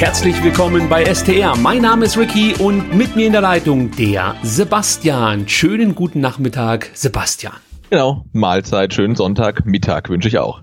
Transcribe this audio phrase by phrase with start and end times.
[0.00, 1.54] Herzlich willkommen bei STR.
[1.58, 5.46] Mein Name ist Ricky und mit mir in der Leitung der Sebastian.
[5.46, 7.52] Schönen guten Nachmittag, Sebastian.
[7.90, 10.62] Genau, Mahlzeit, schönen Sonntag, Mittag wünsche ich auch.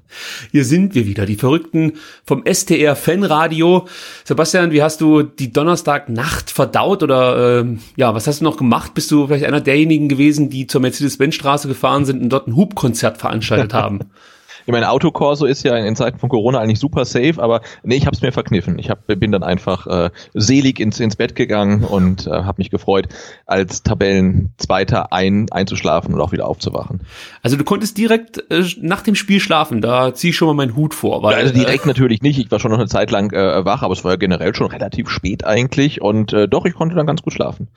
[0.52, 1.94] Hier sind wir wieder, die Verrückten
[2.26, 3.88] vom STR Fanradio.
[4.24, 7.66] Sebastian, wie hast du die Donnerstagnacht verdaut oder äh,
[7.96, 8.96] ja, was hast du noch gemacht?
[8.96, 13.20] Bist du vielleicht einer derjenigen gewesen, die zur Mercedes-Benz-Straße gefahren sind und dort ein Hubkonzert
[13.20, 14.00] veranstaltet haben?
[14.68, 18.06] Ich meine, Autokorso ist ja in Zeiten von Corona eigentlich super safe, aber nee, ich
[18.06, 18.78] habe es mir verkniffen.
[18.80, 22.70] Ich hab, bin dann einfach äh, selig ins, ins Bett gegangen und äh, habe mich
[22.70, 23.08] gefreut,
[23.46, 27.00] als Tabellenzweiter ein, einzuschlafen und auch wieder aufzuwachen.
[27.42, 30.76] Also du konntest direkt äh, nach dem Spiel schlafen, da zieh ich schon mal meinen
[30.76, 31.24] Hut vor.
[31.24, 33.84] Weil, also direkt äh, natürlich nicht, ich war schon noch eine Zeit lang äh, wach,
[33.84, 37.08] aber es war ja generell schon relativ spät eigentlich und äh, doch, ich konnte dann
[37.08, 37.70] ganz gut schlafen.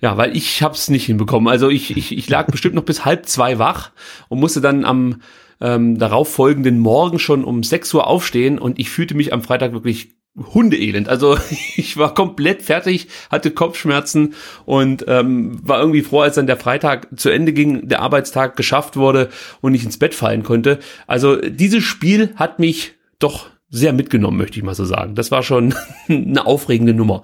[0.00, 1.46] Ja, weil ich hab's nicht hinbekommen.
[1.46, 3.90] Also ich, ich, ich lag bestimmt noch bis halb zwei wach
[4.30, 5.20] und musste dann am
[5.60, 9.72] ähm, darauf folgenden Morgen schon um 6 Uhr aufstehen und ich fühlte mich am Freitag
[9.72, 10.12] wirklich
[10.54, 11.08] Hundeelend.
[11.08, 11.36] Also
[11.76, 14.34] ich war komplett fertig, hatte Kopfschmerzen
[14.66, 18.96] und ähm, war irgendwie froh, als dann der Freitag zu Ende ging, der Arbeitstag geschafft
[18.96, 19.30] wurde
[19.60, 20.78] und ich ins Bett fallen konnte.
[21.06, 25.14] Also dieses Spiel hat mich doch sehr mitgenommen, möchte ich mal so sagen.
[25.14, 25.74] Das war schon
[26.08, 27.22] eine aufregende Nummer.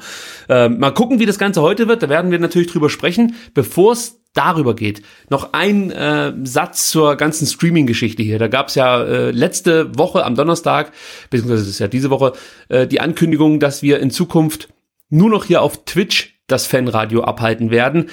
[0.48, 2.02] Ähm, mal gucken, wie das Ganze heute wird.
[2.02, 3.34] Da werden wir natürlich drüber sprechen.
[3.54, 5.02] Bevor es darüber geht.
[5.30, 8.38] Noch ein äh, Satz zur ganzen Streaming-Geschichte hier.
[8.38, 10.92] Da gab es ja äh, letzte Woche am Donnerstag,
[11.30, 12.32] beziehungsweise das ist ja diese Woche,
[12.68, 14.68] äh, die Ankündigung, dass wir in Zukunft
[15.08, 18.10] nur noch hier auf Twitch das Fanradio abhalten werden.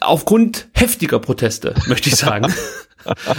[0.00, 2.52] Aufgrund heftiger Proteste, möchte ich sagen.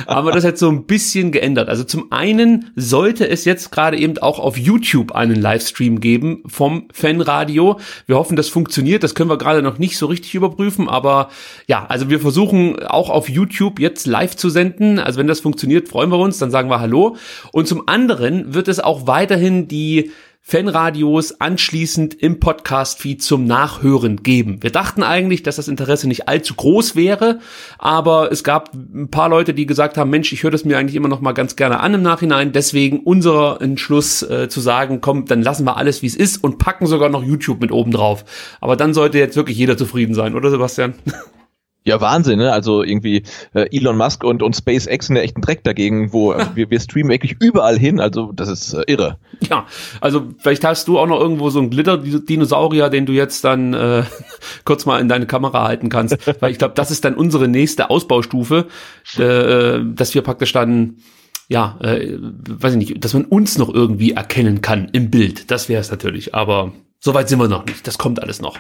[0.08, 1.70] haben wir das jetzt so ein bisschen geändert.
[1.70, 6.88] Also zum einen sollte es jetzt gerade eben auch auf YouTube einen Livestream geben vom
[6.94, 7.80] Fanradio.
[8.06, 9.04] Wir hoffen, das funktioniert.
[9.04, 11.30] Das können wir gerade noch nicht so richtig überprüfen, aber
[11.68, 15.00] ja, also wir versuchen auch auf YouTube jetzt live zu senden.
[15.00, 17.16] Also wenn das funktioniert, freuen wir uns, dann sagen wir Hallo.
[17.52, 20.12] Und zum anderen wird es auch weiterhin die
[20.47, 24.61] Fanradios anschließend im Podcast-Feed zum Nachhören geben.
[24.61, 27.39] Wir dachten eigentlich, dass das Interesse nicht allzu groß wäre,
[27.79, 30.97] aber es gab ein paar Leute, die gesagt haben, Mensch, ich höre das mir eigentlich
[30.97, 32.51] immer noch mal ganz gerne an im Nachhinein.
[32.51, 36.59] Deswegen unser Entschluss äh, zu sagen, komm, dann lassen wir alles, wie es ist und
[36.59, 38.23] packen sogar noch YouTube mit oben drauf.
[38.62, 40.94] Aber dann sollte jetzt wirklich jeder zufrieden sein, oder Sebastian?
[41.88, 42.51] Ja, Wahnsinn, ne?
[42.51, 43.23] Also irgendwie
[43.53, 46.72] äh, Elon Musk und, und SpaceX sind ja echt ein Dreck dagegen, wo also wir,
[46.72, 49.19] wir streamen wirklich überall hin, also das ist äh, irre.
[49.50, 49.68] Ja,
[50.01, 54.03] also vielleicht hast du auch noch irgendwo so einen Glitter-Dinosaurier, den du jetzt dann äh,
[54.66, 57.91] kurz mal in deine Kamera halten kannst, weil ich glaube, das ist dann unsere nächste
[57.91, 58.66] Ausbaustufe,
[59.18, 60.97] äh, dass wir praktisch dann
[61.47, 65.51] ja, äh, weiß ich nicht, dass man uns noch irgendwie erkennen kann im Bild.
[65.51, 66.74] Das wäre es natürlich, aber
[67.06, 67.86] soweit sind wir noch nicht.
[67.86, 68.58] Das kommt alles noch.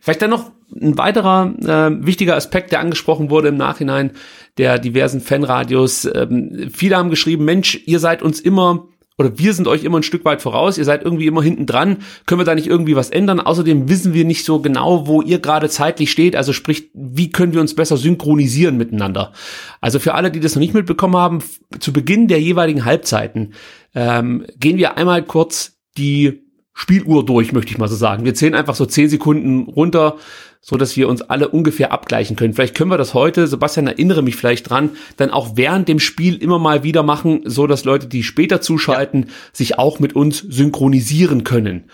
[0.00, 4.12] Vielleicht dann noch ein weiterer äh, wichtiger Aspekt, der angesprochen wurde im Nachhinein
[4.56, 6.06] der diversen Fanradios.
[6.06, 10.02] Ähm, viele haben geschrieben, Mensch, ihr seid uns immer oder wir sind euch immer ein
[10.02, 13.10] Stück weit voraus, ihr seid irgendwie immer hinten dran, können wir da nicht irgendwie was
[13.10, 13.38] ändern?
[13.38, 17.52] Außerdem wissen wir nicht so genau, wo ihr gerade zeitlich steht, also sprich, wie können
[17.52, 19.32] wir uns besser synchronisieren miteinander?
[19.80, 21.38] Also für alle, die das noch nicht mitbekommen haben,
[21.78, 23.52] zu Beginn der jeweiligen Halbzeiten
[23.94, 26.43] ähm, gehen wir einmal kurz die
[26.74, 28.24] Spieluhr durch, möchte ich mal so sagen.
[28.24, 30.16] Wir zählen einfach so zehn Sekunden runter,
[30.60, 32.52] so dass wir uns alle ungefähr abgleichen können.
[32.52, 36.36] Vielleicht können wir das heute, Sebastian, erinnere mich vielleicht dran, dann auch während dem Spiel
[36.36, 39.28] immer mal wieder machen, so dass Leute, die später zuschalten, ja.
[39.52, 41.84] sich auch mit uns synchronisieren können.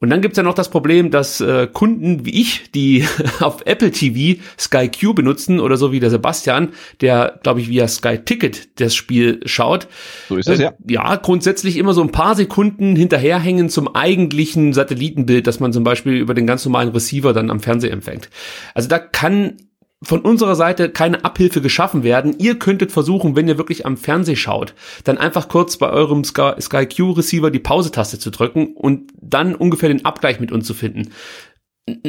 [0.00, 3.06] Und dann gibt's ja noch das Problem, dass äh, Kunden wie ich, die
[3.40, 6.70] auf Apple TV Sky Q benutzen oder so wie der Sebastian,
[7.00, 9.86] der, glaube ich, via Sky Ticket das Spiel schaut,
[10.28, 10.72] so ist es, äh, ja.
[10.86, 16.14] ja, grundsätzlich immer so ein paar Sekunden hinterherhängen zum eigentlichen Satellitenbild, das man zum Beispiel
[16.14, 18.28] über den ganz normalen Receiver dann am Fernseher empfängt.
[18.74, 19.56] Also da kann
[20.04, 22.34] von unserer Seite keine Abhilfe geschaffen werden.
[22.38, 24.74] Ihr könntet versuchen, wenn ihr wirklich am Fernseh schaut,
[25.04, 29.54] dann einfach kurz bei eurem Sky, Sky Q Receiver die Pause-Taste zu drücken und dann
[29.54, 31.10] ungefähr den Abgleich mit uns zu finden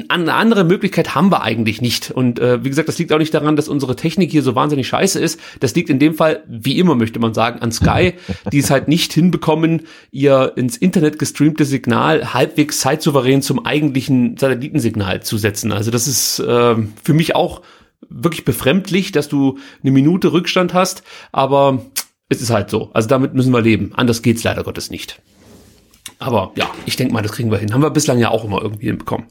[0.07, 2.09] eine andere Möglichkeit haben wir eigentlich nicht.
[2.09, 4.87] Und äh, wie gesagt, das liegt auch nicht daran, dass unsere Technik hier so wahnsinnig
[4.87, 5.39] scheiße ist.
[5.59, 8.13] Das liegt in dem Fall, wie immer möchte man sagen, an Sky,
[8.53, 9.81] die es halt nicht hinbekommen,
[10.11, 15.73] ihr ins Internet gestreamte Signal halbwegs zeitsouverän zum eigentlichen Satellitensignal zu setzen.
[15.73, 17.61] Also das ist äh, für mich auch
[18.09, 21.85] wirklich befremdlich, dass du eine Minute Rückstand hast, aber
[22.29, 22.91] es ist halt so.
[22.93, 23.91] Also damit müssen wir leben.
[23.95, 25.21] Anders geht's leider Gottes nicht.
[26.19, 27.73] Aber ja, ich denke mal, das kriegen wir hin.
[27.73, 29.27] Haben wir bislang ja auch immer irgendwie hinbekommen.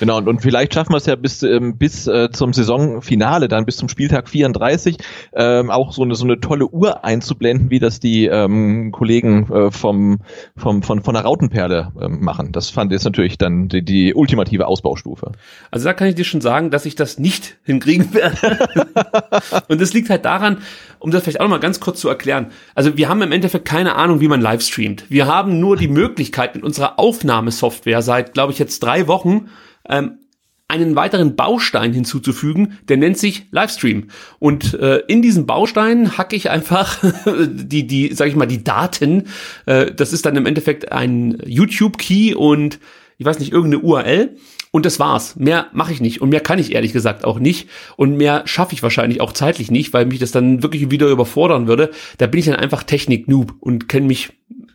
[0.00, 3.64] Genau, und, und vielleicht schaffen wir es ja bis, ähm, bis äh, zum Saisonfinale, dann
[3.64, 4.96] bis zum Spieltag 34,
[5.34, 9.70] ähm, auch so eine, so eine tolle Uhr einzublenden, wie das die ähm, Kollegen äh,
[9.70, 10.18] vom,
[10.56, 12.50] vom, von, von der Rautenperle ähm, machen.
[12.52, 15.32] Das fand ich natürlich dann die, die ultimative Ausbaustufe.
[15.70, 18.68] Also da kann ich dir schon sagen, dass ich das nicht hinkriegen werde.
[19.68, 20.58] und das liegt halt daran,
[21.04, 22.46] um das vielleicht auch noch mal ganz kurz zu erklären.
[22.74, 25.04] Also wir haben im Endeffekt keine Ahnung, wie man live streamt.
[25.10, 29.50] Wir haben nur die Möglichkeit mit unserer Aufnahmesoftware seit, glaube ich, jetzt drei Wochen
[29.86, 30.20] ähm,
[30.66, 34.08] einen weiteren Baustein hinzuzufügen, der nennt sich Livestream.
[34.38, 37.04] Und äh, in diesen Baustein hacke ich einfach
[37.50, 39.24] die, die, sag ich mal, die Daten.
[39.66, 42.78] Äh, das ist dann im Endeffekt ein YouTube-Key und
[43.18, 44.36] ich weiß nicht, irgendeine URL.
[44.74, 45.36] Und das war's.
[45.36, 46.20] Mehr mache ich nicht.
[46.20, 47.68] Und mehr kann ich ehrlich gesagt auch nicht.
[47.96, 51.68] Und mehr schaffe ich wahrscheinlich auch zeitlich nicht, weil mich das dann wirklich wieder überfordern
[51.68, 51.92] würde.
[52.18, 54.32] Da bin ich dann einfach Technik-Noob und kenne mich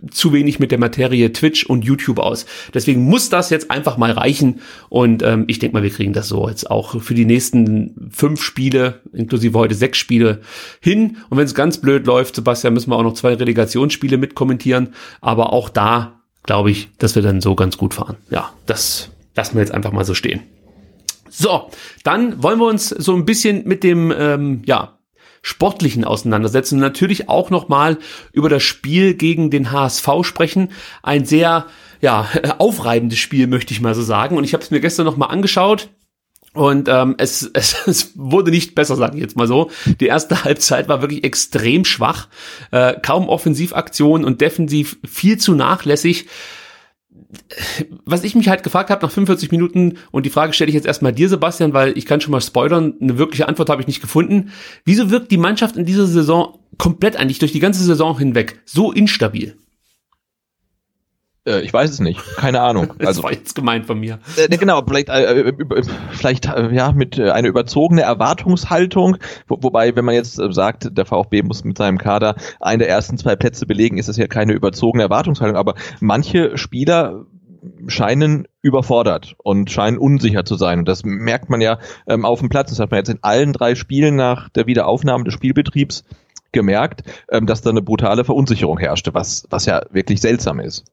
[0.10, 2.46] zu wenig mit der Materie Twitch und YouTube aus.
[2.74, 4.62] Deswegen muss das jetzt einfach mal reichen.
[4.88, 8.42] Und ähm, ich denke mal, wir kriegen das so jetzt auch für die nächsten fünf
[8.42, 10.40] Spiele, inklusive heute sechs Spiele,
[10.80, 11.18] hin.
[11.30, 14.94] Und wenn es ganz blöd läuft, Sebastian, müssen wir auch noch zwei Relegationsspiele mitkommentieren.
[15.20, 18.16] Aber auch da glaube ich, dass wir dann so ganz gut fahren.
[18.30, 20.42] Ja, das lassen wir jetzt einfach mal so stehen.
[21.30, 21.70] So,
[22.04, 25.00] dann wollen wir uns so ein bisschen mit dem, ähm, ja,
[25.42, 27.98] Sportlichen auseinandersetzen und natürlich auch nochmal
[28.34, 30.74] über das Spiel gegen den HSV sprechen.
[31.02, 31.68] Ein sehr,
[32.02, 32.28] ja,
[32.58, 34.36] aufreibendes Spiel, möchte ich mal so sagen.
[34.36, 35.88] Und ich habe es mir gestern nochmal angeschaut.
[36.54, 39.72] Und ähm, es, es, es wurde nicht besser, sage ich jetzt mal so.
[40.02, 42.28] Die erste Halbzeit war wirklich extrem schwach,
[42.72, 46.28] äh, kaum Offensivaktionen und defensiv viel zu nachlässig
[48.06, 50.88] was ich mich halt gefragt habe nach 45 Minuten, und die Frage stelle ich jetzt
[50.88, 54.02] erstmal dir, Sebastian, weil ich kann schon mal spoilern, eine wirkliche Antwort habe ich nicht
[54.02, 54.52] gefunden.
[54.84, 58.92] Wieso wirkt die Mannschaft in dieser Saison komplett eigentlich durch die ganze Saison hinweg so
[58.92, 59.56] instabil?
[61.46, 62.94] Äh, ich weiß es nicht, keine Ahnung.
[62.98, 64.20] das also, war jetzt gemeint von mir.
[64.38, 70.06] Äh, genau, vielleicht, äh, äh vielleicht äh, ja mit einer überzogene Erwartungshaltung, wo, wobei, wenn
[70.06, 73.98] man jetzt sagt, der VfB muss mit seinem Kader einen der ersten zwei Plätze belegen,
[73.98, 77.26] ist das ja keine überzogene Erwartungshaltung, aber manche Spieler
[77.88, 80.80] scheinen überfordert und scheinen unsicher zu sein.
[80.80, 82.70] Und das merkt man ja ähm, auf dem Platz.
[82.70, 86.04] Das hat man jetzt in allen drei Spielen nach der Wiederaufnahme des Spielbetriebs
[86.52, 90.86] gemerkt, ähm, dass da eine brutale Verunsicherung herrschte, was, was ja wirklich seltsam ist.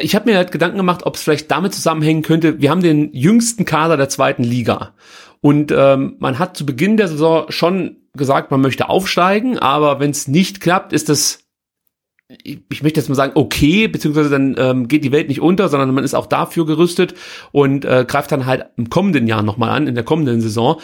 [0.00, 3.12] Ich habe mir halt Gedanken gemacht, ob es vielleicht damit zusammenhängen könnte, wir haben den
[3.12, 4.94] jüngsten Kader der zweiten Liga.
[5.40, 10.10] Und ähm, man hat zu Beginn der Saison schon gesagt, man möchte aufsteigen, aber wenn
[10.10, 11.47] es nicht klappt, ist das
[12.44, 15.94] ich möchte jetzt mal sagen, okay, beziehungsweise dann ähm, geht die Welt nicht unter, sondern
[15.94, 17.14] man ist auch dafür gerüstet
[17.52, 20.78] und äh, greift dann halt im kommenden Jahr nochmal an, in der kommenden Saison.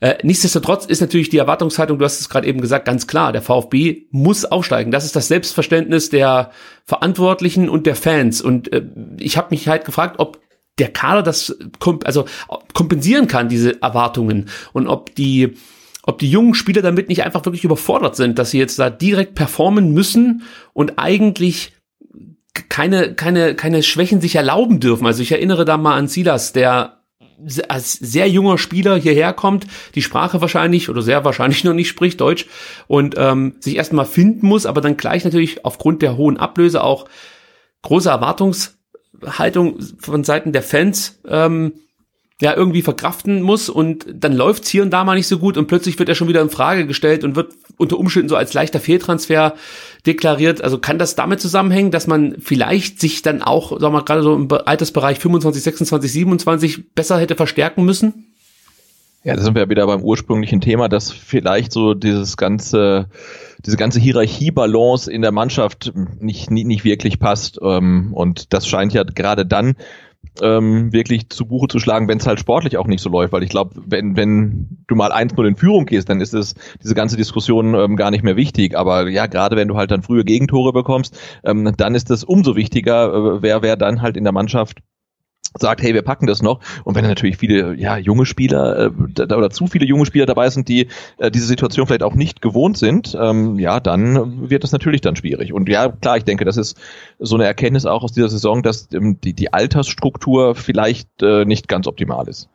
[0.00, 3.40] Äh, nichtsdestotrotz ist natürlich die Erwartungshaltung, du hast es gerade eben gesagt, ganz klar, der
[3.40, 4.90] VfB muss aufsteigen.
[4.90, 6.50] Das ist das Selbstverständnis der
[6.84, 8.42] Verantwortlichen und der Fans.
[8.42, 8.82] Und äh,
[9.18, 10.38] ich habe mich halt gefragt, ob
[10.78, 12.26] der Kader das komp also
[12.74, 15.54] kompensieren kann, diese Erwartungen und ob die
[16.10, 19.36] ob die jungen Spieler damit nicht einfach wirklich überfordert sind, dass sie jetzt da direkt
[19.36, 21.72] performen müssen und eigentlich
[22.68, 25.06] keine, keine, keine Schwächen sich erlauben dürfen.
[25.06, 27.00] Also ich erinnere da mal an Silas, der
[27.68, 32.20] als sehr junger Spieler hierher kommt, die Sprache wahrscheinlich oder sehr wahrscheinlich noch nicht spricht,
[32.20, 32.46] Deutsch,
[32.88, 37.06] und ähm, sich erstmal finden muss, aber dann gleich natürlich aufgrund der hohen Ablöse auch
[37.82, 41.74] große Erwartungshaltung von Seiten der Fans ähm,
[42.40, 45.66] ja irgendwie verkraften muss und dann läuft's hier und da mal nicht so gut und
[45.66, 48.80] plötzlich wird er schon wieder in Frage gestellt und wird unter Umständen so als leichter
[48.80, 49.54] Fehltransfer
[50.06, 50.62] deklariert.
[50.62, 54.22] Also kann das damit zusammenhängen, dass man vielleicht sich dann auch, sagen wir mal, gerade
[54.22, 58.26] so im Altersbereich 25, 26, 27 besser hätte verstärken müssen?
[59.22, 63.10] Ja, da sind wir ja wieder beim ursprünglichen Thema, dass vielleicht so dieses ganze,
[63.66, 67.58] diese ganze Hierarchiebalance in der Mannschaft nicht, nicht, nicht wirklich passt.
[67.62, 69.76] Ähm, und das scheint ja gerade dann
[70.42, 73.32] ähm, wirklich zu Buche zu schlagen, wenn es halt sportlich auch nicht so läuft.
[73.32, 76.94] Weil ich glaube, wenn, wenn du mal 1-0 in Führung gehst, dann ist es diese
[76.94, 78.76] ganze Diskussion ähm, gar nicht mehr wichtig.
[78.76, 82.56] Aber ja, gerade wenn du halt dann frühe Gegentore bekommst, ähm, dann ist es umso
[82.56, 84.78] wichtiger, äh, wer, wer dann halt in der Mannschaft
[85.58, 86.60] sagt, hey, wir packen das noch.
[86.84, 90.50] Und wenn natürlich viele ja, junge Spieler äh, da, oder zu viele junge Spieler dabei
[90.50, 90.88] sind, die
[91.18, 95.16] äh, diese Situation vielleicht auch nicht gewohnt sind, ähm, ja, dann wird das natürlich dann
[95.16, 95.52] schwierig.
[95.52, 96.76] Und ja, klar, ich denke, das ist
[97.18, 101.68] so eine Erkenntnis auch aus dieser Saison, dass ähm, die, die Altersstruktur vielleicht äh, nicht
[101.68, 102.48] ganz optimal ist.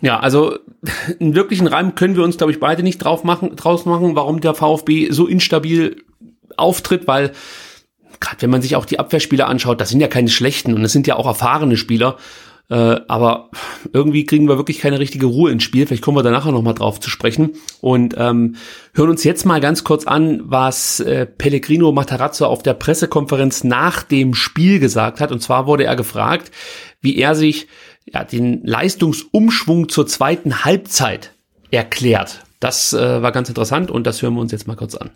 [0.00, 0.58] Ja, also
[1.20, 4.40] einen wirklichen Reim können wir uns, glaube ich, beide nicht drauf machen, draus machen, warum
[4.40, 6.02] der VfB so instabil
[6.56, 7.32] auftritt, weil
[8.20, 10.92] gerade wenn man sich auch die Abwehrspieler anschaut, das sind ja keine schlechten und das
[10.92, 12.16] sind ja auch erfahrene Spieler.
[12.70, 13.50] Äh, aber
[13.94, 15.86] irgendwie kriegen wir wirklich keine richtige Ruhe ins Spiel.
[15.86, 17.52] Vielleicht kommen wir da nachher nochmal drauf zu sprechen.
[17.80, 18.56] Und ähm,
[18.92, 24.02] hören uns jetzt mal ganz kurz an, was äh, Pellegrino Matarazzo auf der Pressekonferenz nach
[24.02, 25.32] dem Spiel gesagt hat.
[25.32, 26.50] Und zwar wurde er gefragt,
[27.00, 27.68] wie er sich
[28.04, 31.32] ja, den Leistungsumschwung zur zweiten Halbzeit
[31.70, 32.44] erklärt.
[32.60, 35.10] Das äh, war ganz interessant und das hören wir uns jetzt mal kurz an.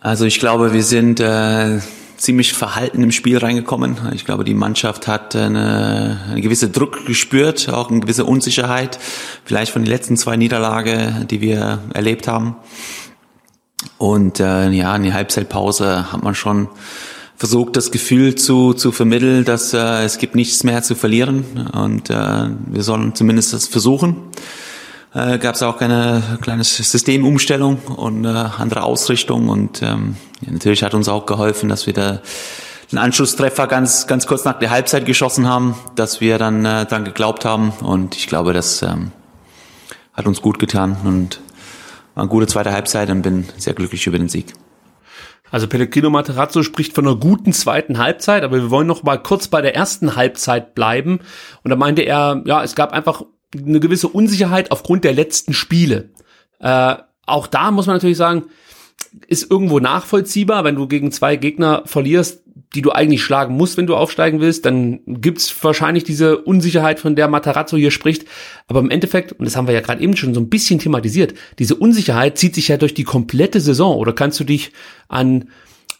[0.00, 1.80] Also ich glaube, wir sind äh,
[2.16, 3.96] ziemlich verhalten im Spiel reingekommen.
[4.14, 8.98] Ich glaube, die Mannschaft hat eine, eine gewisse Druck gespürt, auch eine gewisse Unsicherheit,
[9.44, 12.56] vielleicht von den letzten zwei Niederlage, die wir erlebt haben.
[13.96, 16.68] Und äh, ja, in der Halbzeitpause hat man schon
[17.36, 22.10] versucht, das Gefühl zu, zu vermitteln, dass äh, es gibt nichts mehr zu verlieren und
[22.10, 24.16] äh, wir sollen zumindest das versuchen
[25.14, 30.94] äh, gab es auch eine kleine Systemumstellung und äh, andere Ausrichtung und ähm, natürlich hat
[30.94, 32.20] uns auch geholfen, dass wir da
[32.90, 37.04] den Anschlusstreffer ganz ganz kurz nach der Halbzeit geschossen haben, dass wir dann äh, dann
[37.04, 39.12] geglaubt haben und ich glaube, das ähm,
[40.12, 41.40] hat uns gut getan und
[42.14, 44.52] war eine gute zweite Halbzeit und bin sehr glücklich über den Sieg.
[45.50, 49.48] Also Pellegrino Materazzo spricht von einer guten zweiten Halbzeit, aber wir wollen noch mal kurz
[49.48, 51.20] bei der ersten Halbzeit bleiben.
[51.62, 53.22] Und da meinte er, ja, es gab einfach
[53.56, 56.10] eine gewisse Unsicherheit aufgrund der letzten Spiele.
[56.60, 58.44] Äh, auch da muss man natürlich sagen,
[59.26, 62.42] ist irgendwo nachvollziehbar, wenn du gegen zwei Gegner verlierst,
[62.74, 67.16] die du eigentlich schlagen musst, wenn du aufsteigen willst, dann gibt's wahrscheinlich diese Unsicherheit, von
[67.16, 68.26] der Matarazzo hier spricht.
[68.66, 71.34] Aber im Endeffekt, und das haben wir ja gerade eben schon so ein bisschen thematisiert,
[71.58, 73.96] diese Unsicherheit zieht sich ja durch die komplette Saison.
[73.96, 74.72] Oder kannst du dich
[75.08, 75.48] an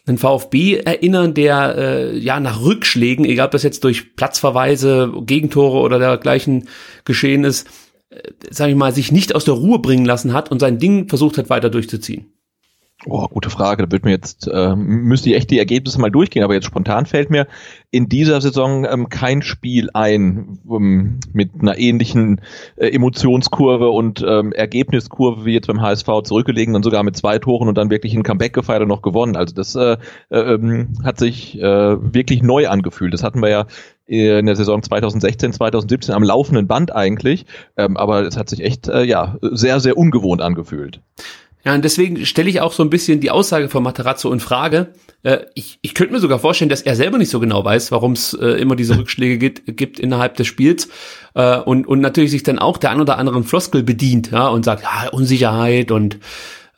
[0.05, 5.79] einen VfB erinnern, der äh, ja nach Rückschlägen, egal ob das jetzt durch Platzverweise, Gegentore
[5.79, 6.67] oder dergleichen
[7.05, 7.67] geschehen ist,
[8.09, 8.17] äh,
[8.49, 11.37] sage ich mal, sich nicht aus der Ruhe bringen lassen hat und sein Ding versucht
[11.37, 12.33] hat weiter durchzuziehen.
[13.05, 13.85] Oh, gute Frage.
[13.85, 17.05] Da wird mir jetzt, äh, müsste ich echt die Ergebnisse mal durchgehen, aber jetzt spontan
[17.05, 17.47] fällt mir
[17.91, 22.41] in dieser Saison ähm, kein Spiel ein ähm, mit einer ähnlichen
[22.75, 27.69] äh, Emotionskurve und ähm, Ergebniskurve wie jetzt beim HSV zurückgelegen und sogar mit zwei Toren
[27.69, 29.37] und dann wirklich ein Comeback gefeiert und noch gewonnen.
[29.37, 29.95] Also das äh,
[30.29, 33.13] äh, ähm, hat sich äh, wirklich neu angefühlt.
[33.13, 33.65] Das hatten wir ja
[34.07, 37.45] in der Saison 2016, 2017 am laufenden Band eigentlich,
[37.77, 40.99] ähm, aber es hat sich echt äh, ja sehr, sehr ungewohnt angefühlt.
[41.65, 44.93] Ja, und deswegen stelle ich auch so ein bisschen die Aussage von Materazzo in Frage.
[45.23, 48.13] Äh, ich, ich könnte mir sogar vorstellen, dass er selber nicht so genau weiß, warum
[48.13, 50.87] es äh, immer diese Rückschläge gibt, gibt innerhalb des Spiels.
[51.35, 54.63] Äh, und, und natürlich sich dann auch der ein oder anderen Floskel bedient ja, und
[54.63, 56.19] sagt, ja, Unsicherheit und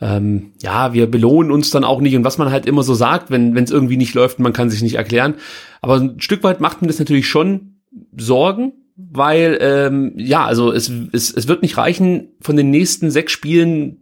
[0.01, 3.29] ähm, ja, wir belohnen uns dann auch nicht und was man halt immer so sagt,
[3.29, 5.35] wenn es irgendwie nicht läuft und man kann sich nicht erklären.
[5.81, 7.81] Aber ein Stück weit macht mir das natürlich schon
[8.17, 13.31] Sorgen, weil ähm, ja, also es, es, es wird nicht reichen, von den nächsten sechs
[13.31, 14.01] Spielen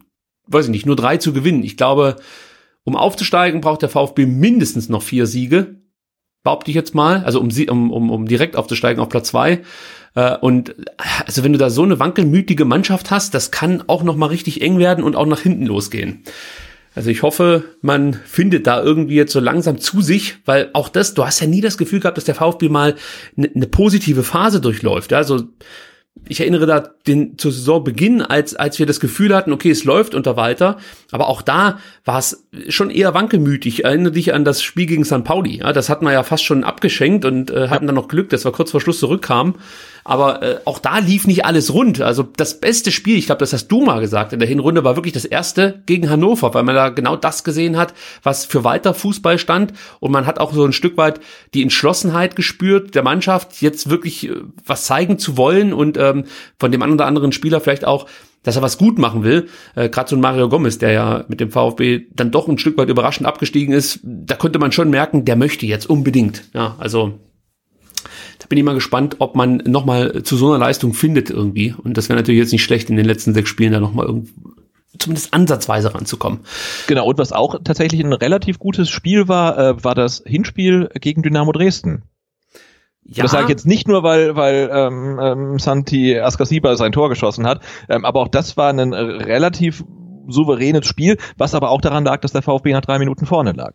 [0.49, 1.63] weiß ich nicht, nur drei zu gewinnen.
[1.63, 2.17] Ich glaube,
[2.83, 5.81] um aufzusteigen, braucht der VfB mindestens noch vier Siege.
[6.43, 7.23] Behaupte ich jetzt mal.
[7.23, 9.61] Also um, um, um, um direkt aufzusteigen auf Platz zwei.
[10.15, 10.75] Äh, und
[11.25, 14.61] also wenn du da so eine wankelmütige Mannschaft hast, das kann auch noch mal richtig
[14.61, 16.23] eng werden und auch nach hinten losgehen.
[16.95, 21.13] Also ich hoffe, man findet da irgendwie jetzt so langsam zu sich, weil auch das,
[21.13, 22.95] du hast ja nie das Gefühl gehabt, dass der VfB mal
[23.37, 25.13] eine ne positive Phase durchläuft.
[25.13, 25.43] Also
[26.27, 30.13] ich erinnere da den zu Saisonbeginn, als als wir das Gefühl hatten, okay, es läuft
[30.13, 30.77] unter Walter,
[31.11, 33.85] aber auch da war es schon eher wankelmütig.
[33.85, 35.23] Erinnere dich an das Spiel gegen St.
[35.23, 35.57] Pauli.
[35.59, 38.45] Ja, das hatten wir ja fast schon abgeschenkt und äh, hatten dann noch Glück, dass
[38.45, 39.55] wir kurz vor Schluss zurückkamen.
[40.09, 42.01] Aber äh, auch da lief nicht alles rund.
[42.01, 44.95] Also das beste Spiel, ich glaube, das hast du mal gesagt in der Hinrunde, war
[44.95, 48.95] wirklich das erste gegen Hannover, weil man da genau das gesehen hat, was für Walter
[48.95, 49.73] Fußball stand.
[49.99, 51.19] Und man hat auch so ein Stück weit
[51.53, 56.23] die Entschlossenheit gespürt, der Mannschaft jetzt wirklich äh, was zeigen zu wollen und ähm,
[56.57, 58.07] von dem einen oder anderen Spieler vielleicht auch
[58.41, 59.49] dass er was gut machen will.
[59.75, 62.77] Äh, Gerade so ein Mario Gomez, der ja mit dem VfB dann doch ein Stück
[62.77, 66.45] weit überraschend abgestiegen ist, da konnte man schon merken, der möchte jetzt unbedingt.
[66.53, 67.19] Ja, also
[68.39, 71.75] da bin ich mal gespannt, ob man nochmal zu so einer Leistung findet irgendwie.
[71.77, 74.33] Und das wäre natürlich jetzt nicht schlecht, in den letzten sechs Spielen da nochmal irgendwie
[74.97, 76.39] zumindest ansatzweise ranzukommen.
[76.87, 81.21] Genau, und was auch tatsächlich ein relativ gutes Spiel war, äh, war das Hinspiel gegen
[81.21, 82.03] Dynamo Dresden.
[83.03, 83.23] Ja.
[83.23, 87.47] Das sage ich jetzt nicht nur, weil, weil ähm, ähm, Santi Askasiba sein Tor geschossen
[87.47, 89.83] hat, ähm, aber auch das war ein relativ
[90.27, 93.73] souveränes Spiel, was aber auch daran lag, dass der VfB nach drei Minuten vorne lag.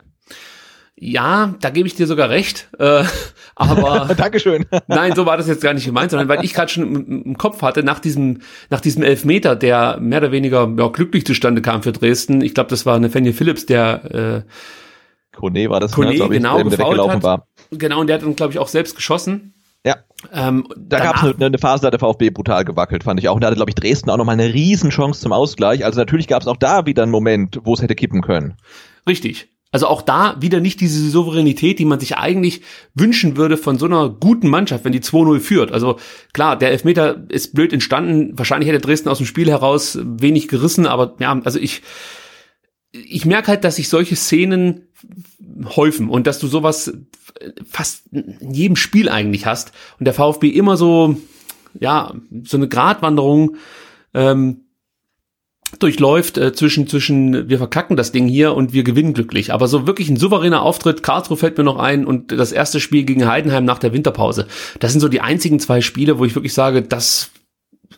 [0.97, 2.69] Ja, da gebe ich dir sogar recht.
[2.79, 3.05] Äh,
[3.57, 4.67] aber Dankeschön.
[4.87, 7.39] nein, so war das jetzt gar nicht gemeint, sondern weil ich gerade schon im, im,
[7.39, 11.83] Kopf hatte, nach diesem, nach diesem Elfmeter, der mehr oder weniger ja, glücklich zustande kam
[11.83, 12.43] für Dresden.
[12.43, 16.79] Ich glaube, das war Nathaniel Phillips, der äh, Kone war das, Kone, ne, genau, der,
[16.79, 17.23] weggelaufen hat.
[17.23, 17.49] war.
[17.71, 19.55] Genau, und der hat dann, glaube ich, auch selbst geschossen.
[19.85, 19.97] Ja.
[20.33, 23.29] Ähm, da gab es eine, eine, Phase, da hat der VfB brutal gewackelt, fand ich
[23.29, 23.35] auch.
[23.35, 25.85] Und da hatte, glaube ich, Dresden auch nochmal eine Riesenchance zum Ausgleich.
[25.85, 28.55] Also natürlich gab es auch da wieder einen Moment, wo es hätte kippen können.
[29.07, 29.49] Richtig.
[29.75, 32.61] Also auch da wieder nicht diese Souveränität, die man sich eigentlich
[32.95, 35.73] wünschen würde von so einer guten Mannschaft, wenn die 2-0 führt.
[35.73, 35.99] Also
[36.33, 38.39] klar, der Elfmeter ist blöd entstanden.
[38.39, 41.83] Wahrscheinlich hätte Dresden aus dem Spiel heraus wenig gerissen, aber ja, also ich,
[42.93, 44.83] ich merke halt, dass sich solche Szenen
[45.75, 46.97] häufen und dass du sowas
[47.69, 51.17] fast in jedem Spiel eigentlich hast und der VfB immer so,
[51.81, 52.15] ja,
[52.45, 53.57] so eine Gratwanderung
[54.15, 54.64] ähm,
[55.79, 59.53] durchläuft äh, zwischen zwischen wir verkacken das Ding hier und wir gewinnen glücklich.
[59.53, 61.03] Aber so wirklich ein souveräner Auftritt.
[61.03, 64.47] Karlsruhe fällt mir noch ein und das erste Spiel gegen Heidenheim nach der Winterpause.
[64.81, 67.31] Das sind so die einzigen zwei Spiele, wo ich wirklich sage, das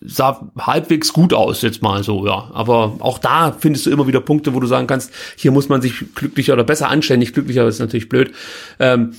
[0.00, 2.50] sah halbwegs gut aus jetzt mal so, ja.
[2.52, 5.82] Aber auch da findest du immer wieder Punkte, wo du sagen kannst, hier muss man
[5.82, 7.20] sich glücklicher oder besser anstellen.
[7.20, 8.32] Nicht glücklicher, ist natürlich blöd.
[8.78, 9.14] Ähm,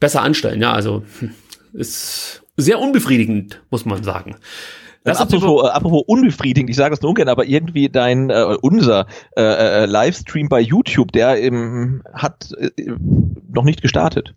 [0.00, 0.72] besser anstellen, ja.
[0.72, 1.30] Also hm,
[1.72, 4.36] ist sehr unbefriedigend, muss man sagen.
[5.04, 8.56] Das äh, apropos, äh, apropos unbefriedigend, ich sage das nur ungern, aber irgendwie dein äh,
[8.60, 9.06] unser
[9.36, 12.70] äh, äh, Livestream bei YouTube, der ähm, hat äh,
[13.52, 14.34] noch nicht gestartet.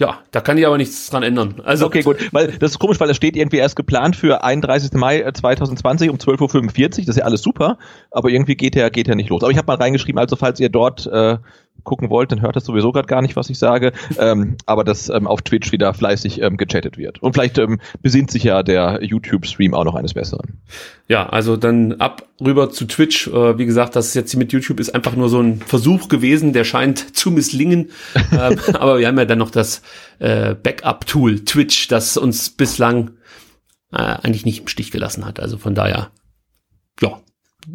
[0.00, 1.60] Ja, da kann ich aber nichts dran ändern.
[1.64, 4.92] Also okay, gut, weil das ist komisch, weil es steht irgendwie erst geplant für 31.
[4.92, 6.88] Mai 2020 um 12.45 Uhr.
[6.88, 7.78] Das ist ja alles super,
[8.12, 9.42] aber irgendwie geht er geht er nicht los.
[9.42, 11.38] Aber ich habe mal reingeschrieben, also falls ihr dort äh,
[11.84, 13.92] gucken wollt, dann hört das sowieso gerade gar nicht, was ich sage.
[14.18, 17.22] Ähm, aber dass ähm, auf Twitch wieder fleißig ähm, gechattet wird.
[17.22, 20.60] Und vielleicht ähm, besinnt sich ja der YouTube-Stream auch noch eines Besseren.
[21.08, 23.28] Ja, also dann ab rüber zu Twitch.
[23.28, 26.52] Äh, wie gesagt, das jetzt hier mit YouTube ist einfach nur so ein Versuch gewesen,
[26.52, 27.90] der scheint zu misslingen.
[28.32, 29.82] ähm, aber wir haben ja dann noch das
[30.18, 33.12] äh, Backup-Tool Twitch, das uns bislang
[33.92, 35.40] äh, eigentlich nicht im Stich gelassen hat.
[35.40, 36.10] Also von daher,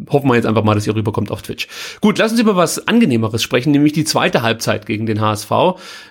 [0.08, 1.68] hoffen wir jetzt einfach mal, dass ihr rüberkommt auf Twitch.
[2.00, 5.50] Gut, lass uns über was Angenehmeres sprechen, nämlich die zweite Halbzeit gegen den HSV.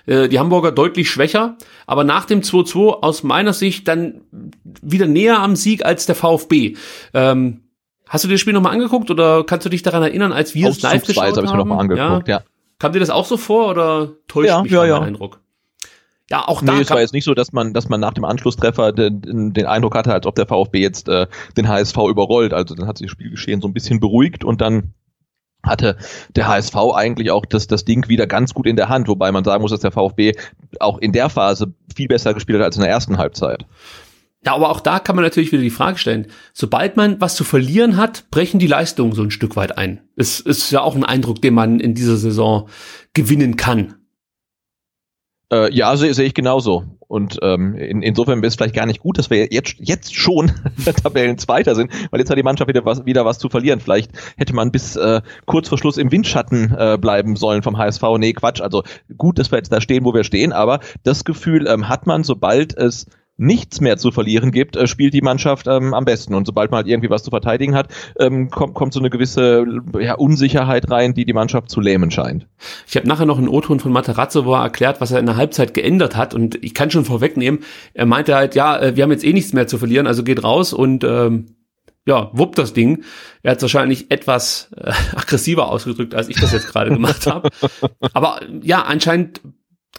[0.06, 1.56] Äh, die Hamburger deutlich schwächer,
[1.86, 4.22] aber nach dem 2-2 aus meiner Sicht dann
[4.82, 6.76] wieder näher am Sieg als der VfB.
[7.12, 7.64] Ähm,
[8.08, 10.68] hast du dir das Spiel nochmal angeguckt oder kannst du dich daran erinnern, als wir
[10.68, 11.36] es live geschaut haben?
[11.36, 12.38] habe ich mir nochmal angeguckt, ja.
[12.38, 12.44] ja.
[12.78, 15.00] Kam dir das auch so vor oder täuscht ja, mich ja, ja.
[15.00, 15.40] Eindruck?
[16.30, 16.72] Ja, auch da.
[16.72, 19.66] Nee, es war jetzt nicht so, dass man, dass man nach dem Anschlusstreffer den, den
[19.66, 22.54] Eindruck hatte, als ob der VfB jetzt äh, den HSV überrollt.
[22.54, 24.94] Also dann hat sich das Spielgeschehen so ein bisschen beruhigt und dann
[25.62, 25.96] hatte
[26.34, 29.44] der HSV eigentlich auch das, das Ding wieder ganz gut in der Hand, wobei man
[29.44, 30.32] sagen muss, dass der VfB
[30.80, 33.66] auch in der Phase viel besser gespielt hat als in der ersten Halbzeit.
[34.44, 37.44] Ja, aber auch da kann man natürlich wieder die Frage stellen, sobald man was zu
[37.44, 40.02] verlieren hat, brechen die Leistungen so ein Stück weit ein.
[40.16, 42.68] Es ist ja auch ein Eindruck, den man in dieser Saison
[43.14, 43.94] gewinnen kann.
[45.52, 46.84] Äh, ja, sehe seh ich genauso.
[47.06, 50.50] Und ähm, in, insofern ist es vielleicht gar nicht gut, dass wir jetzt, jetzt schon
[51.02, 53.80] Tabellenzweiter sind, weil jetzt hat die Mannschaft wieder was, wieder was zu verlieren.
[53.80, 58.02] Vielleicht hätte man bis äh, kurz vor Schluss im Windschatten äh, bleiben sollen vom HSV.
[58.18, 58.60] Nee, Quatsch.
[58.60, 58.82] Also
[59.16, 62.24] gut, dass wir jetzt da stehen, wo wir stehen, aber das Gefühl ähm, hat man,
[62.24, 66.34] sobald es nichts mehr zu verlieren gibt, äh, spielt die Mannschaft ähm, am besten.
[66.34, 69.64] Und sobald man halt irgendwie was zu verteidigen hat, ähm, kommt, kommt so eine gewisse
[69.98, 72.46] ja, Unsicherheit rein, die die Mannschaft zu lähmen scheint.
[72.86, 75.36] Ich habe nachher noch einen O-Ton von Materazzo, wo er erklärt, was er in der
[75.36, 76.34] Halbzeit geändert hat.
[76.34, 77.60] Und ich kann schon vorwegnehmen,
[77.92, 80.44] er meinte halt, ja, äh, wir haben jetzt eh nichts mehr zu verlieren, also geht
[80.44, 81.56] raus und ähm,
[82.06, 83.02] ja, wuppt das Ding.
[83.42, 87.48] Er hat wahrscheinlich etwas äh, aggressiver ausgedrückt, als ich das jetzt gerade gemacht habe.
[88.12, 89.40] Aber ja, anscheinend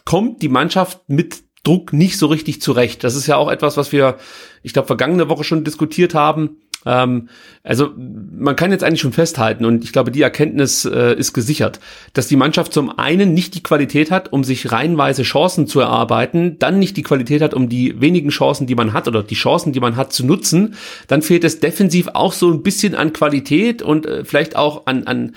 [0.06, 3.04] kommt die Mannschaft mit Druck nicht so richtig zurecht.
[3.04, 4.18] Das ist ja auch etwas, was wir,
[4.64, 6.58] ich glaube, vergangene Woche schon diskutiert haben.
[6.86, 7.30] Ähm,
[7.64, 11.80] also man kann jetzt eigentlich schon festhalten und ich glaube, die Erkenntnis äh, ist gesichert,
[12.14, 16.58] dass die Mannschaft zum einen nicht die Qualität hat, um sich reihenweise Chancen zu erarbeiten,
[16.60, 19.74] dann nicht die Qualität hat, um die wenigen Chancen, die man hat oder die Chancen,
[19.74, 20.76] die man hat, zu nutzen.
[21.08, 25.06] Dann fehlt es defensiv auch so ein bisschen an Qualität und äh, vielleicht auch an,
[25.06, 25.34] an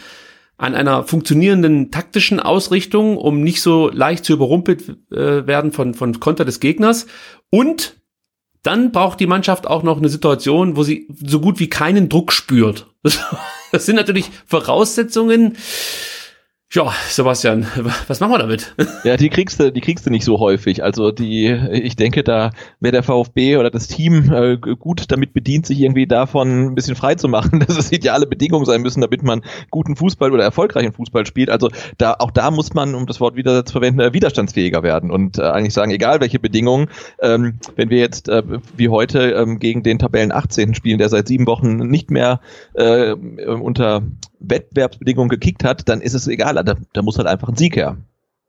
[0.59, 6.18] an einer funktionierenden taktischen Ausrichtung, um nicht so leicht zu überrumpelt äh, werden von, von
[6.21, 7.07] Konter des Gegners.
[7.49, 7.97] Und
[8.64, 12.33] dann braucht die Mannschaft auch noch eine Situation, wo sie so gut wie keinen Druck
[12.33, 12.87] spürt.
[13.71, 15.59] Das sind natürlich Voraussetzungen,
[16.70, 17.66] ja, Sebastian,
[18.09, 18.74] was machen wir damit?
[19.04, 20.83] Ja, die kriegst du, die kriegst du nicht so häufig.
[20.83, 22.50] Also die, ich denke, da
[22.81, 26.96] wäre der VfB oder das Team äh, gut damit bedient, sich irgendwie davon ein bisschen
[26.96, 30.92] frei zu machen, dass es ideale Bedingungen sein müssen, damit man guten Fußball oder erfolgreichen
[30.92, 31.48] Fußball spielt.
[31.48, 35.11] Also da, auch da muss man, um das Wort wieder zu verwenden, äh, widerstandsfähiger werden
[35.11, 36.88] und äh, eigentlich sagen, egal welche Bedingungen,
[37.22, 38.42] ähm, wenn wir jetzt äh,
[38.76, 40.74] wie heute ähm, gegen den Tabellen 18.
[40.74, 42.40] spielen, der seit sieben Wochen nicht mehr
[42.74, 44.02] äh, unter
[44.40, 47.96] Wettbewerbsbedingungen gekickt hat, dann ist es egal, da, da muss halt einfach ein Sieg her.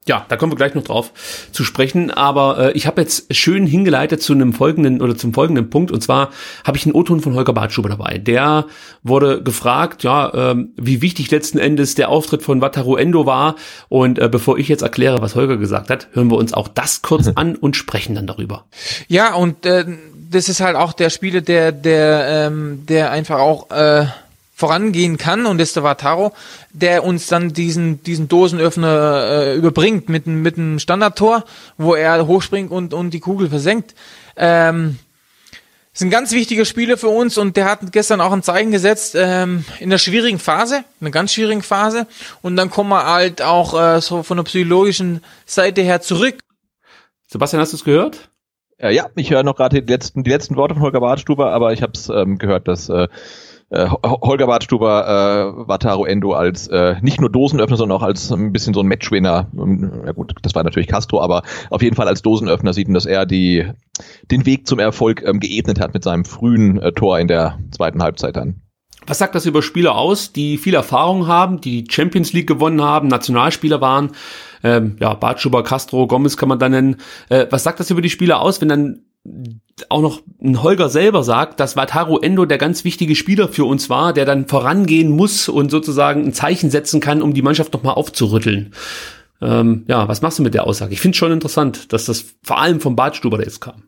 [0.10, 1.12] Ja, da kommen wir gleich noch drauf
[1.52, 2.10] zu sprechen.
[2.10, 5.92] Aber äh, ich habe jetzt schön hingeleitet zu einem folgenden oder zum folgenden Punkt.
[5.92, 6.32] Und zwar
[6.64, 8.18] habe ich einen O-Ton von Holger Bartschuber dabei.
[8.18, 8.66] Der
[9.04, 13.56] wurde gefragt, ja, ähm, wie wichtig letzten Endes der Auftritt von Wataru Endo war.
[13.88, 17.02] Und äh, bevor ich jetzt erkläre, was Holger gesagt hat, hören wir uns auch das
[17.02, 18.66] kurz an und sprechen dann darüber.
[19.10, 19.86] Ja, und äh,
[20.32, 24.06] das ist halt auch der Spieler, der, der, ähm, der einfach auch äh,
[24.60, 26.34] vorangehen kann und das ist der Wataro,
[26.74, 31.46] der uns dann diesen diesen Dosenöffner äh, überbringt mit mit einem Standardtor,
[31.78, 33.96] wo er hochspringt und und die Kugel versenkt.
[34.36, 35.00] Ähm,
[35.94, 39.16] ist ein ganz wichtiger Spieler für uns und der hat gestern auch ein Zeichen gesetzt
[39.18, 42.06] ähm, in der schwierigen Phase, einer ganz schwierigen Phase
[42.42, 46.36] und dann kommen wir halt auch äh, so von der psychologischen Seite her zurück.
[47.28, 48.30] Sebastian, hast du es gehört?
[48.78, 51.72] Äh, ja, ich höre noch gerade die letzten die letzten Worte von Holger Bartstuber, aber
[51.72, 53.08] ich habe es ähm, gehört, dass äh,
[53.70, 58.52] äh, Holger Bartstuber äh, Wataru Endo als äh, nicht nur Dosenöffner, sondern auch als ein
[58.52, 59.48] bisschen so ein Matchwinner.
[60.06, 63.06] Ja gut, das war natürlich Castro, aber auf jeden Fall als Dosenöffner sieht und dass
[63.06, 63.68] er die
[64.32, 68.02] den Weg zum Erfolg ähm, geebnet hat mit seinem frühen äh, Tor in der zweiten
[68.02, 68.62] Halbzeit dann.
[69.06, 73.08] Was sagt das über Spieler aus, die viel Erfahrung haben, die Champions League gewonnen haben,
[73.08, 74.12] Nationalspieler waren?
[74.64, 76.98] Ähm, ja, Bartschuber, Castro, Gomez kann man da nennen.
[77.30, 79.02] Äh, was sagt das über die Spieler aus, wenn dann
[79.90, 83.90] auch noch ein Holger selber sagt, dass Wataru Endo der ganz wichtige Spieler für uns
[83.90, 87.94] war, der dann vorangehen muss und sozusagen ein Zeichen setzen kann, um die Mannschaft nochmal
[87.94, 88.74] aufzurütteln.
[89.42, 90.94] Ähm, ja, was machst du mit der Aussage?
[90.94, 93.84] Ich finde schon interessant, dass das vor allem vom Badstuber jetzt kam.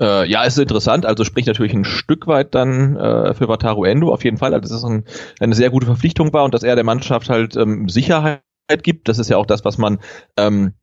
[0.00, 3.84] Äh, ja, es ist interessant, also spricht natürlich ein Stück weit dann äh, für Wataru
[3.84, 5.04] Endo auf jeden Fall, also dass es ein,
[5.40, 8.42] eine sehr gute Verpflichtung war und dass er der Mannschaft halt ähm, Sicherheit
[8.82, 9.08] gibt.
[9.08, 9.98] Das ist ja auch das, was man
[10.36, 10.74] ähm,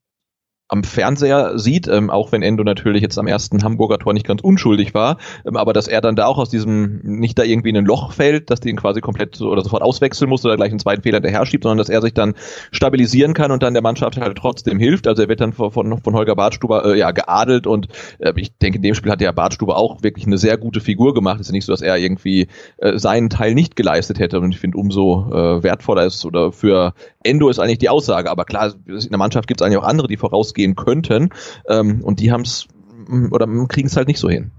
[0.73, 4.41] am Fernseher sieht, ähm, auch wenn Endo natürlich jetzt am ersten Hamburger Tor nicht ganz
[4.41, 7.77] unschuldig war, ähm, aber dass er dann da auch aus diesem, nicht da irgendwie in
[7.77, 10.79] ein Loch fällt, dass den quasi komplett so, oder sofort auswechseln muss oder gleich einen
[10.79, 12.33] zweiten Fehler hinterher schiebt, sondern dass er sich dann
[12.71, 15.07] stabilisieren kann und dann der Mannschaft halt trotzdem hilft.
[15.07, 18.77] Also er wird dann von, von, Holger Bartstuber äh, ja geadelt und äh, ich denke,
[18.77, 21.35] in dem Spiel hat der Bartstuber auch wirklich eine sehr gute Figur gemacht.
[21.35, 24.51] Es ist ja nicht so, dass er irgendwie äh, seinen Teil nicht geleistet hätte und
[24.51, 28.73] ich finde, umso äh, wertvoller ist oder für Endo ist eigentlich die Aussage, aber klar,
[28.87, 31.29] in der Mannschaft gibt es eigentlich auch andere, die vorausgehen gehen könnten.
[31.67, 32.67] Ähm, und die haben es
[33.31, 34.51] oder kriegen es halt nicht so hin.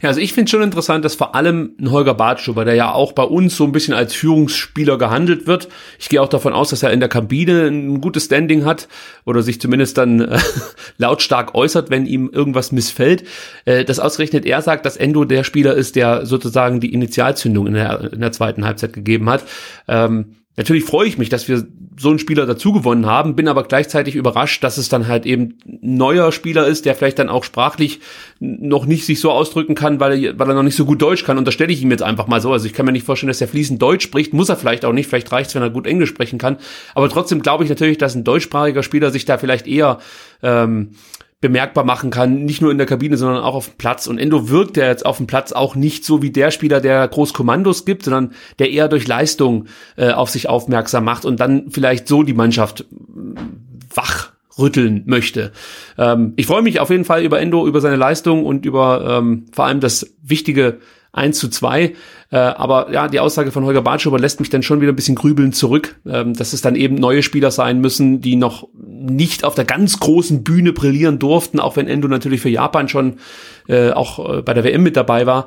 [0.00, 3.12] Ja, also ich finde schon interessant, dass vor allem ein Holger Bartschuber, der ja auch
[3.12, 5.68] bei uns so ein bisschen als Führungsspieler gehandelt wird.
[5.98, 8.86] Ich gehe auch davon aus, dass er in der Kabine ein gutes Standing hat
[9.24, 10.38] oder sich zumindest dann äh,
[10.98, 13.24] lautstark äußert, wenn ihm irgendwas missfällt.
[13.64, 17.74] Äh, dass ausgerechnet er sagt, dass Endo der Spieler ist, der sozusagen die Initialzündung in
[17.74, 19.42] der, in der zweiten Halbzeit gegeben hat.
[19.88, 23.62] Ähm, Natürlich freue ich mich, dass wir so einen Spieler dazu gewonnen haben, bin aber
[23.62, 28.00] gleichzeitig überrascht, dass es dann halt eben neuer Spieler ist, der vielleicht dann auch sprachlich
[28.40, 31.22] noch nicht sich so ausdrücken kann, weil er, weil er noch nicht so gut Deutsch
[31.22, 31.38] kann.
[31.38, 32.52] Und da stelle ich ihm jetzt einfach mal so.
[32.52, 34.32] Also ich kann mir nicht vorstellen, dass er fließend Deutsch spricht.
[34.32, 35.08] Muss er vielleicht auch nicht.
[35.08, 36.56] Vielleicht reicht es, wenn er gut Englisch sprechen kann.
[36.96, 39.98] Aber trotzdem glaube ich natürlich, dass ein deutschsprachiger Spieler sich da vielleicht eher
[40.42, 40.90] ähm,
[41.40, 44.06] bemerkbar machen kann, nicht nur in der Kabine, sondern auch auf dem Platz.
[44.08, 47.06] Und Endo wirkt ja jetzt auf dem Platz auch nicht so wie der Spieler, der
[47.06, 51.70] groß Kommandos gibt, sondern der eher durch Leistung äh, auf sich aufmerksam macht und dann
[51.70, 52.86] vielleicht so die Mannschaft
[53.94, 55.52] wach rütteln möchte.
[55.96, 59.46] Ähm, ich freue mich auf jeden Fall über Endo, über seine Leistung und über ähm,
[59.52, 60.78] vor allem das wichtige
[61.12, 61.94] 1 zu 2.
[62.30, 65.14] Äh, aber ja, die Aussage von Holger Bartschuber lässt mich dann schon wieder ein bisschen
[65.14, 69.54] grübeln zurück, ähm, dass es dann eben neue Spieler sein müssen, die noch nicht auf
[69.54, 73.14] der ganz großen Bühne brillieren durften, auch wenn Endo natürlich für Japan schon
[73.68, 75.46] äh, auch äh, bei der WM mit dabei war.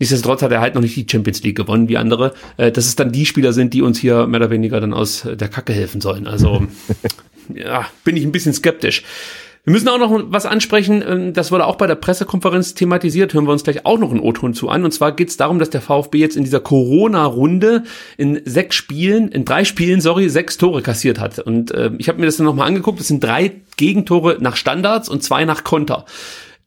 [0.00, 2.34] Nichtsdestotrotz hat er halt noch nicht die Champions League gewonnen wie andere.
[2.56, 5.28] Äh, dass es dann die Spieler sind, die uns hier mehr oder weniger dann aus
[5.32, 6.26] der Kacke helfen sollen.
[6.26, 6.66] Also
[7.54, 9.04] ja, bin ich ein bisschen skeptisch.
[9.64, 13.46] Wir müssen auch noch was ansprechen, ähm, das wurde auch bei der Pressekonferenz thematisiert, hören
[13.46, 14.84] wir uns gleich auch noch einen O-Ton zu an.
[14.84, 17.84] Und zwar geht es darum, dass der VfB jetzt in dieser Corona-Runde
[18.16, 21.38] in sechs Spielen, in drei Spielen, sorry, sechs Tore kassiert hat.
[21.38, 25.08] Und äh, ich habe mir das dann nochmal angeguckt, es sind drei Gegentore nach Standards
[25.08, 26.06] und zwei nach Konter.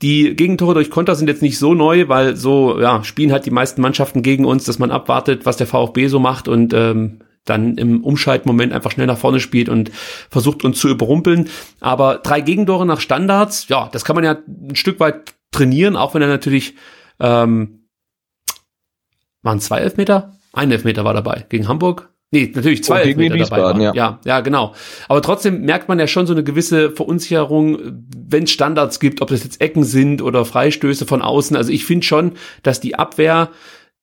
[0.01, 3.51] Die Gegentore durch Konter sind jetzt nicht so neu, weil so ja spielen halt die
[3.51, 7.77] meisten Mannschaften gegen uns, dass man abwartet, was der VfB so macht und ähm, dann
[7.77, 9.91] im Umschaltmoment einfach schnell nach vorne spielt und
[10.29, 11.49] versucht uns zu überrumpeln.
[11.79, 16.13] Aber drei Gegentore nach Standards, ja, das kann man ja ein Stück weit trainieren, auch
[16.13, 16.75] wenn er natürlich
[17.19, 17.85] ähm,
[19.45, 20.33] waren zwei Elfmeter?
[20.53, 22.09] Ein Elfmeter war dabei gegen Hamburg.
[22.31, 23.81] Nee, natürlich zwei oh, Elfmeter dabei waren.
[23.81, 23.93] Ja.
[23.93, 24.73] ja, ja, genau.
[25.07, 27.77] Aber trotzdem merkt man ja schon so eine gewisse Verunsicherung,
[28.27, 31.55] wenn es Standards gibt, ob das jetzt Ecken sind oder Freistöße von außen.
[31.55, 33.51] Also ich finde schon, dass die Abwehr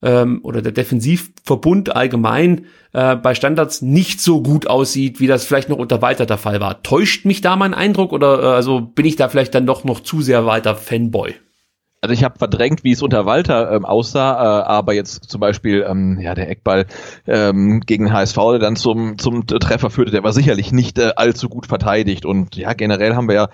[0.03, 5.69] ähm, oder der Defensivverbund allgemein äh, bei Standards nicht so gut aussieht, wie das vielleicht
[5.69, 6.83] noch unter Walter der Fall war.
[6.83, 10.01] Täuscht mich da mein Eindruck oder äh, also bin ich da vielleicht dann doch noch
[10.01, 11.35] zu sehr weiter Fanboy?
[12.05, 15.87] Also ich habe verdrängt, wie es unter Walter ähm, aussah, äh, aber jetzt zum Beispiel
[15.88, 16.87] ähm, ja der Eckball
[17.29, 21.49] ähm, gegen HSV, der dann zum zum Treffer führte, der war sicherlich nicht äh, allzu
[21.49, 23.49] gut verteidigt und ja generell haben wir ja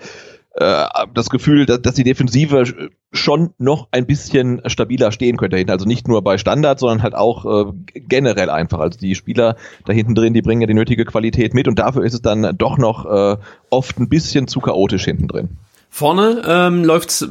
[0.55, 5.73] äh, das Gefühl, dass, dass die Defensive schon noch ein bisschen stabiler stehen könnte dahinter.
[5.73, 8.79] Also nicht nur bei Standards, sondern halt auch äh, generell einfach.
[8.79, 12.03] Also die Spieler da hinten drin, die bringen ja die nötige Qualität mit und dafür
[12.03, 13.37] ist es dann doch noch äh,
[13.69, 15.57] oft ein bisschen zu chaotisch hinten drin.
[15.91, 17.27] Vorne ähm, läuft's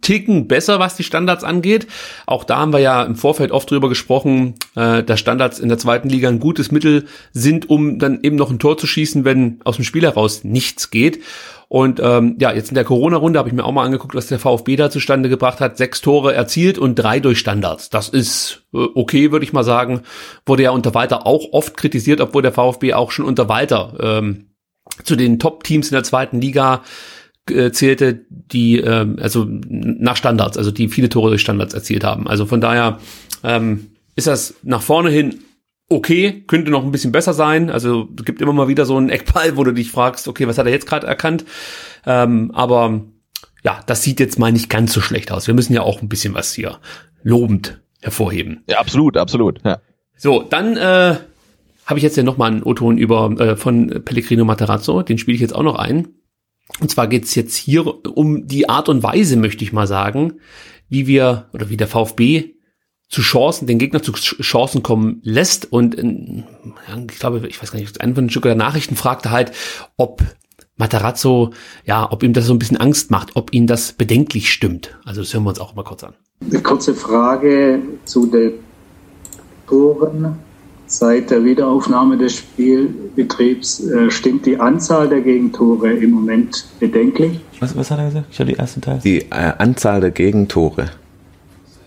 [0.00, 1.86] Ticken besser, was die Standards angeht.
[2.26, 5.78] Auch da haben wir ja im Vorfeld oft drüber gesprochen, äh, dass Standards in der
[5.78, 9.60] zweiten Liga ein gutes Mittel sind, um dann eben noch ein Tor zu schießen, wenn
[9.64, 11.22] aus dem Spiel heraus nichts geht.
[11.68, 14.38] Und ähm, ja, jetzt in der Corona-Runde habe ich mir auch mal angeguckt, was der
[14.38, 15.76] VfB da zustande gebracht hat.
[15.76, 17.90] Sechs Tore erzielt und drei durch Standards.
[17.90, 20.00] Das ist äh, okay, würde ich mal sagen.
[20.46, 24.46] Wurde ja unter Walter auch oft kritisiert, obwohl der VfB auch schon unter Walter ähm,
[25.04, 26.82] zu den Top-Teams in der zweiten Liga
[27.50, 32.28] äh, zählte, die ähm, also nach Standards, also die viele Tore durch Standards erzielt haben.
[32.28, 32.98] Also von daher
[33.44, 35.40] ähm, ist das nach vorne hin
[35.88, 37.70] okay, könnte noch ein bisschen besser sein.
[37.70, 40.58] Also es gibt immer mal wieder so einen Eckball, wo du dich fragst, okay, was
[40.58, 41.44] hat er jetzt gerade erkannt?
[42.06, 43.02] Ähm, aber
[43.64, 45.46] ja, das sieht jetzt mal nicht ganz so schlecht aus.
[45.46, 46.78] Wir müssen ja auch ein bisschen was hier
[47.22, 48.62] lobend hervorheben.
[48.68, 49.60] Ja, absolut, absolut.
[49.64, 49.80] Ja.
[50.16, 51.16] So, dann äh,
[51.86, 55.34] habe ich jetzt ja noch mal einen O-Ton über äh, von Pellegrino Materazzo, den spiele
[55.34, 56.08] ich jetzt auch noch ein.
[56.80, 60.34] Und zwar geht's jetzt hier um die Art und Weise, möchte ich mal sagen,
[60.88, 62.54] wie wir oder wie der VfB
[63.08, 65.72] zu Chancen, den Gegner zu Chancen kommen lässt.
[65.72, 66.44] Und in,
[67.10, 69.52] ich glaube, ich weiß gar nicht, einer von den der Nachrichten fragte halt,
[69.96, 70.22] ob
[70.76, 71.52] Matarazzo,
[71.84, 74.96] ja, ob ihm das so ein bisschen Angst macht, ob ihn das bedenklich stimmt.
[75.04, 76.14] Also das hören wir uns auch mal kurz an.
[76.40, 78.52] Eine kurze Frage zu den
[79.66, 80.38] Toren.
[80.88, 87.40] Seit der Wiederaufnahme des Spielbetriebs äh, stimmt die Anzahl der Gegentore im Moment bedenklich?
[87.60, 88.26] Was, was hat er gesagt?
[88.30, 89.00] Ich habe die ersten Teil.
[89.04, 90.90] Die äh, Anzahl der Gegentore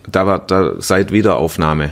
[0.10, 1.92] da war da seit Wiederaufnahme.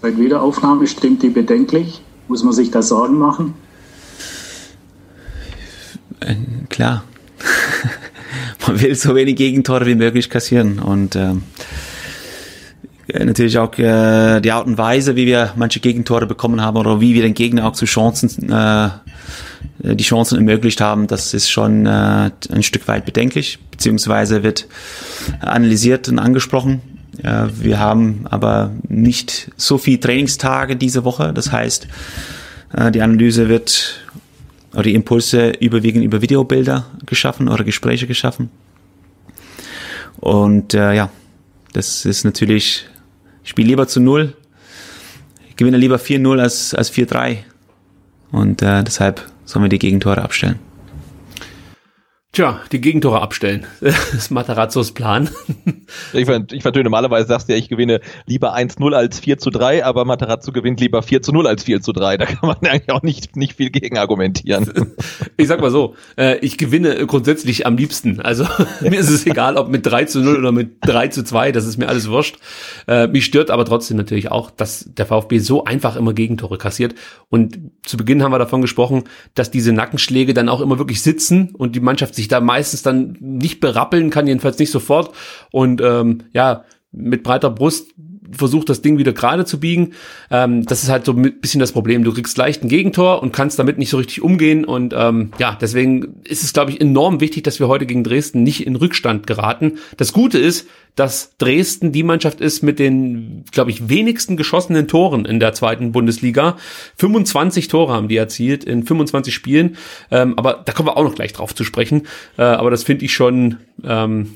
[0.00, 2.02] Seit Wiederaufnahme stimmt die bedenklich?
[2.28, 3.54] Muss man sich da Sorgen machen?
[6.20, 6.34] Äh,
[6.68, 7.04] klar.
[8.66, 11.42] man will so wenig Gegentore wie möglich kassieren und ähm,
[13.12, 17.14] natürlich auch äh, die Art und Weise, wie wir manche Gegentore bekommen haben oder wie
[17.14, 18.88] wir den Gegner auch zu Chancen äh,
[19.80, 24.66] die Chancen ermöglicht haben, das ist schon äh, ein Stück weit bedenklich, beziehungsweise wird
[25.40, 26.80] analysiert und angesprochen.
[27.20, 31.32] Wir haben aber nicht so viel Trainingstage diese Woche.
[31.32, 31.88] Das heißt,
[32.72, 34.00] äh, die Analyse wird
[34.72, 38.50] oder die Impulse überwiegend über Videobilder geschaffen oder Gespräche geschaffen.
[40.18, 41.10] Und äh, ja,
[41.72, 42.86] das ist natürlich,
[43.48, 44.34] ich spiele lieber zu Null,
[45.48, 47.38] ich gewinne lieber 4-0 als, als 4-3.
[48.30, 50.58] Und äh, deshalb sollen wir die Gegentore abstellen.
[52.32, 53.66] Tja, die Gegentore abstellen.
[53.80, 55.30] Das ist Matarazzos Plan.
[56.12, 59.84] Ich, ich vertöne, normalerweise sagst du ja, ich gewinne lieber 1-0 als 4 zu 3,
[59.84, 62.18] aber Matarazzo gewinnt lieber 4 zu 0 als 4 zu 3.
[62.18, 64.70] Da kann man eigentlich auch nicht, nicht viel gegen argumentieren.
[65.36, 68.20] Ich sag mal so, äh, ich gewinne grundsätzlich am liebsten.
[68.20, 68.46] Also
[68.80, 71.66] mir ist es egal, ob mit 3 zu 0 oder mit 3 zu 2, das
[71.66, 72.36] ist mir alles wurscht.
[72.86, 76.94] Äh, mich stört aber trotzdem natürlich auch, dass der VfB so einfach immer Gegentore kassiert.
[77.30, 81.54] Und zu Beginn haben wir davon gesprochen, dass diese Nackenschläge dann auch immer wirklich sitzen
[81.56, 85.14] und die Mannschaft sich da meistens dann nicht berappeln kann, jedenfalls nicht sofort.
[85.50, 87.92] Und ähm, ja, mit breiter Brust
[88.32, 89.92] versucht das Ding wieder gerade zu biegen.
[90.30, 92.04] Ähm, das ist halt so ein bisschen das Problem.
[92.04, 94.64] Du kriegst leicht ein Gegentor und kannst damit nicht so richtig umgehen.
[94.64, 98.42] Und ähm, ja, deswegen ist es, glaube ich, enorm wichtig, dass wir heute gegen Dresden
[98.42, 99.78] nicht in Rückstand geraten.
[99.96, 105.24] Das Gute ist, dass Dresden die Mannschaft ist mit den, glaube ich, wenigsten geschossenen Toren
[105.24, 106.56] in der zweiten Bundesliga.
[106.96, 109.76] 25 Tore haben die erzielt in 25 Spielen.
[110.10, 112.06] Ähm, aber da kommen wir auch noch gleich drauf zu sprechen.
[112.36, 114.34] Äh, aber das finde ich schon ähm,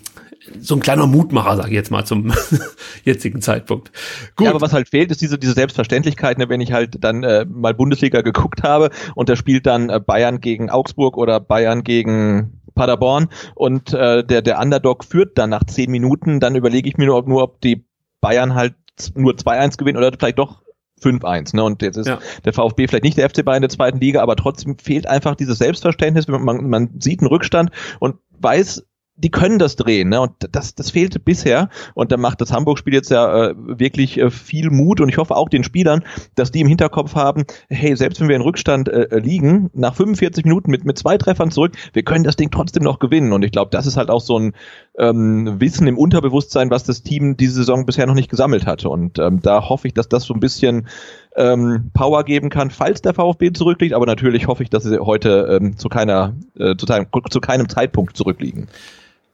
[0.61, 2.33] so ein kleiner Mutmacher, sage ich jetzt mal, zum
[3.05, 3.93] jetzigen Zeitpunkt.
[4.37, 4.45] Gut.
[4.45, 7.45] Ja, aber was halt fehlt, ist diese, diese Selbstverständlichkeit, ne, wenn ich halt dann äh,
[7.49, 12.61] mal Bundesliga geguckt habe und da spielt dann äh, Bayern gegen Augsburg oder Bayern gegen
[12.75, 17.07] Paderborn und äh, der, der Underdog führt dann nach zehn Minuten, dann überlege ich mir
[17.07, 17.85] nur, ob, nur, ob die
[18.21, 18.75] Bayern halt
[19.15, 20.63] nur 2-1 gewinnen oder vielleicht doch
[21.03, 21.57] 5-1.
[21.57, 21.65] Ne?
[21.65, 22.21] Und jetzt ist ja.
[22.45, 25.59] der VfB vielleicht nicht der FC Bayern der zweiten Liga, aber trotzdem fehlt einfach dieses
[25.59, 26.29] Selbstverständnis.
[26.29, 28.85] Man, man sieht einen Rückstand und weiß,
[29.17, 30.21] die können das drehen, ne?
[30.21, 31.69] Und das, das fehlte bisher.
[31.95, 35.37] Und da macht das Hamburg-Spiel jetzt ja äh, wirklich äh, viel Mut und ich hoffe
[35.37, 36.03] auch den Spielern,
[36.35, 39.95] dass die im Hinterkopf haben, hey, selbst wenn wir in Rückstand äh, äh liegen, nach
[39.95, 43.33] 45 Minuten mit, mit zwei Treffern zurück, wir können das Ding trotzdem noch gewinnen.
[43.33, 44.55] Und ich glaube, das ist halt auch so ein
[44.99, 48.89] ähm, Wissen im Unterbewusstsein, was das Team diese Saison bisher noch nicht gesammelt hatte.
[48.89, 50.89] Und ähm, da hoffe ich, dass das so ein bisschen
[51.37, 53.95] ähm, Power geben kann, falls der VfB zurückliegt.
[53.95, 58.17] Aber natürlich hoffe ich, dass sie heute ähm, zu keiner, äh, zu, zu keinem Zeitpunkt
[58.17, 58.69] zurückliegen.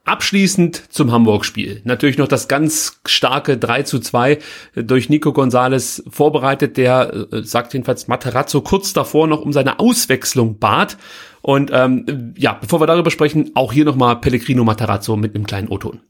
[0.09, 1.83] Abschließend zum Hamburg-Spiel.
[1.85, 4.39] Natürlich noch das ganz starke 3 zu 2
[4.75, 10.59] durch Nico Gonzales vorbereitet, der, äh, sagt jedenfalls Materazzo, kurz davor noch um seine Auswechslung
[10.59, 10.97] bat.
[11.43, 15.69] Und ähm, ja, bevor wir darüber sprechen, auch hier nochmal Pellegrino Materazzo mit einem kleinen
[15.69, 16.01] O-Ton.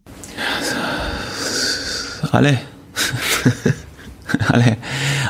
[2.30, 2.58] Alle.
[4.48, 4.76] alle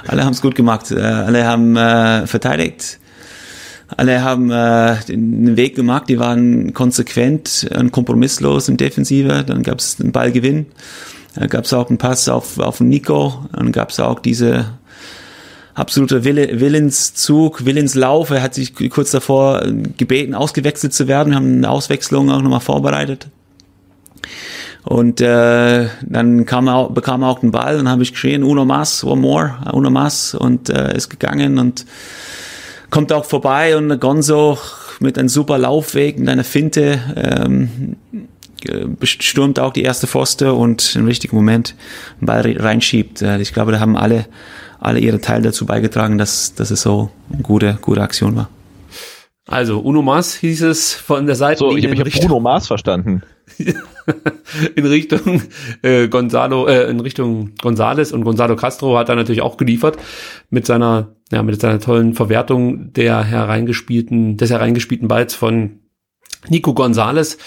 [0.09, 0.91] alle haben es gut gemacht.
[0.91, 2.99] Äh, alle haben äh, verteidigt
[3.97, 9.45] alle haben äh, den Weg gemacht, die waren konsequent und kompromisslos im Defensive.
[9.47, 10.67] Dann gab es einen Ballgewinn,
[11.35, 14.67] dann gab es auch einen Pass auf, auf Nico, dann gab es auch diese
[15.75, 18.31] absolute Wille, Willenszug, Willenslauf.
[18.31, 19.63] Er hat sich kurz davor
[19.97, 21.31] gebeten, ausgewechselt zu werden.
[21.31, 23.29] Wir haben eine Auswechslung auch nochmal vorbereitet.
[24.85, 28.43] Und äh, dann kam er, auch, bekam er auch den Ball und habe ich geschrien,
[28.43, 31.85] uno más, one more, uno más und äh, ist gegangen und
[32.91, 34.59] kommt auch vorbei und Gonzo
[35.01, 37.97] mit einem super Laufweg, mit einer Finte, ähm,
[39.03, 41.75] stürmt auch die erste Pfoste und im richtigen Moment
[42.19, 43.23] einen Ball reinschiebt.
[43.23, 44.27] Äh, ich glaube, da haben alle,
[44.81, 48.49] alle ihre Teil dazu beigetragen, dass, dass es so eine gute, gute Aktion war.
[49.47, 51.61] Also Uno Mars hieß es von der Seite.
[51.61, 53.23] So, ich habe hab Bruno Mars verstanden.
[54.75, 55.43] in Richtung
[55.83, 59.97] äh, Gonzalo, äh, in Richtung Gonzales und Gonzalo Castro hat er natürlich auch geliefert
[60.51, 65.81] mit seiner, ja, mit seiner tollen Verwertung der hereingespielten, des hereingespielten Balls von
[66.49, 67.39] Nico Gonzales.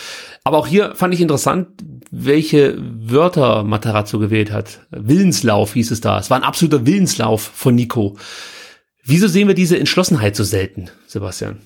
[0.43, 1.67] Aber auch hier fand ich interessant,
[2.11, 4.81] welche Wörter Matarazzo gewählt hat.
[4.91, 6.19] Willenslauf hieß es da.
[6.19, 8.17] Es war ein absoluter Willenslauf von Nico.
[9.03, 11.59] Wieso sehen wir diese Entschlossenheit so selten, Sebastian?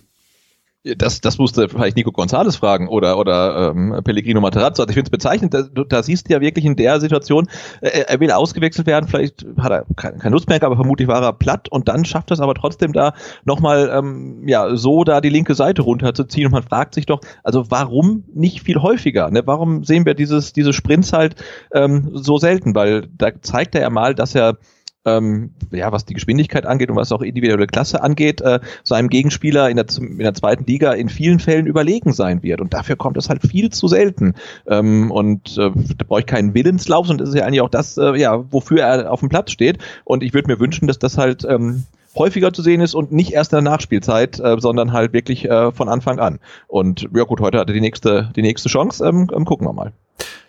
[0.98, 4.84] Das, das musste vielleicht Nico González fragen oder, oder ähm, Pellegrino Materazzo.
[4.84, 7.48] Also ich finde es bezeichnend, da, da siehst du ja wirklich in der Situation,
[7.82, 11.24] äh, er will ausgewechselt werden, vielleicht hat er keine, keine Lust mehr, aber vermutlich war
[11.24, 13.14] er platt und dann schafft er es aber trotzdem da
[13.46, 17.72] nochmal ähm, ja, so da die linke Seite runterzuziehen und man fragt sich doch, also
[17.72, 19.32] warum nicht viel häufiger?
[19.32, 19.42] Ne?
[19.46, 21.36] Warum sehen wir dieses, diese Sprints halt
[21.74, 22.76] ähm, so selten?
[22.76, 24.60] Weil da zeigt er ja mal, dass er
[25.06, 29.70] ähm, ja, was die Geschwindigkeit angeht und was auch individuelle Klasse angeht, äh, seinem Gegenspieler
[29.70, 32.62] in der, in der zweiten Liga in vielen Fällen überlegen sein wird.
[32.62, 34.36] Und dafür kommt es halt viel zu selten.
[34.68, 37.98] Ähm, und äh, da brauche ich keinen Willenslauf, und das ist ja eigentlich auch das,
[37.98, 39.78] äh, ja, wofür er auf dem Platz steht.
[40.04, 43.34] Und ich würde mir wünschen, dass das halt ähm, häufiger zu sehen ist und nicht
[43.34, 46.40] erst in der Nachspielzeit, äh, sondern halt wirklich äh, von Anfang an.
[46.68, 49.06] Und ja gut, heute hat er die nächste, die nächste Chance.
[49.06, 49.92] Ähm, ähm, gucken wir mal.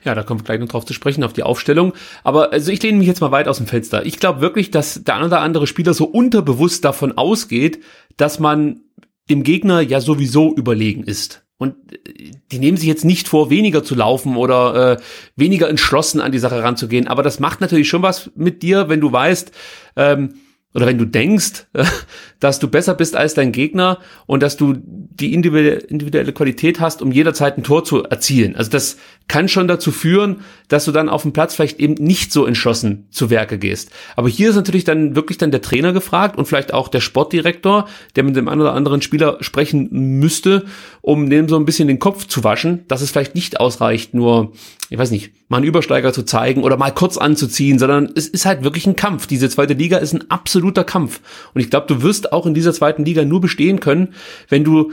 [0.07, 1.93] Ja, da kommt gleich noch drauf zu sprechen, auf die Aufstellung.
[2.23, 4.07] Aber also ich lehne mich jetzt mal weit aus dem Fenster.
[4.07, 7.83] Ich glaube wirklich, dass der ein oder andere Spieler so unterbewusst davon ausgeht,
[8.17, 8.83] dass man
[9.29, 11.43] dem Gegner ja sowieso überlegen ist.
[11.59, 14.97] Und äh, die nehmen sich jetzt nicht vor, weniger zu laufen oder äh,
[15.35, 17.09] weniger entschlossen an die Sache ranzugehen.
[17.09, 19.51] Aber das macht natürlich schon was mit dir, wenn du weißt,
[19.97, 20.35] ähm,
[20.77, 21.67] oder wenn du denkst,
[22.41, 27.13] dass du besser bist als dein Gegner und dass du die individuelle Qualität hast, um
[27.13, 28.55] jederzeit ein Tor zu erzielen.
[28.57, 32.33] Also das kann schon dazu führen, dass du dann auf dem Platz vielleicht eben nicht
[32.33, 33.91] so entschlossen zu Werke gehst.
[34.15, 37.89] Aber hier ist natürlich dann wirklich dann der Trainer gefragt und vielleicht auch der Sportdirektor,
[38.15, 40.65] der mit dem einen oder anderen Spieler sprechen müsste,
[41.01, 44.53] um dem so ein bisschen den Kopf zu waschen, dass es vielleicht nicht ausreicht, nur,
[44.91, 48.47] ich weiß nicht, mal einen Übersteiger zu zeigen oder mal kurz anzuziehen, sondern es ist
[48.47, 49.27] halt wirklich ein Kampf.
[49.27, 51.21] Diese zweite Liga ist ein absoluter Kampf.
[51.53, 54.15] Und ich glaube, du wirst auch in dieser zweiten Liga nur bestehen können,
[54.49, 54.93] wenn du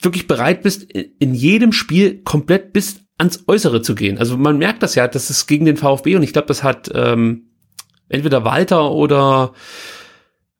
[0.00, 4.18] wirklich bereit bist, in jedem Spiel komplett bis ans Äußere zu gehen.
[4.18, 6.90] Also man merkt das ja, das ist gegen den VfB und ich glaube, das hat
[6.94, 7.48] ähm,
[8.08, 9.52] entweder Walter oder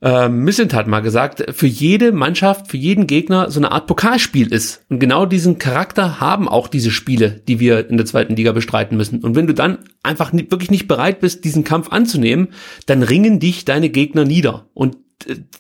[0.00, 4.52] ähm, Missent hat mal gesagt, für jede Mannschaft, für jeden Gegner so eine Art Pokalspiel
[4.52, 4.84] ist.
[4.88, 8.96] Und genau diesen Charakter haben auch diese Spiele, die wir in der zweiten Liga bestreiten
[8.96, 9.24] müssen.
[9.24, 12.48] Und wenn du dann einfach nicht, wirklich nicht bereit bist, diesen Kampf anzunehmen,
[12.86, 14.66] dann ringen dich deine Gegner nieder.
[14.72, 14.96] Und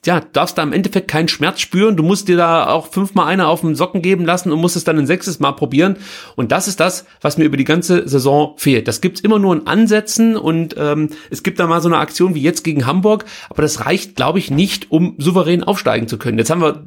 [0.04, 1.96] ja, darfst da im Endeffekt keinen Schmerz spüren.
[1.96, 4.84] Du musst dir da auch fünfmal einer auf den Socken geben lassen und musst es
[4.84, 5.96] dann ein sechstes Mal probieren.
[6.36, 8.86] Und das ist das, was mir über die ganze Saison fehlt.
[8.86, 12.34] Das gibt's immer nur in Ansätzen und ähm, es gibt da mal so eine Aktion
[12.34, 16.38] wie jetzt gegen Hamburg, aber das reicht, glaube ich, nicht, um souverän aufsteigen zu können.
[16.38, 16.86] Jetzt haben wir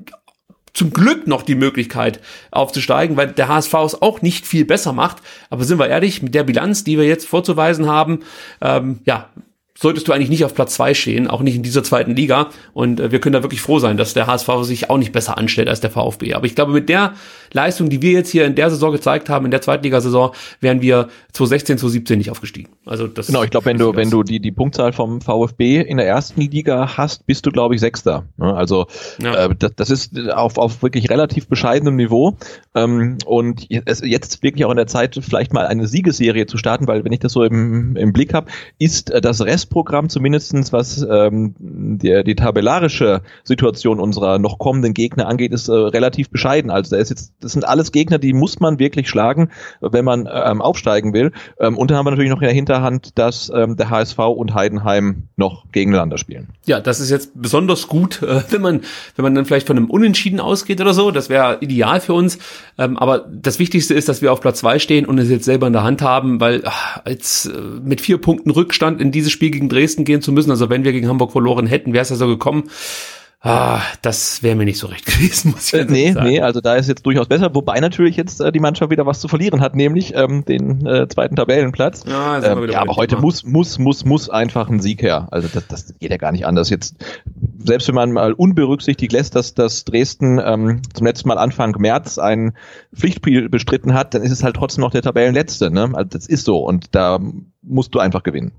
[0.74, 5.18] zum Glück noch die Möglichkeit aufzusteigen, weil der HSV es auch nicht viel besser macht.
[5.50, 8.20] Aber sind wir ehrlich, mit der Bilanz, die wir jetzt vorzuweisen haben,
[8.62, 9.30] ähm, ja,
[9.78, 12.50] solltest du eigentlich nicht auf Platz zwei stehen, auch nicht in dieser zweiten Liga.
[12.74, 15.38] Und äh, wir können da wirklich froh sein, dass der HSV sich auch nicht besser
[15.38, 16.34] anstellt als der VfB.
[16.34, 17.14] Aber ich glaube, mit der
[17.54, 21.10] Leistung, die wir jetzt hier in der Saison gezeigt haben, in der Zweitligasaison, wären wir
[21.34, 22.70] 2016, 2017 nicht aufgestiegen.
[22.86, 25.98] Also das genau, ich glaube, wenn du wenn du die die Punktzahl vom VfB in
[25.98, 28.26] der ersten Liga hast, bist du glaube ich Sechster.
[28.38, 28.54] Ne?
[28.54, 28.88] Also
[29.22, 29.46] ja.
[29.46, 32.38] äh, das, das ist auf auf wirklich relativ bescheidenem Niveau
[32.76, 36.88] ähm, und es jetzt wirklich auch in der Zeit vielleicht mal eine Siegesserie zu starten,
[36.88, 40.74] weil wenn ich das so im, im Blick habe, ist äh, das Rest Restprogramm zumindestens
[40.74, 46.72] was ähm, die, die tabellarische Situation unserer noch kommenden Gegner angeht, ist äh, relativ bescheiden.
[46.72, 49.50] Also da ist jetzt, das sind alles Gegner, die muss man wirklich schlagen,
[49.82, 51.32] wenn man ähm, aufsteigen will.
[51.60, 54.54] Ähm, und dann haben wir natürlich noch in der Hinterhand, dass ähm, der HSV und
[54.54, 56.50] Heidenheim noch gegeneinander spielen.
[56.66, 58.82] Ja, das ist jetzt besonders gut, äh, wenn man
[59.16, 61.12] wenn man dann vielleicht von einem Unentschieden ausgeht oder so.
[61.12, 62.40] Das wäre ideal für uns.
[62.78, 65.68] Ähm, aber das Wichtigste ist, dass wir auf Platz zwei stehen und es jetzt selber
[65.68, 67.52] in der Hand haben, weil ach, jetzt äh,
[67.84, 70.52] mit vier Punkten Rückstand in dieses Spiel gegen Dresden gehen zu müssen.
[70.52, 72.70] Also wenn wir gegen Hamburg verloren hätten, wäre es ja so gekommen.
[73.44, 76.28] Ah, das wäre mir nicht so recht gewesen, muss ich äh, nee, sagen.
[76.28, 79.20] Nee, also da ist jetzt durchaus besser, wobei natürlich jetzt äh, die Mannschaft wieder was
[79.20, 82.04] zu verlieren hat, nämlich ähm, den äh, zweiten Tabellenplatz.
[82.08, 85.28] Ja, ähm, ja aber heute muss, muss, muss, muss einfach ein Sieg her.
[85.32, 86.70] Also das, das geht ja gar nicht anders.
[86.70, 86.98] Jetzt,
[87.58, 92.20] selbst wenn man mal unberücksichtigt lässt, dass, dass Dresden ähm, zum letzten Mal Anfang März
[92.20, 92.54] ein
[92.94, 95.72] Pflichtspiel bestritten hat, dann ist es halt trotzdem noch der Tabellenletzte.
[95.72, 95.90] Ne?
[95.94, 97.20] Also das ist so und da
[97.64, 98.52] musst du einfach gewinnen.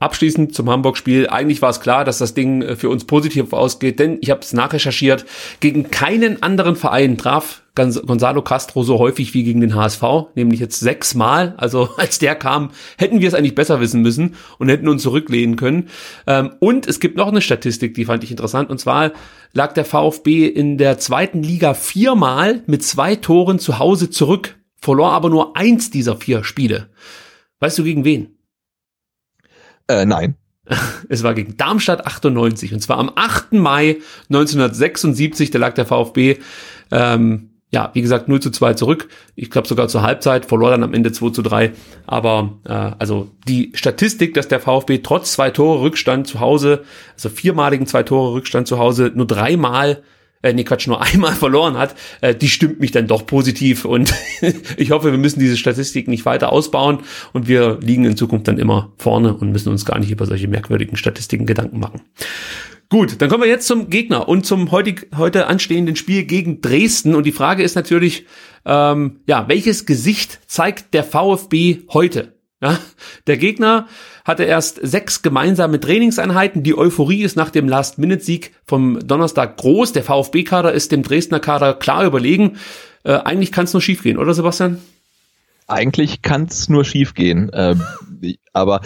[0.00, 1.28] Abschließend zum Hamburg-Spiel.
[1.28, 4.40] Eigentlich war es klar, dass das Ding äh, für uns positiv ausgeht, denn ich habe
[4.40, 5.24] es nachrecherchiert.
[5.60, 10.02] Gegen keinen anderen Verein traf Gonzalo Castro so häufig wie gegen den HSV,
[10.34, 11.54] nämlich jetzt sechsmal.
[11.56, 15.56] Also als der kam, hätten wir es eigentlich besser wissen müssen und hätten uns zurücklehnen
[15.56, 15.88] können.
[16.26, 18.70] Ähm, und es gibt noch eine Statistik, die fand ich interessant.
[18.70, 19.12] Und zwar
[19.52, 25.12] lag der VfB in der zweiten Liga viermal mit zwei Toren zu Hause zurück, verlor
[25.12, 26.88] aber nur eins dieser vier Spiele.
[27.60, 28.37] Weißt du gegen wen?
[29.88, 30.36] Äh, nein.
[31.08, 33.54] Es war gegen Darmstadt 98 und zwar am 8.
[33.54, 33.96] Mai
[34.28, 36.36] 1976, da lag der VfB,
[36.90, 39.08] ähm, ja, wie gesagt, 0 zu 2 zurück.
[39.34, 41.72] Ich glaube sogar zur Halbzeit, verlor dann am Ende 2 zu 3.
[42.06, 46.84] Aber äh, also die Statistik, dass der VfB trotz zwei Tore Rückstand zu Hause,
[47.14, 50.02] also viermaligen zwei Tore Rückstand zu Hause, nur dreimal
[50.42, 54.14] äh, nee, Quatsch, nur einmal verloren hat, äh, die stimmt mich dann doch positiv und
[54.76, 57.00] ich hoffe, wir müssen diese Statistik nicht weiter ausbauen
[57.32, 60.48] und wir liegen in Zukunft dann immer vorne und müssen uns gar nicht über solche
[60.48, 62.02] merkwürdigen Statistiken Gedanken machen.
[62.90, 67.14] Gut, dann kommen wir jetzt zum Gegner und zum heutig, heute anstehenden Spiel gegen Dresden
[67.14, 68.24] und die Frage ist natürlich,
[68.64, 72.38] ähm, ja, welches Gesicht zeigt der VfB heute?
[72.60, 72.76] Ja,
[73.26, 73.86] der Gegner
[74.28, 76.62] hatte erst sechs gemeinsame Trainingseinheiten.
[76.62, 79.94] Die Euphorie ist nach dem Last-Minute-Sieg vom Donnerstag groß.
[79.94, 82.58] Der VfB-Kader ist dem Dresdner Kader klar überlegen.
[83.04, 84.78] Äh, eigentlich kann es nur schiefgehen, oder Sebastian?
[85.66, 87.50] Eigentlich kann es nur schiefgehen.
[87.54, 87.76] Äh,
[88.52, 88.82] aber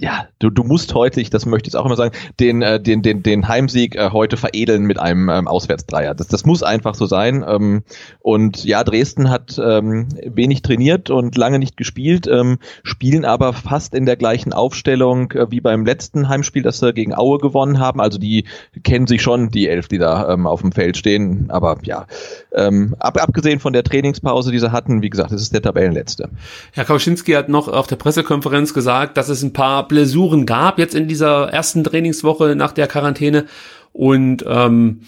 [0.00, 3.02] ja, du, du musst heute, ich das möchte ich auch immer sagen, den, äh, den,
[3.02, 6.14] den, den Heimsieg äh, heute veredeln mit einem ähm, Auswärtsdreier.
[6.14, 7.44] Das, das muss einfach so sein.
[7.46, 7.82] Ähm,
[8.20, 13.94] und ja, Dresden hat ähm, wenig trainiert und lange nicht gespielt, ähm, spielen aber fast
[13.94, 18.00] in der gleichen Aufstellung äh, wie beim letzten Heimspiel, das sie gegen Aue gewonnen haben.
[18.00, 18.44] Also die
[18.82, 21.50] kennen sich schon, die elf, die da ähm, auf dem Feld stehen.
[21.50, 22.06] Aber ja,
[22.52, 26.30] ähm, ab, abgesehen von der Trainingspause, die sie hatten, wie gesagt, es ist der Tabellenletzte.
[26.72, 30.94] Herr Kauschinski hat noch auf der Pressekonferenz gesagt, dass es ein paar Blessuren gab jetzt
[30.94, 33.46] in dieser ersten Trainingswoche nach der Quarantäne.
[33.92, 35.00] Und ähm,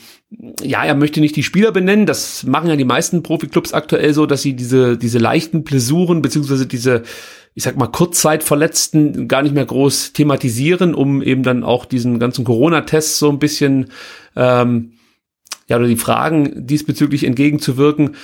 [0.61, 2.05] ja, er möchte nicht die Spieler benennen.
[2.05, 6.66] Das machen ja die meisten Profiklubs aktuell so, dass sie diese, diese leichten Blessuren beziehungsweise
[6.66, 7.05] diese,
[7.55, 12.45] ich sag mal, Kurzzeitverletzten gar nicht mehr groß thematisieren, um eben dann auch diesen ganzen
[12.45, 13.87] Corona-Tests so ein bisschen
[14.35, 14.95] ähm,
[15.68, 18.16] ja, oder die Fragen diesbezüglich entgegenzuwirken.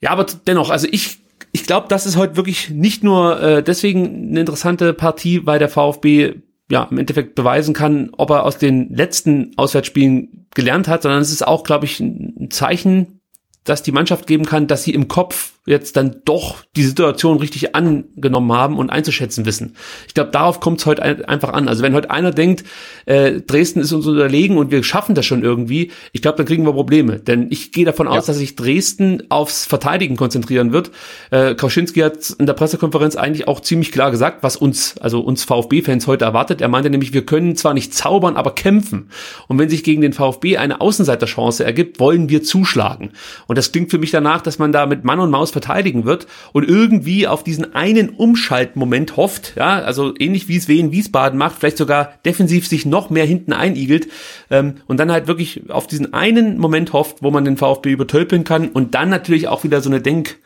[0.00, 1.23] Ja, aber dennoch, also ich
[1.54, 5.68] ich glaube, das ist heute wirklich nicht nur äh, deswegen eine interessante Partie, weil der
[5.68, 6.34] VfB
[6.68, 11.30] ja im Endeffekt beweisen kann, ob er aus den letzten Auswärtsspielen gelernt hat, sondern es
[11.30, 13.20] ist auch, glaube ich, ein Zeichen,
[13.62, 17.74] dass die Mannschaft geben kann, dass sie im Kopf jetzt dann doch die Situation richtig
[17.74, 19.76] angenommen haben und einzuschätzen wissen.
[20.06, 21.68] Ich glaube, darauf kommt es heute einfach an.
[21.68, 22.64] Also wenn heute einer denkt,
[23.06, 26.66] äh, Dresden ist uns unterlegen und wir schaffen das schon irgendwie, ich glaube, dann kriegen
[26.66, 27.18] wir Probleme.
[27.18, 28.12] Denn ich gehe davon ja.
[28.12, 30.90] aus, dass sich Dresden aufs Verteidigen konzentrieren wird.
[31.30, 35.44] Äh, Kauschinski hat in der Pressekonferenz eigentlich auch ziemlich klar gesagt, was uns, also uns
[35.44, 36.60] VfB-Fans heute erwartet.
[36.60, 39.08] Er meinte nämlich, wir können zwar nicht zaubern, aber kämpfen.
[39.48, 43.12] Und wenn sich gegen den VfB eine Außenseiterchance ergibt, wollen wir zuschlagen.
[43.46, 46.26] Und das klingt für mich danach, dass man da mit Mann und Maus verteidigen wird
[46.52, 51.58] und irgendwie auf diesen einen Umschaltmoment hofft, ja, also ähnlich wie es Wien Wiesbaden macht,
[51.58, 54.08] vielleicht sogar defensiv sich noch mehr hinten einigelt
[54.50, 58.44] ähm, und dann halt wirklich auf diesen einen Moment hofft, wo man den VfB übertölpeln
[58.44, 60.36] kann und dann natürlich auch wieder so eine Denk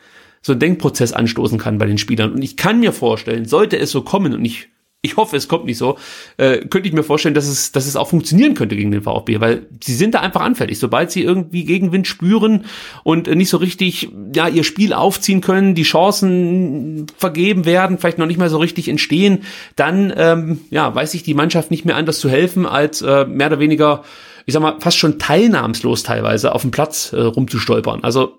[0.41, 2.31] so einen Denkprozess anstoßen kann bei den Spielern.
[2.31, 4.69] Und ich kann mir vorstellen, sollte es so kommen und ich
[5.01, 5.97] ich hoffe, es kommt nicht so,
[6.35, 9.39] äh, könnte ich mir vorstellen, dass es, dass es auch funktionieren könnte gegen den VfB,
[9.39, 10.77] weil sie sind da einfach anfällig.
[10.77, 12.65] Sobald sie irgendwie Gegenwind spüren
[13.03, 18.25] und nicht so richtig ja ihr Spiel aufziehen können, die Chancen vergeben werden, vielleicht noch
[18.25, 19.43] nicht mehr so richtig entstehen,
[19.77, 23.47] dann ähm, ja weiß sich die Mannschaft nicht mehr anders zu helfen, als äh, mehr
[23.47, 24.03] oder weniger,
[24.45, 28.03] ich sag mal, fast schon teilnahmslos teilweise auf dem Platz äh, rumzustolpern.
[28.03, 28.37] Also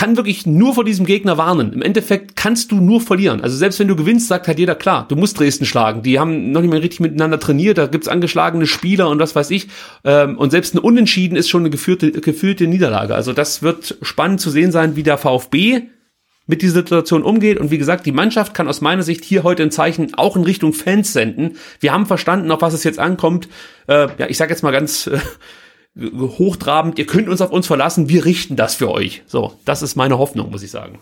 [0.00, 1.74] kann wirklich nur vor diesem Gegner warnen.
[1.74, 3.42] Im Endeffekt kannst du nur verlieren.
[3.42, 6.02] Also selbst wenn du gewinnst, sagt halt jeder, klar, du musst Dresden schlagen.
[6.02, 9.50] Die haben noch nicht mehr richtig miteinander trainiert, da gibt's angeschlagene Spieler und was weiß
[9.50, 9.68] ich.
[10.04, 13.14] Ähm, und selbst ein Unentschieden ist schon eine geführte, gefühlte Niederlage.
[13.14, 15.82] Also das wird spannend zu sehen sein, wie der VfB
[16.46, 17.58] mit dieser Situation umgeht.
[17.58, 20.44] Und wie gesagt, die Mannschaft kann aus meiner Sicht hier heute ein Zeichen auch in
[20.44, 21.58] Richtung Fans senden.
[21.78, 23.48] Wir haben verstanden, auf was es jetzt ankommt.
[23.86, 25.18] Äh, ja, ich sage jetzt mal ganz äh,
[25.96, 29.22] hochtrabend, ihr könnt uns auf uns verlassen, wir richten das für euch.
[29.26, 30.98] So, das ist meine Hoffnung, muss ich sagen.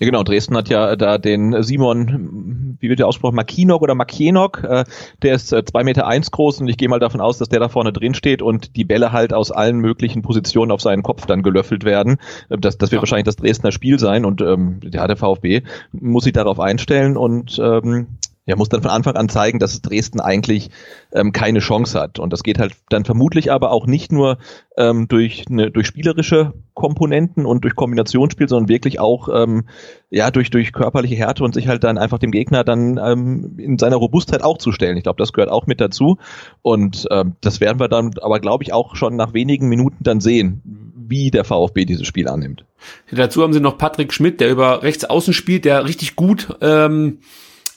[0.00, 0.24] Ja, genau.
[0.24, 4.84] Dresden hat ja da den Simon, wie wird der ausgesprochen, Makinok oder Makienok, äh,
[5.22, 7.60] der ist äh, zwei Meter eins groß und ich gehe mal davon aus, dass der
[7.60, 11.26] da vorne drin steht und die Bälle halt aus allen möglichen Positionen auf seinen Kopf
[11.26, 12.18] dann gelöffelt werden.
[12.48, 13.02] Äh, das, das wird ja.
[13.02, 15.62] wahrscheinlich das Dresdner Spiel sein und ähm, ja, der VfB
[15.92, 18.08] muss sich darauf einstellen und ähm,
[18.46, 20.70] ja, muss dann von Anfang an zeigen, dass Dresden eigentlich
[21.12, 22.18] ähm, keine Chance hat.
[22.18, 24.36] Und das geht halt dann vermutlich aber auch nicht nur
[24.76, 29.64] ähm, durch, eine, durch spielerische Komponenten und durch Kombinationsspiel, sondern wirklich auch ähm,
[30.10, 33.78] ja durch, durch körperliche Härte und sich halt dann einfach dem Gegner dann ähm, in
[33.78, 34.98] seiner Robustheit auch zu stellen.
[34.98, 36.18] Ich glaube, das gehört auch mit dazu.
[36.60, 40.20] Und ähm, das werden wir dann aber, glaube ich, auch schon nach wenigen Minuten dann
[40.20, 42.66] sehen, wie der VfB dieses Spiel annimmt.
[43.10, 47.20] Dazu haben sie noch Patrick Schmidt, der über rechts außen spielt, der richtig gut ähm,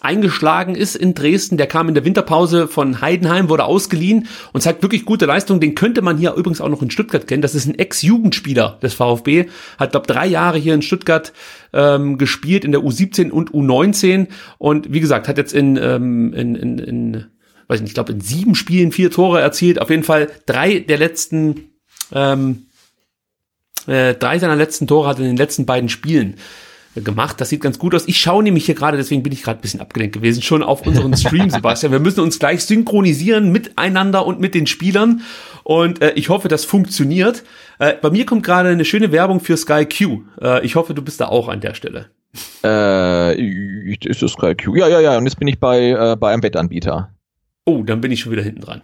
[0.07, 1.57] eingeschlagen ist in Dresden.
[1.57, 5.59] Der kam in der Winterpause von Heidenheim, wurde ausgeliehen und zeigt wirklich gute Leistung.
[5.59, 7.41] Den könnte man hier übrigens auch noch in Stuttgart kennen.
[7.41, 9.47] Das ist ein Ex-Jugendspieler des VfB,
[9.77, 11.33] hat glaube drei Jahre hier in Stuttgart
[11.73, 14.27] ähm, gespielt in der U17 und U19
[14.57, 17.25] und wie gesagt hat jetzt in, ähm, in, in, in
[17.67, 19.81] weiß nicht, ich glaube in sieben Spielen vier Tore erzielt.
[19.81, 21.71] Auf jeden Fall drei der letzten
[22.13, 22.67] ähm,
[23.87, 26.35] äh, drei seiner letzten Tore hat er in den letzten beiden Spielen
[27.01, 27.39] gemacht.
[27.41, 28.07] Das sieht ganz gut aus.
[28.07, 30.85] Ich schaue nämlich hier gerade, deswegen bin ich gerade ein bisschen abgelenkt gewesen, schon auf
[30.85, 31.91] unseren Stream, Sebastian.
[31.91, 35.21] Wir müssen uns gleich synchronisieren miteinander und mit den Spielern.
[35.63, 37.43] Und äh, ich hoffe, das funktioniert.
[37.79, 40.23] Äh, bei mir kommt gerade eine schöne Werbung für Sky Q.
[40.41, 42.07] Äh, ich hoffe, du bist da auch an der Stelle.
[42.63, 43.41] Äh,
[44.05, 44.75] ist das Sky Q?
[44.75, 45.17] Ja, ja, ja.
[45.17, 47.11] Und jetzt bin ich bei, äh, bei einem Wettanbieter.
[47.65, 48.81] Oh, dann bin ich schon wieder hinten dran.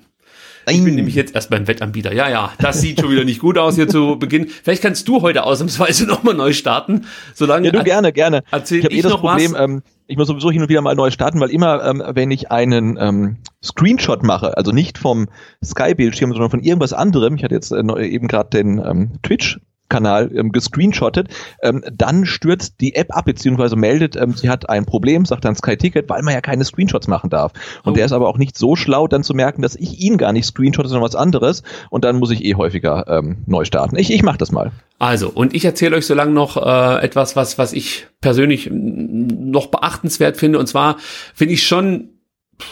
[0.67, 2.13] Ich bin nämlich jetzt erst beim Wettanbieter.
[2.13, 4.47] Ja, ja, das sieht schon wieder nicht gut aus hier zu Beginn.
[4.47, 7.05] Vielleicht kannst du heute ausnahmsweise nochmal neu starten.
[7.33, 8.43] Solange ja, du gerne, gerne.
[8.51, 11.11] Erzähl ich habe eh das Problem, ähm, ich muss sowieso hin und wieder mal neu
[11.11, 15.27] starten, weil immer, ähm, wenn ich einen ähm, Screenshot mache, also nicht vom
[15.63, 19.59] Sky-Bildschirm, sondern von irgendwas anderem, ich hatte jetzt äh, eben gerade den ähm, Twitch
[19.93, 21.27] Kanal ähm, gescreenshottet,
[21.61, 25.55] ähm, dann stürzt die App ab, beziehungsweise meldet, ähm, sie hat ein Problem, sagt dann
[25.55, 27.53] Sky Ticket, weil man ja keine Screenshots machen darf.
[27.83, 27.95] Und oh.
[27.95, 30.47] der ist aber auch nicht so schlau, dann zu merken, dass ich ihn gar nicht
[30.47, 31.61] screenshotte, sondern was anderes.
[31.91, 33.95] Und dann muss ich eh häufiger ähm, neu starten.
[33.97, 34.71] Ich, ich mache das mal.
[34.97, 39.67] Also, und ich erzähle euch so lange noch äh, etwas, was, was ich persönlich noch
[39.67, 40.57] beachtenswert finde.
[40.57, 40.97] Und zwar
[41.35, 42.09] finde ich schon,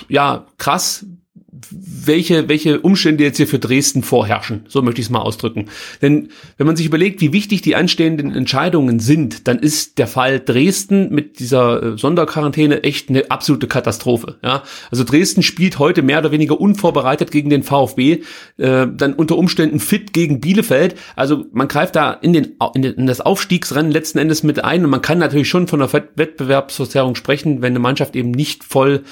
[0.07, 1.05] ja, krass,
[1.51, 4.65] welche, welche Umstände jetzt hier für Dresden vorherrschen.
[4.69, 5.65] So möchte ich es mal ausdrücken.
[6.01, 10.39] Denn wenn man sich überlegt, wie wichtig die anstehenden Entscheidungen sind, dann ist der Fall
[10.39, 14.37] Dresden mit dieser äh, Sonderquarantäne echt eine absolute Katastrophe.
[14.43, 14.63] Ja?
[14.91, 18.21] Also Dresden spielt heute mehr oder weniger unvorbereitet gegen den VfB,
[18.57, 20.95] äh, dann unter Umständen fit gegen Bielefeld.
[21.17, 24.85] Also man greift da in, den, in, den, in das Aufstiegsrennen letzten Endes mit ein
[24.85, 29.03] und man kann natürlich schon von einer Wettbewerbsverzerrung sprechen, wenn eine Mannschaft eben nicht voll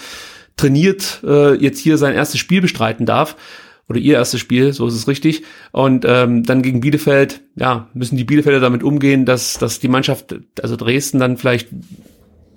[0.59, 3.35] trainiert äh, jetzt hier sein erstes Spiel bestreiten darf
[3.87, 5.43] oder ihr erstes Spiel, so ist es richtig.
[5.71, 10.35] Und ähm, dann gegen Bielefeld, ja, müssen die Bielefelder damit umgehen, dass, dass die Mannschaft,
[10.61, 11.69] also Dresden dann vielleicht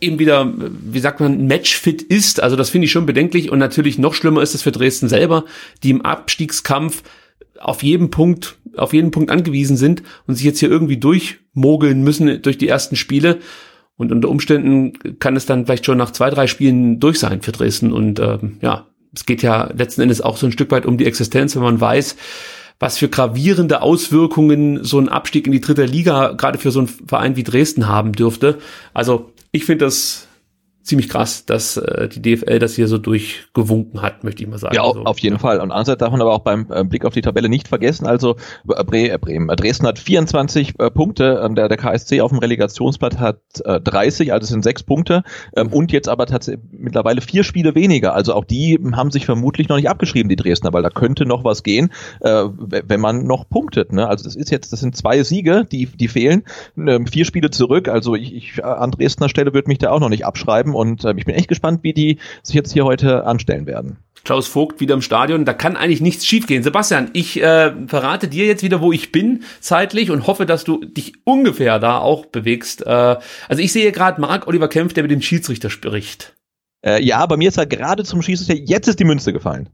[0.00, 2.42] eben wieder, wie sagt man, matchfit ist.
[2.42, 3.50] Also das finde ich schon bedenklich.
[3.50, 5.44] Und natürlich noch schlimmer ist es für Dresden selber,
[5.82, 7.02] die im Abstiegskampf
[7.60, 12.42] auf jeden Punkt, auf jeden Punkt angewiesen sind und sich jetzt hier irgendwie durchmogeln müssen
[12.42, 13.38] durch die ersten Spiele.
[14.02, 17.52] Und unter Umständen kann es dann vielleicht schon nach zwei, drei Spielen durch sein für
[17.52, 17.92] Dresden.
[17.92, 21.06] Und ähm, ja, es geht ja letzten Endes auch so ein Stück weit um die
[21.06, 22.16] Existenz, wenn man weiß,
[22.78, 26.88] was für gravierende Auswirkungen so ein Abstieg in die dritte Liga gerade für so einen
[26.88, 28.58] Verein wie Dresden haben dürfte.
[28.92, 30.26] Also ich finde das
[30.82, 34.74] ziemlich krass, dass äh, die DFL das hier so durchgewunken hat, möchte ich mal sagen.
[34.74, 35.56] Ja, auf, auf jeden Fall.
[35.56, 38.36] Und andererseits darf man aber auch beim äh, Blick auf die Tabelle nicht vergessen, also
[38.68, 42.30] äh, Bre äh, Bremen, äh, Dresden hat 24 äh, Punkte, äh, der, der KSC auf
[42.30, 45.22] dem Relegationsblatt hat äh, 30, also es sind sechs Punkte
[45.56, 48.14] ähm, und jetzt aber tatsächlich mittlerweile vier Spiele weniger.
[48.14, 51.44] Also auch die haben sich vermutlich noch nicht abgeschrieben, die Dresdner, weil da könnte noch
[51.44, 53.92] was gehen, äh, wenn man noch punktet.
[53.92, 54.08] Ne?
[54.08, 56.44] Also das ist jetzt, das sind zwei Siege, die, die fehlen,
[56.76, 57.88] äh, vier Spiele zurück.
[57.88, 61.04] Also ich, ich an Dresdner Stelle würde mich da auch noch nicht abschreiben haben und
[61.04, 63.98] äh, ich bin echt gespannt, wie die sich jetzt hier heute anstellen werden.
[64.24, 66.62] Klaus Vogt wieder im Stadion, da kann eigentlich nichts schiefgehen.
[66.62, 70.84] Sebastian, ich äh, verrate dir jetzt wieder, wo ich bin zeitlich und hoffe, dass du
[70.84, 72.86] dich ungefähr da auch bewegst.
[72.86, 73.16] Äh,
[73.48, 76.34] also ich sehe gerade Marc Oliver Kempf, der mit dem Schiedsrichter spricht.
[76.86, 79.68] Äh, ja, bei mir ist er gerade zum Schiedsrichter, jetzt ist die Münze gefallen.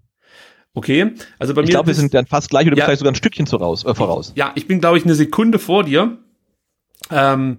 [0.75, 1.71] Okay, also bei ich mir.
[1.71, 3.85] Ich glaube, wir sind dann fast gleich oder ja, vielleicht sogar ein Stückchen voraus.
[3.85, 4.33] Äh, voraus.
[4.35, 6.19] Ja, ich bin, glaube ich, eine Sekunde vor dir.
[7.11, 7.59] Ähm,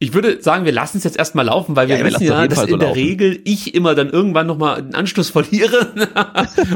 [0.00, 2.38] ich würde sagen, wir lassen es jetzt erstmal laufen, weil wir Ja, wir wissen auf
[2.38, 3.00] ja, dass Fall so in der laufen.
[3.00, 5.92] Regel ich immer dann irgendwann nochmal einen Anschluss verliere.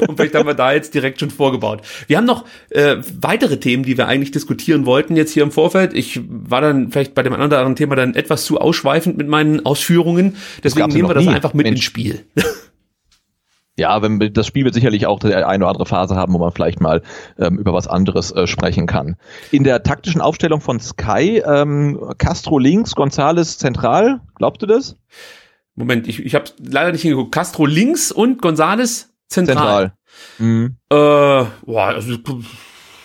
[0.07, 1.83] Und vielleicht haben wir da jetzt direkt schon vorgebaut.
[2.07, 5.95] Wir haben noch äh, weitere Themen, die wir eigentlich diskutieren wollten jetzt hier im Vorfeld.
[5.95, 10.37] Ich war dann vielleicht bei dem anderen Thema dann etwas zu ausschweifend mit meinen Ausführungen.
[10.63, 11.35] Deswegen nehmen wir das nie.
[11.35, 11.79] einfach mit Mensch.
[11.79, 12.25] ins Spiel.
[13.79, 16.81] Ja, wenn das Spiel wird sicherlich auch eine oder andere Phase haben, wo man vielleicht
[16.81, 17.01] mal
[17.39, 19.17] ähm, über was anderes äh, sprechen kann.
[19.53, 24.97] In der taktischen Aufstellung von Sky, ähm, Castro links, Gonzales zentral, glaubst du das?
[25.77, 27.33] Moment, ich, ich habe leider nicht hingeguckt.
[27.33, 29.93] Castro links und Gonzales zentral.
[30.39, 30.77] Mhm.
[30.91, 32.19] Äh, boah, also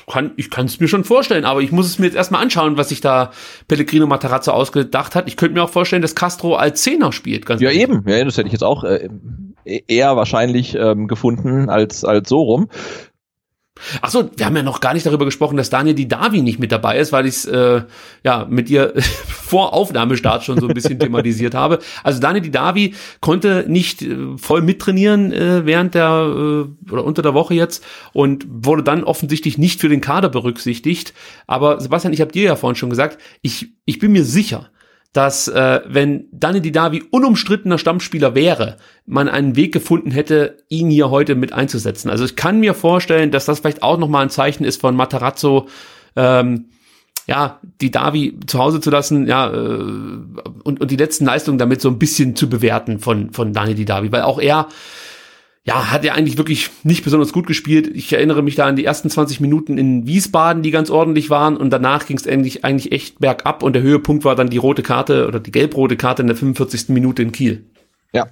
[0.09, 2.77] kann, ich kann es mir schon vorstellen, aber ich muss es mir jetzt erstmal anschauen,
[2.77, 3.31] was sich da
[3.67, 5.27] Pellegrino Matarazzo ausgedacht hat.
[5.27, 7.45] Ich könnte mir auch vorstellen, dass Castro als Zehner spielt.
[7.45, 7.83] Ganz Ja, ehrlich.
[7.83, 8.03] eben.
[8.07, 9.09] Ja, das hätte ich jetzt auch äh,
[9.65, 12.69] eher wahrscheinlich ähm, gefunden als, als so rum.
[14.01, 16.71] Ach so, wir haben ja noch gar nicht darüber gesprochen, dass Daniel Didavi nicht mit
[16.71, 17.81] dabei ist, weil ich es äh,
[18.23, 18.93] ja mit ihr
[19.27, 21.79] vor Aufnahmestart schon so ein bisschen thematisiert habe.
[22.03, 27.33] Also Daniel Didavi konnte nicht äh, voll mittrainieren äh, während der äh, oder unter der
[27.33, 27.83] Woche jetzt
[28.13, 31.13] und wurde dann offensichtlich nicht für den Kader berücksichtigt.
[31.47, 34.69] Aber Sebastian, ich habe dir ja vorhin schon gesagt, ich ich bin mir sicher,
[35.13, 41.11] dass äh, wenn Dani Didavi unumstrittener Stammspieler wäre, man einen Weg gefunden hätte, ihn hier
[41.11, 42.09] heute mit einzusetzen.
[42.09, 45.67] Also ich kann mir vorstellen, dass das vielleicht auch nochmal ein Zeichen ist von Matarazzo,
[46.15, 46.65] ähm,
[47.27, 51.79] ja, die Davi zu Hause zu lassen, ja, äh, und, und die letzten Leistungen damit
[51.79, 54.67] so ein bisschen zu bewerten von, von Dani Didavi, weil auch er,
[55.65, 57.89] ja, hat er eigentlich wirklich nicht besonders gut gespielt.
[57.95, 61.55] Ich erinnere mich da an die ersten 20 Minuten in Wiesbaden, die ganz ordentlich waren
[61.55, 64.83] und danach ging es eigentlich, eigentlich echt bergab und der Höhepunkt war dann die rote
[64.83, 66.89] Karte oder die gelb-rote Karte in der 45.
[66.89, 67.65] Minute in Kiel.
[68.11, 68.27] Ja.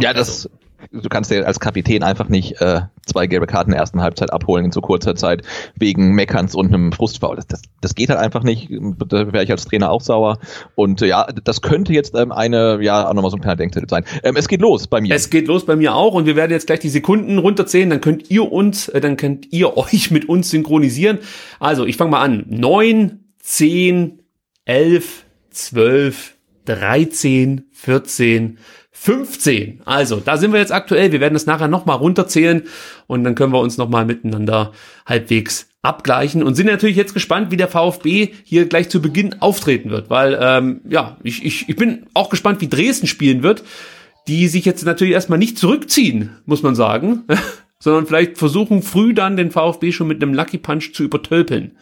[0.00, 0.48] Ja, das,
[0.92, 4.32] du kannst dir als Kapitän einfach nicht äh, zwei gelbe Karten in der ersten Halbzeit
[4.32, 5.42] abholen in so kurzer Zeit
[5.76, 7.36] wegen Meckerns und einem Frustfoul.
[7.36, 8.68] Das, das, das geht halt einfach nicht.
[8.70, 10.38] Da wäre ich als Trainer auch sauer.
[10.74, 13.88] Und äh, ja, das könnte jetzt ähm, eine, ja, auch nochmal so ein kleiner Denkzettel
[13.88, 14.04] sein.
[14.22, 15.14] Ähm, es geht los bei mir.
[15.14, 18.00] Es geht los bei mir auch und wir werden jetzt gleich die Sekunden runterzählen, dann
[18.00, 21.18] könnt ihr uns, äh, dann könnt ihr euch mit uns synchronisieren.
[21.58, 22.44] Also, ich fange mal an.
[22.48, 24.22] 9, 10,
[24.64, 26.34] 11, 12,
[26.66, 28.58] 13, 14,
[29.02, 29.80] 15.
[29.86, 31.10] Also, da sind wir jetzt aktuell.
[31.10, 32.64] Wir werden das nachher nochmal runterzählen
[33.06, 34.72] und dann können wir uns nochmal miteinander
[35.06, 39.88] halbwegs abgleichen und sind natürlich jetzt gespannt, wie der VfB hier gleich zu Beginn auftreten
[39.88, 43.64] wird, weil ähm, ja, ich, ich, ich bin auch gespannt, wie Dresden spielen wird,
[44.28, 47.24] die sich jetzt natürlich erstmal nicht zurückziehen, muss man sagen,
[47.78, 51.72] sondern vielleicht versuchen früh dann den VfB schon mit einem Lucky Punch zu übertölpeln.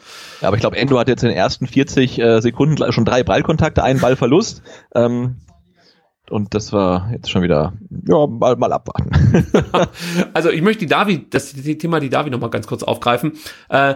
[0.40, 3.24] Ja, aber ich glaube, Endo hat jetzt in den ersten 40 äh, Sekunden schon drei
[3.24, 4.62] Ballkontakte, einen Ballverlust.
[4.94, 5.34] Ähm,
[6.30, 7.74] und das war jetzt schon wieder,
[8.06, 9.10] ja, mal, mal abwarten.
[10.34, 13.32] Also ich möchte die Davi, das Thema die Davi noch mal ganz kurz aufgreifen.
[13.68, 13.94] Äh,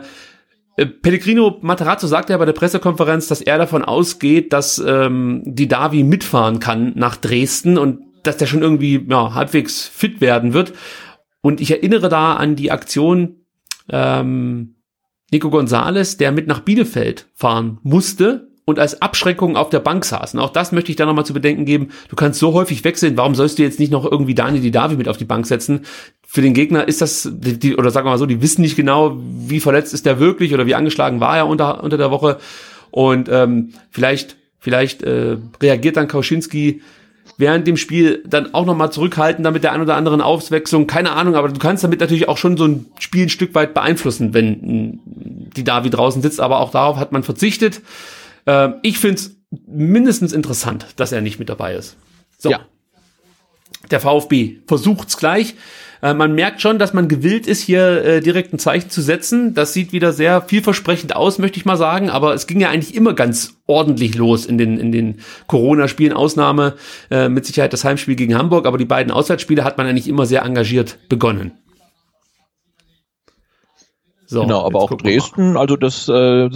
[0.76, 5.68] äh, Pellegrino Materazzo sagte ja bei der Pressekonferenz, dass er davon ausgeht, dass ähm, die
[5.68, 10.72] Davi mitfahren kann nach Dresden und dass der schon irgendwie ja, halbwegs fit werden wird.
[11.40, 13.46] Und ich erinnere da an die Aktion
[13.90, 14.76] ähm,
[15.30, 20.34] Nico Gonzales, der mit nach Bielefeld fahren musste und als Abschreckung auf der Bank saß.
[20.34, 21.88] Und auch das möchte ich da nochmal zu bedenken geben.
[22.08, 25.08] Du kannst so häufig wechseln, warum sollst du jetzt nicht noch irgendwie Daniel Didavi mit
[25.08, 25.80] auf die Bank setzen?
[26.26, 29.16] Für den Gegner ist das, die, oder sagen wir mal so, die wissen nicht genau,
[29.18, 32.38] wie verletzt ist der wirklich oder wie angeschlagen war er unter, unter der Woche.
[32.90, 36.82] Und ähm, vielleicht, vielleicht äh, reagiert dann Kauschinski
[37.36, 41.34] während dem Spiel dann auch nochmal zurückhalten, damit der ein oder anderen Auswechslung, keine Ahnung,
[41.34, 45.00] aber du kannst damit natürlich auch schon so ein Spiel ein Stück weit beeinflussen, wenn
[45.56, 47.80] die Davi draußen sitzt, aber auch darauf hat man verzichtet.
[48.46, 49.36] Ähm, ich find's
[49.66, 51.96] mindestens interessant, dass er nicht mit dabei ist.
[52.38, 52.50] So.
[52.50, 52.60] Ja.
[53.90, 55.54] Der VfB versucht's gleich.
[56.02, 59.54] Äh, man merkt schon, dass man gewillt ist, hier äh, direkt ein Zeichen zu setzen.
[59.54, 62.10] Das sieht wieder sehr vielversprechend aus, möchte ich mal sagen.
[62.10, 66.12] Aber es ging ja eigentlich immer ganz ordentlich los in den, in den Corona-Spielen.
[66.12, 66.74] Ausnahme
[67.10, 68.66] äh, mit Sicherheit das Heimspiel gegen Hamburg.
[68.66, 71.52] Aber die beiden Auswärtsspiele hat man eigentlich immer sehr engagiert begonnen.
[74.26, 74.96] So, genau, aber auch.
[74.96, 76.48] Dresden, also das äh,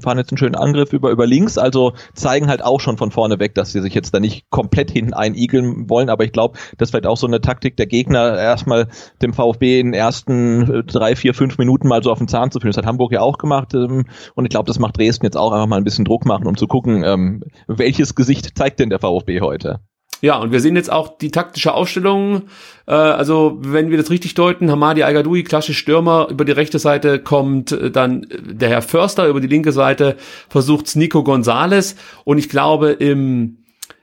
[0.00, 3.38] fahren jetzt einen schönen Angriff über, über links, also zeigen halt auch schon von vorne
[3.38, 6.90] weg, dass sie sich jetzt da nicht komplett hinten einigeln wollen, aber ich glaube, das
[6.90, 8.88] vielleicht auch so eine Taktik der Gegner, erstmal
[9.22, 12.50] dem VfB in den ersten äh, drei, vier, fünf Minuten mal so auf den Zahn
[12.50, 12.70] zu führen.
[12.70, 14.04] Das hat Hamburg ja auch gemacht ähm,
[14.34, 16.56] und ich glaube, das macht Dresden jetzt auch einfach mal ein bisschen Druck machen, um
[16.56, 19.80] zu gucken, ähm, welches Gesicht zeigt denn der VfB heute.
[20.22, 22.44] Ja, und wir sehen jetzt auch die taktische Aufstellung.
[22.86, 27.18] Äh, also, wenn wir das richtig deuten, Hamadi Al-Gadoui, klassisch Stürmer, über die rechte Seite
[27.18, 30.16] kommt äh, dann äh, der Herr Förster, über die linke Seite
[30.48, 31.96] versucht's Nico Gonzales.
[32.24, 33.58] Und ich glaube, im,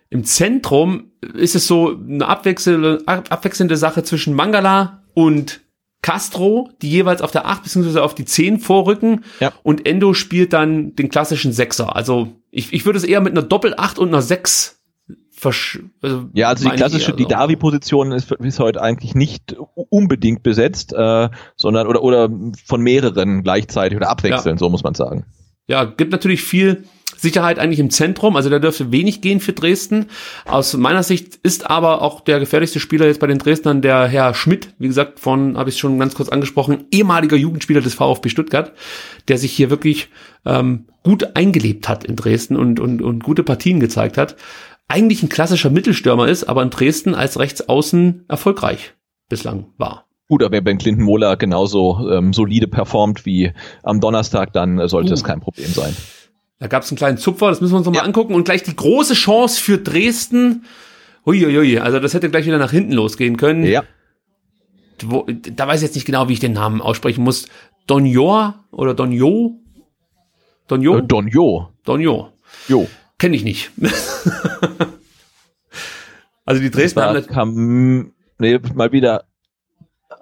[0.09, 5.61] im Zentrum ist es so eine abwechselnde, ab- abwechselnde Sache zwischen Mangala und
[6.03, 7.99] Castro, die jeweils auf der 8 bzw.
[7.99, 9.23] auf die 10 vorrücken.
[9.39, 9.53] Ja.
[9.63, 11.95] Und Endo spielt dann den klassischen Sechser.
[11.95, 14.82] Also Ich, ich würde es eher mit einer Doppel-8 und einer 6
[15.43, 17.17] versch also ja, also die klassische, also.
[17.17, 19.55] die Davi-Position ist, ist heute eigentlich nicht
[19.89, 22.29] unbedingt besetzt, äh, sondern oder oder
[22.65, 24.65] von mehreren gleichzeitig oder abwechselnd, ja.
[24.65, 25.25] so muss man sagen.
[25.67, 26.83] Ja, gibt natürlich viel
[27.15, 30.07] Sicherheit eigentlich im Zentrum, also da dürfte wenig gehen für Dresden.
[30.45, 34.33] Aus meiner Sicht ist aber auch der gefährlichste Spieler jetzt bei den Dresdnern der Herr
[34.33, 38.73] Schmidt, wie gesagt, von, habe ich schon ganz kurz angesprochen, ehemaliger Jugendspieler des VfB Stuttgart,
[39.29, 40.09] der sich hier wirklich
[40.45, 44.35] ähm, gut eingelebt hat in Dresden und, und, und gute Partien gezeigt hat.
[44.87, 48.93] Eigentlich ein klassischer Mittelstürmer ist, aber in Dresden als Rechtsaußen erfolgreich
[49.29, 50.05] bislang war.
[50.27, 53.51] Gut, aber wenn Clinton Mola genauso ähm, solide performt wie
[53.83, 55.25] am Donnerstag, dann sollte es uh.
[55.25, 55.95] kein Problem sein.
[56.59, 58.05] Da gab es einen kleinen Zupfer, das müssen wir uns nochmal ja.
[58.05, 58.35] angucken.
[58.35, 60.63] Und gleich die große Chance für Dresden.
[61.25, 63.63] Huiuiui, also das hätte gleich wieder nach hinten losgehen können.
[63.63, 63.83] Ja.
[65.03, 67.47] Wo, da weiß ich jetzt nicht genau, wie ich den Namen aussprechen muss.
[67.87, 69.59] Donjor oder Donjo?
[70.67, 70.97] Donjo?
[70.97, 71.69] Äh, Donjo.
[71.83, 72.29] Donjo.
[72.67, 72.87] Jo.
[73.23, 73.71] Kenne ich nicht.
[76.45, 77.25] also die Dresden haben...
[77.25, 79.23] Kam, nee, mal wieder...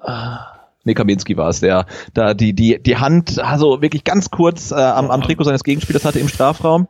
[0.04, 0.52] Ah
[0.84, 4.76] Nee, Kaminski war es, der da die, die, die Hand also wirklich ganz kurz äh,
[4.76, 6.88] am, am Trikot seines Gegenspielers hatte im Strafraum.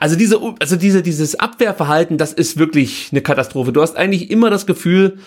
[0.00, 3.72] Also diese, also diese, dieses Abwehrverhalten, das ist wirklich eine Katastrophe.
[3.72, 5.18] Du hast eigentlich immer das Gefühl,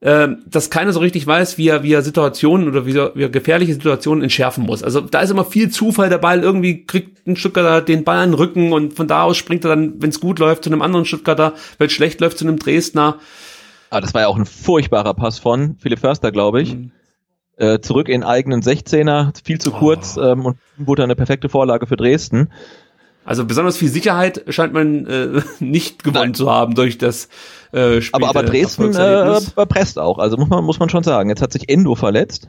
[0.00, 3.22] äh, dass keiner so richtig weiß, wie er, wie er Situationen oder wie er, wie
[3.22, 4.82] er gefährliche Situationen entschärfen muss.
[4.82, 6.36] Also da ist immer viel Zufall dabei.
[6.36, 9.70] Irgendwie kriegt ein Stuttgarter den Ball an den Rücken und von da aus springt er
[9.70, 12.58] dann, wenn es gut läuft, zu einem anderen Stuttgarter, wenn es schlecht läuft, zu einem
[12.58, 13.18] Dresdner.
[13.90, 16.74] Ah, das war ja auch ein furchtbarer Pass von Philipp Förster, glaube ich.
[16.74, 16.92] Mhm
[17.60, 20.22] äh, zurück in eigenen 16er, viel zu kurz oh.
[20.22, 22.48] ähm, und wurde eine perfekte Vorlage für Dresden.
[23.24, 26.34] Also besonders viel Sicherheit scheint man äh, nicht gewonnen Nein.
[26.34, 27.28] zu haben durch das
[27.72, 28.10] äh, Spiel.
[28.14, 31.28] Aber, aber Dresden äh, presst auch, also muss man, muss man schon sagen.
[31.28, 32.48] Jetzt hat sich Endo verletzt.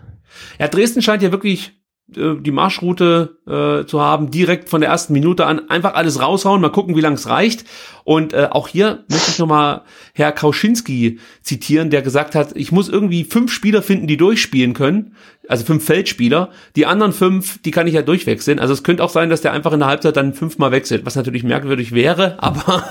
[0.59, 1.80] Ja, Dresden scheint ja wirklich
[2.18, 6.62] äh, die Marschroute äh, zu haben, direkt von der ersten Minute an einfach alles raushauen,
[6.62, 7.66] mal gucken, wie lang es reicht.
[8.03, 9.82] Und äh, auch hier möchte ich nochmal
[10.14, 15.16] Herr Kauschinski zitieren, der gesagt hat, ich muss irgendwie fünf Spieler finden, die durchspielen können,
[15.47, 16.49] also fünf Feldspieler.
[16.76, 18.59] Die anderen fünf, die kann ich ja durchwechseln.
[18.59, 21.16] Also es könnte auch sein, dass der einfach in der Halbzeit dann fünfmal wechselt, was
[21.16, 22.84] natürlich merkwürdig wäre, aber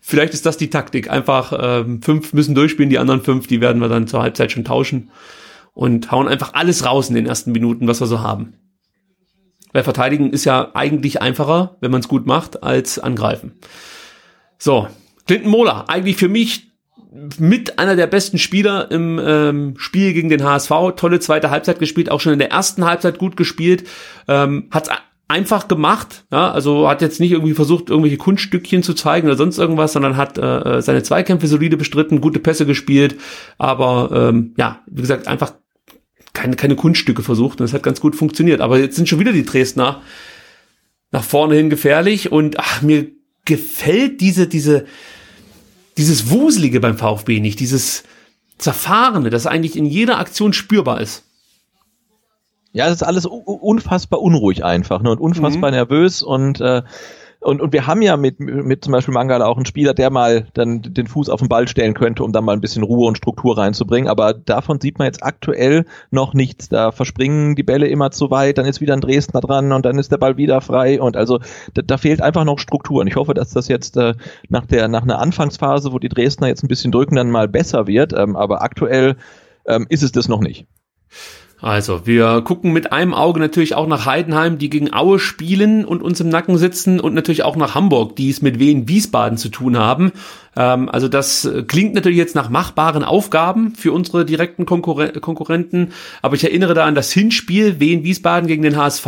[0.00, 1.10] vielleicht ist das die Taktik.
[1.10, 4.64] Einfach ähm, fünf müssen durchspielen, die anderen fünf, die werden wir dann zur Halbzeit schon
[4.64, 5.10] tauschen
[5.76, 8.54] und hauen einfach alles raus in den ersten Minuten, was wir so haben.
[9.74, 13.52] Weil verteidigen ist ja eigentlich einfacher, wenn man es gut macht, als angreifen.
[14.56, 14.88] So,
[15.26, 16.72] Clinton Mola, eigentlich für mich
[17.38, 20.70] mit einer der besten Spieler im ähm, Spiel gegen den HSV.
[20.96, 23.86] Tolle zweite Halbzeit gespielt, auch schon in der ersten Halbzeit gut gespielt.
[24.28, 24.88] Ähm, hat
[25.28, 29.58] einfach gemacht, ja, also hat jetzt nicht irgendwie versucht, irgendwelche Kunststückchen zu zeigen oder sonst
[29.58, 33.16] irgendwas, sondern hat äh, seine Zweikämpfe solide bestritten, gute Pässe gespielt,
[33.58, 35.52] aber ähm, ja, wie gesagt, einfach
[36.36, 38.60] keine, keine Kunststücke versucht und es hat ganz gut funktioniert.
[38.60, 40.02] Aber jetzt sind schon wieder die Dresdner
[41.10, 43.10] nach vorne hin gefährlich und ach, mir
[43.46, 44.84] gefällt diese, diese,
[45.96, 48.04] dieses Wuselige beim VfB nicht, dieses
[48.58, 51.24] Zerfahrene, das eigentlich in jeder Aktion spürbar ist.
[52.72, 55.76] Ja, es ist alles unfassbar unruhig einfach ne, und unfassbar mhm.
[55.76, 56.82] nervös und äh,
[57.40, 60.46] und, und wir haben ja mit, mit zum Beispiel Mangala auch einen Spieler, der mal
[60.54, 63.16] dann den Fuß auf den Ball stellen könnte, um dann mal ein bisschen Ruhe und
[63.16, 64.08] Struktur reinzubringen.
[64.08, 66.68] Aber davon sieht man jetzt aktuell noch nichts.
[66.68, 69.98] Da verspringen die Bälle immer zu weit, dann ist wieder ein Dresdner dran und dann
[69.98, 71.00] ist der Ball wieder frei.
[71.00, 71.38] Und also
[71.74, 73.02] da, da fehlt einfach noch Struktur.
[73.02, 74.14] Und ich hoffe, dass das jetzt äh,
[74.48, 77.86] nach der nach einer Anfangsphase, wo die Dresdner jetzt ein bisschen drücken, dann mal besser
[77.86, 78.12] wird.
[78.12, 79.16] Ähm, aber aktuell
[79.66, 80.66] ähm, ist es das noch nicht.
[81.60, 86.02] Also, wir gucken mit einem Auge natürlich auch nach Heidenheim, die gegen Aue spielen und
[86.02, 89.48] uns im Nacken sitzen und natürlich auch nach Hamburg, die es mit Wien Wiesbaden zu
[89.48, 90.12] tun haben.
[90.54, 96.34] Ähm, also das klingt natürlich jetzt nach machbaren Aufgaben für unsere direkten Konkurren Konkurrenten, aber
[96.34, 99.04] ich erinnere da an das Hinspiel Wien Wiesbaden gegen den HSV.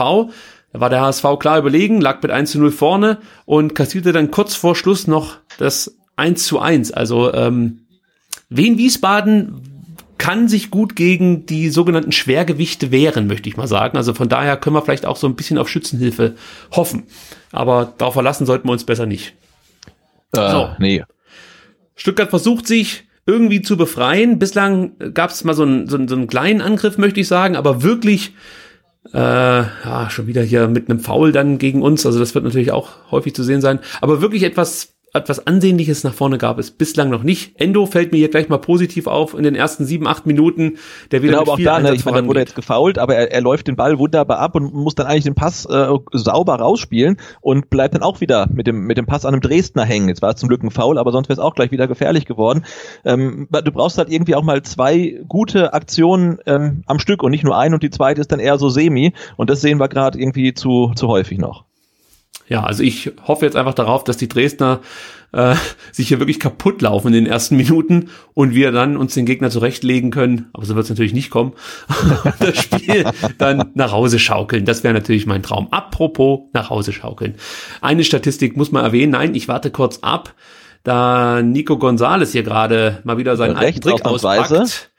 [0.73, 4.31] Da war der HSV klar überlegen, lag mit 1 zu 0 vorne und kassierte dann
[4.31, 6.93] kurz vor Schluss noch das 1 zu 1.
[6.93, 7.81] Also ähm,
[8.49, 9.68] Wien Wiesbaden
[10.19, 13.97] kann sich gut gegen die sogenannten Schwergewichte wehren, möchte ich mal sagen.
[13.97, 16.35] Also von daher können wir vielleicht auch so ein bisschen auf Schützenhilfe
[16.73, 17.05] hoffen.
[17.53, 19.35] Aber darauf verlassen sollten wir uns besser nicht.
[20.33, 20.71] Äh, so.
[20.79, 21.05] Nee.
[21.95, 24.39] Stuttgart versucht sich irgendwie zu befreien.
[24.39, 27.57] Bislang gab es mal so einen, so, einen, so einen kleinen Angriff, möchte ich sagen,
[27.57, 28.33] aber wirklich
[29.13, 32.05] äh, ja, schon wieder hier mit einem Foul dann gegen uns.
[32.05, 33.81] Also das wird natürlich auch häufig zu sehen sein.
[34.01, 37.61] Aber wirklich etwas etwas Ansehnliches nach vorne gab es bislang noch nicht.
[37.61, 40.79] Endo fällt mir hier gleich mal positiv auf in den ersten sieben, acht Minuten,
[41.11, 43.41] der wieder genau, viel auch da, ne, ich meine, wurde jetzt gefault, aber er, er
[43.41, 47.71] läuft den Ball wunderbar ab und muss dann eigentlich den Pass äh, sauber rausspielen und
[47.71, 50.09] bleibt dann auch wieder mit dem mit dem Pass an einem Dresdner hängen.
[50.09, 52.25] Jetzt war es zum Glück ein Foul, aber sonst wäre es auch gleich wieder gefährlich
[52.25, 52.65] geworden.
[53.05, 57.45] Ähm, du brauchst halt irgendwie auch mal zwei gute Aktionen ähm, am Stück und nicht
[57.45, 60.19] nur ein und die zweite ist dann eher so semi und das sehen wir gerade
[60.19, 61.68] irgendwie zu zu häufig noch.
[62.49, 64.81] Ja, also ich hoffe jetzt einfach darauf, dass die Dresdner
[65.33, 65.55] äh,
[65.93, 69.51] sich hier wirklich kaputt laufen in den ersten Minuten und wir dann uns den Gegner
[69.51, 71.53] zurechtlegen können, aber so wird es natürlich nicht kommen,
[72.41, 73.05] das Spiel
[73.37, 74.65] dann nach Hause schaukeln.
[74.65, 75.69] Das wäre natürlich mein Traum.
[75.71, 77.35] Apropos nach Hause schaukeln.
[77.81, 79.13] Eine Statistik muss man erwähnen.
[79.13, 80.35] Nein, ich warte kurz ab,
[80.85, 84.91] da Nico Gonzales hier gerade mal wieder seinen alten Trick auspackt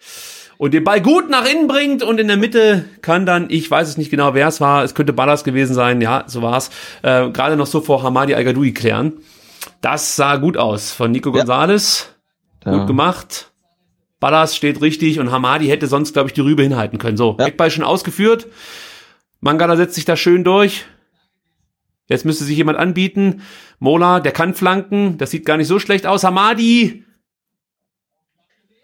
[0.59, 3.87] und den Ball gut nach innen bringt und in der Mitte kann dann, ich weiß
[3.87, 6.69] es nicht genau, wer es war, es könnte Ballas gewesen sein, ja, so war's,
[7.01, 8.43] äh, gerade noch so vor Hamadi al
[8.73, 9.13] klären.
[9.79, 12.13] Das sah gut aus von Nico Gonzales.
[12.65, 12.77] Ja.
[12.77, 13.53] Gut gemacht.
[14.19, 17.15] Ballas steht richtig und Hamadi hätte sonst, glaube ich, die Rübe hinhalten können.
[17.15, 17.45] So, ja.
[17.45, 18.47] Eckball schon ausgeführt.
[19.39, 20.85] Mangala setzt sich da schön durch.
[22.09, 23.43] Jetzt müsste sich jemand anbieten.
[23.79, 25.17] Mola, der kann flanken.
[25.17, 26.25] Das sieht gar nicht so schlecht aus.
[26.25, 27.05] Hamadi.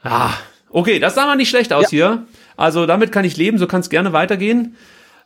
[0.03, 0.31] Ah,
[0.75, 1.89] okay, das sah mal nicht schlecht aus ja.
[1.89, 2.25] hier.
[2.57, 3.57] Also damit kann ich leben.
[3.57, 4.75] So kann es gerne weitergehen.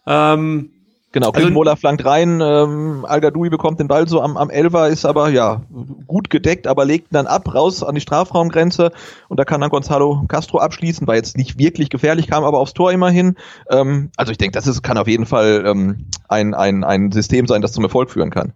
[0.06, 0.72] Ähm,
[1.12, 5.06] Genau, also, Mola flankt rein, ähm, al bekommt den Ball so am, am Elfer, ist
[5.06, 5.64] aber ja
[6.06, 8.92] gut gedeckt, aber legt dann ab, raus an die Strafraumgrenze
[9.28, 12.76] und da kann dann Gonzalo Castro abschließen, war jetzt nicht wirklich gefährlich, kam aber aufs
[12.76, 13.38] Tor immerhin.
[13.72, 17.48] Ähm, also ich denke, das ist, kann auf jeden Fall ähm, ein, ein, ein System
[17.48, 18.54] sein, das zum Erfolg führen kann.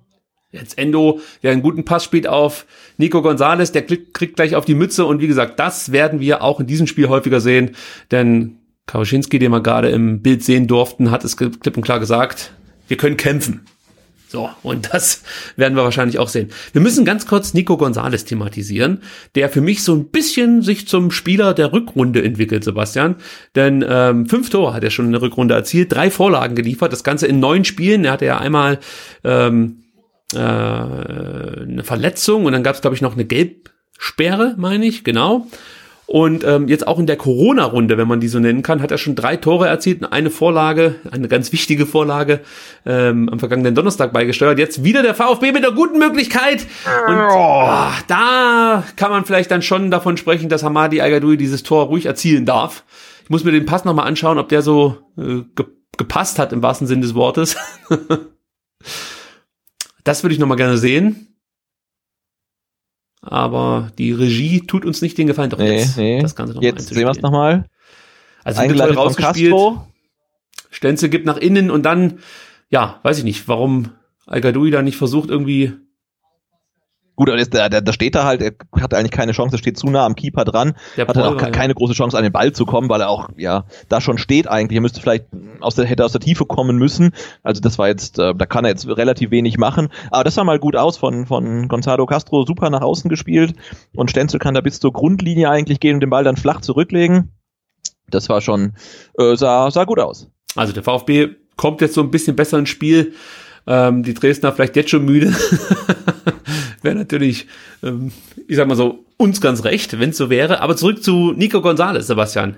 [0.54, 4.76] Jetzt Endo, der einen guten Pass spielt auf Nico Gonzalez, der kriegt gleich auf die
[4.76, 7.72] Mütze und wie gesagt, das werden wir auch in diesem Spiel häufiger sehen,
[8.12, 12.54] denn Kawaschinski, den wir gerade im Bild sehen durften, hat es klipp und klar gesagt,
[12.88, 13.62] wir können kämpfen.
[14.28, 15.24] So, und das
[15.56, 16.50] werden wir wahrscheinlich auch sehen.
[16.72, 19.02] Wir müssen ganz kurz Nico Gonzalez thematisieren,
[19.34, 23.16] der für mich so ein bisschen sich zum Spieler der Rückrunde entwickelt, Sebastian.
[23.56, 27.04] Denn ähm, fünf Tore hat er schon in der Rückrunde erzielt, drei Vorlagen geliefert, das
[27.04, 28.06] Ganze in neun Spielen.
[28.06, 28.80] Er hatte ja einmal
[29.24, 29.83] ähm,
[30.34, 35.48] äh, eine Verletzung und dann gab es, glaube ich, noch eine Gelbsperre, meine ich, genau.
[36.06, 38.98] Und ähm, jetzt auch in der Corona-Runde, wenn man die so nennen kann, hat er
[38.98, 42.42] schon drei Tore erzielt und eine Vorlage, eine ganz wichtige Vorlage
[42.86, 44.60] ähm, am vergangenen Donnerstag beigesteuert.
[44.60, 46.68] Jetzt wieder der VfB mit einer guten Möglichkeit.
[47.08, 51.86] Und oh, da kann man vielleicht dann schon davon sprechen, dass Hamadi Al dieses Tor
[51.86, 52.84] ruhig erzielen darf.
[53.24, 55.66] Ich muss mir den Pass nochmal anschauen, ob der so äh, ge
[55.96, 57.56] gepasst hat im wahrsten Sinn des Wortes.
[60.04, 61.34] das würde ich nochmal gerne sehen
[63.24, 65.50] aber die Regie tut uns nicht den Gefallen.
[65.50, 66.22] Doch nee, jetzt, nee.
[66.22, 67.66] das Ganze noch jetzt sehen wir es nochmal.
[68.44, 69.56] Also Eingeleitet rausgespielt.
[70.70, 72.20] Stenzel gibt nach innen und dann,
[72.70, 73.92] ja, weiß ich nicht, warum
[74.26, 75.74] Al da nicht versucht, irgendwie
[77.16, 79.78] Gut, aber der, der, der steht da halt, er hatte eigentlich keine Chance, er steht
[79.78, 81.52] zu nah am Keeper dran, der hatte auch ja.
[81.52, 84.48] keine große Chance an den Ball zu kommen, weil er auch ja da schon steht
[84.48, 84.78] eigentlich.
[84.78, 85.26] Er müsste vielleicht
[85.60, 87.12] aus der hätte aus der Tiefe kommen müssen.
[87.44, 89.90] Also das war jetzt, äh, da kann er jetzt relativ wenig machen.
[90.10, 93.54] Aber das sah mal gut aus von von Gonzalo Castro, super nach außen gespielt
[93.96, 97.32] und Stenzel kann da bis zur Grundlinie eigentlich gehen und den Ball dann flach zurücklegen.
[98.10, 98.74] Das war schon
[99.20, 100.32] äh, sah sah gut aus.
[100.56, 103.14] Also der VfB kommt jetzt so ein bisschen besser ins Spiel.
[103.66, 105.34] Ähm, die Dresdner vielleicht jetzt schon müde.
[106.84, 107.48] wäre natürlich,
[107.82, 108.12] ähm,
[108.48, 110.62] ich sag mal so, uns ganz recht, wenn es so wäre.
[110.62, 112.58] Aber zurück zu Nico Gonzalez, Sebastian.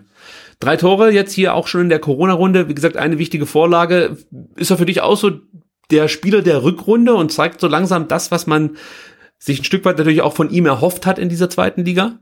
[0.59, 2.69] Drei Tore jetzt hier auch schon in der Corona-Runde.
[2.69, 4.17] Wie gesagt, eine wichtige Vorlage.
[4.55, 5.32] Ist er für dich auch so
[5.91, 8.78] der Spieler der Rückrunde und zeigt so langsam das, was man
[9.38, 12.19] sich ein Stück weit natürlich auch von ihm erhofft hat in dieser zweiten Liga?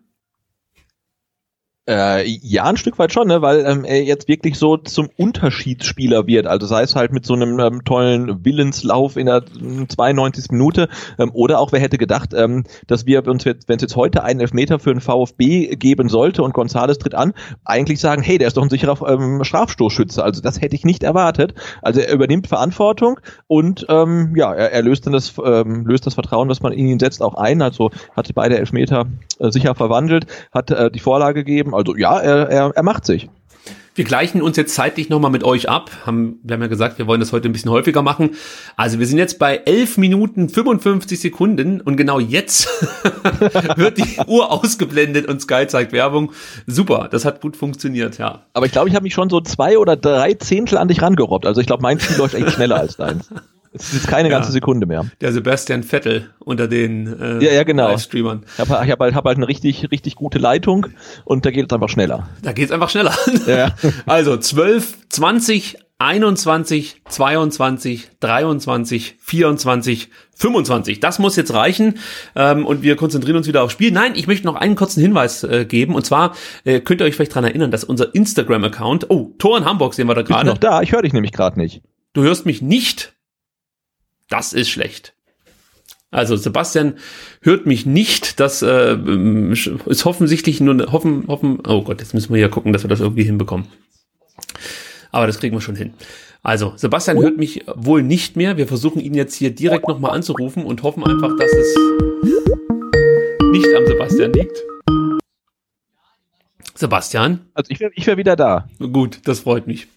[1.86, 3.42] Äh, ja, ein Stück weit schon, ne?
[3.42, 6.48] weil ähm, er jetzt wirklich so zum Unterschiedsspieler wird.
[6.48, 9.44] Also sei es halt mit so einem ähm, tollen Willenslauf in der
[9.90, 10.52] 92.
[10.52, 10.88] Minute
[11.20, 14.24] ähm, oder auch wer hätte gedacht, ähm, dass wir uns jetzt, wenn es jetzt heute
[14.24, 17.34] einen Elfmeter für den VfB geben sollte und Gonzales tritt an,
[17.66, 20.24] eigentlich sagen, hey, der ist doch ein sicherer ähm, Strafstoßschütze.
[20.24, 21.54] Also das hätte ich nicht erwartet.
[21.82, 26.14] Also er übernimmt Verantwortung und ähm, ja, er, er löst dann das ähm, löst das
[26.14, 27.62] Vertrauen, das man in ihn setzt, auch ein.
[27.62, 29.08] Also hat beide Elfmeter
[29.40, 33.30] äh, sicher verwandelt, hat äh, die Vorlage gegeben also ja, er, er, er macht sich.
[33.96, 35.92] Wir gleichen uns jetzt zeitlich nochmal mit euch ab.
[36.04, 38.32] Haben, wir haben ja gesagt, wir wollen das heute ein bisschen häufiger machen.
[38.76, 42.68] Also wir sind jetzt bei 11 Minuten 55 Sekunden und genau jetzt
[43.76, 46.32] wird die Uhr ausgeblendet und Sky zeigt Werbung.
[46.66, 48.46] Super, das hat gut funktioniert, ja.
[48.54, 51.46] Aber ich glaube, ich habe mich schon so zwei oder drei Zehntel an dich rangerobbt.
[51.46, 53.30] Also ich glaube, mein Spiel läuft echt schneller als deins.
[53.74, 55.06] Es ist keine ja, ganze Sekunde mehr.
[55.22, 57.98] Der Sebastian Vettel unter den äh, ja, ja, genau.
[57.98, 58.46] Streamern.
[58.54, 60.88] Ich habe hab halt, hab halt eine richtig, richtig gute Leitung
[61.26, 62.30] und da geht es einfach schneller.
[62.42, 63.14] Da geht es einfach schneller.
[63.48, 63.76] Ja.
[64.06, 71.00] also 12, 20, 21, 22, 23, 24, 25.
[71.00, 72.00] Das muss jetzt reichen
[72.36, 73.92] ähm, und wir konzentrieren uns wieder aufs Spiel.
[73.92, 77.16] Nein, ich möchte noch einen kurzen Hinweis äh, geben und zwar äh, könnt ihr euch
[77.16, 80.48] vielleicht dran erinnern, dass unser Instagram-Account, oh, Tor in Hamburg sehen wir da gerade.
[80.48, 81.82] noch da, ich höre dich nämlich gerade nicht.
[82.14, 83.13] Du hörst mich nicht.
[84.34, 85.14] Das ist schlecht.
[86.10, 86.96] Also Sebastian
[87.42, 88.40] hört mich nicht.
[88.40, 88.98] Das äh,
[89.86, 91.60] ist offensichtlich nur hoffen, hoffen.
[91.68, 93.68] Oh Gott, jetzt müssen wir ja gucken, dass wir das irgendwie hinbekommen.
[95.12, 95.94] Aber das kriegen wir schon hin.
[96.42, 98.58] Also, Sebastian hört mich wohl nicht mehr.
[98.58, 101.76] Wir versuchen ihn jetzt hier direkt nochmal anzurufen und hoffen einfach, dass es
[103.52, 104.64] nicht am Sebastian liegt.
[106.84, 107.40] Sebastian?
[107.54, 108.68] Also ich wäre ich wär wieder da.
[108.80, 109.88] Gut, das freut mich.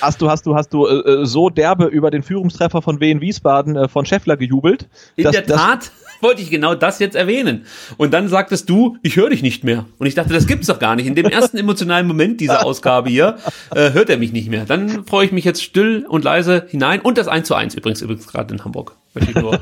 [0.00, 3.74] Hast du, hast du, hast du äh, so derbe über den Führungstreffer von Wien Wiesbaden
[3.74, 4.88] äh, von Scheffler gejubelt?
[5.16, 5.90] In dass- der Tat
[6.20, 7.66] wollte ich genau das jetzt erwähnen.
[7.96, 9.86] Und dann sagtest du, ich höre dich nicht mehr.
[9.98, 11.06] Und ich dachte, das gibt's doch gar nicht.
[11.08, 13.38] In dem ersten emotionalen Moment dieser Ausgabe hier
[13.74, 14.64] äh, hört er mich nicht mehr.
[14.66, 17.00] Dann freue ich mich jetzt still und leise hinein.
[17.00, 18.96] Und das 1 zu 1 übrigens, übrigens gerade in Hamburg.
[19.14, 19.60] Möchte ich nur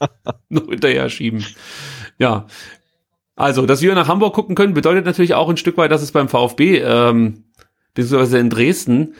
[0.48, 1.44] noch hinterher schieben.
[2.18, 2.46] Ja.
[3.36, 6.12] Also, dass wir nach Hamburg gucken können, bedeutet natürlich auch ein Stück weit, dass es
[6.12, 7.44] beim VfB, ähm,
[7.94, 9.14] beziehungsweise in Dresden,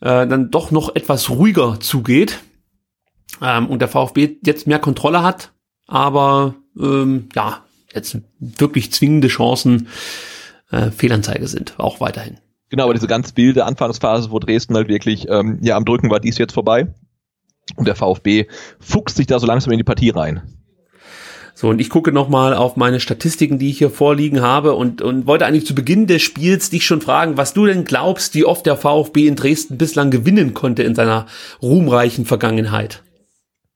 [0.00, 2.40] äh, dann doch noch etwas ruhiger zugeht.
[3.40, 5.52] Ähm, und der VfB jetzt mehr Kontrolle hat,
[5.86, 9.88] aber ähm, ja, jetzt wirklich zwingende Chancen
[10.70, 12.38] äh, Fehlanzeige sind, auch weiterhin.
[12.68, 16.20] Genau, aber diese ganz wilde Anfangsphase, wo Dresden halt wirklich ähm, ja am Drücken war,
[16.20, 16.94] die ist jetzt vorbei.
[17.76, 18.46] Und der VfB
[18.80, 20.61] fuchst sich da so langsam in die Partie rein.
[21.54, 25.26] So, und ich gucke nochmal auf meine Statistiken, die ich hier vorliegen habe und, und
[25.26, 28.66] wollte eigentlich zu Beginn des Spiels dich schon fragen, was du denn glaubst, wie oft
[28.66, 31.26] der VfB in Dresden bislang gewinnen konnte in seiner
[31.60, 33.02] ruhmreichen Vergangenheit.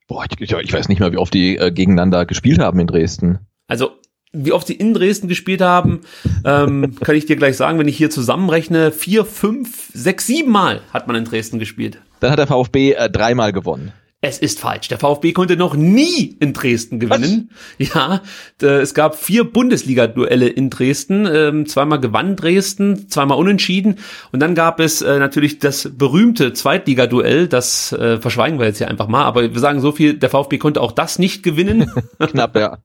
[0.09, 3.41] Boah, ich, ich, weiß nicht mehr, wie oft die äh, gegeneinander gespielt haben in Dresden.
[3.66, 3.91] Also,
[4.33, 6.03] wie oft sie in Dresden gespielt haben,
[6.45, 10.81] ähm, kann ich dir gleich sagen, wenn ich hier zusammenrechne, vier, fünf, sechs, sieben Mal
[10.93, 11.99] hat man in Dresden gespielt.
[12.20, 13.93] Dann hat der VfB äh, dreimal gewonnen.
[14.29, 14.89] Es ist falsch.
[14.89, 17.51] Der VfB konnte noch nie in Dresden gewinnen.
[17.79, 18.22] Ja,
[18.61, 21.29] d- es gab vier Bundesliga-Duelle in Dresden.
[21.33, 24.01] Ähm, zweimal gewann Dresden, zweimal unentschieden.
[24.33, 27.47] Und dann gab es äh, natürlich das berühmte Zweitliga-Duell.
[27.47, 29.22] Das äh, verschweigen wir jetzt hier einfach mal.
[29.24, 31.89] Aber wir sagen so viel, der VfB konnte auch das nicht gewinnen.
[32.18, 32.79] Knapp, ja.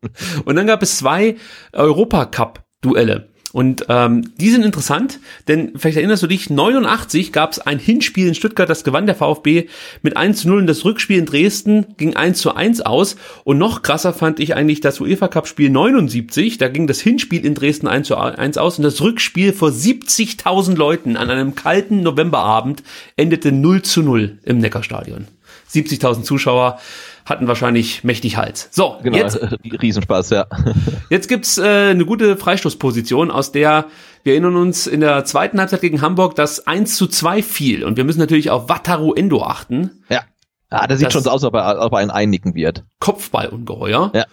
[0.45, 1.37] Und dann gab es zwei
[1.73, 3.30] Europacup-Duelle.
[3.53, 8.27] Und ähm, die sind interessant, denn vielleicht erinnerst du dich, 89 gab es ein Hinspiel
[8.27, 9.67] in Stuttgart, das gewann der VfB
[10.01, 13.17] mit 1 zu 0 und das Rückspiel in Dresden ging 1 zu 1 aus.
[13.43, 17.45] Und noch krasser fand ich eigentlich das UEFA Cup Spiel 79, da ging das Hinspiel
[17.45, 22.01] in Dresden 1 zu 1 aus und das Rückspiel vor 70.000 Leuten an einem kalten
[22.01, 22.83] Novemberabend
[23.17, 25.27] endete 0 zu 0 im Neckarstadion.
[25.73, 26.79] 70.000 Zuschauer
[27.25, 28.67] hatten wahrscheinlich mächtig Hals.
[28.71, 29.39] So, Genau, jetzt
[29.81, 30.45] Riesenspaß, ja.
[31.09, 33.85] Jetzt gibt's äh, eine gute Freistoßposition, aus der
[34.23, 37.83] wir erinnern uns in der zweiten Halbzeit gegen Hamburg, dass 1 zu 2 fiel.
[37.83, 40.03] Und wir müssen natürlich auf Wataru Endo achten.
[40.09, 40.21] Ja.
[40.69, 42.83] Ah, das sieht schon so aus, als ob er, ob er ein Einnicken wird.
[42.99, 44.11] Kopfballungeheuer.
[44.13, 44.25] Ja.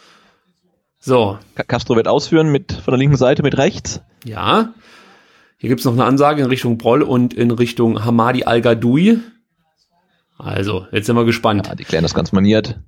[1.01, 4.01] So, Ca- Castro wird ausführen mit von der linken Seite mit rechts.
[4.25, 4.73] ja.
[5.61, 9.19] Hier gibt's noch eine Ansage in Richtung Broll und in Richtung Hamadi Al-Gadoui.
[10.39, 11.67] Also, jetzt sind wir gespannt.
[11.67, 12.81] Ja, die klären das ganz maniert,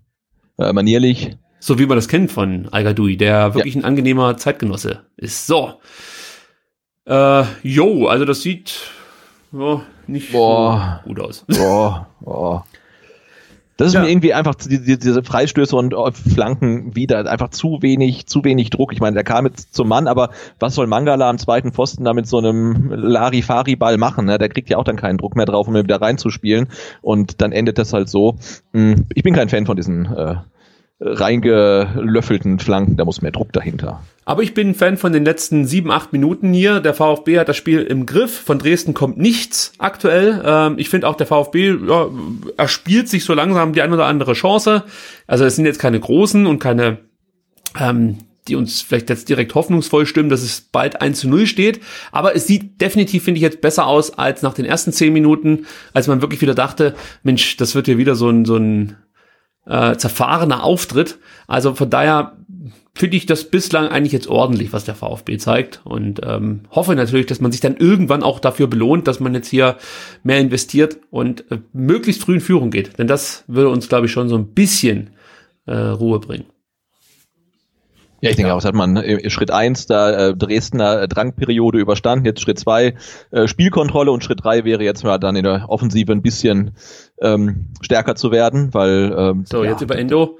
[0.58, 1.36] äh, manierlich.
[1.58, 5.46] So wie man das kennt von Al-Gadoui, der wirklich ein angenehmer Zeitgenosse ist.
[5.46, 5.74] So.
[7.04, 8.80] Äh, jo, also das sieht
[9.52, 11.02] ja, nicht Boah.
[11.04, 11.44] gut aus.
[11.48, 12.64] Boah, boah.
[13.80, 14.02] Das ist Ja.
[14.02, 18.44] mir irgendwie einfach die, die, diese Freistöße und äh, Flanken wieder einfach zu wenig, zu
[18.44, 18.92] wenig Druck.
[18.92, 22.12] Ich meine, der kam jetzt zum Mann, aber was soll Mangala am zweiten Pfosten da
[22.12, 24.26] mit so einem Larifari-Ball machen?
[24.26, 24.36] Ne?
[24.38, 26.68] Der kriegt ja auch dann keinen Druck mehr drauf, um ihn wieder reinzuspielen.
[27.00, 28.36] Und dann endet das halt so.
[28.74, 30.34] Hm, Ich bin kein Fan von diesen äh,
[31.00, 32.96] reingelöffelten Flanken.
[32.96, 34.02] Da muss mehr Druck dahinter.
[34.24, 36.80] Aber ich bin Fan von den letzten sieben, acht Minuten hier.
[36.80, 38.38] Der VfB hat das Spiel im Griff.
[38.40, 40.42] Von Dresden kommt nichts aktuell.
[40.44, 42.08] Ähm, ich finde auch der VfB, ja,
[42.56, 44.84] er spielt sich so langsam die ein oder andere Chance.
[45.26, 46.98] Also es sind jetzt keine großen und keine,
[47.78, 51.80] ähm, die uns vielleicht jetzt direkt hoffnungsvoll stimmen, dass es bald 1 zu 0 steht.
[52.12, 55.66] Aber es sieht definitiv, finde ich, jetzt besser aus als nach den ersten zehn Minuten,
[55.94, 58.96] als man wirklich wieder dachte, Mensch, das wird hier wieder so ein, so ein
[59.66, 61.18] äh, zerfahrener Auftritt.
[61.46, 62.36] Also von daher
[62.94, 67.26] finde ich das bislang eigentlich jetzt ordentlich, was der VfB zeigt und ähm, hoffe natürlich,
[67.26, 69.76] dass man sich dann irgendwann auch dafür belohnt, dass man jetzt hier
[70.22, 74.12] mehr investiert und äh, möglichst früh in Führung geht, denn das würde uns, glaube ich,
[74.12, 75.10] schon so ein bisschen
[75.66, 76.46] äh, Ruhe bringen.
[78.22, 82.26] Ja, ich denke auch, das hat man äh, Schritt eins da äh, Dresdner Drangperiode überstanden,
[82.26, 82.94] jetzt Schritt zwei
[83.30, 86.72] äh, Spielkontrolle und Schritt drei wäre jetzt mal dann in der Offensive ein bisschen
[87.22, 90.38] ähm, stärker zu werden, weil ähm, So, ja, jetzt über Endo.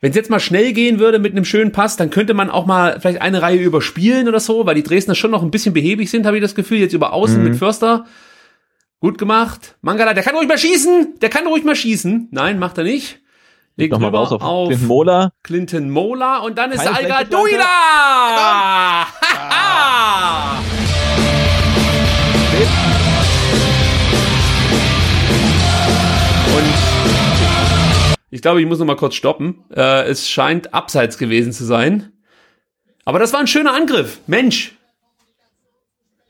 [0.00, 2.66] Wenn es jetzt mal schnell gehen würde mit einem schönen Pass, dann könnte man auch
[2.66, 6.08] mal vielleicht eine Reihe überspielen oder so, weil die Dresdner schon noch ein bisschen behäbig
[6.08, 6.78] sind, habe ich das Gefühl.
[6.78, 8.06] Jetzt über Außen mit Förster.
[9.00, 9.76] Gut gemacht.
[9.80, 11.18] Mangala, der kann ruhig mal schießen.
[11.20, 12.28] Der kann ruhig mal schießen.
[12.30, 13.20] Nein, macht er nicht.
[13.76, 15.32] Legt nochmal raus auf, auf den Mola.
[15.44, 17.22] Clinton Mola und dann ist Alga.
[17.24, 17.66] Duida!
[28.30, 29.64] ich glaube, ich muss noch mal kurz stoppen.
[29.74, 32.12] Äh, es scheint abseits gewesen zu sein.
[33.04, 34.20] Aber das war ein schöner Angriff.
[34.26, 34.76] Mensch.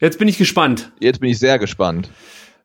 [0.00, 0.92] Jetzt bin ich gespannt.
[1.00, 2.10] Jetzt bin ich sehr gespannt.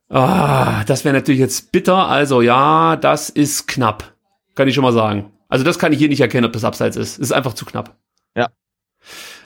[0.10, 2.08] Ah, das wäre natürlich jetzt bitter.
[2.08, 4.14] Also ja, das ist knapp.
[4.54, 5.32] Kann ich schon mal sagen.
[5.48, 7.14] Also das kann ich hier nicht erkennen, ob das abseits ist.
[7.14, 7.96] Es ist einfach zu knapp.
[8.36, 8.50] Ja.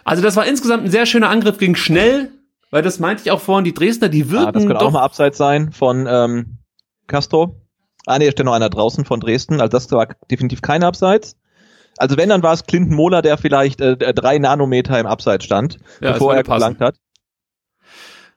[0.04, 2.32] Also das war insgesamt ein sehr schöner Angriff, ging schnell,
[2.72, 4.92] weil das meinte ich auch vorhin, die Dresdner, die wirken Ja, das könnte doch auch
[4.92, 6.58] mal abseits sein von ähm,
[7.08, 7.67] Castro.
[8.08, 9.62] Ah nee, da steht noch einer draußen von Dresden.
[9.62, 11.36] Also das war definitiv kein Abseits.
[11.98, 15.78] Also wenn, dann war es Clinton Mohler, der vielleicht äh, drei Nanometer im Abseits stand,
[16.00, 16.96] Ja, bevor er gelangt hat.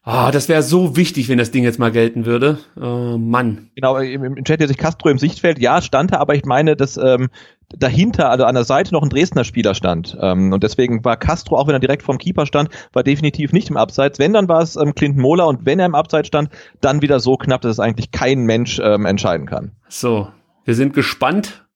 [0.03, 2.59] Ah, das wäre so wichtig, wenn das Ding jetzt mal gelten würde.
[2.81, 3.71] Oh Mann.
[3.75, 6.75] Genau, im, im Chat hier sich Castro im Sichtfeld, ja, stand er, aber ich meine,
[6.75, 7.29] dass ähm,
[7.69, 10.17] dahinter, also an der Seite noch ein Dresdner Spieler stand.
[10.19, 13.69] Ähm, und deswegen war Castro, auch wenn er direkt vom Keeper stand, war definitiv nicht
[13.69, 14.19] im Abseits.
[14.19, 16.49] Wenn, dann war es ähm, Clinton Mohler und wenn er im Abseits stand,
[16.81, 19.73] dann wieder so knapp, dass es eigentlich kein Mensch ähm, entscheiden kann.
[19.89, 20.29] So,
[20.65, 21.67] wir sind gespannt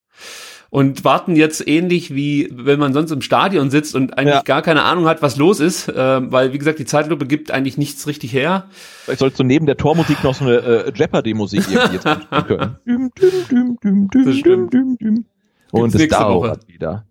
[0.75, 4.43] und warten jetzt ähnlich wie wenn man sonst im Stadion sitzt und eigentlich Ja.
[4.43, 7.79] gar keine Ahnung hat, was los ist, äh, weil wie gesagt die Zeitlupe gibt eigentlich
[7.79, 8.69] nichts richtig her.
[9.05, 12.05] Vielleicht sollst du neben der Tormusik noch so eine äh, Jeopardy-Musik irgendwie jetzt
[12.49, 12.77] können.
[12.85, 14.73] Düm, düm, düm, düm, düm, Das stimmt.
[14.75, 15.25] düm, düm, düm.
[15.71, 17.07] Und es dauert wieder.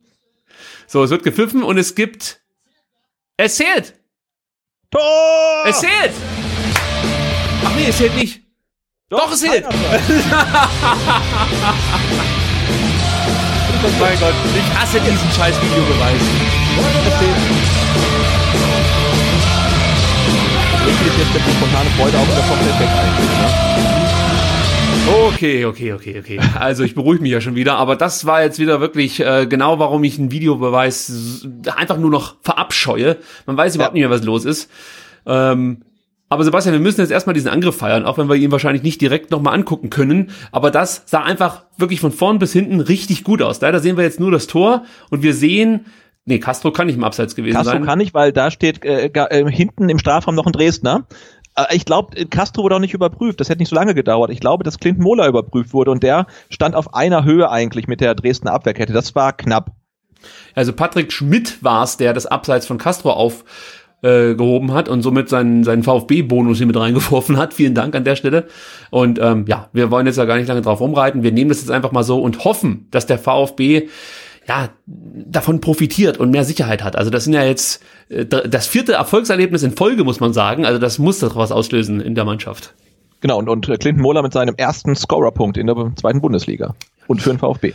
[0.85, 2.41] So, es wird gepfiffen und es gibt
[3.37, 3.93] es zählt,
[4.91, 5.01] Tor!
[5.67, 6.11] es zählt.
[7.63, 8.41] Ach nee, es zählt nicht.
[9.09, 9.63] Doch, es zählt.
[13.99, 16.21] mein Gott, ich hasse diesen scheiß Videobeweis.
[20.85, 23.29] Ist jetzt die spontane Freude auch der Schockeffekt eigentlich.
[23.29, 23.49] Ne?
[25.27, 26.39] Okay, okay, okay, okay.
[26.57, 29.77] Also ich beruhige mich ja schon wieder, aber das war jetzt wieder wirklich äh, genau,
[29.79, 33.17] warum ich einen Videobeweis einfach nur noch verabscheue.
[33.45, 33.99] Man weiß überhaupt Ja.
[33.99, 34.69] nicht mehr, was los ist.
[35.25, 35.81] Ähm,
[36.33, 38.99] aber Sebastian, wir müssen jetzt erstmal diesen Angriff feiern, auch wenn wir ihn wahrscheinlich nicht
[39.01, 40.31] direkt nochmal angucken können.
[40.51, 43.61] Aber das sah einfach wirklich von vorn bis hinten richtig gut aus.
[43.61, 45.85] Leider sehen wir jetzt nur das Tor und wir sehen,
[46.25, 47.85] nee, Castro kann nicht im Abseits gewesen Castro sein.
[47.85, 51.07] kann nicht, weil da steht äh, äh, hinten im Strafraum noch ein Dresdner.
[51.55, 53.39] Äh, Ich glaube, Castro wurde auch nicht überprüft.
[53.39, 54.29] Das hätte nicht so lange gedauert.
[54.31, 58.01] Ich glaube, dass Clinton Mohler überprüft wurde und der stand auf einer Höhe eigentlich mit
[58.01, 58.93] der Dresdner Abwehrkette.
[58.93, 59.71] Das war knapp.
[60.55, 63.43] Also Patrick Schmidt war es, der das Abseits von Castro auf
[64.03, 67.53] äh, gehoben hat und somit seinen, seinen VfB-Bonus hier mit reingeworfen hat.
[67.53, 68.45] Vielen Dank an der Stelle.
[68.91, 71.23] Und ähm, ja, wir wollen jetzt ja gar nicht lange drauf rumreiten.
[71.23, 73.87] Wir nehmen das jetzt einfach mal so und hoffen, dass der VfB
[74.47, 76.97] ja davon profitiert und mehr Sicherheit hat.
[76.97, 80.65] Also das sind ja jetzt äh, das vierte Erfolgserlebnis in Folge, muss man sagen.
[80.65, 82.73] Also das muss doch was auslösen in der Mannschaft.
[83.21, 86.75] Genau, und, und Clinton Mohler mit seinem ersten Scorerpunkt in der zweiten Bundesliga.
[87.07, 87.73] Und für den VfB.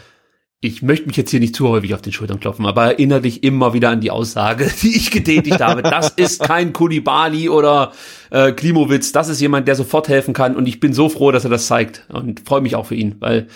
[0.61, 3.45] Ich möchte mich jetzt hier nicht zu häufig auf den Schultern klopfen, aber erinnere dich
[3.45, 5.83] immer wieder an die Aussage, die ich getätigt habe.
[5.83, 7.93] Das ist kein Kulibali oder
[8.31, 11.45] äh, Klimowitz, das ist jemand, der sofort helfen kann und ich bin so froh, dass
[11.45, 13.47] er das zeigt und freue mich auch für ihn, weil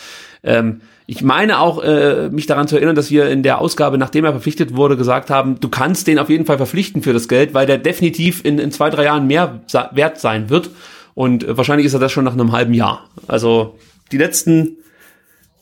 [0.45, 4.25] ähm, ich meine auch, äh, mich daran zu erinnern, dass wir in der Ausgabe, nachdem
[4.25, 7.53] er verpflichtet wurde, gesagt haben, du kannst den auf jeden Fall verpflichten für das Geld,
[7.53, 10.71] weil der definitiv in, in zwei, drei Jahren mehr wert sein wird
[11.15, 13.09] und äh, wahrscheinlich ist er das schon nach einem halben Jahr.
[13.27, 13.77] Also
[14.13, 14.77] die letzten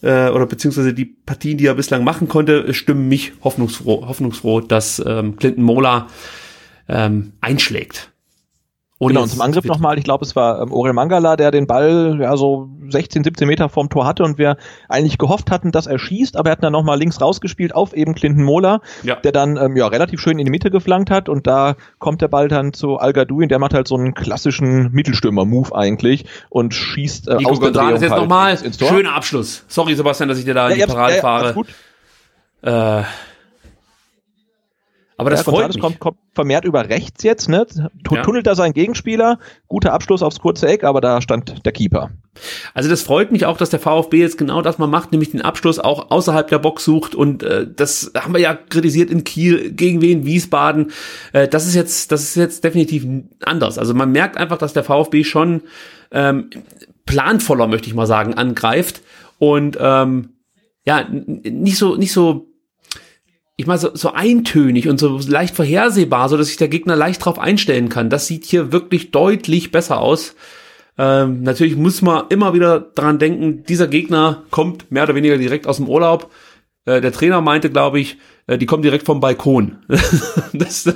[0.02, 5.02] äh, oder beziehungsweise die Partien, die er bislang machen konnte, stimmen mich hoffnungsfroh, hoffnungsfroh dass
[5.04, 6.08] ähm, Clinton Mola
[6.88, 8.09] ähm, einschlägt.
[9.02, 11.66] Ohne Genau, und zum Angriff nochmal, ich glaube, es war ähm, Orel Mangala, der den
[11.66, 14.58] Ball ja so 16, 17 Meter vom Tor hatte und wir
[14.90, 18.14] eigentlich gehofft hatten, dass er schießt, aber er hat dann nochmal links rausgespielt auf eben
[18.14, 19.14] Clinton Mohler, Ja.
[19.16, 22.28] der dann ähm, ja relativ schön in die Mitte geflankt hat und da kommt der
[22.28, 27.28] Ball dann zu Al und der macht halt so einen klassischen Mittelstürmer-Move eigentlich und schießt
[27.28, 28.58] äh, Nico aus der Drehung jetzt halt nochmal.
[28.58, 29.64] Schöner Abschluss.
[29.66, 31.64] Sorry, Sebastian, dass ich dir da in ja, die ja, Parade ja, fahre.
[32.62, 33.02] Äh,
[35.20, 35.78] aber das ja, freut mich.
[35.80, 37.66] kommt, kommt vermehrt über rechts jetzt, ne?
[38.04, 38.22] Tu- Ja.
[38.22, 42.10] Tunnelt da seinen Gegenspieler, guter Abschluss aufs kurze Eck, aber da stand der Keeper.
[42.74, 45.42] Also das freut mich auch, dass der VfB jetzt genau das mal macht, nämlich den
[45.42, 49.72] Abschluss auch außerhalb der Box sucht und äh, das haben wir ja kritisiert in Kiel
[49.72, 50.92] gegen wen Wiesbaden.
[51.32, 53.06] Äh, das ist jetzt das ist jetzt definitiv
[53.44, 53.78] anders.
[53.78, 55.62] Also man merkt einfach, dass der VfB schon
[56.12, 56.50] ähm,
[57.06, 59.02] planvoller, möchte ich mal sagen, angreift
[59.38, 60.30] und ähm,
[60.86, 62.46] ja nicht so nicht so
[63.60, 67.22] ich meine, so, so eintönig und so leicht vorhersehbar, so dass sich der Gegner leicht
[67.22, 68.08] drauf einstellen kann.
[68.08, 70.34] Das sieht hier wirklich deutlich besser aus.
[70.96, 75.66] Ähm, natürlich muss man immer wieder dran denken, dieser Gegner kommt mehr oder weniger direkt
[75.66, 76.30] aus dem Urlaub.
[76.86, 78.16] Äh, der Trainer meinte, glaube ich,
[78.46, 79.76] äh, die kommen direkt vom Balkon.
[80.54, 80.90] das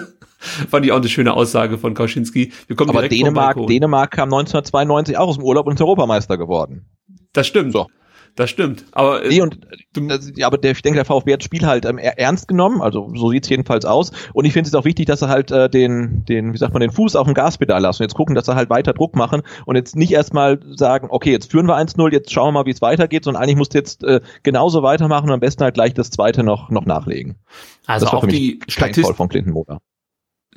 [0.71, 2.51] fand ich auch eine schöne Aussage von Kauschinski.
[2.67, 3.67] Wir kommen Aber direkt Dänemark, vom Balkon.
[3.67, 6.87] Dänemark kam 1992 auch aus dem Urlaub und ist Europameister geworden.
[7.35, 7.73] das stimmt.
[7.73, 7.89] So.
[8.37, 8.85] Das stimmt.
[8.91, 9.61] Aber äh, Nee, und
[9.95, 12.49] das, ja, aber der, ich denke, der VfB hat das Spiel halt ähm, er- ernst
[12.49, 14.11] genommen, also so sieht's jedenfalls aus.
[14.33, 16.81] Und ich finde es auch wichtig, dass er halt äh, den, den, wie sagt man,
[16.81, 19.43] den Fuß auf dem Gaspedal lassen und jetzt gucken, dass er halt weiter Druck machen
[19.67, 22.73] und jetzt nicht erstmal sagen, okay, jetzt führen wir 1-0, jetzt schauen wir mal, wie
[22.73, 25.95] es weitergeht, sondern eigentlich musst du jetzt äh, genauso weitermachen und am besten halt gleich
[25.95, 27.37] das zweite noch, noch nachlegen.
[27.87, 29.15] also das war auch für mich die Statistik.
[29.17, 29.81] Von Clinton Motor.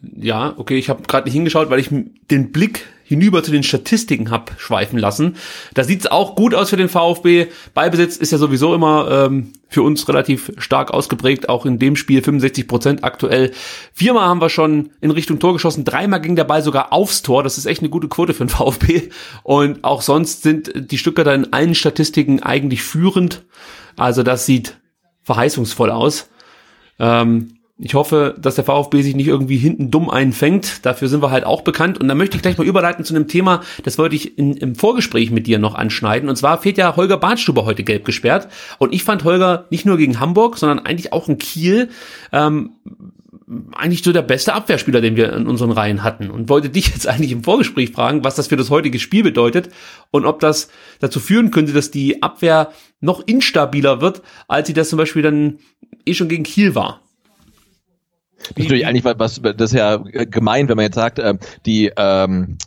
[0.01, 4.31] Ja, okay, ich habe gerade nicht hingeschaut, weil ich den Blick hinüber zu den Statistiken
[4.31, 5.37] hab schweifen lassen.
[5.73, 7.47] Da sieht's auch gut aus für den VfB.
[7.73, 12.21] Ballbesitz ist ja sowieso immer ähm, für uns relativ stark ausgeprägt, auch in dem Spiel
[12.21, 13.53] 65 Prozent aktuell.
[13.93, 17.43] Viermal haben wir schon in Richtung Tor geschossen, dreimal ging der Ball sogar aufs Tor.
[17.43, 19.09] Das ist echt eine gute Quote für den VfB.
[19.43, 23.45] Und auch sonst sind die Stücke da in allen Statistiken eigentlich führend.
[23.95, 24.77] Also das sieht
[25.23, 26.29] verheißungsvoll aus.
[26.99, 30.83] Ähm, ich hoffe, dass der VfB sich nicht irgendwie hinten dumm einfängt.
[30.85, 31.99] Dafür sind wir halt auch bekannt.
[31.99, 34.73] Und da möchte ich gleich mal überleiten zu einem Thema, das wollte ich in, im
[34.73, 36.27] Vorgespräch mit dir noch anschneiden.
[36.27, 38.47] Und zwar fehlt ja Holger Badstuber heute gelb gesperrt.
[38.79, 41.89] Und ich fand Holger nicht nur gegen Hamburg, sondern eigentlich auch in Kiel
[42.31, 42.71] ähm,
[43.73, 46.31] eigentlich so der beste Abwehrspieler, den wir in unseren Reihen hatten.
[46.31, 49.69] Und wollte dich jetzt eigentlich im Vorgespräch fragen, was das für das heutige Spiel bedeutet
[50.09, 52.71] und ob das dazu führen könnte, dass die Abwehr
[53.01, 55.59] noch instabiler wird, als sie das zum Beispiel dann
[56.07, 57.01] eh schon gegen Kiel war.
[58.49, 61.91] Das ist natürlich eigentlich was, das ist ja gemein, wenn man jetzt sagt, äh, die
[61.95, 62.57] ähm,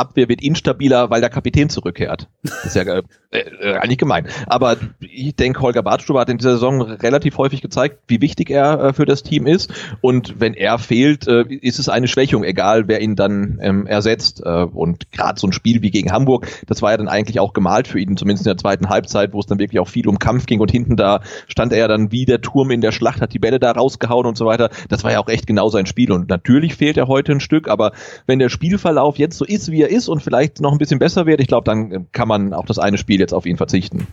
[0.00, 2.28] Abwehr wird instabiler, weil der Kapitän zurückkehrt.
[2.42, 3.02] Das ist ja äh,
[3.38, 4.26] äh, eigentlich gemein.
[4.46, 8.80] Aber ich denke, Holger Badstuber hat in dieser Saison relativ häufig gezeigt, wie wichtig er
[8.80, 9.72] äh, für das Team ist.
[10.00, 14.42] Und wenn er fehlt, äh, ist es eine Schwächung, egal wer ihn dann ähm, ersetzt.
[14.44, 17.52] Äh, und gerade so ein Spiel wie gegen Hamburg, das war ja dann eigentlich auch
[17.52, 20.18] gemalt für ihn, zumindest in der zweiten Halbzeit, wo es dann wirklich auch viel um
[20.18, 23.32] Kampf ging und hinten da stand er dann wie der Turm in der Schlacht, hat
[23.32, 24.70] die Bälle da rausgehauen und so weiter.
[24.88, 26.10] Das war ja auch echt genau sein Spiel.
[26.10, 27.92] Und natürlich fehlt er heute ein Stück, aber
[28.26, 31.26] wenn der Spielverlauf jetzt so ist, wie er ist und vielleicht noch ein bisschen besser
[31.26, 34.06] wird, ich glaube, dann kann man auch das eine Spiel jetzt auf ihn verzichten.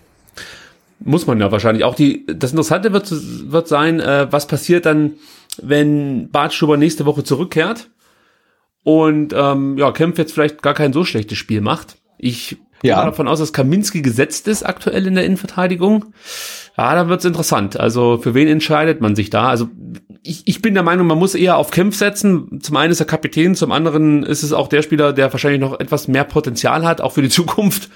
[1.00, 1.84] Muss man ja wahrscheinlich.
[1.84, 5.14] Auch die, das Interessante wird, wird sein, äh, was passiert dann,
[5.62, 7.90] wenn Bart Stuber nächste Woche zurückkehrt
[8.84, 11.98] und ähm, ja, Kempf jetzt vielleicht gar kein so schlechtes Spiel macht.
[12.18, 12.98] Ich ja.
[12.98, 16.14] gehe davon aus, dass Kaminski gesetzt ist aktuell in der Innenverteidigung.
[16.78, 17.80] Ja, dann wird's interessant.
[17.80, 19.50] Also für wen entscheidet man sich da?
[19.50, 19.70] Also
[20.22, 22.60] ich, ich bin der Meinung, man muss eher auf Kempf setzen.
[22.62, 25.80] Zum einen ist er Kapitän, zum anderen ist es auch der Spieler, der wahrscheinlich noch
[25.80, 27.90] etwas mehr Potenzial hat, auch für die Zukunft.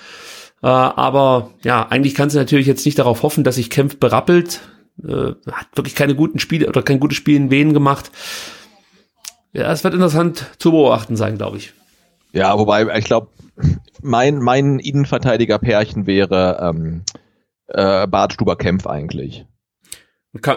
[0.63, 4.61] Äh, aber ja, eigentlich kannst du natürlich jetzt nicht darauf hoffen, dass sich Kempf berappelt.
[5.03, 8.11] Äh, hat wirklich keine guten Spiele oder kein gutes Spiel in Wien gemacht.
[9.53, 11.73] Ja, es wird interessant zu beobachten sein, glaube ich.
[12.33, 13.27] Ja, wobei ich glaube,
[14.01, 17.03] mein mein Innenverteidiger-Pärchen wäre ähm,
[17.67, 19.45] äh, Bart Stuber-Kempf eigentlich.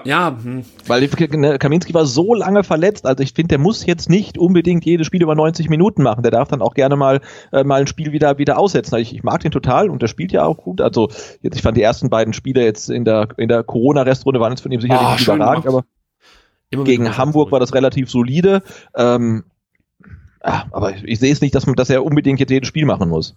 [0.04, 0.64] Ja, hm.
[0.86, 4.84] weil ne, Kaminski war so lange verletzt, also ich finde, der muss jetzt nicht unbedingt
[4.84, 6.22] jedes Spiel über 90 Minuten machen.
[6.22, 8.94] Der darf dann auch gerne mal äh, mal ein Spiel wieder wieder aussetzen.
[8.94, 10.80] Also ich, ich mag den total und der spielt ja auch gut.
[10.80, 11.08] Also
[11.42, 14.60] jetzt, ich fand die ersten beiden Spiele jetzt in der in der Corona-Restrunde waren jetzt
[14.60, 15.84] von ihm sicherlich oh, überragend, aber
[16.70, 18.62] gegen Hamburg war das relativ solide.
[18.94, 19.42] Ähm,
[20.44, 22.86] ah, aber ich, ich sehe es nicht, dass man, dass er unbedingt jetzt jedes Spiel
[22.86, 23.34] machen muss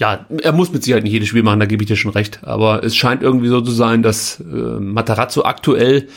[0.00, 2.40] ja, er muss mit Sicherheit nicht jedes Spiel machen, da gebe ich dir schon recht.
[2.42, 6.08] Aber es scheint irgendwie so zu sein, dass äh, Matarazzo aktuell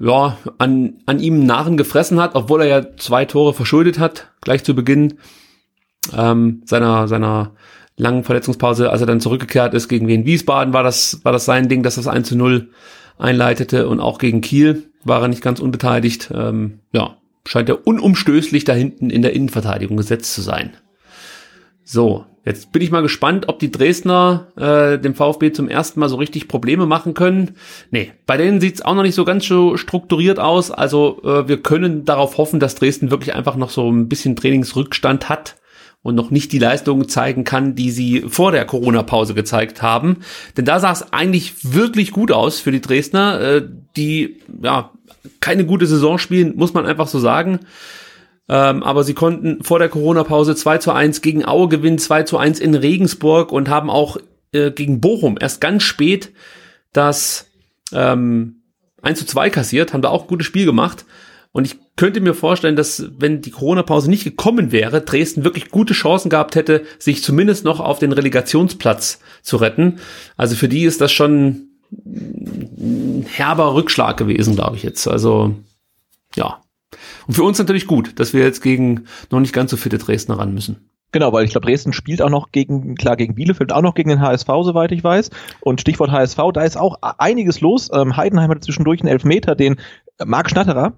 [0.00, 4.64] ja, an, an ihm Narren gefressen hat, obwohl er ja zwei Tore verschuldet hat, gleich
[4.64, 5.18] zu Beginn
[6.16, 7.52] ähm, seiner, seiner
[7.96, 11.68] langen Verletzungspause, als er dann zurückgekehrt ist gegen Wien Wiesbaden, war das, war das sein
[11.68, 12.70] Ding, dass das 1 zu 0
[13.18, 16.32] einleitete und auch gegen Kiel war er nicht ganz unbeteiligt.
[16.34, 20.76] Ähm, ja, scheint er unumstößlich da hinten in der Innenverteidigung gesetzt zu sein.
[21.84, 26.10] So, Jetzt bin ich mal gespannt, ob die Dresdner äh, dem VfB zum ersten Mal
[26.10, 27.56] so richtig Probleme machen können.
[27.90, 30.70] Nee, bei denen sieht's auch noch nicht so ganz so strukturiert aus.
[30.70, 35.30] Also äh, wir können darauf hoffen, dass Dresden wirklich einfach noch so ein bisschen Trainingsrückstand
[35.30, 35.56] hat
[36.02, 40.18] und noch nicht die Leistungen zeigen kann, die sie vor der Corona-Pause gezeigt haben.
[40.58, 44.90] Denn da sah es eigentlich wirklich gut aus für die Dresdner, äh, die ja
[45.40, 47.60] keine gute Saison spielen, muss man einfach so sagen.
[48.48, 52.36] Ähm, aber sie konnten vor der Corona-Pause 2 zu 1 gegen Aue gewinnen, 2 zu
[52.36, 54.18] 1 in Regensburg und haben auch
[54.52, 56.32] äh, gegen Bochum erst ganz spät
[56.92, 57.50] das
[57.92, 58.62] ähm,
[59.02, 61.04] 1 zu 2 kassiert, haben da auch ein gutes Spiel gemacht.
[61.52, 65.94] Und ich könnte mir vorstellen, dass wenn die Corona-Pause nicht gekommen wäre, Dresden wirklich gute
[65.94, 70.00] Chancen gehabt hätte, sich zumindest noch auf den Relegationsplatz zu retten.
[70.36, 71.68] Also für die ist das schon
[73.36, 75.06] herber Rückschlag gewesen, glaube ich jetzt.
[75.06, 75.54] Also
[76.34, 76.60] ja,
[77.26, 80.38] und für uns natürlich gut, dass wir jetzt gegen noch nicht ganz so fitte Dresdner
[80.38, 80.90] ran müssen.
[81.12, 84.08] Genau, weil ich glaube, Dresden spielt auch noch gegen, klar, gegen Bielefeld, auch noch gegen
[84.08, 85.30] den HSV, soweit ich weiß.
[85.60, 87.88] Und Stichwort HSV, da ist auch einiges los.
[87.92, 89.76] Ähm, Heidenheim hat zwischendurch einen Elfmeter, den
[90.24, 90.94] Marc Schnatterer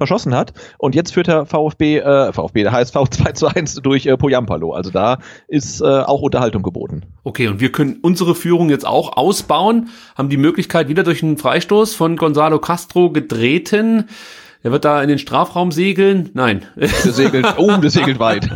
[0.00, 0.54] verschossen hat.
[0.78, 4.72] Und jetzt führt der VfB, äh, VfB, der HSV 2 zu 1 durch äh, Poyampalo.
[4.72, 7.02] Also da ist äh, auch Unterhaltung geboten.
[7.22, 11.36] Okay, und wir können unsere Führung jetzt auch ausbauen, haben die Möglichkeit, wieder durch einen
[11.36, 14.06] Freistoß von Gonzalo Castro gedrehten
[14.62, 16.30] Er wird da in den Strafraum segeln?
[16.34, 16.66] Nein.
[16.76, 18.48] Der segelt, oh, der segelt weit.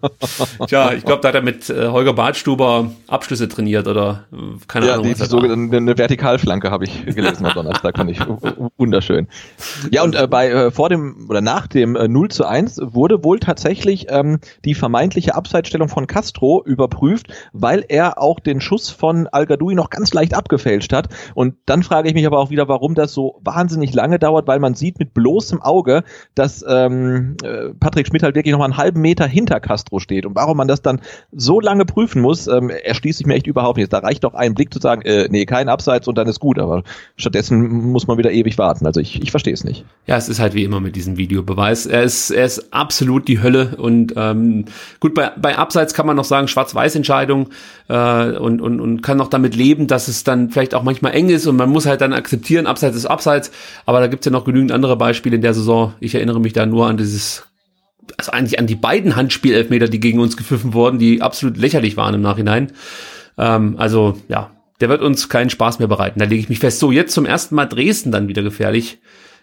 [0.68, 4.36] Tja, ich glaube, da hat er mit äh, Holger Badstuber Abschlüsse trainiert oder äh,
[4.68, 5.06] keine ja, Ahnung.
[5.06, 8.20] die, was die da- sogenannte eine Vertikalflanke habe ich gelesen am Donnerstag, fand ich
[8.76, 9.26] wunderschön.
[9.90, 13.24] Ja, und äh, bei äh, vor dem oder nach dem äh, 0 zu 1 wurde
[13.24, 19.26] wohl tatsächlich ähm, die vermeintliche Abseitsstellung von Castro überprüft, weil er auch den Schuss von
[19.26, 21.08] Al noch ganz leicht abgefälscht hat.
[21.34, 24.60] Und dann frage ich mich aber auch wieder, warum das so wahnsinnig lange dauert, weil
[24.60, 26.04] man sieht mit bloßem Auge,
[26.34, 30.26] dass ähm, äh, Patrick Schmidt halt wirklich noch mal einen halben Meter hinter Castro steht.
[30.26, 31.00] Und warum man das dann
[31.32, 33.92] so lange prüfen muss, ähm, erschließt sich mir echt überhaupt nicht.
[33.92, 36.58] Da reicht doch ein Blick zu sagen, äh, nee, kein Abseits und dann ist gut.
[36.58, 36.82] Aber
[37.16, 38.86] stattdessen muss man wieder ewig warten.
[38.86, 39.84] Also ich, ich verstehe es nicht.
[40.06, 41.86] Ja, es ist halt wie immer mit diesem Videobeweis.
[41.86, 44.66] Er ist, er ist absolut die Hölle und ähm,
[44.98, 47.48] gut, bei, bei Abseits kann man noch sagen, Schwarz-Weiß-Entscheidung
[47.88, 51.28] äh, und, und, und kann noch damit leben, dass es dann vielleicht auch manchmal eng
[51.30, 53.50] ist und man muss halt dann akzeptieren, Abseits ist Abseits,
[53.86, 55.94] aber da gibt's ja noch genügend andere Beispiele in der Saison.
[56.00, 57.44] Ich erinnere mich da nur an dieses
[58.18, 62.14] also eigentlich an die beiden Handspielelfmeter, die gegen uns gepfiffen wurden, die absolut lächerlich waren
[62.14, 62.72] im Nachhinein.
[63.38, 64.50] Ähm, also ja,
[64.80, 66.18] der wird uns keinen Spaß mehr bereiten.
[66.18, 66.78] Da lege ich mich fest.
[66.78, 68.98] So, jetzt zum ersten Mal Dresden dann wieder gefährlich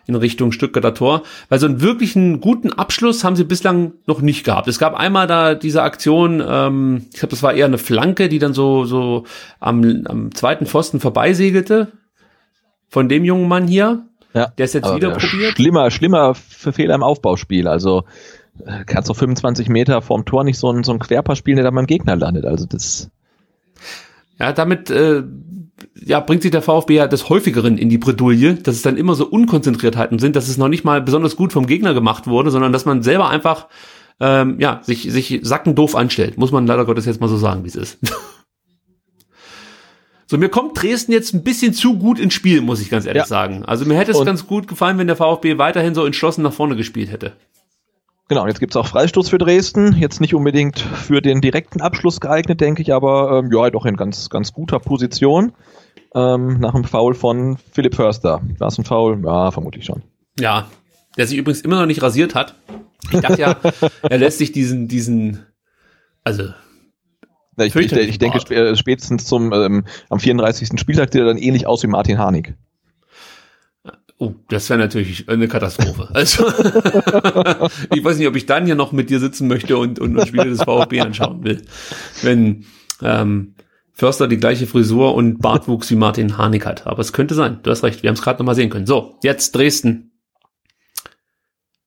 [0.08, 4.46] in Richtung Stuttgarter Tor, weil so einen wirklichen guten Abschluss haben sie bislang noch nicht
[4.46, 4.70] gehabt.
[4.70, 8.40] Es gab einmal da diese Aktion, ähm, ich glaube, das war eher eine Flanke, die
[8.40, 9.26] dann so so
[9.60, 11.92] am, am zweiten Pfosten vorbeisegelte
[12.88, 14.07] von dem jungen Mann hier.
[14.34, 15.56] Ja, Der ist jetzt wieder probiert.
[15.56, 17.68] Schlimmer, schlimmer für Fehler im Aufbauspiel.
[17.68, 18.04] Also
[18.66, 21.66] äh, kannst du 25 Meter vorm Tor nicht so ein, so ein Querpass spielen, der
[21.66, 22.46] dann beim Gegner landet.
[22.46, 23.10] Also das
[24.40, 25.24] Ja, damit äh,
[25.96, 29.16] ja, bringt sich der VfB ja des häufigeren in die Bredouille, dass es dann immer
[29.16, 32.74] so Unkonzentriertheiten sind, dass es noch nicht mal besonders gut vom Gegner gemacht wurde, sondern
[32.74, 33.68] dass man selber einfach
[34.20, 36.38] ähm, ja, sich, sich sackendoof anstellt.
[36.38, 38.00] Muss man leider Gottes jetzt mal so sagen, wie es ist.
[40.30, 43.22] So, mir kommt Dresden jetzt ein bisschen zu gut ins Spiel, muss ich ganz ehrlich
[43.24, 43.26] Ja.
[43.28, 43.64] sagen.
[43.66, 46.52] Also mir hätte es Und- ganz gut gefallen, wenn der VfB weiterhin so entschlossen nach
[46.54, 47.34] vorne gespielt hätte.
[48.28, 49.94] Genau, und jetzt gibt's auch Freistoß für Dresden.
[49.96, 53.96] Jetzt nicht unbedingt für den direkten Abschluss geeignet, denke ich, aber ähm, ja, doch in
[53.96, 55.54] ganz, ganz guter Position.
[56.14, 58.42] Ähm, nach einem Foul von Philipp Förster.
[58.58, 59.22] War es ein Foul?
[59.24, 60.02] Ja, vermutlich schon.
[60.38, 60.68] Ja,
[61.16, 62.56] der sich übrigens immer noch nicht rasiert hat.
[63.12, 63.56] Ich dachte ja,
[64.02, 65.46] er lässt sich diesen, diesen,
[66.26, 66.50] also
[67.58, 68.52] Ja, Ich, ich, ich denke, Bart.
[68.52, 70.80] äh, spätestens zum ähm, am 34.
[70.80, 72.56] Spieltag sieht er dann ähnlich aus wie Martin Harnik.
[74.20, 76.10] Oh, das wäre natürlich eine Katastrophe.
[76.14, 76.48] Also,
[77.94, 80.28] ich weiß nicht, ob ich dann hier noch mit dir sitzen möchte und, und, und
[80.28, 81.64] Spiele des VfB anschauen will.
[82.24, 82.66] Wenn
[83.04, 83.54] ähm,
[83.94, 86.86] Förster die gleiche Frisur und Bartwuchs wie Martin Harnik hat.
[86.88, 87.60] Aber es könnte sein.
[87.64, 88.04] Du hast recht.
[88.04, 88.86] Wir haben es gerade noch mal sehen können.
[88.88, 90.12] So, jetzt Dresden.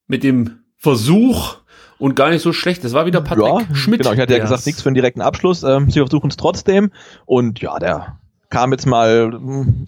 [0.09, 1.57] Mit dem Versuch
[2.01, 2.83] und gar nicht so schlecht.
[2.83, 4.01] Das war wieder Patrick ja, Schmidt.
[4.01, 5.63] Genau, ich hatte ja gesagt, es- nichts für einen direkten Abschluss.
[5.63, 6.91] Ähm, sie versuchen es trotzdem.
[7.27, 8.19] Und ja, der
[8.49, 9.87] kam jetzt mal ähm,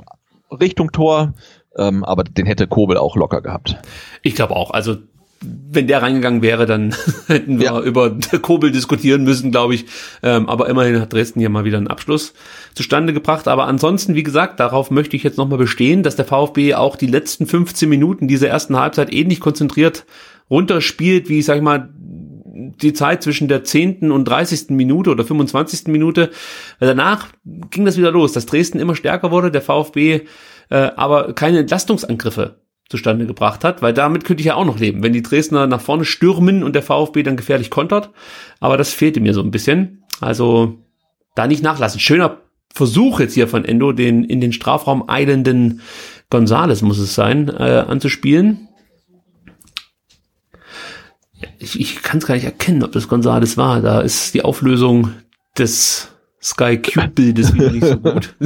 [0.51, 1.33] Richtung Tor,
[1.77, 3.79] ähm, aber den hätte Kobel auch locker gehabt.
[4.23, 4.71] Ich glaube auch.
[4.71, 4.97] Also
[5.45, 6.95] wenn der reingegangen wäre, dann
[7.27, 7.81] hätten wir Ja.
[7.81, 9.87] über Kobel diskutieren müssen, glaube ich.
[10.23, 12.33] Ähm, aber immerhin hat Dresden hier mal wieder einen Abschluss
[12.75, 13.49] zustande gebracht.
[13.49, 17.09] Aber ansonsten, wie gesagt, darauf möchte ich jetzt nochmal bestehen, dass der VfB auch die
[17.09, 20.05] letzten 15 Minuten dieser ersten Halbzeit ähnlich konzentriert
[20.51, 24.11] runterspielt, wie, sag ich mal, die Zeit zwischen der 10.
[24.11, 24.71] und 30.
[24.71, 25.89] Minute oder 25.
[25.89, 26.31] Minute.
[26.81, 30.23] Danach ging das wieder los, dass Dresden immer stärker wurde, der VfB
[30.71, 35.03] äh, aber keine Entlastungsangriffe zustande gebracht hat, weil damit könnte ich ja auch noch leben,
[35.03, 38.11] wenn die Dresdner nach vorne stürmen und der VfB dann gefährlich kontert.
[38.61, 40.05] Aber das fehlte mir so ein bisschen.
[40.21, 40.79] Also
[41.35, 42.01] da nicht nachlassen.
[42.01, 42.39] Schöner
[42.75, 45.83] Versuch jetzt hier von Endo, den in den Strafraum eilenden
[46.31, 48.69] Gonzales muss es sein, äh, anzuspielen.
[51.59, 53.81] Ich, kann es gar nicht erkennen, ob das Gonzales war.
[53.81, 55.13] Da ist die Auflösung
[55.59, 56.09] des
[56.43, 58.35] Sky Cube Bildes wieder nicht so gut.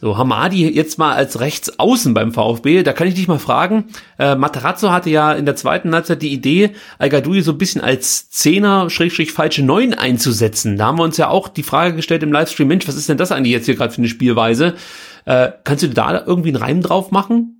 [0.00, 3.86] So, Hamadi jetzt mal als Rechtsaußen beim VfB, da kann ich dich mal fragen.
[4.16, 7.10] Äh, Materazzo hatte ja in der zweiten Halbzeit die Idee, al
[7.42, 10.76] so ein bisschen als Zehner, Schrägstrich falsche Neun einzusetzen.
[10.76, 13.16] Da haben wir uns ja auch die Frage gestellt im Livestream, Mensch, was ist denn
[13.16, 14.76] das eigentlich jetzt hier gerade für eine Spielweise?
[15.24, 17.57] Äh, kannst du da irgendwie einen Reim drauf machen?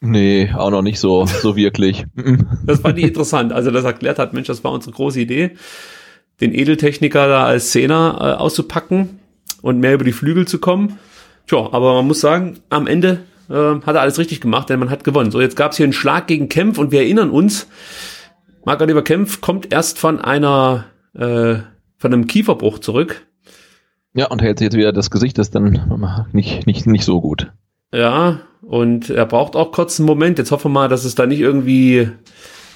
[0.00, 2.04] Nee, auch noch nicht so, so wirklich.
[2.14, 2.46] Mhm.
[2.66, 3.52] Das fand ich interessant.
[3.52, 5.52] Also das erklärt hat, Mensch, das war unsere große Idee,
[6.40, 9.20] den Edeltechniker da als Zehner äh, auszupacken
[9.62, 10.98] und mehr über die Flügel zu kommen.
[11.46, 14.90] Tja, aber man muss sagen, am Ende äh, hat er alles richtig gemacht, denn man
[14.90, 15.30] hat gewonnen.
[15.30, 17.66] So, jetzt gab es hier einen Schlag gegen Kempf und wir erinnern uns,
[18.64, 21.56] Marc-Oliver Kempf kommt erst von einer äh,
[22.00, 23.26] von einem Kieferbruch zurück.
[24.14, 27.52] Ja, und hält sich jetzt wieder das Gesicht, ist dann nicht, nicht, nicht so gut.
[27.92, 30.38] Ja, und er braucht auch kurz einen Moment.
[30.38, 32.08] Jetzt hoffen wir mal, dass es da nicht irgendwie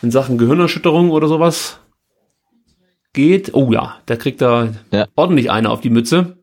[0.02, 1.78] in Sachen Gehirnerschütterung oder sowas
[3.12, 3.54] geht.
[3.54, 5.06] Oh ja, da kriegt er Ja.
[5.14, 6.36] ordentlich eine auf die Mütze.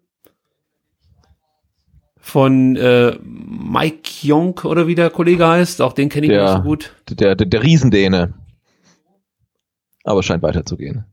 [2.24, 6.54] Von äh, Mike Jonk oder wie der Kollege heißt, auch den kenne ich Der- nicht
[6.58, 6.94] so gut.
[7.10, 8.36] Der, der, der Riesendäne.
[10.04, 11.06] Aber scheint weiterzugehen.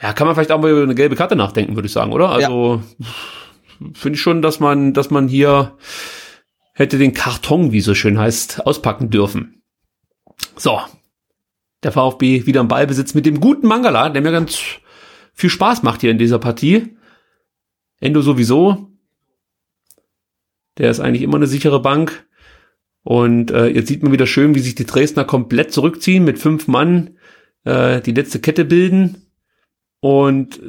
[0.00, 2.30] Ja, kann man vielleicht auch mal über eine gelbe Karte nachdenken, würde ich sagen, oder?
[2.30, 2.82] Also
[3.94, 5.72] finde ich schon, dass man, dass man hier
[6.80, 9.62] hätte den Karton, wie so schön heißt, auspacken dürfen.
[10.56, 10.80] So.
[11.82, 14.58] Der VfB wieder im Ballbesitz mit dem guten Mangala, der mir ganz
[15.34, 16.96] viel Spaß macht hier in dieser Partie.
[18.00, 18.90] Endo sowieso.
[20.78, 22.26] Der ist eigentlich immer eine sichere Bank.
[23.02, 26.66] Und äh, jetzt sieht man wieder schön, wie sich die Dresdner komplett zurückziehen mit fünf
[26.66, 27.18] Mann,
[27.64, 29.26] äh, die letzte Kette bilden.
[30.00, 30.60] Und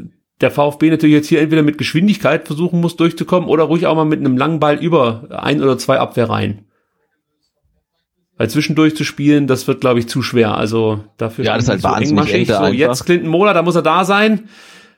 [0.42, 4.06] der VfB natürlich jetzt hier entweder mit Geschwindigkeit versuchen muss durchzukommen oder ruhig auch mal
[4.06, 6.66] mit einem langen Ball über ein oder zwei Abwehrreihen.
[8.38, 10.58] Weil zwischendurch zu spielen, das wird, glaube ich, zu schwer.
[10.58, 13.76] Also dafür Ja, das ist halt so wahnsinnig eng So, jetzt Clinton Mohler, da muss
[13.76, 14.50] er da sein.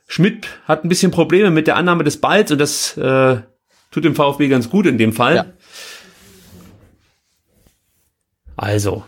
[0.08, 3.38] Schmidt hat ein bisschen Probleme mit der Annahme des Balls und das äh,
[3.92, 5.36] tut dem VfB ganz gut in dem Fall.
[5.36, 5.46] Ja.
[8.56, 9.04] Also,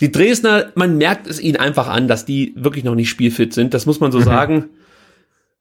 [0.00, 3.74] die Dresdner, man merkt es ihnen einfach an, dass die wirklich noch nicht spielfit sind.
[3.74, 4.24] Das muss man so Mhm.
[4.24, 4.64] sagen.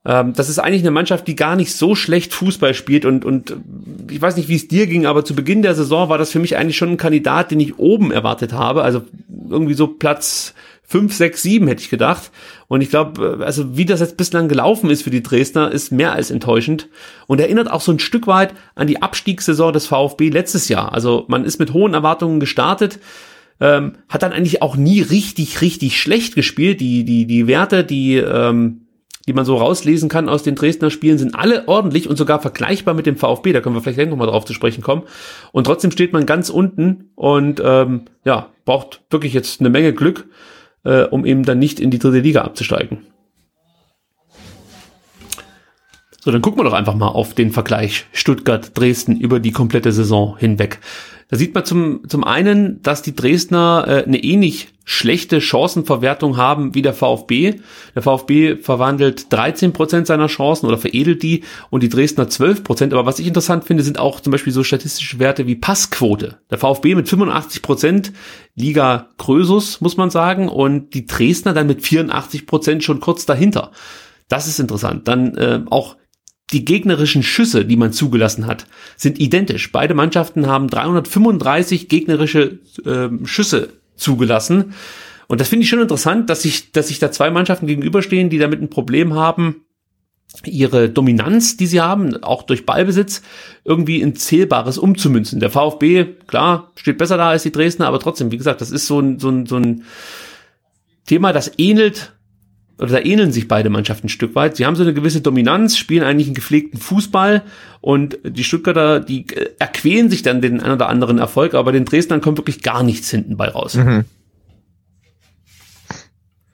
[0.05, 3.55] Ähm, das ist eigentlich eine Mannschaft, die gar nicht so schlecht Fußball spielt und, und
[4.09, 6.39] ich weiß nicht, wie es dir ging, aber zu Beginn der Saison war das für
[6.39, 8.83] mich eigentlich schon ein Kandidat, den ich oben erwartet habe.
[8.83, 9.01] Also
[9.49, 10.53] irgendwie so Platz
[10.83, 12.31] 5, 6, 7 hätte ich gedacht.
[12.67, 16.13] Und ich glaube, also wie das jetzt bislang gelaufen ist für die Dresdner, ist mehr
[16.13, 16.87] als enttäuschend
[17.27, 20.93] und erinnert auch so ein Stück weit an die Abstiegssaison des VfB letztes Jahr.
[20.93, 22.99] Also man ist mit hohen Erwartungen gestartet,
[23.59, 26.79] ähm, hat dann eigentlich auch nie richtig, richtig schlecht gespielt.
[26.79, 28.87] Die, die, die Werte, die, ähm,
[29.29, 32.95] die man so rauslesen kann aus den Dresdner Spielen, sind alle ordentlich und sogar vergleichbar
[32.95, 33.53] mit dem VfB.
[33.53, 35.03] Da können wir vielleicht gleich nochmal drauf zu sprechen kommen.
[35.51, 40.25] Und trotzdem steht man ganz unten und ähm, ja, braucht wirklich jetzt eine Menge Glück,
[40.83, 43.05] äh, um eben dann nicht in die dritte Liga abzusteigen.
[46.21, 50.35] So, dann gucken wir doch einfach mal auf den Vergleich Stuttgart-Dresden über die komplette Saison
[50.37, 50.79] hinweg.
[51.29, 56.73] Da sieht man zum, zum einen, dass die Dresdner äh, eine ähnlich schlechte Chancenverwertung haben
[56.73, 57.59] wie der VfB.
[57.93, 62.93] Der VfB verwandelt 13 Prozent seiner Chancen oder veredelt die und die Dresdner 12 Prozent.
[62.93, 66.39] Aber was ich interessant finde, sind auch zum Beispiel so statistische Werte wie Passquote.
[66.49, 68.11] Der VfB mit 85 Prozent,
[68.55, 73.71] Liga Krösus, muss man sagen, und die Dresdner dann mit 84 Prozent schon kurz dahinter.
[74.27, 75.07] Das ist interessant.
[75.07, 75.95] Dann äh, auch
[76.51, 78.65] die gegnerischen Schüsse, die man zugelassen hat,
[78.95, 79.71] sind identisch.
[79.71, 84.73] Beide Mannschaften haben 335 gegnerische ähm, Schüsse zugelassen.
[85.27, 88.39] Und das finde ich schon interessant, dass sich, dass sich da zwei Mannschaften gegenüberstehen, die
[88.39, 89.57] damit ein Problem haben,
[90.45, 93.21] ihre Dominanz, die sie haben, auch durch Ballbesitz,
[93.63, 95.39] irgendwie in Zählbares umzumünzen.
[95.39, 98.87] Der VfB, klar, steht besser da als die Dresdner, aber trotzdem, wie gesagt, das ist
[98.87, 99.83] so ein, so ein, so ein
[101.05, 102.13] Thema, das ähnelt
[102.79, 104.55] oder da ähneln sich beide Mannschaften ein Stück weit.
[104.55, 107.43] Sie haben so eine gewisse Dominanz, spielen eigentlich einen gepflegten Fußball
[107.81, 111.85] und die Stuttgarter, die äh, erquälen sich dann den einen oder anderen Erfolg, aber den
[111.85, 113.75] Dresdnern kommt wirklich gar nichts hinten bei raus.
[113.75, 114.05] Mhm.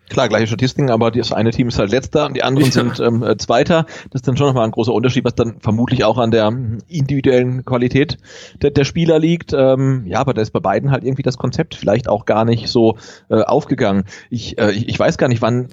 [0.08, 2.72] Klar, gleiche Statistiken, aber das eine Team ist halt letzter und die anderen Ja.
[2.72, 3.86] sind ähm, äh, Zweiter.
[4.12, 6.78] Das ist dann schon nochmal ein großer Unterschied, was dann vermutlich auch an der ähm,
[6.88, 8.18] individuellen Qualität
[8.62, 9.52] der, der Spieler liegt.
[9.54, 12.70] Ähm, ja, aber da ist bei beiden halt irgendwie das Konzept vielleicht auch gar nicht
[12.70, 12.98] so
[13.30, 14.04] äh, aufgegangen.
[14.30, 15.70] Ich, äh, ich, ich weiß gar nicht, wann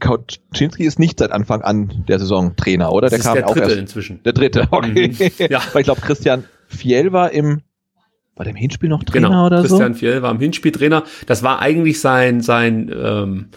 [0.00, 3.10] Kauczynski ist nicht seit Anfang an der Saison Trainer, oder?
[3.10, 3.78] Das ist der auch dritte erst.
[3.78, 4.22] inzwischen.
[4.22, 5.08] Der dritte, okay.
[5.08, 5.46] Mhm.
[5.50, 5.62] Ja.
[5.72, 7.62] Weil ich glaube, Christian Fiel war im
[8.36, 9.98] war der im Hinspiel noch Trainer Genau, oder Christian so?
[10.00, 11.04] Fjell war im Hinspieltrainer.
[11.26, 13.50] Das war eigentlich sein, sein, ähm,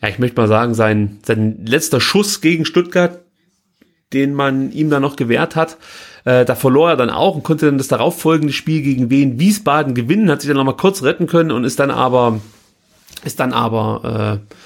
[0.00, 3.20] ja, ich möchte mal sagen, sein, sein letzter Schuss gegen Stuttgart,
[4.14, 5.76] den man ihm da noch gewährt hat.
[6.24, 9.94] Äh, da verlor er dann auch und konnte dann das darauffolgende Spiel gegen Wien Wiesbaden
[9.94, 12.40] gewinnen, hat sich dann noch mal kurz retten können und ist dann aber,
[13.24, 14.56] ist dann aber äh,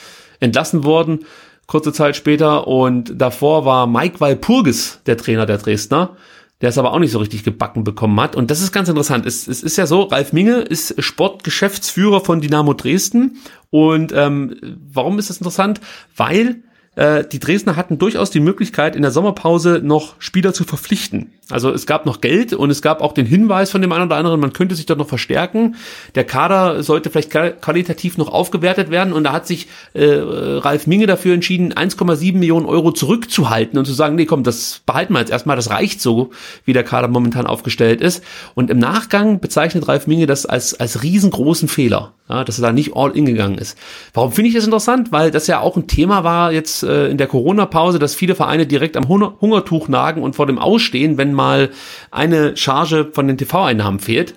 [0.40, 1.26] entlassen worden,
[1.66, 2.66] kurze Zeit später.
[2.66, 6.16] Und davor war Mike Walpurgis der Trainer der Dresdner
[6.60, 8.34] der es aber auch nicht so richtig gebacken bekommen hat.
[8.34, 9.26] Und das ist ganz interessant.
[9.26, 13.38] Es, es ist ja so, Ralf Minge ist Sportgeschäftsführer von Dynamo Dresden.
[13.70, 15.80] Und ähm, warum ist das interessant?
[16.16, 16.62] Weil
[16.96, 21.30] äh, die Dresdner hatten durchaus die Möglichkeit, in der Sommerpause noch Spieler zu verpflichten.
[21.50, 24.16] Also es gab noch Geld und es gab auch den Hinweis von dem einen oder
[24.16, 25.76] anderen, man könnte sich dort noch verstärken.
[26.16, 31.06] Der Kader sollte vielleicht qualitativ noch aufgewertet werden und da hat sich äh, Ralf Minge
[31.06, 35.30] dafür entschieden, 1,7 Millionen Euro zurückzuhalten und zu sagen, nee, komm, das behalten wir jetzt
[35.30, 36.30] erstmal, das reicht so,
[36.64, 38.24] wie der Kader momentan aufgestellt ist.
[38.54, 42.72] Und im Nachgang bezeichnet Ralf Minge das als, als riesengroßen Fehler, ja, dass er da
[42.72, 43.78] nicht all in gegangen ist.
[44.12, 45.12] Warum finde ich das interessant?
[45.12, 48.66] Weil das ja auch ein Thema war jetzt äh, in der Corona-Pause, dass viele Vereine
[48.66, 51.70] direkt am Hunger Hungertuch nagen und vor dem Ausstehen, wenn mal
[52.10, 54.34] eine Charge von den TV-Einnahmen fehlt.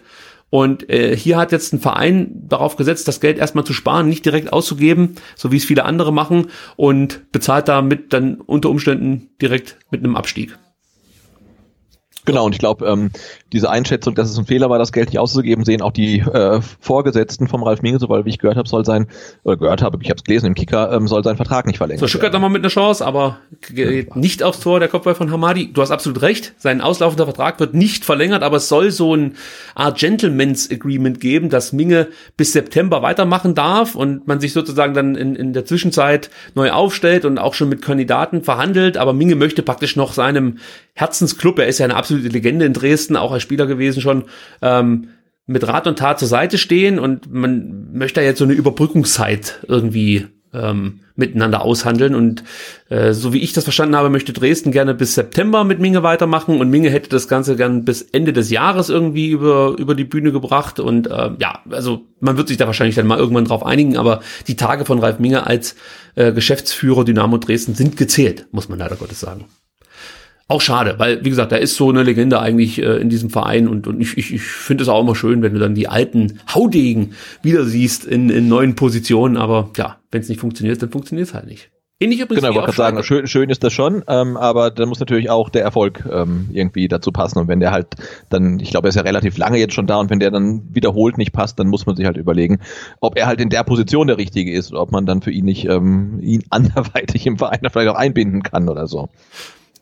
[0.51, 4.25] Und äh, hier hat jetzt ein Verein darauf gesetzt, das Geld erstmal zu sparen, nicht
[4.25, 9.77] direkt auszugeben, so wie es viele andere machen, und bezahlt damit dann unter Umständen direkt
[9.91, 10.57] mit einem Abstieg.
[12.29, 13.09] Genau, und ich glaube, ähm,
[13.51, 16.61] diese Einschätzung, dass es ein Fehler war, das Geld nicht auszugeben, sehen auch die äh,
[16.79, 19.07] Vorgesetzten vom Ralf Minge, so weil wie ich gehört habe, soll sein,
[19.43, 22.01] oder gehört habe, ich habe es gelesen im Kicker, ähm, soll sein Vertrag nicht verlängert
[22.01, 23.39] So, Stuttgart nochmal mit einer Chance, aber
[23.73, 25.73] geht nicht aufs Tor der Kopfball von Hamadi.
[25.73, 29.35] Du hast absolut recht, sein auslaufender Vertrag wird nicht verlängert, aber es soll so ein
[29.73, 35.15] Art Gentleman's Agreement geben, dass Minge bis September weitermachen darf und man sich sozusagen dann
[35.15, 39.63] in, in der Zwischenzeit neu aufstellt und auch schon mit Kandidaten verhandelt, aber Minge möchte
[39.63, 40.59] praktisch noch seinem
[40.99, 44.25] Herzensclub, er ist ja eine absolute Legende in Dresden, auch als Spieler gewesen schon,
[44.61, 45.09] ähm,
[45.45, 50.27] mit Rat und Tat zur Seite stehen und man möchte jetzt so eine Überbrückungszeit irgendwie
[50.53, 52.15] ähm, miteinander aushandeln.
[52.15, 52.43] Und
[52.89, 56.59] äh, so wie ich das verstanden habe, möchte Dresden gerne bis September mit Minge weitermachen
[56.59, 60.33] und Minge hätte das Ganze gern bis Ende des Jahres irgendwie über, über die Bühne
[60.33, 60.79] gebracht.
[60.79, 64.21] Und äh, ja, also man wird sich da wahrscheinlich dann mal irgendwann drauf einigen, aber
[64.47, 65.75] die Tage von Ralf Minge als
[66.15, 69.45] äh, Geschäftsführer Dynamo Dresden sind gezählt, muss man leider Gottes sagen.
[70.51, 73.67] Auch schade, weil, wie gesagt, da ist so eine Legende eigentlich äh, in diesem Verein
[73.67, 76.39] und, und ich, ich, ich finde es auch immer schön, wenn du dann die alten
[76.51, 77.13] Haudegen
[77.43, 81.35] wieder siehst in, in neuen Positionen, aber ja, wenn es nicht funktioniert, dann funktioniert es
[81.35, 81.69] halt nicht.
[82.01, 84.99] Ähnlich übrigens genau, ich wollte sagen, schön, schön ist das schon, ähm, aber dann muss
[84.99, 87.37] natürlich auch der Erfolg ähm, irgendwie dazu passen.
[87.37, 87.87] Und wenn der halt
[88.29, 90.63] dann, ich glaube, er ist ja relativ lange jetzt schon da und wenn der dann
[90.73, 92.59] wiederholt nicht passt, dann muss man sich halt überlegen,
[93.01, 95.45] ob er halt in der Position der Richtige ist oder ob man dann für ihn
[95.45, 99.09] nicht ähm, ihn anderweitig im Verein vielleicht auch einbinden kann oder so.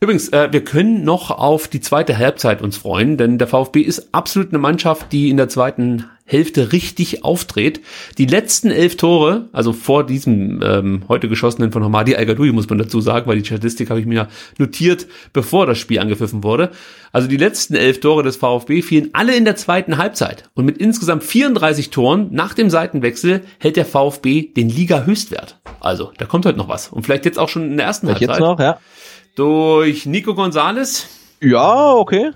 [0.00, 4.10] Übrigens, äh, wir können noch auf die zweite Halbzeit uns freuen, denn der VfB ist
[4.12, 7.80] absolut eine Mannschaft, die in der zweiten Hälfte richtig aufdreht.
[8.16, 12.78] Die letzten elf Tore, also vor diesem ähm, heute geschossenen von Hamadi al muss man
[12.78, 16.70] dazu sagen, weil die Statistik habe ich mir notiert, bevor das Spiel angepfiffen wurde.
[17.10, 20.44] Also die letzten elf Tore des VfB fielen alle in der zweiten Halbzeit.
[20.54, 25.58] Und mit insgesamt 34 Toren nach dem Seitenwechsel hält der VfB den Liga-Höchstwert.
[25.80, 26.88] Also, da kommt heute noch was.
[26.88, 28.40] Und vielleicht jetzt auch schon in der ersten vielleicht Halbzeit.
[28.40, 28.78] Jetzt noch, ja
[29.38, 31.06] durch Nico Gonzalez.
[31.40, 32.32] Ja, okay.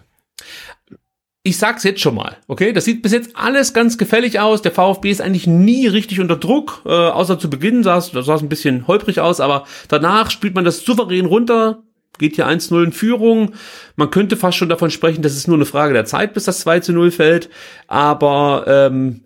[1.42, 2.72] Ich sag's jetzt schon mal, okay?
[2.72, 4.62] Das sieht bis jetzt alles ganz gefällig aus.
[4.62, 8.48] Der VfB ist eigentlich nie richtig unter Druck, äh, außer zu Beginn sah es ein
[8.48, 11.82] bisschen holprig aus, aber danach spielt man das souverän runter,
[12.18, 13.54] geht hier 1-0 in Führung.
[13.96, 16.60] Man könnte fast schon davon sprechen, dass es nur eine Frage der Zeit, bis das
[16.60, 17.50] 2 0 fällt.
[17.88, 19.24] Aber ähm,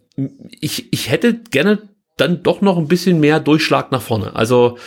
[0.61, 1.83] ich, ich hätte gerne
[2.17, 4.35] dann doch noch ein bisschen mehr Durchschlag nach vorne.
[4.35, 4.79] Also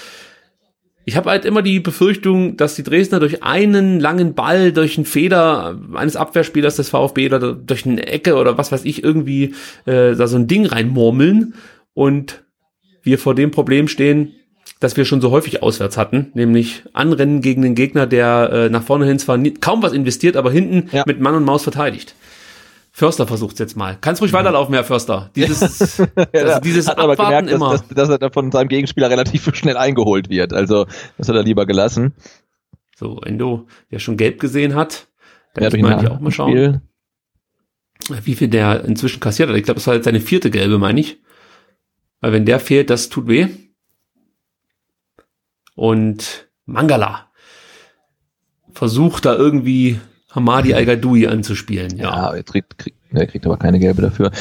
[1.10, 5.06] ich habe halt immer die Befürchtung, dass die Dresdner durch einen langen Ball, durch einen
[5.06, 9.56] Feder eines Abwehrspielers des VfB oder durch eine Ecke oder was weiß ich irgendwie
[9.88, 11.56] äh, da so ein Ding reinmurmeln
[11.96, 12.44] und
[13.02, 14.36] wir vor dem Problem stehen,
[14.80, 18.84] dass wir schon so häufig auswärts hatten, nämlich Anrennen gegen den Gegner, der äh, nach
[18.84, 21.04] vorne hin zwar nie, kaum was investiert, aber hinten ja.
[21.08, 22.14] mit Mann und Maus verteidigt.
[23.00, 23.98] Förster versucht's jetzt mal.
[24.02, 25.32] Kannst ruhig weiterlaufen, Herr Förster.
[25.34, 26.02] Dieses,
[26.34, 27.72] also dieses hat aber gemerkt, immer.
[27.72, 30.52] Dass, dass, dass er von seinem Gegenspieler relativ schnell eingeholt wird.
[30.52, 30.86] Also
[31.18, 32.14] das hat er lieber gelassen.
[32.98, 35.08] So, Endo, der schon gelb gesehen hat.
[35.54, 36.52] Da ja, muss man auch mal schauen.
[36.52, 36.82] Spiel.
[38.26, 39.56] Wie viel der inzwischen kassiert hat.
[39.56, 41.22] Ich glaube, das war jetzt seine vierte gelbe, meine ich.
[42.20, 43.48] Weil wenn der fehlt, das tut weh.
[45.74, 47.32] Und Mangala
[48.74, 50.02] versucht da irgendwie
[50.32, 51.98] Hamadi Al-Gadoui anzuspielen.
[51.98, 54.32] Ja, ja er, kriegt, kriegt, er kriegt aber keine gelbe dafür.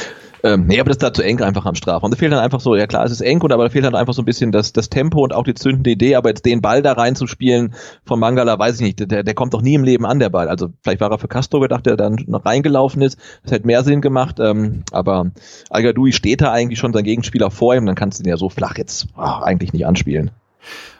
[0.45, 2.11] Ähm, nee, aber das ist da zu eng einfach am Strafraum.
[2.11, 3.95] Da fehlt dann einfach so, ja klar, es ist eng, und aber da fehlt dann
[3.95, 6.61] einfach so ein bisschen das, das Tempo und auch die zündende Idee, aber jetzt den
[6.61, 7.75] Ball da reinzuspielen
[8.05, 10.49] von Mangala, weiß ich nicht, der, der kommt doch nie im Leben an, der Ball.
[10.49, 13.19] Also vielleicht war er für Castro gedacht, der dann noch reingelaufen ist.
[13.43, 15.33] Das hätte mehr Sinn gemacht, ähm, aber
[15.71, 18.49] Al-Gadoui steht da eigentlich schon sein Gegenspieler vor ihm, dann kannst du den ja so
[18.49, 20.31] flach jetzt oh, eigentlich nicht anspielen.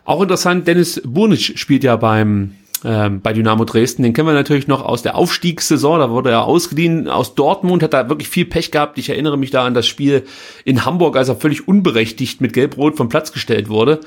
[0.05, 4.03] Auch interessant, Dennis Burnic spielt ja beim ähm, bei Dynamo Dresden.
[4.03, 5.99] Den kennen wir natürlich noch aus der Aufstiegssaison.
[5.99, 8.99] Da wurde er ausgeliehen aus Dortmund, hat da wirklich viel Pech gehabt.
[8.99, 10.25] Ich erinnere mich da an das Spiel
[10.65, 14.01] in Hamburg, als er völlig unberechtigt mit Gelb-Rot vom Platz gestellt wurde.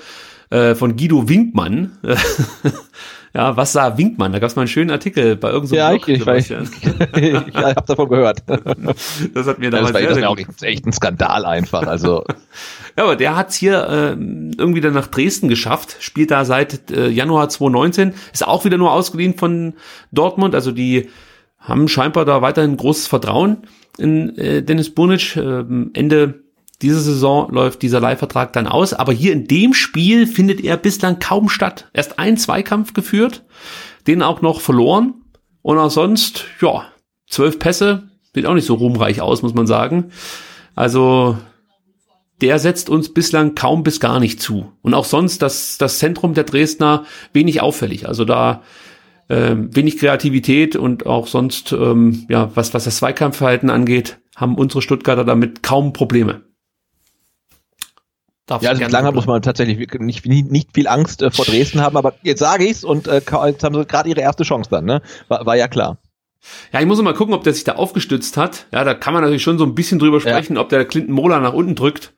[0.49, 1.98] Äh, von Guido Winkmann.
[3.34, 4.34] ja, was sah Winkmann?
[4.34, 6.49] Da gab es mal einen schönen Artikel bei irgendeinem Ja, Blog, ich, ich, weiß,
[7.16, 8.44] ich habe davon gehört.
[8.48, 11.88] das hat mir damals ja, das war, das auch echt ein Skandal einfach.
[11.88, 12.26] Also
[12.98, 17.08] ja, aber der hat's hier äh, irgendwie dann nach Dresden geschafft, spielt da seit äh,
[17.08, 19.76] Januar 2019, ist auch wieder nur ausgeliehen von
[20.12, 21.10] Dortmund, also die
[21.58, 23.68] haben scheinbar da weiterhin großes Vertrauen
[23.98, 25.38] in äh, Dennis Bunic.
[25.38, 25.64] Äh,
[25.94, 26.44] Ende
[26.82, 31.20] dieser Saison läuft dieser Leihvertrag dann aus, aber hier in dem Spiel findet er bislang
[31.20, 31.90] kaum statt.
[31.94, 33.44] Erst ein Zweikampf geführt,
[34.08, 35.14] den auch noch verloren
[35.62, 36.86] und auch sonst, ja,
[37.28, 40.12] zwölf Pässe, sieht auch nicht so ruhmreich aus, muss man sagen.
[40.76, 41.38] Also
[42.41, 44.72] der setzt uns bislang kaum bis gar nicht zu.
[44.82, 48.08] Und auch sonst das, das Zentrum der Dresdner wenig auffällig.
[48.08, 48.64] Also da
[49.30, 54.82] ähm, wenig Kreativität und auch sonst, ähm, ja, was, was das Zweikampfverhalten angeht, haben unsere
[54.82, 56.41] Stuttgarter damit kaum Probleme.
[58.52, 61.80] Darf ja, also lange muss man tatsächlich nicht, nicht, nicht viel Angst äh, vor Dresden
[61.80, 64.84] haben, aber jetzt sage ich's und äh, jetzt haben sie gerade ihre erste Chance dann,
[64.84, 65.02] ne?
[65.30, 65.99] War, war ja klar.
[66.73, 68.65] Ja, ich muss mal gucken, ob der sich da aufgestützt hat.
[68.73, 70.61] Ja, da kann man natürlich schon so ein bisschen drüber sprechen, ja.
[70.61, 72.14] ob der Clinton Mola nach unten drückt.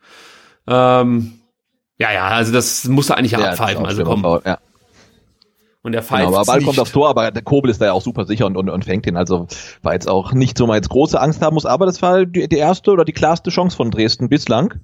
[0.66, 1.40] Ähm,
[2.00, 3.86] ja, ja, also das muss er eigentlich ja, abpfeifen.
[3.86, 4.24] Also komm.
[4.44, 4.58] Ja.
[5.84, 6.66] Und der pfeift genau, aber Ball nicht.
[6.66, 8.86] kommt aufs Tor, aber der Kobel ist da ja auch super sicher und, und, und
[8.86, 9.18] fängt ihn.
[9.18, 9.48] Also
[9.82, 12.48] war jetzt auch nicht so mal jetzt große Angst haben muss, aber das war die,
[12.48, 14.80] die erste oder die klarste Chance von Dresden bislang.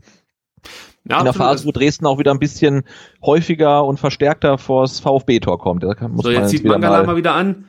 [1.10, 2.84] Ja, in der Phase, wo Dresden auch wieder ein bisschen
[3.24, 5.84] häufiger und verstärkter vors VfB-Tor kommt.
[5.84, 7.66] Da muss so, jetzt zieht Mangala mal, mal wieder an.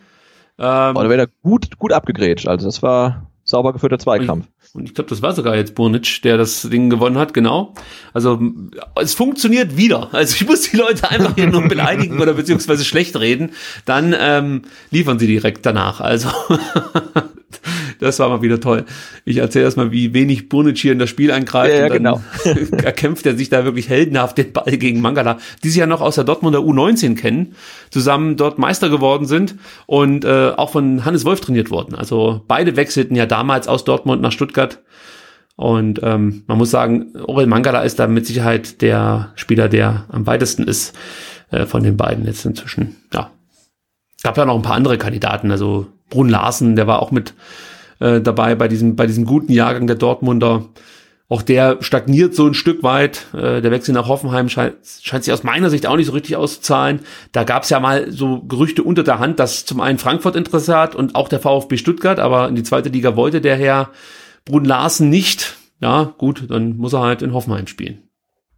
[0.59, 2.47] Ähm, oh, da wäre er gut, gut abgegrätscht.
[2.47, 4.47] Also das war sauber geführter Zweikampf.
[4.73, 7.75] Und ich, ich glaube, das war sogar jetzt Burnic, der das Ding gewonnen hat, genau.
[8.12, 8.41] Also
[8.95, 10.15] es funktioniert wieder.
[10.15, 13.53] Also ich muss die Leute einfach hier nur beleidigen oder beziehungsweise schlecht reden,
[13.85, 16.01] dann ähm, liefern sie direkt danach.
[16.01, 16.29] Also
[18.01, 18.85] das war mal wieder toll.
[19.24, 21.72] Ich erzähle erstmal, wie wenig Burnic hier in das Spiel eingreift.
[21.72, 22.20] Ja, ja genau.
[22.82, 26.16] erkämpft er sich da wirklich heldenhaft den Ball gegen Mangala, die sich ja noch aus
[26.16, 27.55] der Dortmunder U19 kennen,
[27.90, 29.55] zusammen dort Meister geworden sind
[29.86, 31.94] und äh, auch von Hannes Wolf trainiert worden.
[31.94, 34.81] Also beide wechselten ja damals aus Dortmund nach Stuttgart.
[35.56, 40.27] Und ähm, man muss sagen, Orel Mangala ist da mit Sicherheit der Spieler, der am
[40.27, 40.97] weitesten ist
[41.51, 42.97] äh, von den beiden jetzt inzwischen.
[43.12, 43.31] Ja,
[44.22, 45.51] gab ja noch ein paar andere Kandidaten.
[45.51, 47.35] Also Brun Larsen, der war auch mit
[48.01, 50.66] äh, dabei bei diesem, bei diesem guten Jahrgang der Dortmunder.
[51.28, 53.27] Auch der stagniert so ein Stück weit.
[53.32, 56.35] Äh, der Wechsel nach Hoffenheim scheint, scheint sich aus meiner Sicht auch nicht so richtig
[56.35, 57.01] auszuzahlen.
[57.31, 60.77] Da gab es ja mal so Gerüchte unter der Hand, dass zum einen Frankfurt Interesse
[60.77, 63.90] hat und auch der VfB Stuttgart, aber in die zweite Liga wollte der Herr
[64.44, 65.56] Brun Larsen nicht.
[65.81, 68.02] Ja, gut, dann muss er halt in Hoffenheim spielen.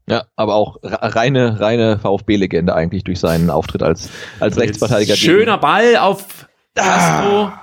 [0.08, 4.08] Ja, aber auch reine, reine VfB-Legende eigentlich durch seinen Auftritt als,
[4.40, 5.14] als Rechtsverteidiger.
[5.14, 7.44] Schöner Ball auf Castro.
[7.44, 7.61] Ah.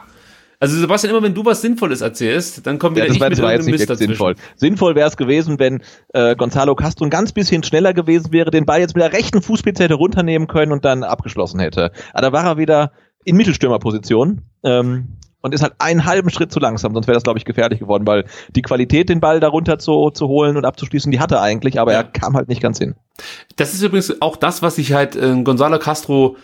[0.62, 3.30] Also Sebastian, immer wenn du was Sinnvolles erzählst, dann kommt wieder ja, das ich war,
[3.30, 4.36] mit war jetzt nicht Mist sinnvoll.
[4.58, 5.82] Sinnvoll wäre es gewesen, wenn
[6.14, 9.42] äh, Gonzalo Castro ein ganz bisschen schneller gewesen wäre, den Ball jetzt mit der rechten
[9.42, 11.92] Fußspitze hätte runternehmen können und dann abgeschlossen hätte.
[12.14, 12.92] Aber da war er wieder
[13.24, 14.42] in Mittelstürmerposition.
[14.64, 17.80] Ähm, und ist halt einen halben Schritt zu langsam, sonst wäre das, glaube ich, gefährlich
[17.80, 18.26] geworden, weil
[18.56, 21.94] die Qualität, den Ball darunter zu, zu holen und abzuschließen, die hatte er eigentlich, aber
[21.94, 22.00] ja.
[22.00, 22.96] er kam halt nicht ganz hin.
[23.56, 26.36] Das ist übrigens auch das, was ich halt äh, Gonzalo Castro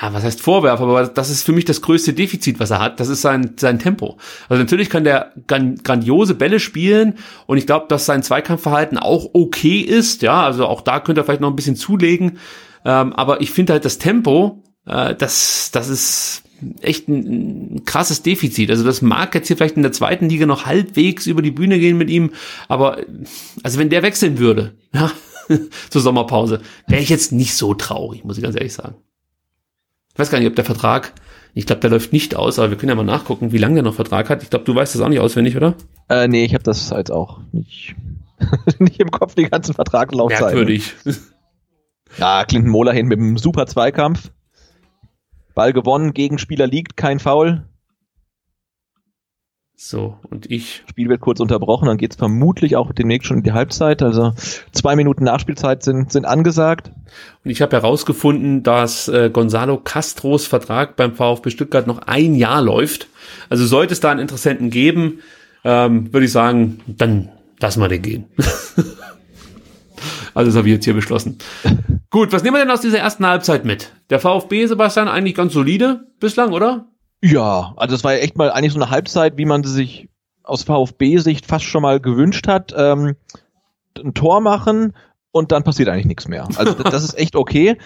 [0.00, 3.00] ja, was heißt Vorwerf, aber das ist für mich das größte Defizit, was er hat.
[3.00, 4.16] Das ist sein, sein Tempo.
[4.48, 7.14] Also natürlich kann der grandiose Bälle spielen
[7.46, 10.22] und ich glaube, dass sein Zweikampfverhalten auch okay ist.
[10.22, 12.38] Ja, also auch da könnte er vielleicht noch ein bisschen zulegen.
[12.84, 16.42] Ähm, aber ich finde halt das Tempo, äh, das, das ist
[16.80, 18.70] echt ein, ein krasses Defizit.
[18.70, 21.78] Also das mag jetzt hier vielleicht in der zweiten Liga noch halbwegs über die Bühne
[21.78, 22.30] gehen mit ihm,
[22.68, 22.98] aber
[23.62, 25.10] also wenn der wechseln würde, ja,
[25.90, 28.96] zur Sommerpause, wäre ich jetzt nicht so traurig, muss ich ganz ehrlich sagen.
[30.18, 31.12] Ich weiß gar nicht, ob der Vertrag,
[31.54, 33.84] ich glaube, der läuft nicht aus, aber wir können ja mal nachgucken, wie lange der
[33.84, 34.42] noch Vertrag hat.
[34.42, 35.76] Ich glaube, du weißt das auch nicht auswendig, oder?
[36.08, 37.94] Äh, nee, ich habe das halt auch nicht,
[38.80, 40.46] nicht im Kopf, die ganzen Vertraglaufzeiten.
[40.46, 40.92] Merkwürdig.
[42.16, 44.32] Ja, Clinton Mola hin mit einem super Zweikampf.
[45.54, 47.67] Ball gewonnen, Gegenspieler liegt, kein Foul.
[49.80, 50.82] So, und ich.
[50.90, 54.02] Spiel wird kurz unterbrochen, dann geht's vermutlich auch demnächst schon in die Halbzeit.
[54.02, 54.32] Also
[54.72, 56.90] zwei Minuten Nachspielzeit sind, sind angesagt.
[57.44, 62.60] Und ich habe herausgefunden, dass äh, Gonzalo Castros Vertrag beim VfB Stuttgart noch ein Jahr
[62.60, 63.06] läuft.
[63.50, 65.20] Also sollte es da einen Interessenten geben,
[65.62, 67.28] ähm, würde ich sagen, dann
[67.60, 68.24] lassen wir den gehen.
[70.34, 71.38] also das habe ich jetzt hier beschlossen.
[72.10, 73.92] Gut, was nehmen wir denn aus dieser ersten Halbzeit mit?
[74.10, 76.88] Der VfB, Sebastian, eigentlich ganz solide bislang, oder?
[77.22, 80.08] Ja, also es war ja echt mal eigentlich so eine Halbzeit, wie man sie sich
[80.44, 82.74] aus VfB-Sicht fast schon mal gewünscht hat.
[82.76, 83.16] Ähm,
[83.98, 84.94] ein Tor machen
[85.30, 86.48] und dann passiert eigentlich nichts mehr.
[86.56, 87.76] Also das ist echt okay.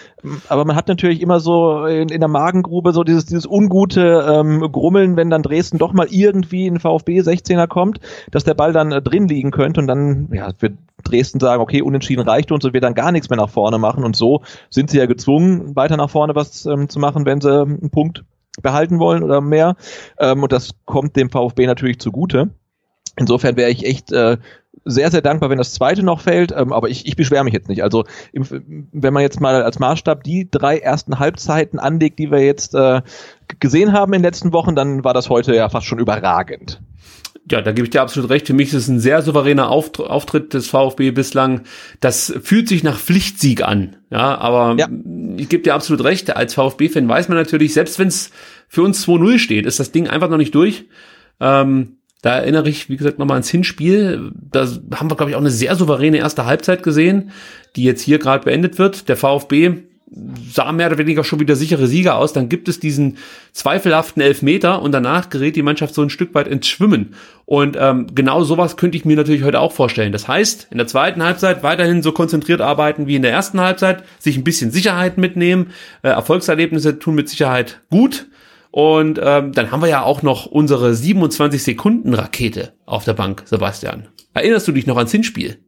[0.49, 4.59] Aber man hat natürlich immer so in, in der Magengrube so dieses, dieses ungute ähm,
[4.71, 7.99] Grummeln, wenn dann Dresden doch mal irgendwie in VfB 16er kommt,
[8.31, 11.81] dass der Ball dann äh, drin liegen könnte und dann ja, wird Dresden sagen, okay,
[11.81, 14.03] unentschieden reicht uns und wir dann gar nichts mehr nach vorne machen.
[14.03, 17.61] Und so sind sie ja gezwungen, weiter nach vorne was ähm, zu machen, wenn sie
[17.61, 18.23] einen Punkt
[18.61, 19.75] behalten wollen oder mehr.
[20.19, 22.49] Ähm, und das kommt dem VfB natürlich zugute.
[23.15, 24.37] Insofern wäre ich echt äh,
[24.85, 27.69] sehr, sehr dankbar, wenn das zweite noch fällt, ähm, aber ich, ich beschwere mich jetzt
[27.69, 27.83] nicht.
[27.83, 32.43] Also im, wenn man jetzt mal als Maßstab die drei ersten Halbzeiten anlegt, die wir
[32.43, 33.01] jetzt äh,
[33.59, 36.81] gesehen haben in den letzten Wochen, dann war das heute ja fast schon überragend
[37.51, 38.47] ja, da gebe ich dir absolut recht.
[38.47, 41.61] Für mich ist es ein sehr souveräner Auftritt des VfB bislang.
[41.99, 43.97] Das fühlt sich nach Pflichtsieg an.
[44.09, 44.87] Ja, aber ja.
[45.37, 46.35] ich gebe dir absolut recht.
[46.35, 48.31] Als VfB-Fan weiß man natürlich, selbst wenn es
[48.69, 50.85] für uns 2-0 steht, ist das Ding einfach noch nicht durch.
[51.41, 54.31] Ähm, da erinnere ich, wie gesagt, nochmal ans Hinspiel.
[54.33, 54.65] Da
[54.95, 57.31] haben wir, glaube ich, auch eine sehr souveräne erste Halbzeit gesehen,
[57.75, 59.09] die jetzt hier gerade beendet wird.
[59.09, 59.83] Der VfB
[60.51, 62.33] sah mehr oder weniger schon wieder sichere Sieger aus.
[62.33, 63.17] Dann gibt es diesen
[63.51, 67.15] zweifelhaften Elfmeter und danach gerät die Mannschaft so ein Stück weit ins Schwimmen.
[67.45, 70.11] Und ähm, genau sowas könnte ich mir natürlich heute auch vorstellen.
[70.11, 74.03] Das heißt, in der zweiten Halbzeit weiterhin so konzentriert arbeiten wie in der ersten Halbzeit,
[74.19, 75.71] sich ein bisschen Sicherheit mitnehmen.
[76.01, 78.27] Äh, Erfolgserlebnisse tun mit Sicherheit gut.
[78.71, 83.43] Und ähm, dann haben wir ja auch noch unsere 27 Sekunden Rakete auf der Bank,
[83.45, 84.07] Sebastian.
[84.33, 85.59] Erinnerst du dich noch ans Hinspiel?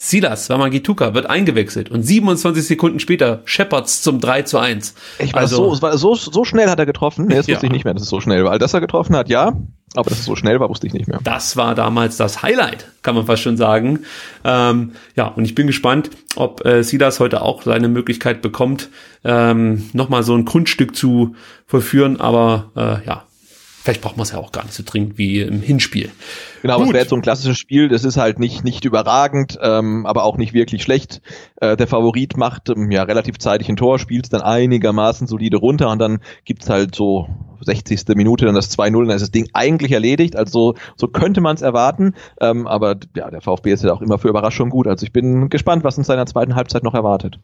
[0.00, 4.94] Silas Wamangituka wird eingewechselt und 27 Sekunden später Shepherds zum 3 zu 1.
[5.18, 7.26] Ich weiß, also, so, so, so schnell hat er getroffen.
[7.26, 8.60] Nee, das wusste ich nicht mehr, dass es so schnell war.
[8.60, 9.56] Dass er getroffen hat, ja.
[9.96, 11.18] Aber dass es so schnell war, wusste ich nicht mehr.
[11.24, 14.00] Das war damals das Highlight, kann man fast schon sagen.
[14.44, 18.90] Ähm, ja, und ich bin gespannt, ob äh, Silas heute auch seine Möglichkeit bekommt,
[19.24, 21.34] ähm, nochmal so ein Grundstück zu
[21.66, 22.20] vollführen.
[22.20, 23.24] Aber äh, ja,
[23.88, 26.10] Vielleicht braucht man es ja auch gar nicht so dringend wie im Hinspiel.
[26.60, 29.58] Genau, aber es wäre jetzt so ein klassisches Spiel, das ist halt nicht, nicht überragend,
[29.62, 31.22] ähm, aber auch nicht wirklich schlecht.
[31.56, 35.88] Äh, der Favorit macht ähm, ja relativ zeitig ein Tor, spielt dann einigermaßen solide runter
[35.88, 37.28] und dann gibt's halt so
[37.62, 38.08] 60.
[38.08, 40.36] Minute dann das 2-0 dann ist das Ding eigentlich erledigt.
[40.36, 42.14] Also so könnte man es erwarten.
[42.42, 44.86] Ähm, aber ja, der VfB ist ja auch immer für Überraschung gut.
[44.86, 47.38] Also ich bin gespannt, was uns seiner zweiten Halbzeit noch erwartet.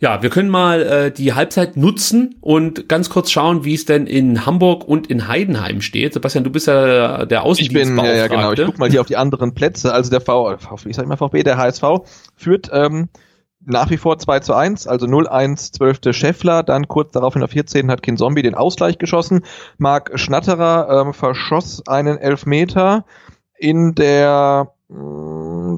[0.00, 4.06] Ja, wir können mal äh, die Halbzeit nutzen und ganz kurz schauen, wie es denn
[4.06, 6.14] in Hamburg und in Heidenheim steht.
[6.14, 8.02] Sebastian, du bist ja der Außendienstbeauftragte.
[8.02, 8.52] Ich bin, ja, ja genau.
[8.52, 9.92] Ich guck mal hier auf die anderen Plätze.
[9.92, 10.56] Also der V,
[10.86, 11.84] ich sag mal VfB, der HSV
[12.34, 13.10] führt ähm,
[13.62, 16.16] nach wie vor 2 zu 1, also 0-1, 12.
[16.16, 17.90] Scheffler, dann kurz darauf in der 14.
[17.90, 19.42] hat Kinzombie den Ausgleich geschossen.
[19.76, 23.04] Marc Schnatterer ähm, verschoss einen Elfmeter
[23.58, 24.72] in der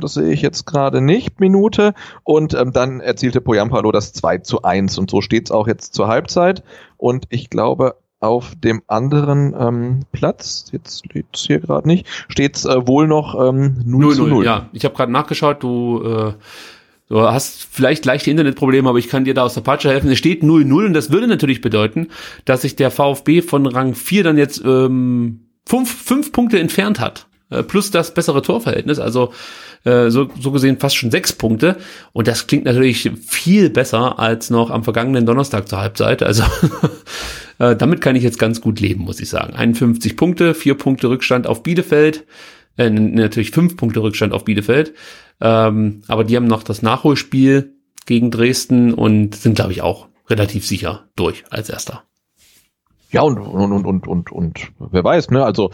[0.01, 1.95] das sehe ich jetzt gerade nicht, Minute.
[2.25, 4.99] Und ähm, dann erzielte Poyampalo das 2 zu 1.
[4.99, 6.63] Und so steht es auch jetzt zur Halbzeit.
[6.97, 12.57] Und ich glaube, auf dem anderen ähm, Platz, jetzt steht es hier gerade nicht, steht
[12.57, 14.45] es äh, wohl noch ähm, 0, 0 zu 0.
[14.45, 16.33] Ja, ich habe gerade nachgeschaut, du, äh,
[17.09, 20.09] du hast vielleicht leichte Internetprobleme, aber ich kann dir da aus der Patsche helfen.
[20.11, 22.09] Es steht 0-0 und das würde natürlich bedeuten,
[22.45, 27.27] dass sich der VfB von Rang 4 dann jetzt ähm, fünf, fünf Punkte entfernt hat.
[27.53, 29.33] Äh, plus das bessere Torverhältnis, also
[29.85, 31.77] äh, so, so gesehen fast schon sechs Punkte.
[32.13, 36.23] Und das klingt natürlich viel besser als noch am vergangenen Donnerstag zur Halbzeit.
[36.23, 36.45] Also
[37.59, 39.55] äh, damit kann ich jetzt ganz gut leben, muss ich sagen.
[39.55, 42.25] 51 Punkte, vier Punkte Rückstand auf Bielefeld,
[42.77, 44.95] äh, natürlich fünf Punkte Rückstand auf Bielefeld.
[45.41, 47.75] Ähm, aber die haben noch das Nachholspiel
[48.07, 52.05] gegen Dresden und sind, glaube ich, auch relativ sicher durch als erster.
[53.13, 55.45] Ja, und, und, und, und, und, und wer weiß, ne?
[55.45, 55.71] Also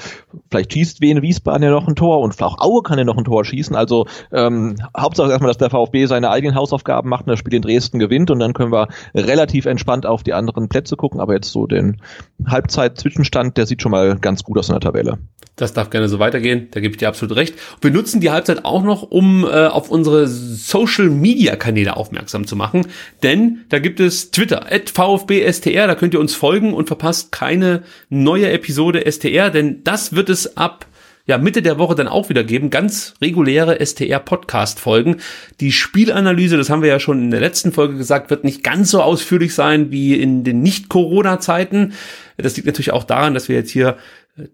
[0.51, 3.24] vielleicht schießt Wien Wiesbaden ja noch ein Tor und auch Aue kann ja noch ein
[3.24, 3.77] Tor schießen.
[3.77, 7.62] Also ähm, Hauptsache erstmal, dass der VfB seine eigenen Hausaufgaben macht und das Spiel in
[7.62, 11.20] Dresden gewinnt und dann können wir relativ entspannt auf die anderen Plätze gucken.
[11.20, 12.02] Aber jetzt so den
[12.44, 15.19] Halbzeit-Zwischenstand, der sieht schon mal ganz gut aus in der Tabelle.
[15.55, 17.55] Das darf gerne so weitergehen, da gebe ich dir absolut recht.
[17.81, 22.86] Wir nutzen die Halbzeit auch noch, um äh, auf unsere Social-Media-Kanäle aufmerksam zu machen,
[23.24, 27.82] denn da gibt es Twitter, at VfBSTR, da könnt ihr uns folgen und verpasst keine
[28.09, 30.86] neue Episode STR, denn das wird es ab
[31.28, 35.16] ja, Mitte der Woche dann auch wieder geben, ganz reguläre STR-Podcast-Folgen.
[35.60, 38.90] Die Spielanalyse, das haben wir ja schon in der letzten Folge gesagt, wird nicht ganz
[38.90, 41.92] so ausführlich sein wie in den Nicht-Corona-Zeiten.
[42.38, 43.98] Das liegt natürlich auch daran, dass wir jetzt hier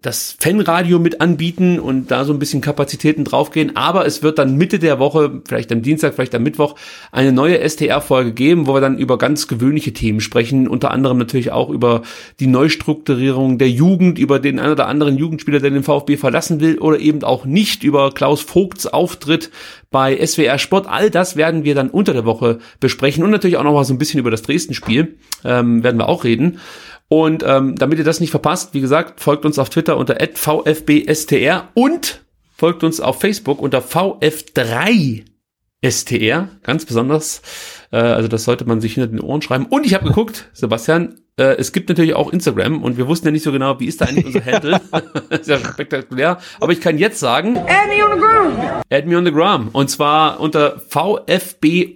[0.01, 3.75] das Fanradio mit anbieten und da so ein bisschen Kapazitäten draufgehen.
[3.75, 6.75] Aber es wird dann Mitte der Woche, vielleicht am Dienstag, vielleicht am Mittwoch,
[7.11, 10.67] eine neue STR-Folge geben, wo wir dann über ganz gewöhnliche Themen sprechen.
[10.67, 12.01] Unter anderem natürlich auch über
[12.39, 16.79] die Neustrukturierung der Jugend, über den einen oder anderen Jugendspieler, der den VfB verlassen will
[16.79, 19.51] oder eben auch nicht, über Klaus Vogts Auftritt
[19.91, 20.87] bei SWR Sport.
[20.87, 23.93] All das werden wir dann unter der Woche besprechen und natürlich auch noch mal so
[23.93, 26.59] ein bisschen über das Dresden-Spiel ähm, werden wir auch reden.
[27.07, 31.69] Und ähm, damit ihr das nicht verpasst, wie gesagt, folgt uns auf Twitter unter @vfbstr
[31.73, 32.25] und
[32.55, 37.43] folgt uns auf Facebook unter vf3str, ganz besonders.
[37.91, 39.67] Äh, also das sollte man sich hinter den Ohren schreiben.
[39.67, 43.31] Und ich habe geguckt, Sebastian, äh, es gibt natürlich auch Instagram und wir wussten ja
[43.31, 44.79] nicht so genau, wie ist da eigentlich unser Handle.
[45.29, 46.37] ist ja spektakulär.
[46.61, 47.57] Aber ich kann jetzt sagen.
[47.57, 48.53] Add me on the gram.
[48.89, 49.67] Add me on the gram.
[49.73, 51.93] Und zwar unter VFB-STR.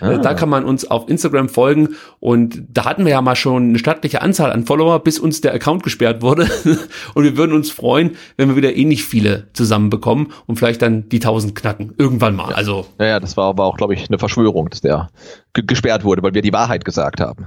[0.00, 0.18] Ah.
[0.18, 1.96] Da kann man uns auf Instagram folgen.
[2.20, 5.52] Und da hatten wir ja mal schon eine stattliche Anzahl an Follower, bis uns der
[5.52, 6.48] Account gesperrt wurde.
[7.14, 11.16] und wir würden uns freuen, wenn wir wieder ähnlich viele zusammenbekommen und vielleicht dann die
[11.16, 11.94] 1000 knacken.
[11.98, 12.52] Irgendwann mal.
[12.52, 12.86] Also.
[13.00, 15.10] Ja, ja das war aber auch, glaube ich, eine Verschwörung, dass der
[15.54, 17.46] gesperrt wurde, weil wir die Wahrheit gesagt haben.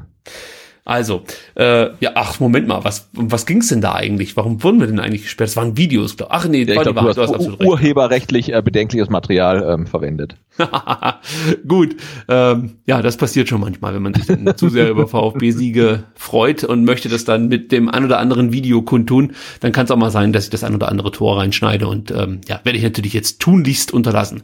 [0.87, 1.23] Also,
[1.55, 4.37] äh, ja, ach, Moment mal, was, um was ging's denn da eigentlich?
[4.37, 5.49] Warum wurden wir denn eigentlich gesperrt?
[5.49, 6.29] Das waren Videos, glaub.
[6.31, 7.67] Ach nee, ja, ich glaub, du, hast, du hast absolut recht.
[7.67, 10.35] urheberrechtlich äh, bedenkliches Material ähm, verwendet.
[11.67, 11.95] Gut,
[12.27, 16.63] ähm, ja, das passiert schon manchmal, wenn man sich dann zu sehr über VfB-Siege freut
[16.63, 19.97] und möchte das dann mit dem ein oder anderen Video kundtun, dann kann es auch
[19.97, 22.83] mal sein, dass ich das ein oder andere Tor reinschneide und ähm, ja, werde ich
[22.83, 24.43] natürlich jetzt tunlichst unterlassen.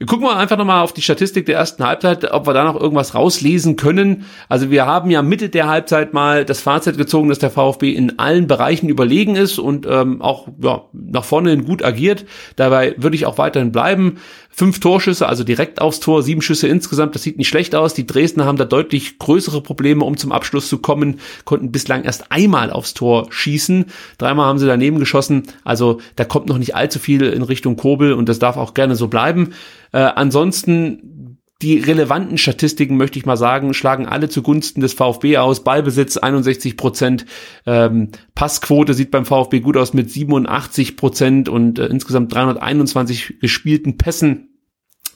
[0.00, 2.80] Wir gucken mal einfach nochmal auf die Statistik der ersten Halbzeit, ob wir da noch
[2.80, 4.26] irgendwas rauslesen können.
[4.48, 8.16] Also wir haben ja Mitte der Halbzeit mal das Fazit gezogen, dass der VfB in
[8.20, 12.26] allen Bereichen überlegen ist und ähm, auch ja, nach vorne hin gut agiert.
[12.54, 14.18] Dabei würde ich auch weiterhin bleiben.
[14.58, 17.94] Fünf Torschüsse, also direkt aufs Tor, sieben Schüsse insgesamt, das sieht nicht schlecht aus.
[17.94, 22.32] Die Dresdner haben da deutlich größere Probleme, um zum Abschluss zu kommen, konnten bislang erst
[22.32, 23.86] einmal aufs Tor schießen,
[24.18, 28.12] dreimal haben sie daneben geschossen, also da kommt noch nicht allzu viel in Richtung Kobel
[28.12, 29.54] und das darf auch gerne so bleiben.
[29.92, 31.17] Äh, ansonsten
[31.60, 35.64] die relevanten Statistiken, möchte ich mal sagen, schlagen alle zugunsten des VfB aus.
[35.64, 37.26] Ballbesitz 61 Prozent,
[37.66, 43.98] ähm, Passquote sieht beim VfB gut aus mit 87 Prozent und äh, insgesamt 321 gespielten
[43.98, 44.60] Pässen.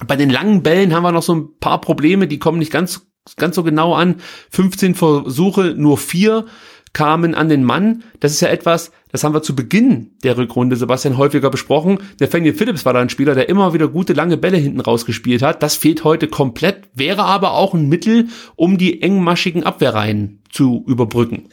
[0.05, 3.07] Bei den langen Bällen haben wir noch so ein paar Probleme, die kommen nicht ganz
[3.37, 4.17] ganz so genau an.
[4.51, 6.47] 15 Versuche, nur vier
[6.93, 8.03] kamen an den Mann.
[8.21, 11.99] Das ist ja etwas, das haben wir zu Beginn der Rückrunde, Sebastian, häufiger besprochen.
[12.21, 15.43] Der Nathaniel Phillips war da ein Spieler, der immer wieder gute lange Bälle hinten rausgespielt
[15.43, 15.63] hat.
[15.63, 21.49] Das fehlt heute komplett, wäre aber auch ein Mittel, um die engmaschigen Abwehrreihen zu überbrücken.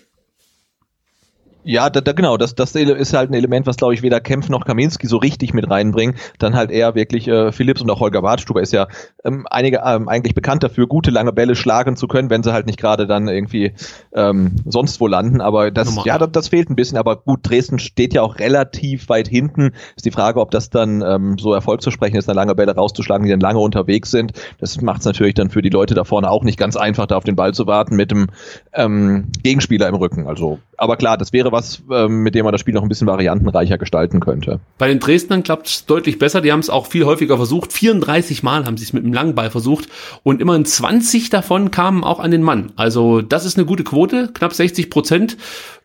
[1.70, 4.50] Ja, da, da, genau, das, das ist halt ein Element, was glaube ich weder Kempf
[4.50, 6.16] noch Kaminski so richtig mit reinbringen.
[6.40, 8.88] Dann halt eher wirklich äh, Philips und auch Holger Wartstuber ist ja
[9.24, 12.66] ähm, einige ähm, eigentlich bekannt dafür, gute lange Bälle schlagen zu können, wenn sie halt
[12.66, 13.74] nicht gerade dann irgendwie
[14.14, 15.42] ähm, sonst wo landen.
[15.42, 16.98] Aber das, ja, das, das, fehlt ein bisschen.
[16.98, 19.74] Aber gut, Dresden steht ja auch relativ weit hinten.
[19.96, 22.74] Ist die Frage, ob das dann ähm, so Erfolg zu sprechen ist, eine lange Bälle
[22.74, 24.32] rauszuschlagen, die dann lange unterwegs sind.
[24.58, 27.16] Das macht es natürlich dann für die Leute da vorne auch nicht ganz einfach, da
[27.16, 28.26] auf den Ball zu warten mit dem
[28.74, 30.26] ähm, Gegenspieler im Rücken.
[30.26, 31.59] Also, aber klar, das wäre was,
[31.92, 34.60] ähm, mit dem man das Spiel noch ein bisschen variantenreicher gestalten könnte.
[34.78, 36.42] Bei den Dresdnern klappt es deutlich besser.
[36.42, 37.74] Die haben es auch viel häufiger versucht.
[37.74, 39.88] 34 Mal haben sie es mit einem langen Ball versucht
[40.24, 42.72] und immerhin 20 davon kamen auch an den Mann.
[42.76, 45.38] Also das ist eine gute Quote, knapp 60 Prozent.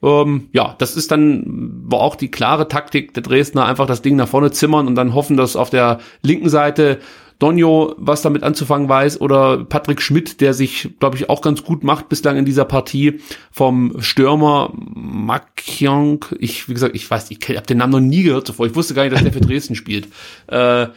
[0.02, 4.16] Ähm, ja, das ist dann war auch die klare Taktik der Dresdner, einfach das Ding
[4.16, 6.98] nach vorne zimmern und dann hoffen, dass auf der linken Seite
[7.38, 11.84] Donjo was damit anzufangen weiß oder Patrick Schmidt, der sich, glaube ich, auch ganz gut
[11.84, 13.20] macht bislang in dieser Partie
[13.50, 16.24] vom Stürmer Makyong.
[16.38, 18.66] Ich, wie gesagt, ich weiß, ich habe den Namen noch nie gehört zuvor.
[18.66, 20.08] Ich wusste gar nicht, dass der für Dresden spielt.
[20.46, 20.88] Äh,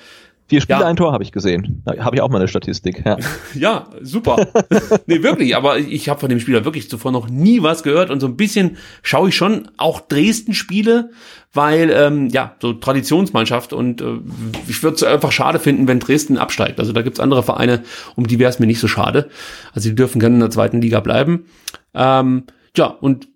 [0.49, 0.87] Vier Spiele, ja.
[0.87, 1.83] ein Tor habe ich gesehen.
[1.99, 3.03] Habe ich auch mal eine Statistik.
[3.05, 3.17] Ja,
[3.53, 4.47] ja super.
[5.05, 5.57] nee, wirklich.
[5.57, 8.09] Aber ich habe von dem Spieler wirklich zuvor noch nie was gehört.
[8.09, 11.11] Und so ein bisschen schaue ich schon auch Dresden-Spiele,
[11.53, 13.73] weil, ähm, ja, so Traditionsmannschaft.
[13.73, 14.19] Und äh,
[14.69, 16.79] ich würde es einfach schade finden, wenn Dresden absteigt.
[16.79, 17.83] Also da gibt's andere Vereine,
[18.15, 19.29] um die wäre es mir nicht so schade.
[19.73, 21.47] Also die dürfen gerne in der zweiten Liga bleiben.
[21.93, 22.43] Ähm,
[22.77, 23.27] ja, und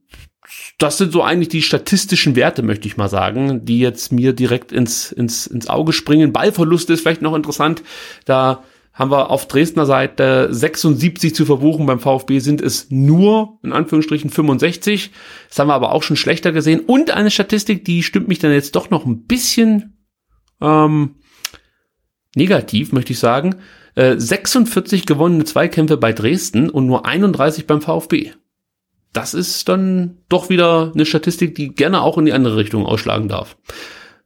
[0.77, 4.71] das sind so eigentlich die statistischen Werte, möchte ich mal sagen, die jetzt mir direkt
[4.71, 6.33] ins, ins, ins Auge springen.
[6.33, 7.83] Ballverlust ist vielleicht noch interessant.
[8.25, 8.63] Da
[8.93, 11.85] haben wir auf Dresdner Seite 76 zu verbuchen.
[11.85, 15.11] Beim VfB sind es nur, in Anführungsstrichen, 65.
[15.49, 16.81] Das haben wir aber auch schon schlechter gesehen.
[16.81, 19.97] Und eine Statistik, die stimmt mich dann jetzt doch noch ein bisschen
[20.59, 21.15] ähm,
[22.35, 23.55] negativ, möchte ich sagen.
[23.95, 28.31] Äh, 46 gewonnene Zweikämpfe bei Dresden und nur 31 beim VfB
[29.13, 33.27] das ist dann doch wieder eine Statistik, die gerne auch in die andere Richtung ausschlagen
[33.27, 33.57] darf.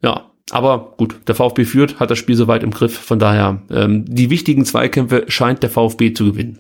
[0.01, 2.97] Ja, aber gut, der VfB führt, hat das Spiel soweit im Griff.
[2.97, 6.59] Von daher, ähm, die wichtigen Zweikämpfe scheint der VfB zu gewinnen.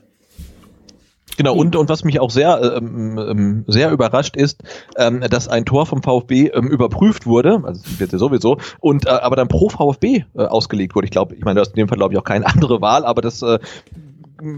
[1.37, 4.63] Genau, und, und was mich auch sehr, ähm, ähm, sehr überrascht ist,
[4.95, 9.09] ähm, dass ein Tor vom VfB ähm, überprüft wurde, also wird ja sowieso, und äh,
[9.09, 11.05] aber dann pro VfB äh, ausgelegt wurde.
[11.05, 13.05] Ich glaube, ich meine, du hast in dem Fall, glaube ich, auch keine andere Wahl,
[13.05, 13.59] aber das äh,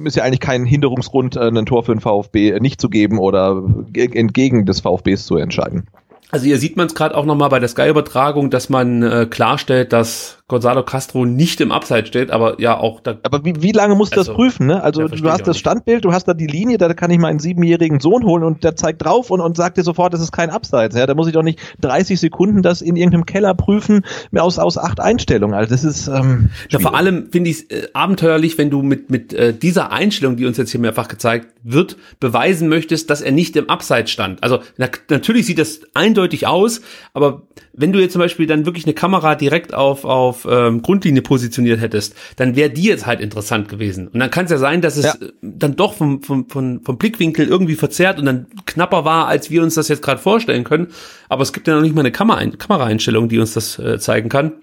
[0.06, 3.64] ist ja eigentlich kein Hinderungsgrund, äh, ein Tor für den VfB nicht zu geben oder
[3.94, 5.88] entgegen des VfBs zu entscheiden.
[6.30, 9.94] Also hier sieht man es gerade auch nochmal bei der Sky-Übertragung, dass man äh, klarstellt,
[9.94, 13.18] dass Gonzalo Castro nicht im Abseits steht, aber ja auch da.
[13.24, 14.82] Aber wie, wie lange musst du also, das prüfen, ne?
[14.82, 18.00] Also du hast das Standbild, du hast da die Linie, da kann ich meinen siebenjährigen
[18.00, 20.96] Sohn holen und der zeigt drauf und, und sagt dir sofort, das ist kein Abseits.
[20.96, 24.06] Ja, da muss ich doch nicht 30 Sekunden das in irgendeinem Keller prüfen
[24.38, 25.54] aus, aus acht Einstellungen.
[25.54, 26.08] Also das ist.
[26.08, 29.92] Ähm, ja, vor allem finde ich es äh, abenteuerlich, wenn du mit, mit äh, dieser
[29.92, 34.12] Einstellung, die uns jetzt hier mehrfach gezeigt wird, beweisen möchtest, dass er nicht im Abseits
[34.12, 34.42] stand.
[34.44, 36.80] Also na, natürlich sieht das eindeutig aus,
[37.14, 37.42] aber
[37.74, 41.82] wenn du jetzt zum Beispiel dann wirklich eine Kamera direkt auf, auf ähm, Grundlinie positioniert
[41.82, 44.08] hättest, dann wäre die jetzt halt interessant gewesen.
[44.08, 45.16] Und dann kann es ja sein, dass es ja.
[45.42, 49.64] dann doch vom, vom, vom, vom Blickwinkel irgendwie verzerrt und dann knapper war, als wir
[49.64, 50.88] uns das jetzt gerade vorstellen können.
[51.30, 54.30] Aber es gibt ja noch nicht mal eine Kamera Kameraeinstellung, die uns das äh, zeigen
[54.30, 54.54] kann.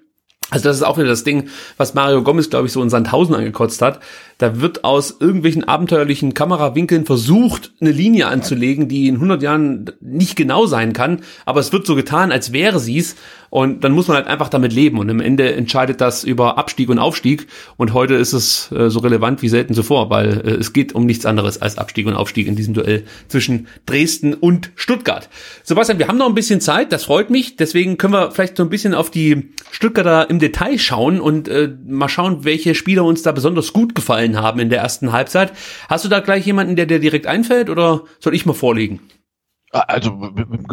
[0.51, 1.48] Also das ist auch wieder das Ding,
[1.78, 4.01] was Mario Gomez, glaube ich, so in Sandhausen angekotzt hat.
[4.39, 10.36] Da wird aus irgendwelchen abenteuerlichen Kamerawinkeln versucht, eine Linie anzulegen, die in 100 Jahren nicht
[10.36, 13.16] genau sein kann, aber es wird so getan, als wäre sie's.
[13.55, 14.98] Und dann muss man halt einfach damit leben.
[14.98, 17.47] Und am Ende entscheidet das über Abstieg und Aufstieg.
[17.77, 21.06] Und heute ist es äh, so relevant wie selten zuvor, weil äh, es geht um
[21.06, 25.28] nichts anderes als Abstieg und Aufstieg in diesem Duell zwischen Dresden und Stuttgart.
[25.62, 28.65] Sebastian, wir haben noch ein bisschen Zeit, das freut mich, deswegen können wir vielleicht so
[28.65, 33.23] ein bisschen auf die Stuttgarter im Detail schauen und äh, mal schauen, welche Spieler uns
[33.23, 35.52] da besonders gut gefallen haben in der ersten Halbzeit.
[35.88, 39.01] Hast du da gleich jemanden, der dir direkt einfällt oder soll ich mal vorlegen?
[39.74, 40.12] Also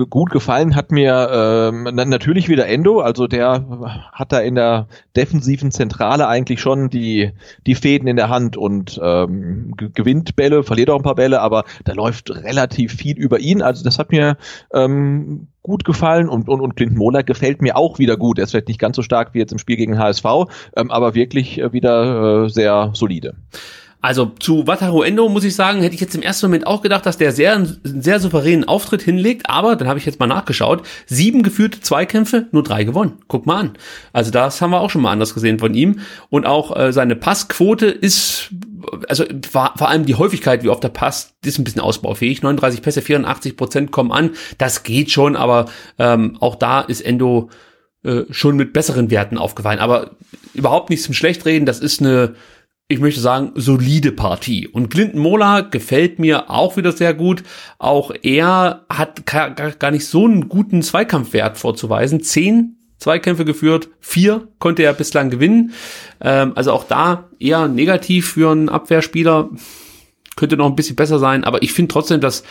[0.10, 3.66] gut gefallen hat mir ähm, natürlich wieder Endo, also der
[4.12, 7.32] hat da in der defensiven Zentrale eigentlich schon die
[7.66, 11.64] die Fäden in der Hand und ähm, gewinnt Bälle, verliert auch ein paar Bälle, aber
[11.84, 13.64] da läuft relativ viel über ihn.
[13.64, 14.38] Also das hat mir
[14.72, 18.38] ähm, gut gefallen und, und, und Clinton Mohler gefällt mir auch wieder gut.
[18.38, 20.26] Er ist vielleicht nicht ganz so stark wie jetzt im Spiel gegen HSV,
[20.76, 23.34] ähm, aber wirklich äh, wieder äh, sehr solide.
[24.02, 27.06] Also zu Wataru Endo muss ich sagen, hätte ich jetzt im ersten Moment auch gedacht,
[27.06, 30.82] dass der sehr, sehr souveränen Auftritt hinlegt, aber dann habe ich jetzt mal nachgeschaut.
[31.06, 33.20] Sieben geführte Zweikämpfe, nur drei gewonnen.
[33.28, 33.74] Guck mal an.
[34.12, 36.00] Also das haben wir auch schon mal anders gesehen von ihm.
[36.30, 38.50] Und auch äh, seine Passquote ist,
[39.08, 42.42] also vor, vor allem die Häufigkeit, wie oft er passt, ist ein bisschen ausbaufähig.
[42.42, 44.32] 39 Pässe, 84 Prozent kommen an.
[44.58, 45.66] Das geht schon, aber
[46.00, 47.52] ähm, auch da ist Endo
[48.04, 49.78] äh, schon mit besseren Werten aufgefallen.
[49.78, 50.16] Aber
[50.56, 51.68] überhaupt nichts zum Schlechtreden.
[51.68, 52.34] Das ist eine
[52.92, 54.68] ich möchte sagen, solide Partie.
[54.68, 57.44] Und Clinton Mola gefällt mir auch wieder sehr gut.
[57.80, 62.22] Auch er hat gar nicht so einen guten Zweikampfwert vorzuweisen.
[62.22, 65.74] Zehn Zweikämpfe geführt, vier konnte er bislang gewinnen.
[66.22, 69.50] Ähm, also auch da eher negativ für einen Abwehrspieler.
[70.36, 72.44] Könnte noch ein bisschen besser sein, aber ich finde trotzdem, dass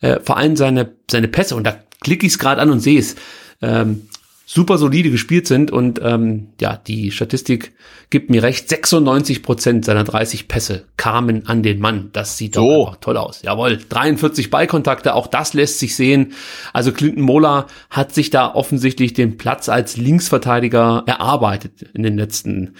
[0.00, 2.98] äh, vor allem seine, seine Pässe, und da klicke ich es gerade an und sehe
[2.98, 3.14] es,
[3.62, 4.08] ähm,
[4.52, 7.72] super solide gespielt sind und ähm, ja, die Statistik
[8.10, 12.10] gibt mir recht, 96 Prozent seiner 30 Pässe kamen an den Mann.
[12.12, 13.40] Das sieht doch einfach toll aus.
[13.40, 16.34] Jawohl, 43 Ballkontakte, auch das lässt sich sehen.
[16.74, 22.74] Also Clinton Mola hat sich da offensichtlich den Platz als Linksverteidiger erarbeitet in den letzten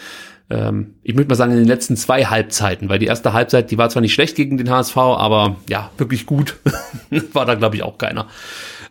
[0.51, 3.79] ähm, ich möchte mal sagen, in den letzten zwei Halbzeiten, weil die erste Halbzeit, die
[3.79, 6.57] war zwar nicht schlecht gegen den HSV, aber ja, wirklich gut
[7.33, 8.29] war da, glaube ich, auch keiner.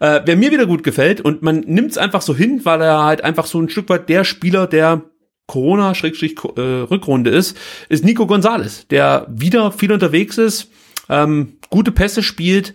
[0.01, 3.03] Äh, wer mir wieder gut gefällt und man nimmt es einfach so hin, weil er
[3.03, 5.03] halt einfach so ein Stück weit der Spieler der
[5.45, 7.55] Corona-Rückrunde äh, ist,
[7.87, 10.71] ist Nico Gonzalez, der wieder viel unterwegs ist,
[11.07, 12.73] ähm, gute Pässe spielt,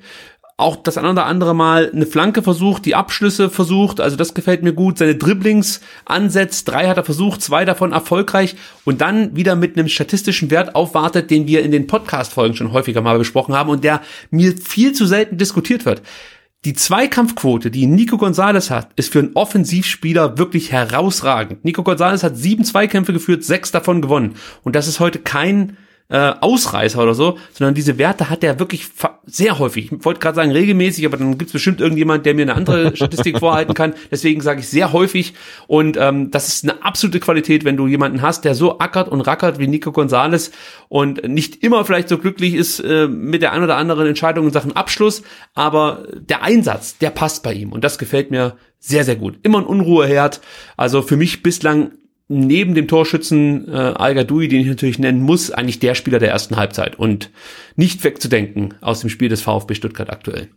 [0.56, 4.62] auch das ein oder andere Mal eine Flanke versucht, die Abschlüsse versucht, also das gefällt
[4.62, 8.54] mir gut, seine Dribblings ansetzt, drei hat er versucht, zwei davon erfolgreich
[8.84, 13.00] und dann wieder mit einem statistischen Wert aufwartet, den wir in den Podcast-Folgen schon häufiger
[13.00, 14.00] mal besprochen haben und der
[14.30, 16.02] mir viel zu selten diskutiert wird.
[16.66, 21.64] Die Zweikampfquote, die Nico Gonzalez hat, ist für einen Offensivspieler wirklich herausragend.
[21.64, 24.34] Nico Gonzalez hat sieben Zweikämpfe geführt, sechs davon gewonnen.
[24.64, 25.76] Und das ist heute kein
[26.08, 28.86] äh, Ausreißer oder so, sondern diese Werte hat er wirklich
[29.24, 29.90] sehr häufig.
[29.90, 32.96] Ich wollte gerade sagen regelmäßig, aber dann gibt es bestimmt irgendjemand, der mir eine andere
[32.96, 33.94] Statistik vorhalten kann.
[34.10, 35.34] Deswegen sage ich sehr häufig
[35.66, 39.20] und ähm, das ist eine absolute Qualität, wenn du jemanden hast, der so ackert und
[39.22, 40.52] rackert wie Nico Gonzalez
[40.88, 44.52] und nicht immer vielleicht so glücklich ist äh, mit der ein oder anderen Entscheidung in
[44.52, 45.22] Sachen Abschluss,
[45.54, 49.38] aber der Einsatz, der passt bei ihm und das gefällt mir sehr, sehr gut.
[49.42, 50.40] Immer ein Unruheherd.
[50.76, 51.92] Also für mich bislang
[52.28, 56.30] neben dem Torschützen äh, Al Gadoui, den ich natürlich nennen muss, eigentlich der Spieler der
[56.30, 57.30] ersten Halbzeit und
[57.76, 60.48] nicht wegzudenken aus dem Spiel des VfB Stuttgart aktuell.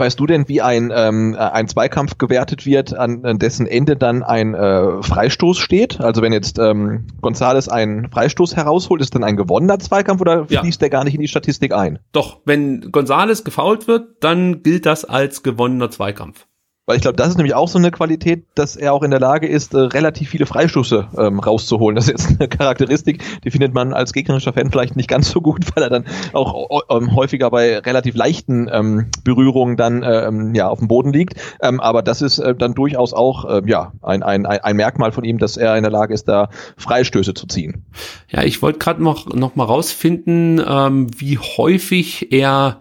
[0.00, 4.22] Weißt du denn, wie ein, ähm, ein Zweikampf gewertet wird, an, an dessen Ende dann
[4.22, 6.00] ein äh, Freistoß steht?
[6.00, 10.80] Also wenn jetzt ähm, Gonzales einen Freistoß herausholt, ist dann ein gewonnener Zweikampf oder fließt
[10.80, 10.86] ja.
[10.86, 11.98] der gar nicht in die Statistik ein?
[12.12, 16.46] Doch, wenn Gonzales gefault wird, dann gilt das als gewonnener Zweikampf.
[16.86, 19.20] Weil ich glaube, das ist nämlich auch so eine Qualität, dass er auch in der
[19.20, 21.94] Lage ist, äh, relativ viele Freistöße ähm, rauszuholen.
[21.94, 25.40] Das ist jetzt eine Charakteristik, die findet man als gegnerischer Fan vielleicht nicht ganz so
[25.40, 30.68] gut, weil er dann auch ähm, häufiger bei relativ leichten ähm, Berührungen dann ähm, ja
[30.68, 31.34] auf dem Boden liegt.
[31.62, 35.22] Ähm, aber das ist äh, dann durchaus auch äh, ja ein, ein, ein Merkmal von
[35.22, 37.84] ihm, dass er in der Lage ist, da Freistöße zu ziehen.
[38.30, 42.80] Ja, ich wollte gerade noch, noch mal rausfinden, ähm, wie häufig er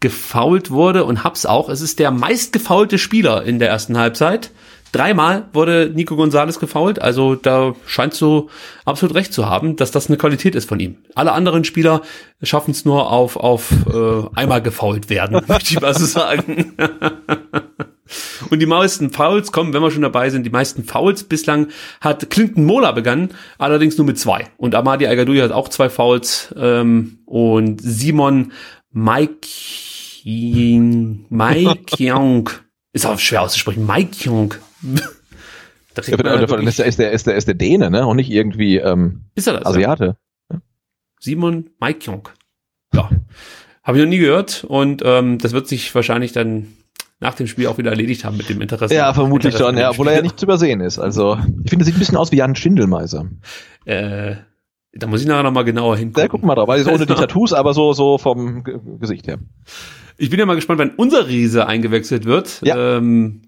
[0.00, 1.68] gefault wurde und hab's auch.
[1.68, 4.50] Es ist der meistgefaulte Spieler in der ersten Halbzeit.
[4.92, 8.48] Dreimal wurde Nico Gonzalez gefault, also da scheinst du
[8.84, 10.96] absolut recht zu haben, dass das eine Qualität ist von ihm.
[11.14, 12.02] Alle anderen Spieler
[12.42, 16.76] schaffen es nur auf, auf äh, einmal gefault werden, möchte ich mal so sagen.
[18.50, 21.68] Und die meisten Fouls kommen, wenn wir schon dabei sind, die meisten Fouls bislang
[22.00, 24.44] hat Clinton Mola begangen, allerdings nur mit zwei.
[24.56, 28.52] Und Amadi al hat auch zwei Fouls ähm, und Simon
[28.96, 29.46] Mike
[30.24, 32.48] Mike Young.
[32.94, 33.86] Ist auch schwer auszusprechen.
[33.86, 34.54] Mike Young.
[35.94, 38.06] da ja, davon ist, der, ist, der, ist, der, ist der Däne, ne?
[38.06, 40.16] Und nicht irgendwie ähm, ist er das, Asiate.
[40.50, 40.60] Ja?
[41.20, 42.30] Simon Mike Young.
[42.94, 43.10] Ja.
[43.82, 46.68] Habe ich noch nie gehört und ähm, das wird sich wahrscheinlich dann
[47.20, 48.94] nach dem Spiel auch wieder erledigt haben mit dem Interesse.
[48.94, 50.98] Ja, vermutlich Interesse schon, ja, obwohl er ja nicht zu übersehen ist.
[50.98, 53.26] Also, ich finde, er sieht ein bisschen aus wie Jan Schindelmeiser.
[53.84, 54.36] Äh,
[54.98, 56.22] da muss ich nachher nochmal genauer hingucken.
[56.22, 59.38] Ja, guck mal drauf, ist ohne die Tattoos, aber so, so vom G Gesicht her.
[60.18, 62.60] Ich bin ja mal gespannt, wenn unser Riese eingewechselt wird.
[62.62, 62.96] Ja.
[62.96, 63.42] Ähm,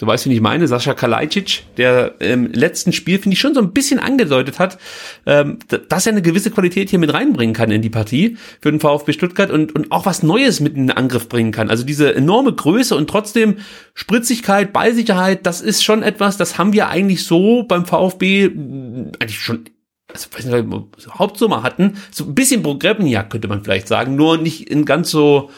[0.00, 3.60] Du weißt, wie ich meine, Sascha Kalajdzic, der im letzten Spiel, finde ich, schon so
[3.60, 4.78] ein bisschen angedeutet hat,
[5.26, 5.58] ähm,
[5.90, 9.12] dass er eine gewisse Qualität hier mit reinbringen kann in die Partie für den VfB
[9.12, 11.68] Stuttgart und, und auch was Neues mit in den Angriff bringen kann.
[11.68, 13.58] Also diese enorme Größe und trotzdem
[13.92, 19.66] Spritzigkeit, Ballsicherheit, das ist schon etwas, das haben wir eigentlich so beim VfB eigentlich schon
[20.12, 21.98] also, weiß nicht, Hauptsummer hatten.
[22.10, 25.50] So ein bisschen Progremniak könnte man vielleicht sagen, nur nicht in ganz so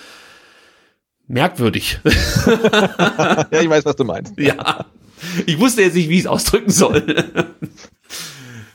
[1.27, 1.99] merkwürdig.
[2.05, 4.39] ja, ich weiß, was du meinst.
[4.39, 4.87] Ja.
[5.47, 7.05] Ich wusste jetzt nicht, wie ich es ausdrücken soll.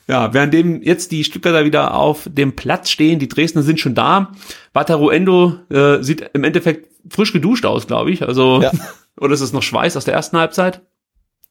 [0.07, 4.31] ja, währenddem jetzt die Stuttgarter wieder auf dem Platz stehen, die Dresdner sind schon da.
[4.73, 8.23] Wataru Endo äh, sieht im Endeffekt frisch geduscht aus, glaube ich.
[8.23, 8.71] Also, ja.
[9.19, 10.81] oder ist es noch Schweiß aus der ersten Halbzeit?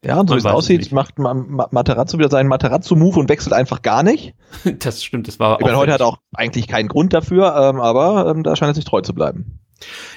[0.05, 4.03] Ja, und so wie es aussieht, macht Materazzo wieder seinen Materazzo-Move und wechselt einfach gar
[4.03, 4.35] nicht.
[4.79, 7.81] Das stimmt, das war Ich meine, heute hat er auch eigentlich keinen Grund dafür, ähm,
[7.81, 9.61] aber ähm, da scheint er sich treu zu bleiben.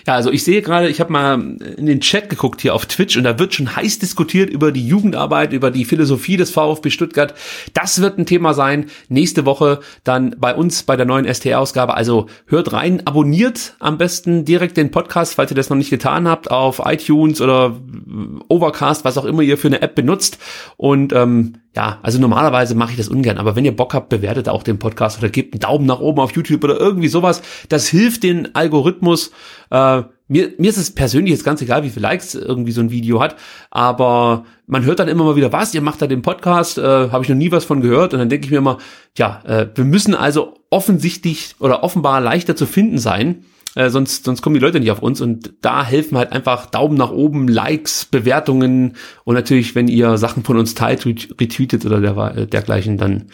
[0.07, 3.17] Ja, also ich sehe gerade, ich habe mal in den Chat geguckt hier auf Twitch
[3.17, 7.33] und da wird schon heiß diskutiert über die Jugendarbeit, über die Philosophie des VfB Stuttgart.
[7.73, 11.93] Das wird ein Thema sein nächste Woche dann bei uns bei der neuen STR-Ausgabe.
[11.93, 16.27] Also hört rein, abonniert am besten direkt den Podcast, falls ihr das noch nicht getan
[16.27, 17.79] habt, auf iTunes oder
[18.47, 20.39] Overcast, was auch immer ihr für eine App benutzt.
[20.77, 24.49] Und ähm, ja, also normalerweise mache ich das ungern, aber wenn ihr Bock habt, bewertet
[24.49, 27.43] auch den Podcast oder gebt einen Daumen nach oben auf YouTube oder irgendwie sowas.
[27.69, 29.31] Das hilft den Algorithmus.
[29.69, 32.91] Äh, mir, mir ist es persönlich jetzt ganz egal, wie viele Likes irgendwie so ein
[32.91, 33.35] Video hat,
[33.69, 37.23] aber man hört dann immer mal wieder, was, ihr macht da den Podcast, äh, habe
[37.23, 38.77] ich noch nie was von gehört und dann denke ich mir immer,
[39.17, 43.43] ja, äh, wir müssen also offensichtlich oder offenbar leichter zu finden sein,
[43.75, 46.97] äh, sonst, sonst kommen die Leute nicht auf uns und da helfen halt einfach Daumen
[46.97, 52.17] nach oben, Likes, Bewertungen und natürlich, wenn ihr Sachen von uns teilt, retweetet oder der,
[52.35, 53.27] äh, dergleichen, dann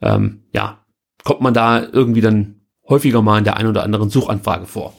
[0.00, 0.84] ähm, ja,
[1.24, 4.94] kommt man da irgendwie dann häufiger mal in der ein oder anderen Suchanfrage vor.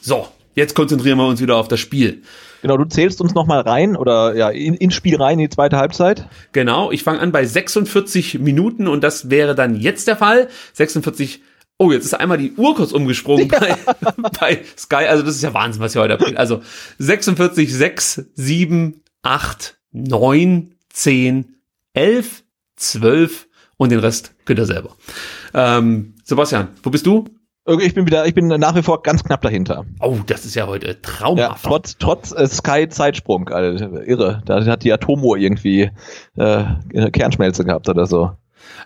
[0.00, 2.22] So, jetzt konzentrieren wir uns wieder auf das Spiel.
[2.62, 5.76] Genau, du zählst uns nochmal rein oder ja, in, ins Spiel rein in die zweite
[5.76, 6.28] Halbzeit.
[6.52, 10.48] Genau, ich fange an bei 46 Minuten und das wäre dann jetzt der Fall.
[10.72, 11.40] 46
[11.78, 13.58] Oh, jetzt ist einmal die Uhr kurz umgesprungen ja.
[13.60, 15.06] bei, bei Sky.
[15.06, 16.36] Also das ist ja Wahnsinn, was ihr heute bringt.
[16.36, 16.60] Also
[16.98, 21.56] 46, 6, 7, 8, 9, 10,
[21.94, 22.44] 11,
[22.76, 24.96] 12 und den Rest könnt ihr selber.
[25.54, 27.26] Ähm, Sebastian, wo bist du?
[27.80, 29.84] Ich bin wieder, ich bin nach wie vor ganz knapp dahinter.
[30.00, 31.64] Oh, das ist ja heute traumhaft.
[31.64, 34.42] Ja, trotz trotz äh, Sky Zeitsprung, also, irre.
[34.46, 35.90] Da hat die Atomuhr irgendwie
[36.36, 36.64] äh,
[37.12, 38.32] Kernschmelze gehabt oder so.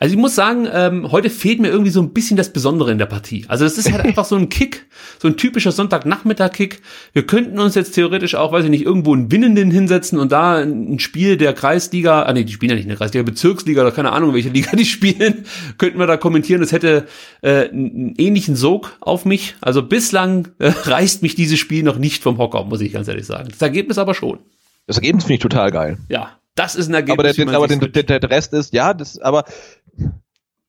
[0.01, 2.99] Also ich muss sagen, ähm, heute fehlt mir irgendwie so ein bisschen das Besondere in
[2.99, 3.44] der Partie.
[3.49, 4.86] Also es ist halt einfach so ein Kick,
[5.20, 6.82] so ein typischer Sonntagnachmittag-Kick.
[7.12, 10.57] Wir könnten uns jetzt theoretisch auch, weiß ich nicht, irgendwo einen Winnenden hinsetzen und da
[10.57, 13.93] ein Spiel der Kreisliga, ah nee, die spielen ja nicht in der Kreisliga, Bezirksliga oder
[13.93, 15.44] keine Ahnung, welche Liga die spielen,
[15.78, 16.61] könnten wir da kommentieren.
[16.61, 17.07] Das hätte
[17.43, 19.55] äh, einen ähnlichen Sog auf mich.
[19.61, 23.27] Also bislang äh, reißt mich dieses Spiel noch nicht vom Hocker, muss ich ganz ehrlich
[23.27, 23.49] sagen.
[23.51, 24.39] Das Ergebnis aber schon.
[24.86, 25.99] Das Ergebnis finde ich total geil.
[26.09, 27.38] Ja, das ist ein Ergebnis.
[27.38, 29.44] Aber der, aber den, der, der Rest ist, ja, das, aber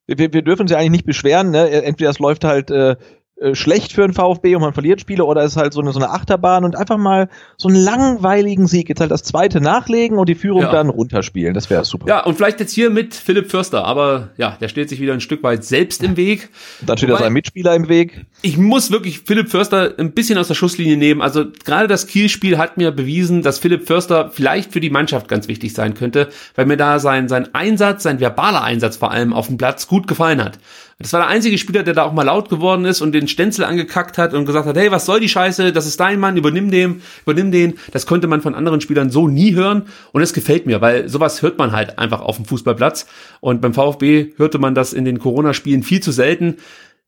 [0.08, 1.70] wir, wir dürfen uns ja eigentlich nicht beschweren, ne?
[1.70, 2.96] Entweder es läuft halt äh,
[3.42, 6.00] äh, schlecht für den VfB und man verliert Spiele oder ist halt so eine, so
[6.00, 8.90] eine Achterbahn und einfach mal so einen langweiligen Sieg.
[8.90, 10.72] Jetzt halt das zweite nachlegen und die Führung ja.
[10.72, 11.56] dann runterspielen.
[11.56, 12.08] Das wäre super.
[12.08, 15.20] Ja, und vielleicht jetzt hier mit Philipp Förster, aber ja, der steht sich wieder ein
[15.20, 16.50] Stück weit selbst im Weg.
[16.86, 18.26] Dann steht er sein Mitspieler im Weg.
[18.44, 21.22] Ich muss wirklich Philipp Förster ein bisschen aus der Schusslinie nehmen.
[21.22, 25.48] Also gerade das Kielspiel hat mir bewiesen, dass Philipp Förster vielleicht für die Mannschaft ganz
[25.48, 29.48] wichtig sein könnte, weil mir da sein, sein Einsatz, sein verbaler Einsatz vor allem auf
[29.48, 30.60] dem Platz gut gefallen hat.
[31.00, 33.66] Das war der einzige Spieler, der da auch mal laut geworden ist und den Stenzel
[33.66, 35.74] angekackt hat und gesagt hat, hey, was soll die Scheiße?
[35.74, 37.74] Das ist dein Mann, übernimm den, übernimm den.
[37.92, 39.84] Das konnte man von anderen Spielern so nie hören
[40.14, 43.08] und es gefällt mir, weil sowas hört man halt einfach auf dem Fußballplatz
[43.42, 46.58] und beim VfB hörte man das in den Corona-Spielen viel zu selten.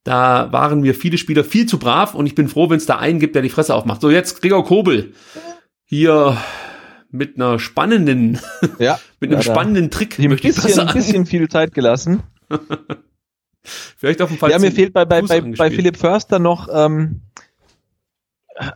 [0.04, 2.98] Da waren mir viele Spieler viel zu brav und ich bin froh, wenn es da
[2.98, 4.02] einen gibt, der die Fresse aufmacht.
[4.02, 5.14] So, jetzt Gregor Kobel.
[5.86, 6.38] Hier
[7.10, 8.40] mit einer spannenden,
[8.80, 10.20] ja, mit einem ja, spannenden Trick.
[10.20, 12.24] Ein bisschen, ein bisschen viel Zeit gelassen.
[13.66, 14.52] Vielleicht auf dem Fall.
[14.52, 17.22] Ja, mir fehlt bei, bei, bei, bei Philipp Förster noch, ähm,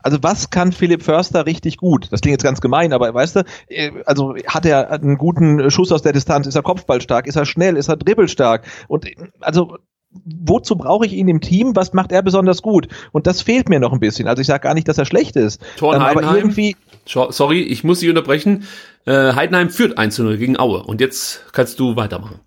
[0.03, 2.07] also was kann Philipp Förster richtig gut?
[2.11, 5.91] Das klingt jetzt ganz gemein, aber weißt du, äh, also hat er einen guten Schuss
[5.91, 9.07] aus der Distanz, ist er Kopfballstark, ist er schnell, ist er dribbelstark und
[9.39, 9.77] also
[10.11, 11.75] wozu brauche ich ihn im Team?
[11.75, 12.87] Was macht er besonders gut?
[13.11, 14.27] Und das fehlt mir noch ein bisschen.
[14.27, 15.61] Also ich sage gar nicht, dass er schlecht ist.
[15.81, 16.75] ähm, aber irgendwie
[17.05, 18.67] Sorry, ich muss Sie unterbrechen.
[19.05, 20.83] Äh, Heidenheim führt 1 0 gegen Aue.
[20.83, 22.39] Und jetzt kannst du weitermachen.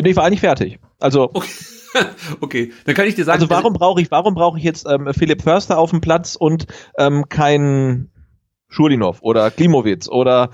[0.00, 0.78] Nee, ich war eigentlich fertig.
[0.98, 1.30] Also.
[1.32, 1.48] Okay.
[2.40, 3.40] okay, dann kann ich dir sagen.
[3.40, 6.66] Also warum brauche ich, warum brauche ich jetzt ähm, Philipp Förster auf dem Platz und
[6.98, 8.10] ähm, kein
[8.68, 10.50] Schulinov oder Klimowitz oder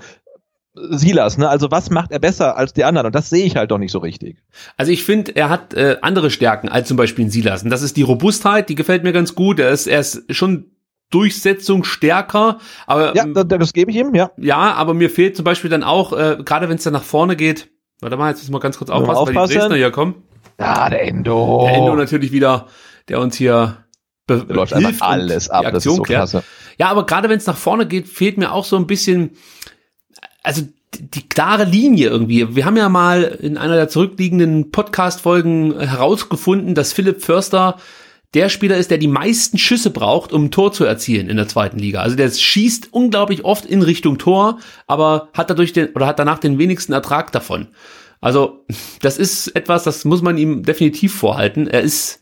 [0.75, 1.47] Silas, ne?
[1.47, 3.07] Also was macht er besser als die anderen?
[3.07, 4.43] Und das sehe ich halt doch nicht so richtig.
[4.77, 7.63] Also ich finde, er hat äh, andere Stärken als zum Beispiel ein Silas.
[7.63, 9.59] Und das ist die Robustheit, die gefällt mir ganz gut.
[9.59, 10.71] Er ist, er ist schon
[11.11, 14.31] Durchsetzung stärker, aber Ja, das, das gebe ich ihm, ja.
[14.37, 17.35] ja, aber mir fehlt zum Beispiel dann auch, äh, gerade wenn es dann nach vorne
[17.35, 17.69] geht,
[18.01, 19.53] warte mal, jetzt müssen wir ganz kurz aufpassen, weil die.
[19.53, 20.15] Dresdner hier kommen.
[20.59, 21.65] Ja, der Endo.
[21.65, 22.67] Der Endo natürlich wieder,
[23.07, 23.77] der uns hier
[24.27, 26.29] be läuft hilft einfach alles die ab, das ist so klärt.
[26.29, 26.43] klasse.
[26.77, 29.31] Ja, aber gerade wenn es nach vorne geht, fehlt mir auch so ein bisschen,
[30.43, 30.63] also
[30.93, 32.55] die, die klare Linie irgendwie.
[32.55, 37.77] Wir haben ja mal in einer der zurückliegenden Podcast-Folgen herausgefunden, dass Philipp Förster
[38.33, 41.47] der Spieler ist, der die meisten Schüsse braucht, um ein Tor zu erzielen in der
[41.47, 42.01] zweiten Liga.
[42.01, 46.39] Also der schießt unglaublich oft in Richtung Tor, aber hat dadurch den oder hat danach
[46.39, 47.69] den wenigsten Ertrag davon.
[48.21, 48.65] Also
[49.01, 51.67] das ist etwas, das muss man ihm definitiv vorhalten.
[51.67, 52.21] Er ist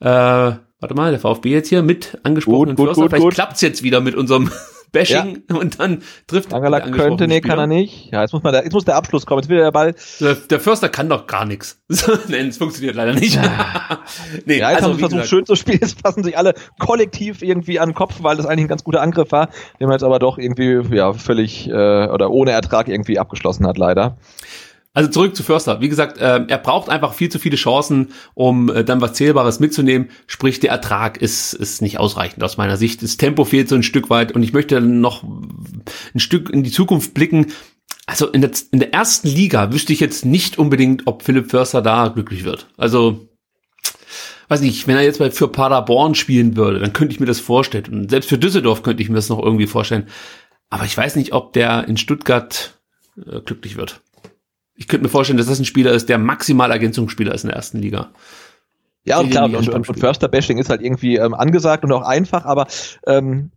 [0.00, 3.02] äh, warte mal, der VfB jetzt hier mit angesprochenen Gut, gut, Förster.
[3.02, 4.50] gut, Vielleicht klappt's jetzt wieder mit unserem
[4.92, 7.54] Bashing und dann trifft Angela könnte, nee, Spieler.
[7.54, 8.10] kann er nicht.
[8.10, 9.40] Ja, jetzt muss man da, jetzt muss der Abschluss kommen.
[9.40, 9.94] Jetzt will der Ball.
[10.18, 11.80] Der, der Förster kann doch gar nichts.
[12.28, 13.38] Nein, es funktioniert leider nicht.
[14.46, 15.78] nee, Ja, jetzt haben also, sie wie versucht, schön zu spielen.
[15.80, 19.00] Jetzt passen sich alle kollektiv irgendwie an den Kopf, weil das eigentlich ein ganz guter
[19.00, 21.72] Angriff war, den man jetzt aber doch irgendwie, ja, völlig, äh,
[22.08, 24.16] oder ohne Ertrag irgendwie abgeschlossen hat, leider.
[24.92, 25.80] Also zurück zu Förster.
[25.80, 29.60] Wie gesagt, ähm, er braucht einfach viel zu viele Chancen, um äh, dann was Zählbares
[29.60, 30.10] mitzunehmen.
[30.26, 33.02] Sprich, der Ertrag ist, ist nicht ausreichend aus meiner Sicht.
[33.02, 36.72] Das Tempo fehlt so ein Stück weit und ich möchte noch ein Stück in die
[36.72, 37.52] Zukunft blicken.
[38.06, 41.82] Also in der, in der ersten Liga wüsste ich jetzt nicht unbedingt, ob Philipp Förster
[41.82, 42.66] da glücklich wird.
[42.76, 43.28] Also
[44.48, 47.38] weiß nicht, wenn er jetzt bei, für Paderborn spielen würde, dann könnte ich mir das
[47.38, 47.86] vorstellen.
[47.92, 50.08] Und selbst für Düsseldorf könnte ich mir das noch irgendwie vorstellen.
[50.68, 52.80] Aber ich weiß nicht, ob der in Stuttgart
[53.16, 54.00] äh, glücklich wird.
[54.80, 57.56] Ich könnte mir vorstellen, dass das ein Spieler ist, der maximal Ergänzungsspieler ist in der
[57.56, 58.12] ersten Liga.
[59.04, 59.98] Ja, und klar, und, und, und.
[60.00, 62.66] Förster-Bashing ist halt irgendwie ähm, angesagt und auch einfach, aber
[63.06, 63.50] ähm,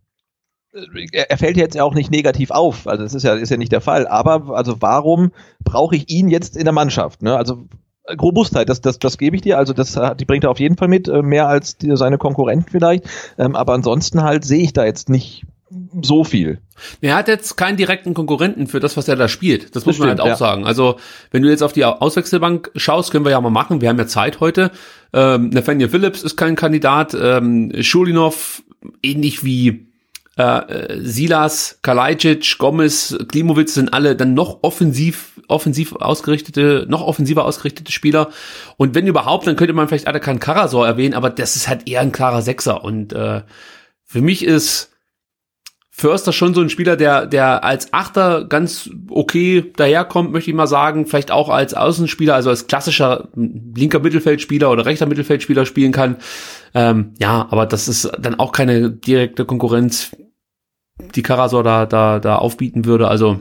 [1.12, 2.86] er, fällt jetzt ja auch nicht negativ auf.
[2.86, 4.06] Also das ist ja, ist ja nicht der Fall.
[4.06, 5.32] Aber also warum
[5.62, 7.22] brauche ich ihn jetzt in der Mannschaft?
[7.22, 7.34] Ne?
[7.34, 7.68] Also
[8.04, 9.56] äh, Robustheit, das, das, das gebe ich dir.
[9.56, 12.18] Also das hat- die bringt er auf jeden Fall mit, äh, mehr als die, seine
[12.18, 13.04] Konkurrenten vielleicht.
[13.38, 15.46] Ähm, aber ansonsten halt sehe ich da jetzt nicht
[16.02, 16.60] so viel.
[17.00, 19.74] Er hat jetzt keinen direkten Konkurrenten für das, was er da spielt.
[19.74, 20.36] Das muss man stimmt, halt auch ja.
[20.36, 20.66] sagen.
[20.66, 20.96] Also,
[21.30, 23.80] wenn du jetzt auf die Auswechselbank schaust, können wir ja mal machen.
[23.80, 24.70] Wir haben ja Zeit heute.
[25.12, 27.16] Ähm, Nathaniel Phillips ist kein Kandidat.
[27.18, 28.62] Ähm, Schulinov,
[29.02, 29.86] ähnlich wie
[30.36, 37.44] äh, äh, Silas, Kalajdzic, Gomez, Klimowitz sind alle dann noch offensiv, offensiv ausgerichtete, noch offensiver
[37.44, 38.30] ausgerichtete Spieler.
[38.76, 42.00] Und wenn überhaupt, dann könnte man vielleicht Atakan Karasor erwähnen, aber das ist halt eher
[42.00, 42.82] ein klarer Sechser.
[42.82, 43.42] Und äh,
[44.04, 44.93] für mich ist
[45.96, 50.66] Förster schon so ein Spieler, der, der als Achter ganz okay daherkommt, möchte ich mal
[50.66, 51.06] sagen.
[51.06, 56.16] Vielleicht auch als Außenspieler, also als klassischer linker Mittelfeldspieler oder rechter Mittelfeldspieler spielen kann.
[56.74, 60.16] Ähm, ja, aber das ist dann auch keine direkte Konkurrenz,
[61.14, 63.06] die Karasor da, da, da aufbieten würde.
[63.06, 63.38] Also,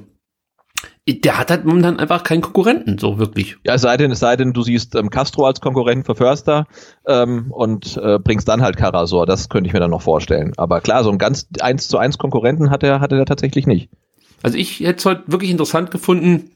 [1.08, 3.58] der hat halt momentan einfach keinen Konkurrenten, so wirklich.
[3.66, 6.66] Ja, es sei denn, es sei denn, du siehst ähm, Castro als Konkurrenten für Förster
[7.06, 9.26] ähm, und äh, bringst dann halt Karasor.
[9.26, 10.54] Das könnte ich mir dann noch vorstellen.
[10.56, 13.90] Aber klar, so ein ganz eins zu eins Konkurrenten hat er, hat er tatsächlich nicht.
[14.44, 16.52] Also ich hätte es heute wirklich interessant gefunden,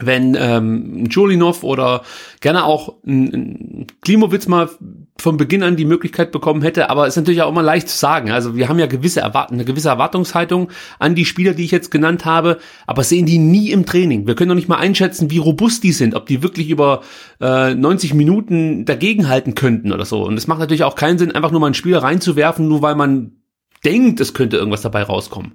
[0.00, 2.02] wenn ähm, ein Julinov oder
[2.40, 4.68] gerne auch ein, ein Klimowitz mal
[5.16, 8.32] von Beginn an die Möglichkeit bekommen hätte, aber ist natürlich auch immer leicht zu sagen.
[8.32, 11.92] Also wir haben ja gewisse Erwart eine gewisse Erwartungshaltung an die Spieler, die ich jetzt
[11.92, 14.26] genannt habe, aber sehen die nie im Training.
[14.26, 17.02] Wir können doch nicht mal einschätzen, wie robust die sind, ob die wirklich über
[17.40, 20.24] äh, 90 Minuten dagegenhalten könnten oder so.
[20.24, 22.96] Und es macht natürlich auch keinen Sinn, einfach nur mal einen Spieler reinzuwerfen, nur weil
[22.96, 23.43] man
[23.84, 25.54] denkt, es könnte irgendwas dabei rauskommen.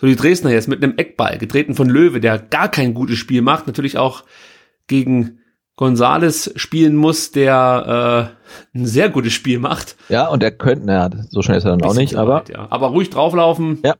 [0.00, 3.42] So die Dresdner jetzt mit einem Eckball, getreten von Löwe, der gar kein gutes Spiel
[3.42, 4.24] macht, natürlich auch
[4.86, 5.38] gegen
[5.76, 8.34] Gonzales spielen muss, der
[8.74, 9.96] äh, ein sehr gutes Spiel macht.
[10.08, 12.66] Ja, und er könnte, naja, so schnell ist er dann auch nicht, aber weit, ja.
[12.70, 13.78] aber ruhig drauflaufen.
[13.84, 13.94] Ja.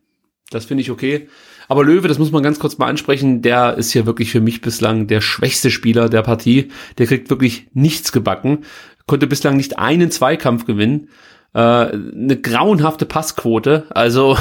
[0.50, 1.28] Das finde ich okay.
[1.68, 4.60] Aber Löwe, das muss man ganz kurz mal ansprechen, der ist hier wirklich für mich
[4.60, 6.70] bislang der schwächste Spieler der Partie.
[6.98, 8.64] Der kriegt wirklich nichts gebacken,
[9.06, 11.08] konnte bislang nicht einen Zweikampf gewinnen.
[11.54, 13.86] Äh, eine grauenhafte Passquote.
[13.90, 14.38] Also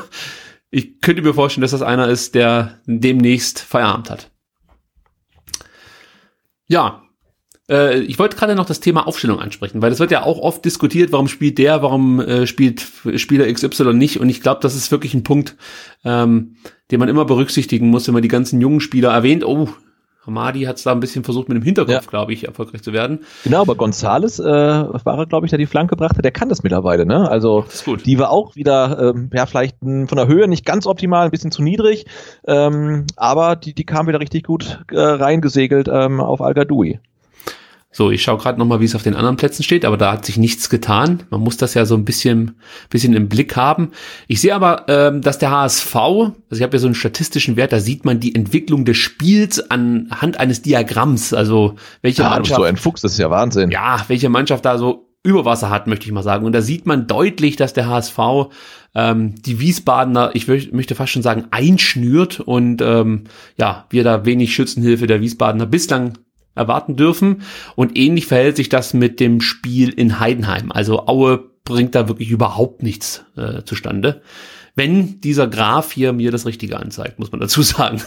[0.70, 4.30] ich könnte mir vorstellen, dass das einer ist, der demnächst Feierabend hat.
[6.66, 7.02] Ja,
[7.70, 10.64] äh, ich wollte gerade noch das Thema Aufstellung ansprechen, weil das wird ja auch oft
[10.64, 12.84] diskutiert, warum spielt der, warum äh, spielt
[13.16, 14.20] Spieler XY nicht.
[14.20, 15.56] Und ich glaube, das ist wirklich ein Punkt,
[16.04, 16.56] ähm,
[16.90, 19.44] den man immer berücksichtigen muss, wenn man die ganzen jungen Spieler erwähnt.
[19.44, 19.68] Oh,
[20.28, 22.10] Hamadi hat es da ein bisschen versucht, mit dem Hinterkopf, Ja.
[22.10, 23.20] glaube ich, erfolgreich zu werden.
[23.44, 26.62] genau, aber Gonzales äh, war er, glaube ich, der die Flanke brachte, der kann das
[26.62, 27.28] mittlerweile, ne?
[27.30, 28.06] Also Das ist gut.
[28.06, 31.50] die war auch wieder, ähm, ja, vielleicht von der Höhe nicht ganz optimal, ein bisschen
[31.50, 32.04] zu niedrig,
[32.46, 37.00] ähm, aber die, die kam wieder richtig gut äh, reingesegelt ähm, auf Al Gadoui.
[37.98, 40.24] So, ich schaue gerade nochmal, wie es auf den anderen Plätzen steht, aber da hat
[40.24, 41.24] sich nichts getan.
[41.30, 42.54] Man muss das ja so ein bisschen,
[42.90, 43.90] bisschen im Blick haben.
[44.28, 47.72] Ich sehe aber, ähm, dass der HSV, also ich habe ja so einen statistischen Wert,
[47.72, 52.60] da sieht man die Entwicklung des Spiels anhand eines Diagramms, also welche Ja, bist Mannschaft
[52.60, 53.72] so ein Fuchs, das ist ja Wahnsinn.
[53.72, 56.46] ja, welche Mannschaft da so über Wasser hat, möchte ich mal sagen.
[56.46, 58.20] Und da sieht man deutlich, dass der HSV
[58.94, 63.24] ähm, die Wiesbadener, ich möchte fast schon sagen, einschnürt und ähm,
[63.56, 66.16] ja, wir da wenig Schützenhilfe der Wiesbadener bislang
[66.58, 67.42] erwarten dürfen.
[67.76, 70.70] Und ähnlich verhält sich das mit dem Spiel in Heidenheim.
[70.72, 74.22] Also Aue bringt da wirklich überhaupt nichts äh, zustande.
[74.74, 78.00] Wenn dieser Graph hier mir das Richtige anzeigt, muss man dazu sagen.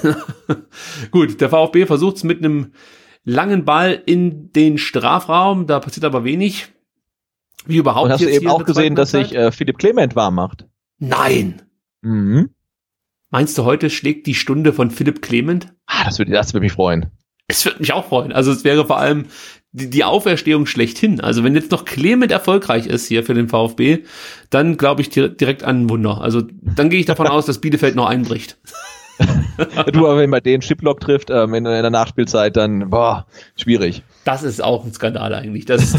[1.11, 2.71] Gut, der VfB versucht es mit einem
[3.23, 6.67] langen Ball in den Strafraum, da passiert aber wenig.
[7.65, 8.05] Wie überhaupt.
[8.05, 10.65] Und hast du eben auch gesehen, dass sich äh, Philipp Clement warm macht?
[10.97, 11.61] Nein.
[12.01, 12.49] Mhm.
[13.29, 15.73] Meinst du, heute schlägt die Stunde von Philipp Clement?
[15.85, 17.11] Ah, das würde das würde mich freuen.
[17.51, 18.31] Es würde mich auch freuen.
[18.31, 19.25] Also es wäre vor allem
[19.73, 21.21] die, die Auferstehung schlechthin.
[21.21, 23.99] Also wenn jetzt noch Clement erfolgreich ist hier für den VfB,
[24.49, 26.21] dann glaube ich direkt an ein Wunder.
[26.21, 28.57] Also dann gehe ich davon aus, dass Bielefeld noch einbricht.
[29.93, 34.03] du, aber wenn man den Chiplock trifft ähm, in, in der Nachspielzeit, dann boah, schwierig.
[34.25, 35.65] Das ist auch ein Skandal eigentlich.
[35.65, 35.95] Das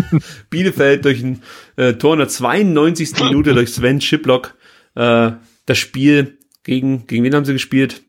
[0.50, 1.42] Bielefeld durch ein
[1.76, 3.22] äh, Tor in der 92.
[3.24, 4.54] Minute durch Sven Chiplock
[4.94, 5.32] äh,
[5.66, 8.02] das Spiel gegen, gegen wen haben sie gespielt?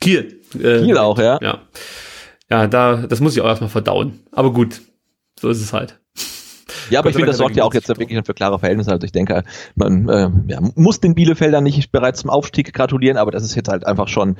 [0.00, 0.39] Kiel.
[0.58, 1.38] Äh, auch, ja.
[1.40, 1.58] Ja.
[2.50, 4.20] Ja, da, das muss ich auch erstmal verdauen.
[4.32, 4.80] Aber gut,
[5.38, 6.00] so ist es halt.
[6.88, 8.90] Ja, aber ich finde, das sorgt ja auch jetzt wirklich für klare Verhältnisse.
[8.90, 9.44] Also ich denke,
[9.76, 13.68] man äh, ja, muss den Bielefeldern nicht bereits zum Aufstieg gratulieren, aber das ist jetzt
[13.68, 14.36] halt einfach schon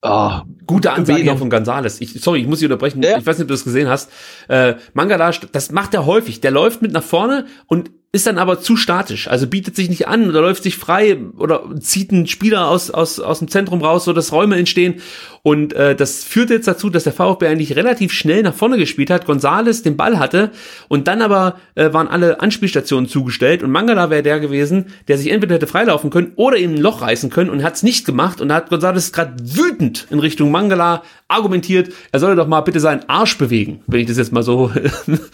[0.00, 0.30] Oh,
[0.64, 2.00] Gute Ansage noch von Gonzales.
[2.00, 3.02] Ich, sorry, ich muss dich unterbrechen.
[3.02, 3.18] Ja.
[3.18, 4.12] Ich weiß nicht, ob du das gesehen hast.
[4.46, 6.40] Äh, Mangala, das macht er häufig.
[6.40, 10.08] Der läuft mit nach vorne und ist dann aber zu statisch, also bietet sich nicht
[10.08, 14.04] an oder läuft sich frei oder zieht einen Spieler aus, aus, aus dem Zentrum raus,
[14.04, 15.02] so dass Räume entstehen.
[15.48, 19.08] Und äh, das führt jetzt dazu, dass der VfB eigentlich relativ schnell nach vorne gespielt
[19.08, 20.50] hat, Gonzales den Ball hatte
[20.88, 25.30] und dann aber äh, waren alle Anspielstationen zugestellt und Mangala wäre der gewesen, der sich
[25.30, 28.42] entweder hätte freilaufen können oder eben ein Loch reißen können und hat es nicht gemacht
[28.42, 32.78] und da hat Gonzales gerade wütend in Richtung Mangala argumentiert, er solle doch mal bitte
[32.78, 34.70] seinen Arsch bewegen, wenn ich das jetzt mal so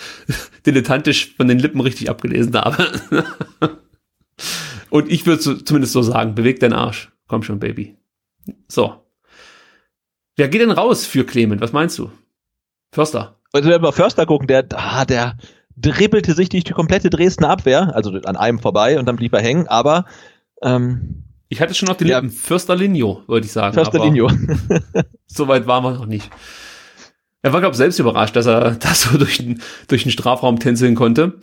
[0.64, 2.86] dilettantisch von den Lippen richtig abgelesen habe.
[4.90, 7.10] Und ich würde zumindest so sagen, beweg deinen Arsch.
[7.26, 7.96] Komm schon, Baby.
[8.68, 9.03] So.
[10.36, 11.60] Wer geht denn raus für Clement?
[11.60, 12.10] Was meinst du?
[12.92, 13.38] Förster.
[13.52, 15.36] Also wenn wir Förster gucken, der, ah, der
[15.76, 19.42] dribbelte sich durch die komplette Dresdner Abwehr, also an einem vorbei und dann blieb er
[19.42, 20.06] hängen, aber
[20.62, 22.30] ähm, ich hatte schon auf den ja, Lippen.
[22.30, 23.74] Försterlinho, würde ich sagen.
[23.74, 24.28] Försterlinho.
[25.26, 26.30] so weit waren wir noch nicht.
[27.42, 30.58] Er war, glaube ich, selbst überrascht, dass er da so durch den, durch den Strafraum
[30.58, 31.34] tänzeln konnte.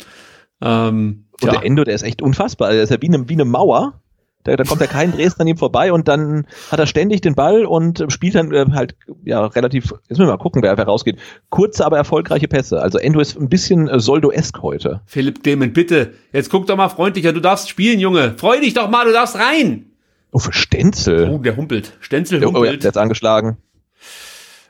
[0.61, 2.71] Ähm, und der Endo, der ist echt unfassbar.
[2.71, 4.00] Der ist ja wie eine, wie eine Mauer.
[4.43, 7.35] Da, da kommt ja kein Dresden an ihm vorbei und dann hat er ständig den
[7.35, 11.19] Ball und spielt dann äh, halt ja relativ, jetzt müssen wir mal gucken, wer, rausgeht.
[11.49, 12.81] Kurze, aber erfolgreiche Pässe.
[12.81, 15.01] Also Endo ist ein bisschen äh, Soldo-esk heute.
[15.05, 18.35] Philipp Clement, bitte, jetzt guck doch mal freundlicher, du darfst spielen, Junge.
[18.37, 19.91] Freu dich doch mal, du darfst rein.
[20.31, 21.29] Oh, für Stenzel.
[21.29, 21.97] Oh, der humpelt.
[21.99, 22.61] Stenzel humpelt.
[22.61, 23.57] Oh, ja, der ist angeschlagen.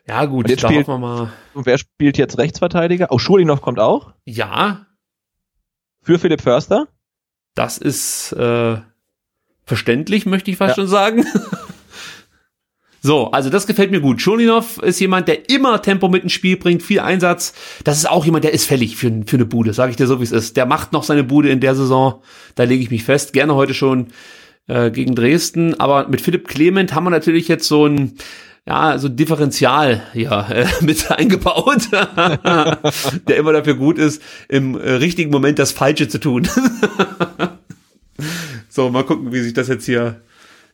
[0.08, 1.32] Ja, gut, und jetzt spielt, wir mal.
[1.54, 3.08] Und wer spielt jetzt Rechtsverteidiger?
[3.12, 4.14] Oh, Schulinov kommt auch.
[4.26, 4.88] Ja,
[6.04, 6.88] für Philipp Förster?
[7.54, 8.78] Das ist äh,
[9.72, 10.84] verständlich, möchte ich fast ja.
[10.84, 11.26] schon sagen.
[13.02, 14.20] so, also das gefällt mir gut.
[14.20, 17.54] Schulinov ist jemand, der immer Tempo mit ins Spiel bringt, viel Einsatz.
[17.86, 20.20] Das ist auch jemand, der ist fällig für, für eine Bude, sage ich dir so,
[20.20, 20.58] wie es ist.
[20.58, 22.22] Der macht noch seine Bude in der Saison,
[22.56, 23.32] da lege ich mich fest.
[23.32, 24.08] Gerne heute schon
[24.68, 25.80] äh, gegen Dresden.
[25.80, 28.18] Aber mit Philipp Clement haben wir natürlich jetzt so ein
[28.68, 35.32] ja, so Differential ja, äh, mit eingebaut, der immer dafür gut ist, im äh, richtigen
[35.32, 36.50] Moment das Falsche zu tun.
[38.72, 40.22] So, mal gucken, wie sich das jetzt hier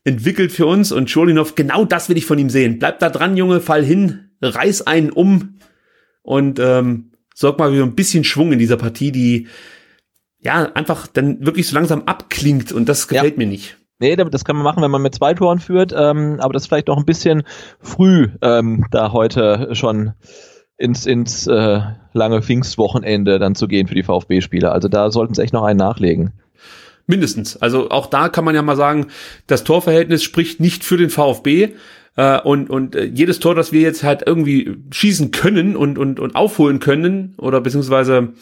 [0.03, 0.91] entwickelt für uns.
[0.91, 2.79] Und Scholinov, genau das will ich von ihm sehen.
[2.79, 5.57] Bleib da dran, Junge, fall hin, reiß einen um
[6.21, 9.47] und ähm, sorg mal für ein bisschen Schwung in dieser Partie, die
[10.39, 13.37] ja einfach dann wirklich so langsam abklingt und das gefällt ja.
[13.39, 13.77] mir nicht.
[13.99, 16.67] Nee, das kann man machen, wenn man mit zwei Toren führt, ähm, aber das ist
[16.67, 17.41] vielleicht noch ein bisschen
[17.79, 20.13] früh, ähm, da heute schon
[20.77, 21.81] ins, ins äh,
[22.13, 24.71] lange Pfingstwochenende dann zu gehen für die VfB-Spieler.
[24.71, 26.33] Also da sollten sie echt noch einen nachlegen.
[27.07, 27.55] Mindestens.
[27.57, 29.07] Also auch da kann man ja mal sagen,
[29.47, 31.69] das Torverhältnis spricht nicht für den VfB.
[32.17, 36.19] Äh, und und äh, jedes Tor, das wir jetzt halt irgendwie schießen können und, und,
[36.19, 38.33] und aufholen können, oder beziehungsweise,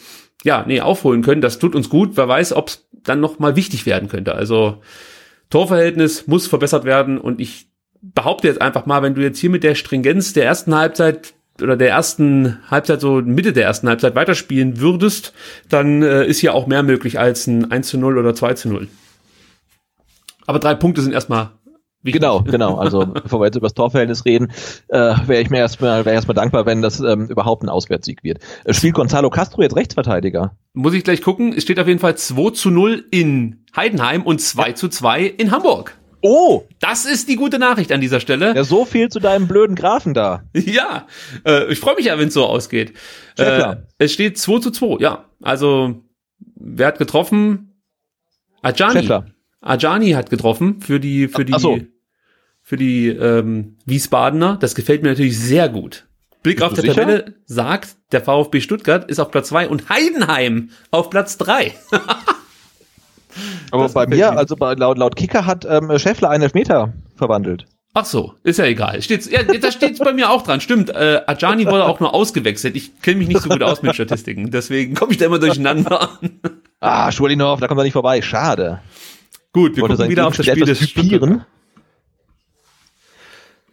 [0.42, 2.16] ja, nee, aufholen können, das tut uns gut.
[2.16, 4.34] Wer weiß, ob es dann noch mal wichtig werden könnte.
[4.34, 4.82] Also
[5.50, 7.68] Torverhältnis muss verbessert werden und ich
[8.02, 11.76] behaupte jetzt einfach mal, wenn du jetzt hier mit der Stringenz der ersten Halbzeit oder
[11.76, 15.32] der ersten Halbzeit, so Mitte der ersten Halbzeit weiterspielen würdest,
[15.68, 18.68] dann äh, ist hier auch mehr möglich als ein 1 zu 0 oder 2 zu
[18.68, 18.88] 0.
[20.46, 21.50] Aber drei Punkte sind erstmal
[22.06, 22.20] Wichtig.
[22.20, 22.76] Genau, genau.
[22.76, 24.52] Also bevor wir jetzt über das Torverhältnis reden,
[24.88, 28.38] äh, wäre ich mir erstmal wäre erstmal dankbar, wenn das ähm, überhaupt ein Auswärtssieg wird.
[28.64, 30.56] Äh, spielt Gonzalo Castro jetzt Rechtsverteidiger?
[30.72, 31.52] Muss ich gleich gucken.
[31.52, 34.74] Es steht auf jeden Fall 2 zu 0 in Heidenheim und 2 ja.
[34.76, 35.98] zu 2 in Hamburg.
[36.28, 38.54] Oh, Das ist die gute Nachricht an dieser Stelle.
[38.54, 40.42] ja, so viel zu deinem blöden Grafen da.
[40.54, 41.06] Ja,
[41.46, 42.94] äh, ich freue mich ja, wenn es so ausgeht.
[43.38, 45.24] Äh, es steht 2 zu 2, ja.
[45.42, 46.02] Also,
[46.56, 47.80] wer hat getroffen?
[48.62, 48.92] Ajani.
[48.94, 49.26] Schäffler.
[49.60, 51.78] Ajani hat getroffen für die, für die, Ach so.
[52.62, 54.56] für die ähm, Wiesbadener.
[54.60, 56.06] Das gefällt mir natürlich sehr gut.
[56.42, 56.94] Blick Bist auf der sicher?
[56.94, 61.72] Tabelle sagt, der VfB Stuttgart ist auf Platz 2 und Heidenheim auf Platz 3.
[63.70, 67.66] Aber Das bei mir, also bei, laut, laut Kicker hat ähm, Schäffler einen Elfmeter verwandelt.
[67.94, 69.00] Ach so, ist ja egal.
[69.00, 70.60] Steht's, ja, da steht's bei mir auch dran.
[70.60, 72.76] Stimmt, äh, Ajani wurde auch nur ausgewechselt.
[72.76, 76.10] Ich kenne mich nicht so gut aus mit Statistiken, deswegen komme ich da immer durcheinander.
[76.80, 78.20] Ah, Schulinov, da kommt er nicht vorbei.
[78.20, 78.80] Schade.
[79.52, 81.46] Gut, wir Wollte gucken wieder auf das Spiel des typieren.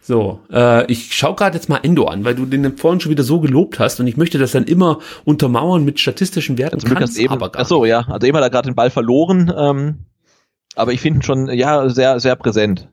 [0.05, 3.23] So, äh, ich schau gerade jetzt mal Endo an, weil du den vorhin schon wieder
[3.23, 6.77] so gelobt hast und ich möchte das dann immer untermauern mit statistischen Werten.
[6.79, 8.89] Zum Glück hast eben, aber ach so, ja, also eben hat er gerade den Ball
[8.89, 9.99] verloren, ähm,
[10.75, 12.89] aber ich finde ihn schon, ja, sehr, sehr präsent.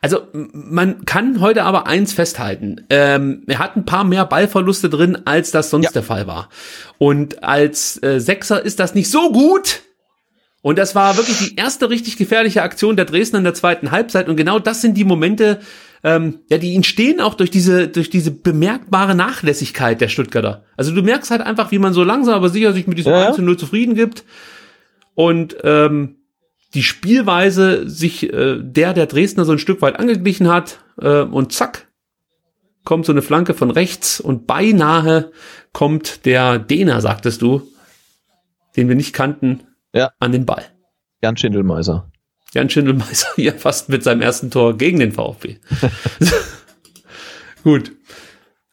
[0.00, 2.86] Also man kann heute aber eins festhalten.
[2.90, 5.90] Ähm, er hat ein paar mehr Ballverluste drin, als das sonst Ja.
[5.92, 6.48] der Fall war.
[6.96, 9.82] Und als äh, Sechser ist das nicht so gut.
[10.62, 14.28] Und das war wirklich die erste richtig gefährliche Aktion der Dresdner in der zweiten Halbzeit.
[14.28, 15.60] Und genau das sind die Momente,
[16.04, 20.64] ähm, ja, die entstehen auch durch diese, durch diese bemerkbare Nachlässigkeit der Stuttgarter.
[20.76, 23.20] Also du merkst halt einfach, wie man so langsam aber sicher sich mit diesem Ja,
[23.20, 23.26] ja.
[23.28, 24.24] 1 zu 0 zufrieden gibt.
[25.14, 26.16] Und ähm,
[26.74, 31.52] die Spielweise sich äh, der der Dresdner so ein Stück weit angeglichen hat äh, und
[31.52, 31.86] zack
[32.84, 35.30] kommt so eine Flanke von rechts und beinahe
[35.72, 37.62] kommt der Däner, sagtest du,
[38.76, 39.60] den wir nicht kannten,
[39.92, 40.10] Ja.
[40.20, 40.64] an den Ball.
[41.22, 42.07] Jan Schindelmeiser.
[42.54, 45.56] Jan Schindelmeiser ja fast mit seinem ersten Tor gegen den VfB.
[47.64, 47.92] Gut.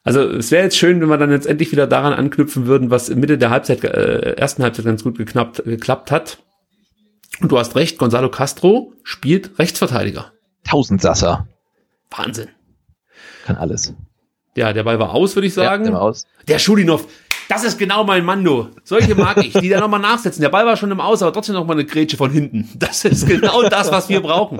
[0.04, 3.10] Also es wäre jetzt schön, wenn wir dann jetzt endlich wieder daran anknüpfen würden, was
[3.10, 6.38] in Mitte der Halbzeit, äh, ersten Halbzeit ganz gut geknappt, geklappt hat.
[7.42, 10.32] Und du hast recht, Gonzalo Castro spielt Rechtsverteidiger.
[10.64, 11.48] Tausendsasser.
[12.12, 12.50] Wahnsinn.
[13.46, 13.94] Kann alles.
[14.56, 15.86] Ja, der Ball war aus, würde ich sagen.
[15.86, 16.26] Ja, der war aus.
[16.48, 17.08] Der Schulinov,
[17.50, 18.70] das ist genau mein Mann, du.
[18.84, 20.42] Solche mag ich, die da nochmal nachsetzen.
[20.42, 22.70] Der Ball war schon im Aus, aber trotzdem nochmal eine Grätsche von hinten.
[22.76, 24.60] Das ist genau das, was wir brauchen.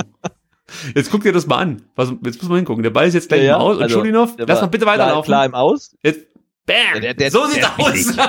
[0.96, 1.82] Jetzt guck dir das mal an.
[1.96, 2.84] Was, jetzt muss man hingucken.
[2.84, 3.78] Der Ball ist jetzt gleich Ja, im Aus.
[3.78, 5.26] Und also, Schulinov, lass war mal bitte Klar, weiterlaufen.
[5.28, 5.96] klar im Aus.
[6.04, 6.22] Jetzt,
[6.66, 7.02] bam.
[7.02, 8.18] Der- der- so sieht's der- aus.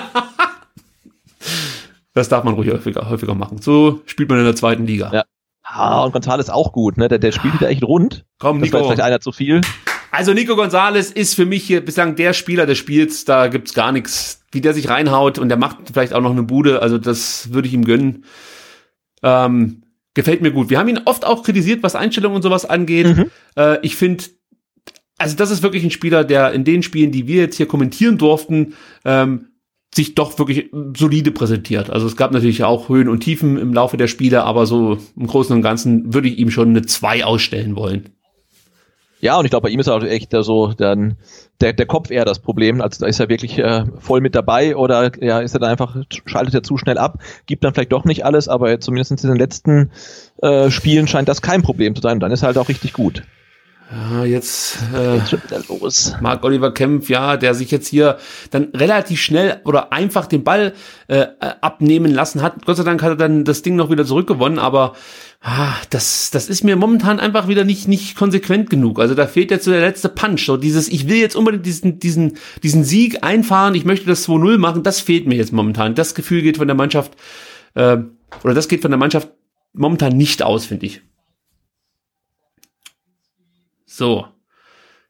[2.15, 3.61] das darf man ruhig häufiger, häufiger machen.
[3.61, 5.11] So spielt man in der zweiten Liga.
[5.13, 5.25] Ja.
[5.63, 7.09] Ah, und González auch gut, ne?
[7.09, 8.25] Der, der spielt wieder echt rund.
[8.39, 8.89] Komm, Das war Nico.
[8.91, 9.61] vielleicht einer zu viel.
[10.17, 13.27] Also Nico Gonzalez ist für mich hier bislang der Spieler des Spiels.
[13.27, 14.41] Da gibt's gar nichts.
[14.51, 16.81] Wie der sich reinhaut und der macht vielleicht auch noch eine Bude.
[16.81, 18.25] Also das würde ich ihm gönnen.
[19.23, 19.83] Ähm,
[20.15, 20.71] gefällt mir gut.
[20.71, 23.15] Wir haben ihn oft auch kritisiert, was Einstellungen und sowas angeht.
[23.15, 23.31] Mhm.
[23.59, 24.25] Äh, ich finde,
[25.19, 28.17] also das ist wirklich ein Spieler, der in den Spielen, die wir jetzt hier kommentieren
[28.17, 28.73] durften,
[29.05, 29.49] ähm,
[29.95, 31.91] sich doch wirklich solide präsentiert.
[31.91, 35.27] Also es gab natürlich auch Höhen und Tiefen im Laufe der Spiele, aber so im
[35.27, 38.16] Großen und Ganzen würde ich ihm schon eine 2 ausstellen wollen.
[39.21, 41.17] Ja, und ich glaube, bei ihm ist auch echt so dann
[41.61, 42.81] der, der Kopf eher das Problem.
[42.81, 45.97] Also da ist er wirklich äh, voll mit dabei oder ja, ist er dann einfach,
[46.27, 49.39] schaltet er zu schnell ab, gibt dann vielleicht doch nicht alles, aber zumindest in den
[49.39, 49.91] letzten
[50.43, 52.15] äh, Spielen scheint das kein Problem zu sein.
[52.15, 53.23] Und dann ist er halt auch richtig gut.
[53.91, 56.15] Ja, jetzt äh, Jetzt schon wieder los.
[56.21, 58.19] Marc Oliver Kempf, ja, der sich jetzt hier
[58.51, 60.73] dann relativ schnell oder einfach den Ball
[61.07, 61.27] äh,
[61.61, 62.67] abnehmen lassen hat.
[62.67, 64.95] Gott sei Dank hat er dann das Ding noch wieder zurückgewonnen, aber
[65.41, 68.99] ah, das, das ist mir momentan einfach wieder nicht, nicht konsequent genug.
[68.99, 70.47] Also da fehlt jetzt so der letzte Punch.
[70.47, 74.59] So dieses, ich will jetzt unbedingt diesen, diesen, diesen Sieg einfahren, ich möchte das 2-0
[74.59, 75.95] machen, das fehlt mir jetzt momentan.
[75.95, 77.13] Das Gefühl geht von der Mannschaft,
[77.75, 77.99] äh,
[78.43, 79.29] oder das geht von der Mannschaft
[79.73, 81.03] momentan nicht aus, finde ich.
[83.97, 84.27] So.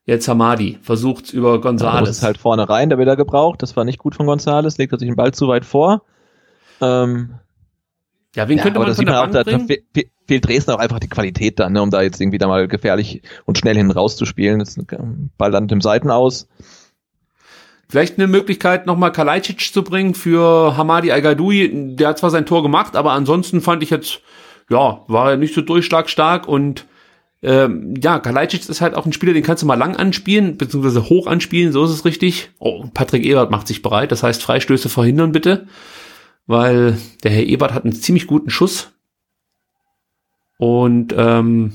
[0.04, 2.08] Jetzt Hamadi versucht über Da muss Gonzales.
[2.10, 3.60] es halt vorne rein, der wird er gebraucht.
[3.60, 6.02] Das war nicht gut von González, legt er sich den Ball zu weit vor.
[6.80, 7.34] Ähm,
[8.36, 9.50] ja, wen ja, könnte aber man das von sieht man der auch, da, Bank da
[9.50, 9.66] bringen?
[9.66, 12.46] fe fe fehlt Dresden auch einfach die Qualität dann, ne, um da jetzt irgendwie da
[12.46, 14.60] mal gefährlich und schnell hin rauszuspielen.
[14.60, 16.48] Das ist ein Ball landet im Seiten aus.
[17.88, 21.96] Vielleicht eine Möglichkeit, nochmal Kalajdzic zu bringen für Hamadi Al-Gadoui.
[21.96, 24.20] Der hat zwar sein Tor gemacht, aber ansonsten fand ich jetzt,
[24.68, 26.86] ja, war er nicht so durchschlagstark und
[27.46, 31.08] ähm, ja, Kalajdzic ist halt auch ein Spieler, den kannst du mal lang anspielen, beziehungsweise
[31.08, 32.50] hoch anspielen, so ist es richtig.
[32.58, 35.68] Oh, Patrick Ebert macht sich bereit, das heißt Freistöße verhindern bitte,
[36.48, 38.90] weil der Herr Ebert hat einen ziemlich guten Schuss
[40.58, 41.72] und ähm,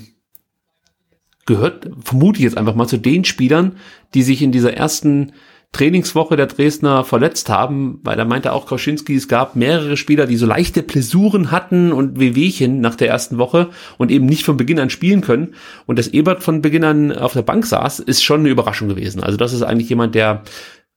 [1.46, 3.78] gehört, vermute ich jetzt einfach mal zu den Spielern,
[4.14, 5.32] die sich in dieser ersten
[5.72, 10.36] Trainingswoche der Dresdner verletzt haben, weil da meinte auch Kauschinski, es gab mehrere Spieler, die
[10.36, 14.80] so leichte Blessuren hatten und Wehwehchen nach der ersten Woche und eben nicht von Beginn
[14.80, 15.56] an spielen können.
[15.86, 19.24] Und dass Ebert von Beginn an auf der Bank saß, ist schon eine Überraschung gewesen.
[19.24, 20.44] Also das ist eigentlich jemand, der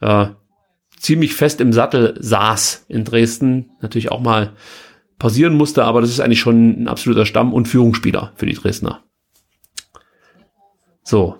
[0.00, 0.26] äh,
[0.98, 4.54] ziemlich fest im Sattel saß in Dresden, natürlich auch mal
[5.18, 9.04] pausieren musste, aber das ist eigentlich schon ein absoluter Stamm- und Führungsspieler für die Dresdner.
[11.04, 11.36] So.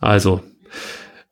[0.00, 0.40] Also,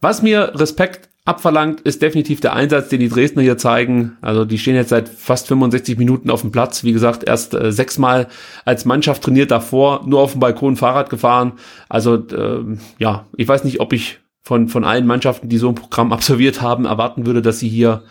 [0.07, 4.17] was mir Respekt abverlangt, ist definitiv der Einsatz, den die Dresdner hier zeigen.
[4.21, 6.85] Also die stehen jetzt seit fast 65 Minuten auf dem Platz.
[6.85, 8.29] Wie gesagt, erst äh, sechsmal
[8.65, 11.55] als Mannschaft trainiert davor, nur auf dem Balkon Fahrrad gefahren.
[11.89, 15.75] Also äh, ja, ich weiß nicht, ob ich von, von allen Mannschaften, die so ein
[15.75, 18.05] Programm absolviert haben, erwarten würde, dass sie hier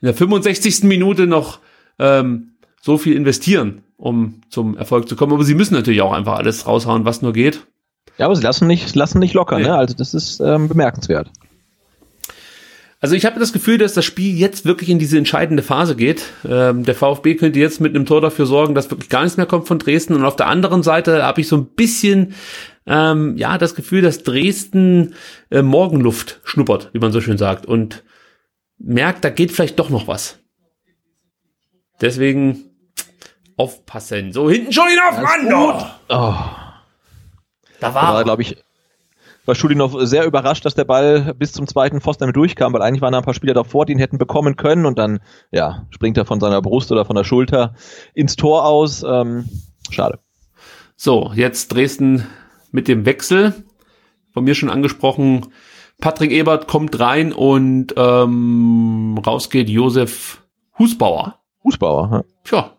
[0.00, 0.84] in der 65.
[0.84, 1.58] Minute noch
[1.98, 5.32] ähm, so viel investieren, um zum Erfolg zu kommen.
[5.32, 7.66] Aber sie müssen natürlich auch einfach alles raushauen, was nur geht.
[8.18, 9.64] Ja, aber sie lassen nicht, lassen nicht locker, Nee.
[9.64, 9.74] ne?
[9.76, 11.30] Also das ist ähm, bemerkenswert.
[13.02, 16.24] Also ich habe das Gefühl, dass das Spiel jetzt wirklich in diese entscheidende Phase geht.
[16.46, 19.46] Ähm, der VfB könnte jetzt mit einem Tor dafür sorgen, dass wirklich gar nichts mehr
[19.46, 20.12] kommt von Dresden.
[20.14, 22.34] Und auf der anderen Seite habe ich so ein bisschen
[22.86, 25.14] ähm, ja das Gefühl, dass Dresden
[25.50, 28.04] äh, Morgenluft schnuppert, wie man so schön sagt, und
[28.76, 30.38] merkt, da geht vielleicht doch noch was.
[32.02, 32.64] Deswegen
[33.56, 34.32] aufpassen.
[34.32, 35.54] So hinten schon hinauf, Mann!
[35.54, 36.34] Oh, Oh,
[37.80, 38.56] da war, war glaube ich,
[39.46, 43.00] war Schulinov sehr überrascht, dass der Ball bis zum zweiten Pfosten damit durchkam, weil eigentlich
[43.00, 45.20] waren da ein paar Spieler davor, die ihn hätten bekommen können und dann,
[45.50, 47.74] ja, springt er von seiner Brust oder von der Schulter
[48.14, 49.02] ins Tor aus.
[49.02, 49.48] Ähm,
[49.90, 50.20] schade.
[50.96, 52.26] So, jetzt Dresden
[52.70, 53.54] mit dem Wechsel.
[54.32, 55.48] Von mir schon angesprochen,
[56.00, 60.42] Patrick Ebert kommt rein und ähm, raus geht Josef
[60.78, 61.40] Husbauer.
[61.62, 62.24] Fußbauer, ja.
[62.44, 62.76] Tja,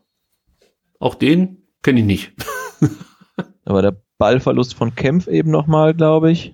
[1.00, 2.34] auch den kenne ich nicht.
[3.66, 6.54] Aber der Ballverlust von Kempf eben nochmal, glaube ich.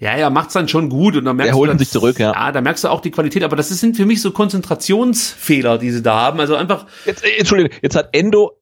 [0.00, 2.32] Ja, er macht's dann schon gut und dann merkst Er holt du, sich zurück, ja.
[2.32, 5.92] Ja, da merkst du auch die Qualität, aber das sind für mich so Konzentrationsfehler, die
[5.92, 6.40] sie da haben.
[6.40, 8.58] Also einfach, Jetzt, äh, Entschuldigung, jetzt hat Endo,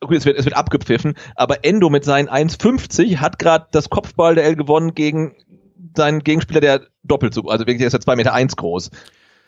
[0.00, 4.56] gut, es wird, es wird abgepfiffen, aber Endo mit seinen 1,50 hat gerade das Kopfball-Duell
[4.56, 5.36] gewonnen gegen
[5.96, 8.90] seinen Gegenspieler, der doppelt so, also wirklich, der ist ja 2,1 Meter eins groß.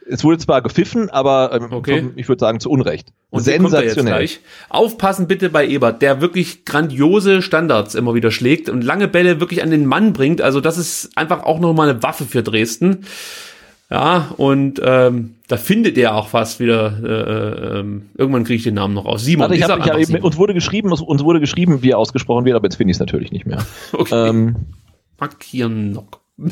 [0.08, 2.10] Es wurde zwar gepfiffen, aber ähm, Okay.
[2.16, 3.12] ich würde sagen zu Unrecht.
[3.30, 4.14] Und Sensationell.
[4.14, 4.40] gleich.
[4.68, 9.62] Aufpassen bitte bei Ebert, der wirklich grandiose Standards immer wieder schlägt und lange Bälle wirklich
[9.62, 10.40] an den Mann bringt.
[10.40, 13.04] Also das ist einfach auch nochmal eine Waffe für Dresden.
[13.90, 18.74] Ja, und ähm, da findet er auch fast wieder, äh, ähm, irgendwann kriege ich den
[18.74, 19.24] Namen noch aus.
[19.24, 19.42] Simon.
[19.42, 20.22] Warte, ich hab, ich hab Simon.
[20.22, 23.00] uns wurde geschrieben, uns, wurde geschrieben, wie er ausgesprochen wird, aber jetzt finde ich es
[23.00, 23.64] natürlich nicht mehr.
[23.92, 24.28] okay.
[24.28, 24.56] ähm,
[25.18, 26.20] Makirnok.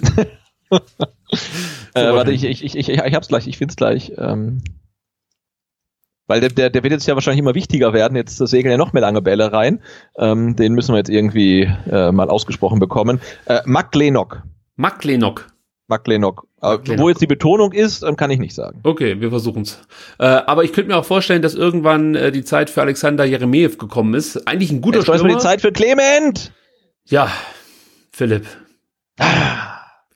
[1.95, 4.13] äh, warte, ich, ich, ich, ich, ich hab's gleich, ich find's gleich.
[4.17, 4.63] Ähm,
[6.29, 8.15] weil der, der, der wird jetzt ja wahrscheinlich immer wichtiger werden.
[8.15, 9.81] Jetzt segeln ja noch mehr lange Bälle rein.
[10.17, 13.21] Ähm, den müssen wir jetzt irgendwie äh, mal ausgesprochen bekommen.
[13.47, 13.61] Äh.
[13.65, 14.43] Maklenok.
[14.77, 15.47] Maklenok.
[16.61, 17.01] Äh, Maklenok.
[17.01, 18.81] wo jetzt die Betonung ist, kann ich nicht sagen.
[18.83, 19.81] Okay, wir versuchen's.
[20.19, 23.77] Äh, aber ich könnte mir auch vorstellen, dass irgendwann äh, die Zeit für Alexander Jeremejew
[23.79, 24.47] gekommen ist.
[24.47, 26.53] Eigentlich ein guter Jetzt ist mal die Zeit für Clement.
[27.07, 27.33] Ja,
[28.13, 28.47] Philipp.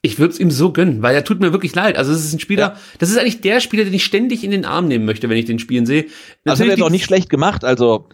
[0.04, 1.96] Ich würde es ihm so gönnen, weil er tut mir wirklich leid.
[1.96, 2.76] Also es ist ein Spieler, Ja.
[2.98, 5.44] das ist eigentlich der Spieler, den ich ständig in den Arm nehmen möchte, wenn ich
[5.44, 6.06] den spielen sehe.
[6.44, 7.64] Das hat er doch die- nicht schlecht gemacht.
[7.64, 8.08] Also,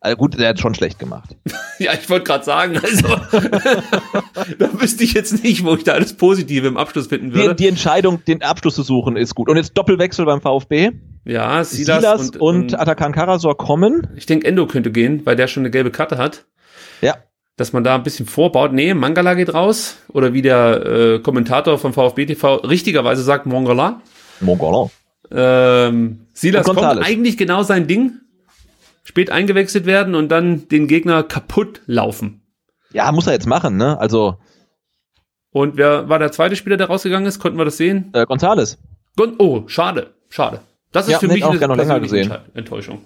[0.00, 1.36] also gut, der hat schon schlecht gemacht.
[1.80, 3.06] Ja, ich wollte gerade sagen, also
[4.58, 7.54] da wüsste ich jetzt nicht, wo ich da alles Positive im Abschluss finden Die, würde.
[7.54, 9.48] die Entscheidung, den Abschluss zu suchen, ist gut.
[9.48, 10.90] Und jetzt Doppelwechsel beim VfB.
[11.24, 14.08] ja, Silas, Silas, und, und, und Atakan Karasor kommen.
[14.16, 16.46] ich denke, Endo könnte gehen, weil der schon eine gelbe Karte hat.
[17.00, 17.18] Ja.
[17.58, 18.72] Dass man da ein bisschen vorbaut.
[18.72, 19.98] Nee, Mangala geht raus.
[20.08, 24.00] Oder wie der äh, Kommentator vom VfB TV richtigerweise sagt, Mongala.
[24.40, 24.90] Mongolan.
[25.30, 28.12] Ähm, Silas kommt eigentlich genau sein Ding.
[29.04, 32.42] Spät eingewechselt werden und dann den Gegner kaputt laufen.
[32.92, 33.98] Ja, muss er jetzt machen, ne?
[33.98, 34.36] Also,
[35.50, 37.38] Und wer war der zweite Spieler, der rausgegangen ist?
[37.38, 38.10] Konnten wir das sehen?
[38.14, 38.78] äh, Gonzales.
[39.16, 40.60] Gon oh, schade, schade.
[40.92, 42.32] Das ist Ja, für mich auch eine länger gesehen.
[42.54, 43.00] Enttäuschung.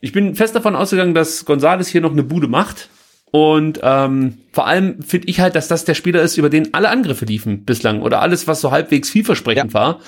[0.00, 2.88] Ich bin fest davon ausgegangen, dass Gonzales hier noch eine Bude macht.
[3.38, 6.88] Und ähm, vor allem finde ich halt, dass das der Spieler ist, über den alle
[6.88, 8.00] Angriffe liefen bislang.
[8.00, 10.00] Oder alles, was so halbwegs vielversprechend war.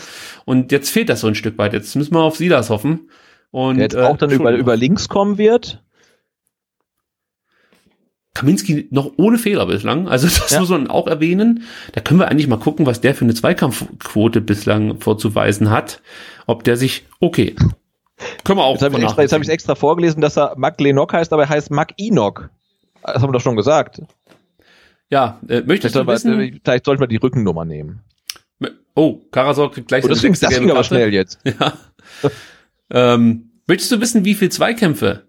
[0.47, 1.75] Und jetzt fehlt das so ein Stück weit.
[1.75, 3.11] Jetzt müssen wir auf Silas hoffen.
[3.51, 4.61] Und, Der jetzt äh, auch dann über, Entschuldigung.
[4.61, 5.83] über links kommen wird.
[8.35, 10.09] Kaminski noch ohne Fehler bislang.
[10.09, 10.61] Also das Ja.
[10.61, 11.65] muss man auch erwähnen.
[11.93, 16.01] Da können wir eigentlich mal gucken, was der für eine Zweikampfquote bislang vorzuweisen hat.
[16.47, 17.57] Ob der sich, okay.
[18.45, 21.13] Können wir auch Jetzt habe ich, extra- hab ich extra vorgelesen, dass er Mac Lenok
[21.13, 22.51] heißt, aber er heißt Mac Inok.
[23.03, 24.03] Das haben wir doch schon gesagt.
[25.11, 26.41] Ja, äh, möchtest du wissen?
[26.41, 28.01] äh, vielleicht sollten wir die Rückennummer nehmen.
[28.95, 31.39] Oh, Karasor kriegt gleich Oh, das ging, das ging aber schnell jetzt.
[31.45, 31.73] Ja.
[32.91, 35.29] ähm, möchtest du wissen, wie viel Zweikämpfe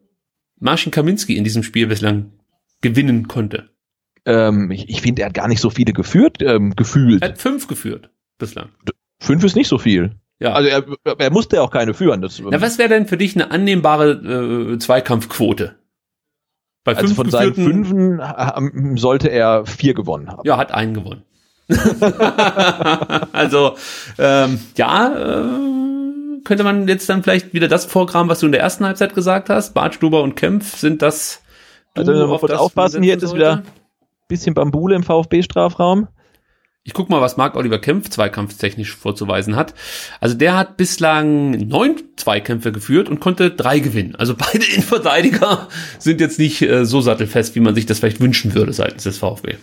[0.60, 2.32] Marcin Kaminski in diesem Spiel bislang
[2.82, 3.70] gewinnen konnte?
[4.26, 7.22] Ähm, ich ich finde, er hat gar nicht so viele geführt, ähm, gefühlt.
[7.22, 8.10] Er hat fünf geführt
[8.40, 8.70] bislang.
[9.20, 10.16] Fünf ist nicht so viel.
[10.40, 10.54] Ja.
[10.54, 10.86] Also er,
[11.20, 12.22] er musste ja auch keine führen.
[12.22, 15.76] Das, Na, was wäre denn für dich eine annehmbare äh, Zweikampfquote?
[16.84, 18.22] Bei also fünf von seinen Fünfen
[18.98, 20.42] sollte er vier gewonnen haben.
[20.46, 21.24] ja, hat einen gewonnen.
[23.32, 23.76] also,
[24.18, 28.62] ähm, ja, äh, könnte man jetzt dann vielleicht wieder das vorgraben, was du in der
[28.62, 29.74] ersten Halbzeit gesagt hast.
[29.74, 31.42] Bartstuber und Kempf sind das.
[31.96, 33.64] Also, wenn wir auf kurz das aufpassen, hier ist wieder- sollte?
[34.28, 36.08] bisschen Bambule im VfB-Strafraum.
[36.84, 39.74] Ich guck mal, was Marc Oliver Kempf zweikampftechnisch vorzuweisen hat.
[40.22, 44.16] Also der hat bislang neun Zweikämpfe geführt und konnte drei gewinnen.
[44.16, 45.68] Also beide Innenverteidiger
[46.00, 49.18] sind jetzt nicht äh, so sattelfest, wie man sich das vielleicht wünschen würde seitens des
[49.18, 49.58] VfB.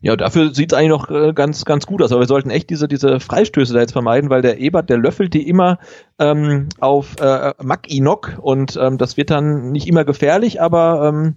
[0.00, 2.12] Ja, dafür sieht's eigentlich noch äh, ganz, ganz gut aus.
[2.12, 5.32] Aber wir sollten echt diese, diese Freistöße da jetzt vermeiden, weil der Ebert, der löffelt
[5.32, 5.78] die immer
[6.18, 11.36] ähm, auf äh, Mack-Inok und ähm, das wird dann nicht immer gefährlich, aber ähm,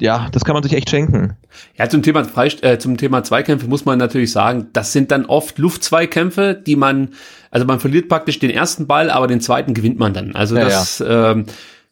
[0.00, 1.36] ja, das kann man sich echt schenken.
[1.76, 5.26] Ja, zum Thema, Freist äh, zum Thema Zweikämpfe muss man natürlich sagen, das sind dann
[5.26, 7.10] oft Luftzweikämpfe, die man,
[7.50, 10.34] also man verliert praktisch den ersten Ball, aber den zweiten gewinnt man dann.
[10.34, 11.44] Also Ja, das, ja, ähm,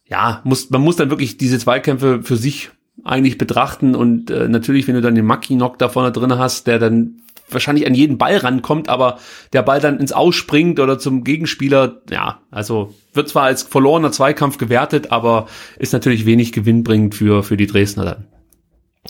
[0.06, 2.70] ja muss, man muss dann wirklich diese Zweikämpfe für sich
[3.04, 6.78] eigentlich betrachten und äh, natürlich, wenn du dann den Maki-Knock da vorne drin hast, der
[6.78, 7.20] dann
[7.50, 9.18] wahrscheinlich an jeden Ball rankommt, aber
[9.52, 14.58] der Ball dann ins Ausspringt oder zum Gegenspieler, ja, also wird zwar als verlorener Zweikampf
[14.58, 15.46] gewertet, aber
[15.78, 18.26] ist natürlich wenig gewinnbringend für, für die Dresdner dann.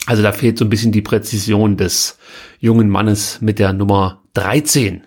[0.06, 2.18] Also da fehlt so ein bisschen die Präzision des
[2.60, 5.02] jungen Mannes mit der Nummer 13.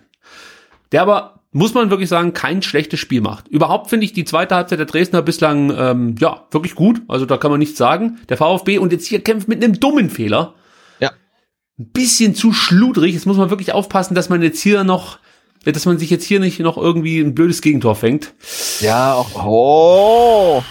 [0.92, 3.48] Der aber, muss man wirklich sagen, kein schlechtes Spiel macht.
[3.48, 7.02] Überhaupt finde ich die zweite Halbzeit der Dresdner bislang, ähm, ja, wirklich gut.
[7.08, 8.18] Also da kann man nichts sagen.
[8.28, 10.54] Der VfB und jetzt hier kämpft mit einem dummen Fehler.
[11.82, 13.12] Ein bisschen zu schludrig.
[13.12, 15.18] Jetzt muss man wirklich aufpassen, dass man jetzt hier noch,
[15.64, 18.34] dass man sich jetzt hier nicht noch irgendwie ein blödes Gegentor fängt.
[18.80, 19.44] Ja, auch.
[19.44, 20.62] Oh.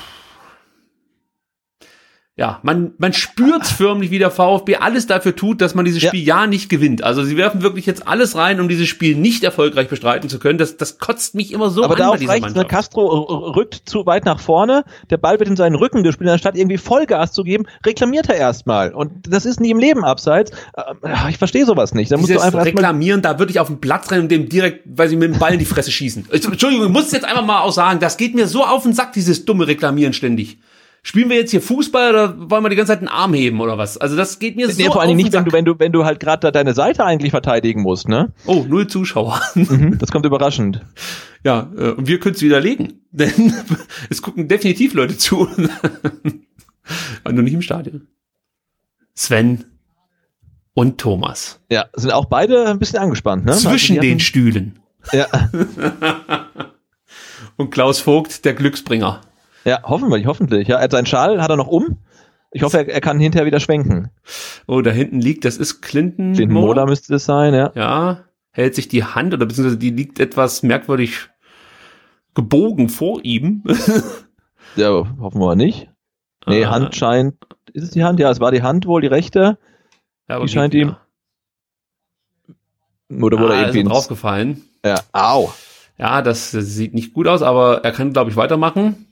[2.38, 6.08] Ja, man, man spürt förmlich, wie der VfB alles dafür tut, dass man dieses Ja.
[6.10, 7.04] Spiel ja nicht gewinnt.
[7.04, 10.58] Also sie werfen wirklich jetzt alles rein, um dieses Spiel nicht erfolgreich bestreiten zu können.
[10.58, 12.70] Das, das kotzt mich immer so Aber an bei darauf dieser reicht Mannschaft.
[12.70, 13.06] Castro
[13.52, 17.34] rückt zu weit nach vorne, der Ball wird in seinen Rücken gespielt, anstatt irgendwie Vollgas
[17.34, 18.94] zu geben, reklamiert er erstmal.
[18.94, 20.52] Und das ist nie im Leben abseits.
[20.74, 22.12] Äh, Ich verstehe sowas nicht.
[22.12, 22.86] Da musst du Dieses einfach erstmal.
[22.86, 25.38] Reklamieren, da würde ich auf den Platz rennen und dem direkt, weil sie mit dem
[25.40, 26.30] Ball in die Fresse schießen.
[26.32, 29.12] Entschuldigung, ich muss jetzt einfach mal auch sagen, das geht mir so auf den Sack,
[29.14, 30.60] dieses dumme Reklamieren ständig.
[31.04, 33.76] Spielen wir jetzt hier Fußball oder wollen wir die ganze Zeit einen Arm heben oder
[33.78, 33.98] was?
[33.98, 36.06] Also das geht mir so Nee, vor den nicht, wenn du, wenn du, wenn du
[36.06, 38.34] halt gerade da deine Seite eigentlich verteidigen musst, ne?
[38.46, 39.42] Oh, null Zuschauer.
[39.56, 40.82] Mhm, Das kommt überraschend.
[41.44, 43.52] Ja, äh, und wir können es widerlegen, denn
[44.12, 45.48] es gucken definitiv Leute zu.
[47.24, 48.08] Aber nur nicht im Stadion.
[49.16, 49.66] Sven
[50.74, 51.60] und Thomas.
[51.72, 53.54] Ja, sind auch beide ein bisschen angespannt, ne?
[53.54, 54.80] Zwischen den Stühlen.
[55.12, 55.66] hatten-
[57.58, 59.22] Und Klaus Vogt, der Glücksbringer.
[59.66, 60.68] Ja, hoffentlich, hoffentlich.
[60.68, 61.98] Ja, er hat seinen Schal, hat er noch um.
[62.52, 64.10] Ich hoffe, er, er kann hinterher wieder schwenken.
[64.68, 66.34] Oh, da hinten liegt, das ist Clinton.
[66.34, 66.54] Clinton.
[66.54, 67.72] Moda müsste es sein, ja.
[67.76, 71.30] Ja, hält sich die Hand oder beziehungsweise die liegt etwas merkwürdig
[72.36, 73.64] gebogen vor ihm.
[74.78, 74.90] Ja,
[75.20, 75.90] hoffen wir mal nicht.
[76.48, 76.72] Nee, Ah.
[76.72, 77.36] Hand scheint.
[77.74, 78.22] Ist es die Hand?
[78.22, 79.58] Ja, es war die Hand wohl, die rechte.
[80.30, 80.96] Ja, aber Die scheint ihm-
[83.10, 84.62] Oder wurde ah, er ist irgendwie ins- draufgefallen.
[84.86, 85.52] Ja, au.
[85.98, 89.08] Ja, das sieht nicht gut aus, aber er kann, glaube ich, weitermachen.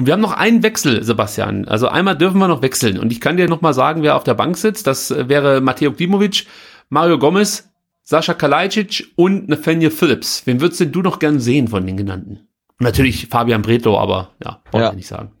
[0.00, 1.68] Und wir haben noch einen Wechsel, Sebastian.
[1.68, 2.98] Also einmal dürfen wir noch wechseln.
[2.98, 4.86] Und ich kann dir noch mal sagen, wer auf der Bank sitzt.
[4.86, 6.46] Das äh, wäre Mateo Klimovic,
[6.88, 7.68] Mario Gomez,
[8.02, 10.46] Sascha Kalajdzic und Nathaniel Phillips.
[10.46, 12.48] Wen würdest denn du noch gern sehen von den genannten?
[12.78, 14.88] Natürlich Fabian Bretlo, aber ja, brauche Ja.
[14.88, 15.32] ich nicht sagen.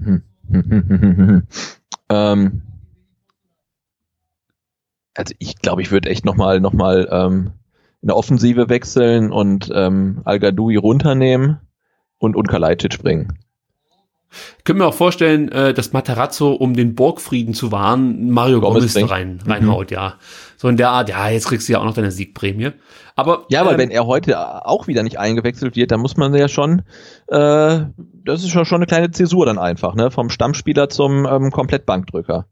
[2.08, 2.62] ähm,
[5.14, 7.52] also ich glaube, ich würde echt nochmal noch mal, ähm,
[8.02, 11.60] in der Offensive wechseln und ähm, Al-Gadoui runternehmen
[12.18, 13.38] und, und Kalajdzic bringen.
[14.64, 19.40] Können wir auch vorstellen, äh, dass Matarazzo, um den Borgfrieden zu wahren, Mario Gomez rein,
[19.44, 20.14] reinhaut, ja.
[20.56, 22.70] So in der Art, ja, jetzt kriegst du ja auch noch deine Siegprämie.
[23.16, 26.34] Aber Ja, aber ähm, wenn er heute auch wieder nicht eingewechselt wird, dann muss man
[26.34, 26.82] ja schon,
[27.28, 27.80] äh,
[28.24, 30.10] das ist schon, schon eine kleine Zäsur dann einfach, ne?
[30.10, 32.46] Vom Stammspieler zum ähm, Komplettbankdrücker.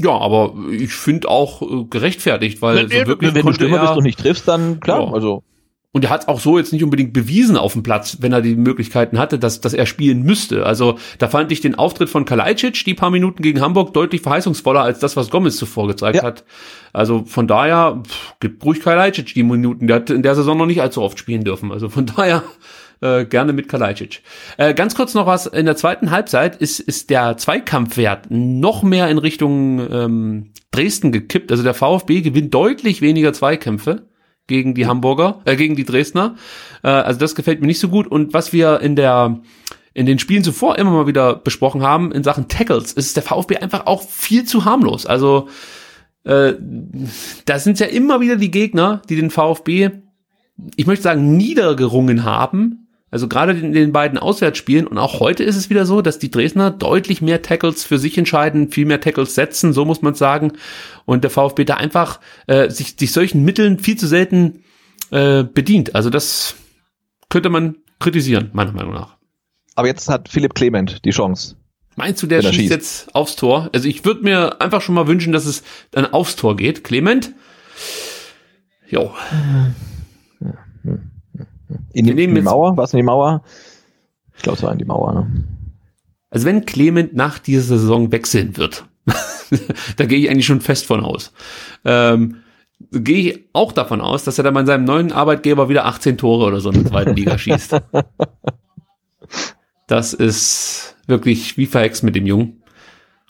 [0.00, 3.82] Ja, aber ich finde auch äh, gerechtfertigt, weil so wirklich wenn du konnte Stürmer er,
[3.82, 5.12] bist und nicht triffst, dann klar, Ja.
[5.12, 5.42] also
[5.92, 8.56] und er hat auch so jetzt nicht unbedingt bewiesen auf dem Platz, wenn er die
[8.56, 10.66] Möglichkeiten hatte, dass, dass er spielen müsste.
[10.66, 14.82] Also da fand ich den Auftritt von Kalajdzic, die paar Minuten gegen Hamburg, deutlich verheißungsvoller
[14.82, 16.24] als das, was Gomez zuvor gezeigt Ja.
[16.24, 16.44] hat.
[16.92, 19.86] Also von daher, pff, gibt ruhig Kalajdzic die Minuten.
[19.86, 21.72] Der hat in der Saison noch nicht allzu oft spielen dürfen.
[21.72, 22.42] Also von daher
[23.00, 24.22] äh, gerne mit Kalajdzic.
[24.58, 29.08] Äh, ganz kurz noch was, in der zweiten Halbzeit ist, ist der Zweikampfwert noch mehr
[29.08, 31.50] in Richtung ähm, Dresden gekippt.
[31.50, 34.06] Also der VfB gewinnt deutlich weniger Zweikämpfe
[34.48, 36.34] gegen die Hamburger, äh, gegen die Dresdner.
[36.82, 38.08] Äh, also das gefällt mir nicht so gut.
[38.08, 39.40] Und was wir in der
[39.94, 43.56] in den Spielen zuvor immer mal wieder besprochen haben in Sachen Tackles, ist der VfB
[43.56, 45.06] einfach auch viel zu harmlos.
[45.06, 45.48] Also
[46.24, 46.54] äh,
[47.46, 49.90] da sind ja immer wieder die Gegner, die den VfB,
[50.76, 52.87] ich möchte sagen, niedergerungen haben.
[53.10, 56.30] Also gerade in den beiden Auswärtsspielen und auch heute ist es wieder so, dass die
[56.30, 60.52] Dresdner deutlich mehr Tackles für sich entscheiden, viel mehr Tackles setzen, so muss man sagen.
[61.06, 64.62] Und der VfB da einfach äh, sich, sich solchen Mitteln viel zu selten
[65.10, 65.94] äh, bedient.
[65.94, 66.56] Also das
[67.30, 69.16] könnte man kritisieren, meiner Meinung nach.
[69.74, 71.56] Aber jetzt hat Philipp Clement die Chance.
[71.96, 72.70] Meinst du, der er schießt, schießt.
[72.70, 73.70] jetzt aufs Tor?
[73.72, 76.84] Also ich würde mir einfach schon mal wünschen, dass es dann aufs Tor geht.
[76.84, 77.32] Clement?
[78.86, 79.14] Jo.
[81.98, 82.76] In die, in die Mauer?
[82.76, 83.42] Was in die Mauer?
[84.36, 85.14] Ich glaube, es war in die Mauer.
[85.14, 85.44] Ne?
[86.30, 88.86] Also wenn Clement nach dieser Saison wechseln wird,
[89.96, 91.32] da gehe ich eigentlich schon fest von aus.
[91.84, 92.36] Ähm,
[92.92, 96.46] gehe ich auch davon aus, dass er dann bei seinem neuen Arbeitgeber wieder 18 Tore
[96.46, 97.80] oder so in der zweiten Liga schießt.
[99.88, 102.62] Das ist wirklich wie verhext mit dem Jungen.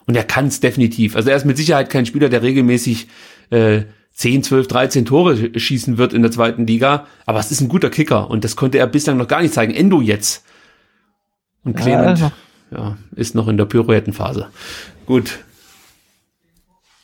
[0.06, 1.16] Und er kann es definitiv.
[1.16, 3.08] Also er ist mit Sicherheit kein Spieler, der regelmäßig
[3.50, 3.82] äh,
[4.18, 7.06] 10, 12, 13 Tore schießen wird in der zweiten Liga.
[7.24, 9.72] Aber es ist ein guter Kicker und das konnte er bislang noch gar nicht zeigen.
[9.72, 10.44] Endo jetzt.
[11.64, 12.32] Und Clement Ja,
[12.72, 14.48] ja, ist noch in der Pirouettenphase.
[15.06, 15.38] Gut.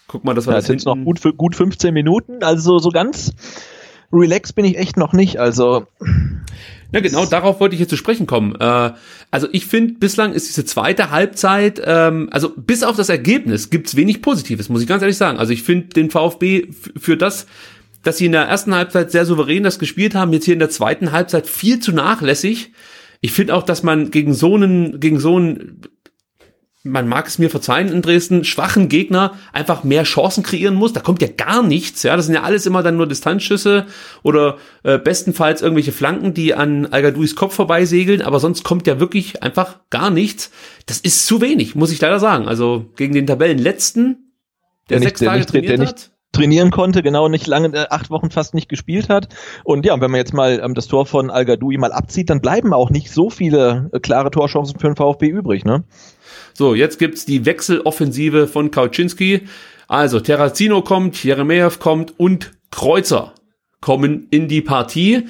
[0.08, 1.94] Guck mal, dass wir Ja, das jetzt sind es noch hinten- gut, für- gut 15
[1.94, 2.42] Minuten.
[2.42, 3.32] Also so ganz
[4.12, 5.38] relaxed bin ich echt noch nicht.
[5.38, 5.86] Also
[6.92, 8.54] Ja, genau, darauf wollte ich jetzt zu sprechen kommen.
[8.58, 8.92] Äh,
[9.30, 13.96] also ich finde, bislang ist diese zweite Halbzeit, ähm, also bis auf das Ergebnis gibt's
[13.96, 15.38] wenig Positives, muss ich ganz ehrlich sagen.
[15.38, 17.46] Also ich finde den VfB für das,
[18.02, 20.70] dass sie in der ersten Halbzeit sehr souverän das gespielt haben, jetzt hier in der
[20.70, 22.72] zweiten Halbzeit viel zu nachlässig.
[23.20, 25.80] Ich finde auch, dass man gegen so einen, gegen so einen
[26.86, 30.92] man mag es mir verzeihen in Dresden, schwachen Gegner einfach mehr Chancen kreieren muss.
[30.92, 32.02] Da kommt ja gar nichts.
[32.02, 33.86] Ja, das sind ja alles immer dann nur Distanzschüsse
[34.22, 38.20] oder äh, bestenfalls irgendwelche Flanken, die an Al-Gadouis Kopf vorbeisegeln.
[38.20, 40.50] Aber sonst kommt ja wirklich einfach gar nichts.
[40.84, 42.46] Das ist zu wenig, muss ich leider sagen.
[42.48, 44.30] Also gegen den Tabellenletzten,
[44.90, 46.10] der, Der nicht- sechs der Tage nicht- der trainiert nicht- hat.
[46.32, 49.28] trainieren konnte, genau nicht lange, äh, acht Wochen fast nicht gespielt hat.
[49.62, 52.42] Und ja, wenn man jetzt mal ähm, das Tor von Al Gadoui mal abzieht, dann
[52.42, 55.84] bleiben auch nicht so viele äh, klare Torchancen für den VfB übrig, ne?
[56.54, 59.42] So, jetzt gibt's die Wechseloffensive von Kauczynski.
[59.88, 63.34] Also Terrazino kommt, Jeremejew kommt und Kreuzer
[63.80, 65.26] kommen in die Partie.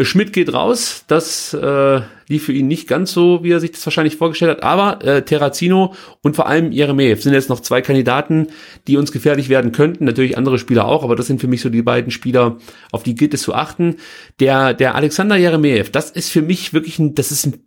[0.00, 1.04] Schmidt geht raus.
[1.06, 4.62] Das äh, lief für ihn nicht ganz so, wie er sich das wahrscheinlich vorgestellt hat.
[4.62, 8.46] Aber äh, Terrazino und vor allem Jeremejew sind jetzt noch zwei Kandidaten,
[8.86, 10.06] die uns gefährlich werden könnten.
[10.06, 12.56] Natürlich andere Spieler auch, aber das sind für mich so die beiden Spieler,
[12.90, 13.96] auf die gilt es zu achten.
[14.40, 17.62] Der, der Alexander Jeremejew, das ist für mich wirklich ein, das ist ein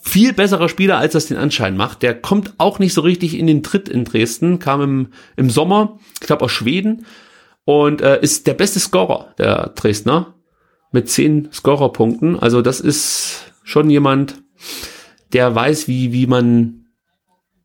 [0.00, 2.02] viel besserer Spieler, als das den Anschein macht.
[2.02, 5.98] Der kommt auch nicht so richtig in den Tritt in Dresden, kam im, im Sommer,
[6.20, 7.06] ich glaube aus Schweden
[7.64, 10.34] und äh, ist der beste Scorer der Dresdner
[10.90, 12.38] mit zehn Scorerpunkten.
[12.38, 14.42] Also das ist schon jemand,
[15.32, 16.86] der weiß, wie, wie man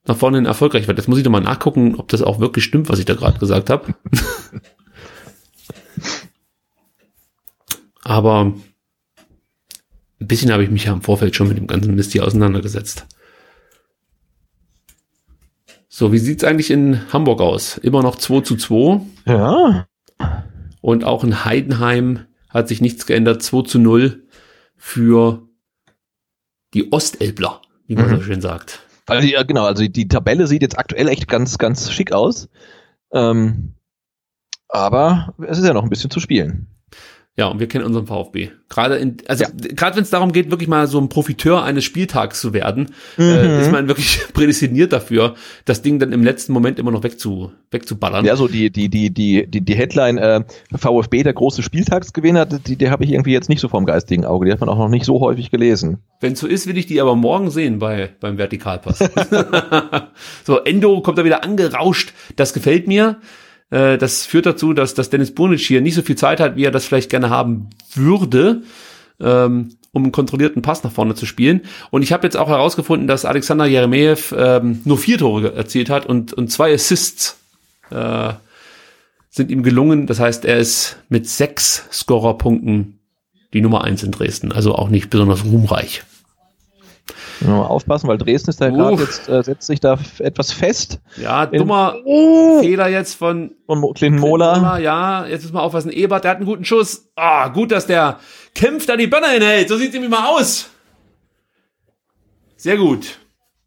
[0.05, 0.97] nach vorne hin erfolgreich wird.
[0.97, 3.39] Jetzt muss ich doch mal nachgucken, ob das auch wirklich stimmt, was ich da gerade
[3.39, 3.95] gesagt habe.
[8.03, 8.53] Aber
[10.21, 13.05] ein bisschen habe ich mich ja im Vorfeld schon mit dem ganzen Mist hier auseinandergesetzt.
[15.87, 17.77] So, wie sieht's eigentlich in Hamburg aus?
[17.77, 19.01] Immer noch 2 zu 2.
[19.25, 19.87] Ja.
[20.81, 23.41] Und auch in Heidenheim hat sich nichts geändert.
[23.43, 24.23] 2 zu 0
[24.75, 25.47] für
[26.73, 28.15] die Ostelbler, wie man Mhm.
[28.17, 28.81] so schön sagt.
[29.07, 32.49] Also, ja, genau, also die Tabelle sieht jetzt aktuell echt ganz, ganz schick aus.
[33.13, 33.75] Ähm,
[34.67, 36.67] aber es ist ja noch ein bisschen zu spielen.
[37.37, 38.51] Ja, und wir kennen unseren VfB.
[38.69, 39.43] Gerade in, also
[39.75, 43.61] gerade wenn es darum geht, wirklich mal so ein Profiteur eines Spieltags zu werden, äh,
[43.61, 48.23] ist man wirklich prädestiniert dafür, das Ding dann im letzten Moment immer noch wegzu, wegzuballern.
[48.23, 52.77] Ja, so die, die, die, die, die, die Headline äh, VfB, der große Spieltagsgewinner, die,
[52.77, 54.45] die habe ich irgendwie jetzt nicht so vorm geistigen Auge.
[54.45, 55.97] Die hat man auch noch nicht so häufig gelesen.
[56.21, 58.99] Wenn so ist, will ich die aber morgen sehen bei, beim Vertikalpass.
[60.45, 62.13] so, Endo kommt da wieder angerauscht.
[62.37, 63.17] Das gefällt mir.
[63.69, 66.63] Äh, Das führt dazu, dass, dass Dennis Bunic hier nicht so viel Zeit hat, wie
[66.63, 68.63] er das vielleicht gerne haben würde,
[69.19, 71.61] ähm, um einen kontrollierten Pass nach vorne zu spielen.
[71.89, 76.05] Und ich habe jetzt auch herausgefunden, dass Alexander Jeremejew ähm, nur vier Tore erzielt hat
[76.05, 77.37] und, und zwei Assists
[77.91, 78.33] äh,
[79.29, 80.07] sind ihm gelungen.
[80.07, 82.99] Das heißt, er ist mit sechs Scorerpunkten
[83.53, 84.51] die Nummer eins in Dresden.
[84.51, 86.03] Also auch nicht besonders ruhmreich.
[87.41, 90.99] Mal aufpassen, weil Dresden ist da gerade jetzt, äh, setzt sich da etwas fest.
[91.17, 91.97] Ja, dummer
[92.61, 94.79] Fehler jetzt von Von Clinton Mola.
[94.79, 95.91] Ja, jetzt müssen wir aufpassen.
[95.91, 97.09] Ebert, der hat einen guten Schuss.
[97.15, 98.19] Ah, gut, dass der
[98.55, 99.69] kämpft, da die Bänder hinhält.
[99.69, 100.69] So sieht's nämlich mal aus.
[102.57, 103.19] Sehr gut.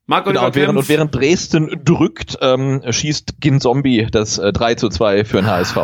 [0.06, 0.78] Marc Genau, und während, Kempf.
[0.78, 5.76] und während Dresden drückt, ähm, schießt Ginzombi das äh, 3 zu 2 für den HSV.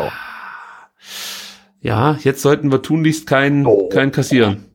[1.81, 4.65] Ja, jetzt sollten wir tunlichst kein, kein kassieren.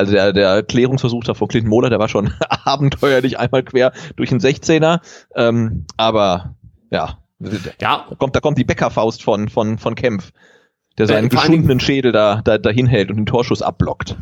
[0.00, 2.32] Also der, der Klärungsversuch da von Clinton Mola, der war schon
[2.64, 5.00] abenteuerlich einmal quer durch den 16er.
[5.36, 6.54] Ähm, aber
[6.90, 7.18] ja,
[7.80, 10.32] Ja, da kommt, da kommt die Bäckerfaust von, von, von Kempf,
[10.96, 14.16] der seinen allen geschundenen Schädel da, da, dahin hält und den Torschuss abblockt.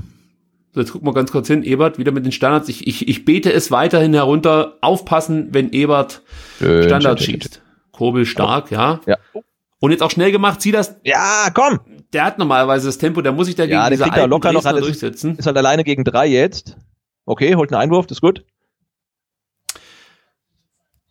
[0.74, 1.62] so jetzt gucken wir ganz kurz hin.
[1.62, 2.68] Ebert wieder mit den Standards.
[2.68, 4.78] Ich, ich, ich bete es weiterhin herunter.
[4.81, 6.23] Aufpassen, wenn Ebert
[6.58, 7.62] Schön, Standards schön, schön, schießt.
[7.92, 9.00] Kobel stark, ja.
[9.07, 9.16] Ja.
[9.78, 10.60] Und jetzt auch schnell gemacht.
[10.60, 10.97] Zieh das.
[11.05, 11.78] Ja, komm!
[12.12, 13.20] Der hat normalerweise das Tempo.
[13.20, 14.84] Der muss sich dagegen Ja, der kriegt er locker noch Dresdner alles.
[14.86, 15.36] durchsetzen.
[15.36, 16.76] Ist halt alleine gegen drei jetzt.
[17.26, 18.44] Okay, holt einen Einwurf, das ist gut.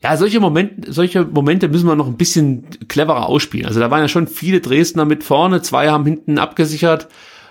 [0.01, 3.65] Ja, solche Momente, solche Momente müssen wir noch ein bisschen cleverer ausspielen.
[3.65, 7.07] Also da waren ja schon viele Dresdner mit vorne, zwei haben hinten abgesichert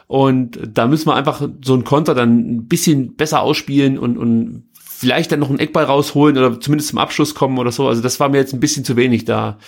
[0.07, 4.69] und da müssen wir einfach so ein Konter dann ein bisschen besser ausspielen und, und
[4.81, 7.89] vielleicht dann noch einen Eckball rausholen oder zumindest zum Abschluss kommen oder so.
[7.89, 9.59] Also das war mir jetzt ein bisschen zu wenig da.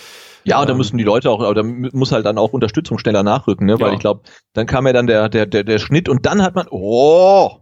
[0.45, 3.65] Ja, und da müssen die Leute auch, da muss halt dann auch Unterstützung schneller nachrücken,
[3.67, 3.79] ne?
[3.79, 3.93] Weil Ja.
[3.93, 4.21] ich glaube,
[4.53, 7.57] dann kam ja dann der, der, der, der Schnitt und dann hat man, oh!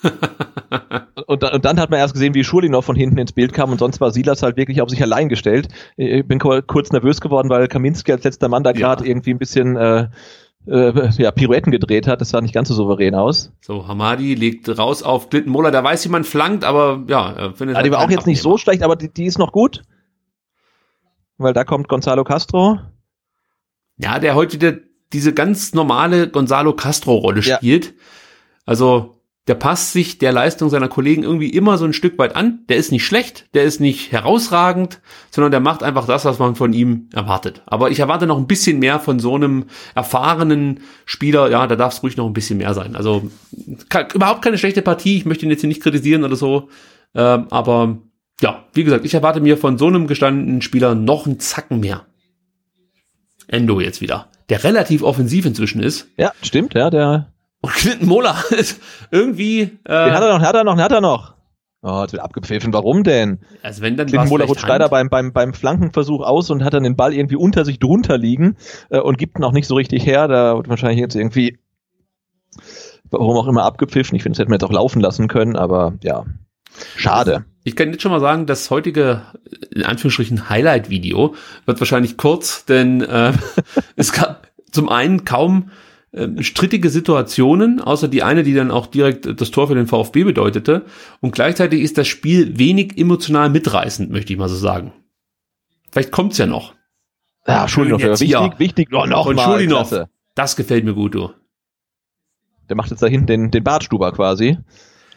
[1.26, 3.70] und, dann, und dann hat man erst gesehen, wie Schulinov von hinten ins Bild kam
[3.72, 5.68] und sonst war Silas halt wirklich auf sich allein gestellt.
[5.96, 9.38] Ich bin kur- kurz nervös geworden, weil Kaminski als letzter Mann da gerade irgendwie ein
[9.38, 10.08] bisschen äh,
[10.68, 12.20] äh, ja, Pirouetten gedreht hat.
[12.20, 13.52] Das sah nicht ganz so souverän aus.
[13.60, 15.70] So, Hamadi legt raus auf Glittenmola.
[15.72, 18.40] Der weiß, wie man flankt, aber ja, findet Ja, die halt war auch jetzt nicht
[18.40, 18.58] so Abnehmer.
[18.58, 19.82] schlecht, aber die, die ist noch gut.
[21.38, 22.78] Weil da kommt Gonzalo Castro.
[23.96, 24.78] Ja, der heute wieder
[25.12, 27.56] diese ganz normale Gonzalo Castro-Rolle Ja.
[27.56, 27.94] spielt.
[28.66, 29.14] Also,
[29.46, 32.64] der passt sich der Leistung seiner Kollegen irgendwie immer so ein Stück weit an.
[32.68, 35.00] Der ist nicht schlecht, der ist nicht herausragend,
[35.30, 37.62] sondern der macht einfach das, was man von ihm erwartet.
[37.64, 41.50] Aber ich erwarte noch ein bisschen mehr von so einem erfahrenen Spieler.
[41.50, 42.94] Ja, da darf es ruhig noch ein bisschen mehr sein.
[42.94, 43.30] Also,
[43.88, 45.16] ke- überhaupt keine schlechte Partie.
[45.16, 46.68] Ich möchte ihn jetzt hier nicht kritisieren oder so.
[47.14, 47.96] Ähm, aber
[48.40, 52.06] ja, wie gesagt, ich erwarte mir von so einem gestandenen Spieler noch einen Zacken mehr.
[53.48, 56.08] Endo jetzt wieder, der relativ offensiv inzwischen ist.
[56.16, 57.32] Ja, stimmt, ja, der.
[57.60, 60.84] Und Clinton Mola ist irgendwie, Den hat äh, er noch, den hat er noch, den
[60.84, 61.34] hat er noch.
[61.80, 62.72] Oh, jetzt wird abgepfiffen.
[62.72, 63.38] Warum denn?
[63.62, 66.82] also wenn dann Clinton Mola rutscht leider beim, beim, beim Flankenversuch aus und hat dann
[66.82, 68.56] den Ball irgendwie unter sich drunter liegen
[68.90, 70.26] äh, und gibt ihn auch nicht so richtig her.
[70.26, 71.58] Da wird wahrscheinlich jetzt irgendwie,
[73.10, 74.16] warum auch immer, abgepfiffen.
[74.16, 76.24] Ich finde, das hätten wir jetzt auch laufen lassen können, aber ja,
[76.96, 77.44] schade.
[77.64, 79.22] Ich kann jetzt schon mal sagen, das heutige,
[79.74, 81.34] in Anführungsstrichen, Highlight-Video
[81.66, 83.32] wird wahrscheinlich kurz, denn äh,
[83.96, 85.70] es gab zum einen kaum
[86.12, 90.24] ähm, strittige Situationen, außer die eine, die dann auch direkt das Tor für den VfB
[90.24, 90.86] bedeutete.
[91.20, 94.92] Und gleichzeitig ist das Spiel wenig emotional mitreißend, möchte ich mal so sagen.
[95.90, 96.74] Vielleicht kommt's ja noch.
[97.46, 98.54] Ja, Schulinov, jetzt wichtig, hier.
[98.58, 98.90] wichtig.
[98.90, 100.06] Noch Von mal, Schulinov.
[100.34, 101.30] Das gefällt mir gut, du.
[102.68, 104.58] Der macht jetzt da hinten den, den Bartstuber quasi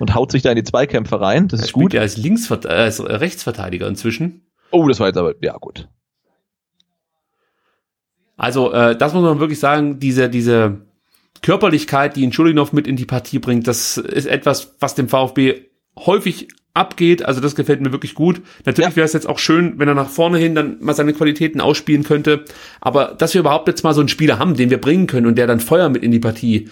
[0.02, 1.48] und haut sich da in die Zweikämpfe rein.
[1.48, 1.94] Das Er ist gut.
[1.94, 4.42] ja als Linksvert äh, als Rechtsverteidiger inzwischen.
[4.72, 5.88] Oh, das war jetzt aber, ja gut.
[8.38, 10.82] Also, äh, das muss man wirklich sagen, diese, diese
[11.42, 15.66] Körperlichkeit, die Schulinov mit in die Partie bringt, das ist etwas, was dem VfB
[15.98, 17.24] häufig abgeht.
[17.26, 18.42] Also das gefällt mir wirklich gut.
[18.66, 18.96] Natürlich Ja.
[18.96, 22.04] wäre es jetzt auch schön, wenn er nach vorne hin dann mal seine Qualitäten ausspielen
[22.04, 22.46] könnte.
[22.80, 25.36] Aber dass wir überhaupt jetzt mal so einen Spieler haben, den wir bringen können und
[25.38, 26.70] der dann Feuer mit in die Partie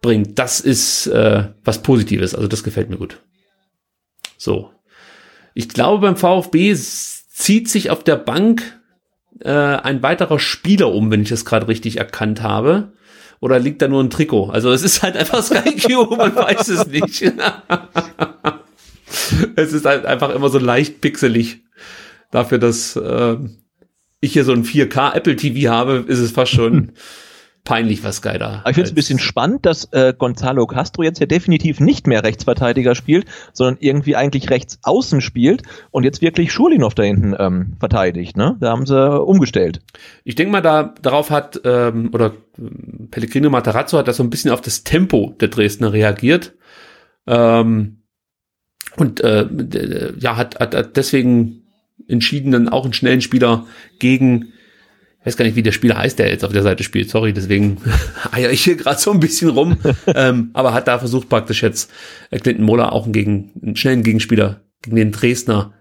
[0.00, 2.34] bringt, das ist äh, was Positives.
[2.34, 3.20] Also das gefällt mir gut.
[4.36, 4.70] So.
[5.54, 8.80] Ich glaube, beim VfB zieht sich auf der Bank
[9.40, 12.92] äh, ein weiterer Spieler um, wenn ich das gerade richtig erkannt habe.
[13.40, 14.50] Oder liegt da nur ein Trikot?
[14.50, 17.22] Also es ist halt einfach Sky man weiß es nicht.
[19.56, 21.62] es ist halt einfach immer so leicht pixelig.
[22.30, 23.36] Dafür, dass äh,
[24.20, 26.92] ich hier so ein 4K Apple TV habe, ist es fast schon
[27.64, 28.60] peinlich, was Sky da.
[28.60, 32.06] Aber ich finde es ein bisschen spannend, dass äh, Gonzalo Castro jetzt ja definitiv nicht
[32.06, 37.34] mehr Rechtsverteidiger spielt, sondern irgendwie eigentlich rechts außen spielt und jetzt wirklich Schulinov da hinten
[37.38, 38.36] ähm, verteidigt.
[38.36, 38.56] Ne?
[38.60, 39.80] Da haben sie umgestellt.
[40.24, 42.32] Ich denke mal, da darauf hat ähm, oder
[43.10, 46.54] Pellegrino Matarazzo hat das so ein bisschen auf das Tempo der Dresdner reagiert
[47.26, 48.02] ähm,
[48.96, 49.46] und äh,
[50.18, 51.62] ja hat, hat, hat deswegen
[52.08, 53.66] entschieden, dann auch einen schnellen Spieler
[53.98, 54.52] gegen
[55.20, 57.10] ich weiß gar nicht, wie der Spieler heißt, der jetzt auf der Seite spielt.
[57.10, 57.76] Sorry, deswegen
[58.32, 59.76] eier ich hier gerade so ein bisschen rum.
[60.14, 61.90] ähm, aber hat da versucht praktisch jetzt
[62.30, 65.74] äh, Clinton Moller auch einen, gegen, einen schnellen Gegenspieler gegen den Dresdner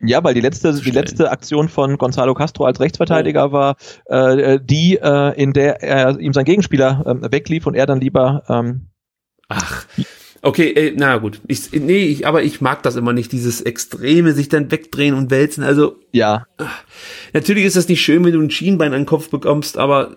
[0.00, 4.98] Ja, weil die letzte, die letzte Aktion von Gonzalo Castro als Rechtsverteidiger war äh, die,
[5.00, 8.88] äh, in der er ihm sein Gegenspieler ähm, weglief und er dann lieber ähm,
[9.48, 9.86] Ach,
[10.42, 11.40] okay, äh, na gut.
[11.46, 15.30] Ich, nee, ich, aber ich mag das immer nicht, dieses Extreme, sich dann wegdrehen und
[15.30, 15.64] wälzen.
[15.64, 16.46] Also, ja,
[17.32, 20.16] natürlich ist das nicht schön, wenn du ein Schienbein an den Kopf bekommst, aber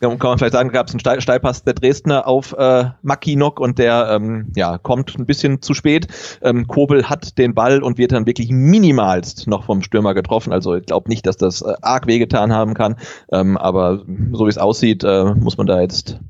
[0.00, 3.60] kann kann man vielleicht sagen, gab es einen Steil Steilpass der Dresdner auf äh, Makinok
[3.60, 6.08] und der ähm, ja, kommt ein bisschen zu spät.
[6.42, 10.52] Ähm, Kobel hat den Ball und wird dann wirklich minimalst noch vom Stürmer getroffen.
[10.52, 12.96] Also ich glaube nicht, dass das äh, arg wehgetan haben kann.
[13.32, 16.20] Ähm, aber so wie es aussieht, äh, muss man da jetzt,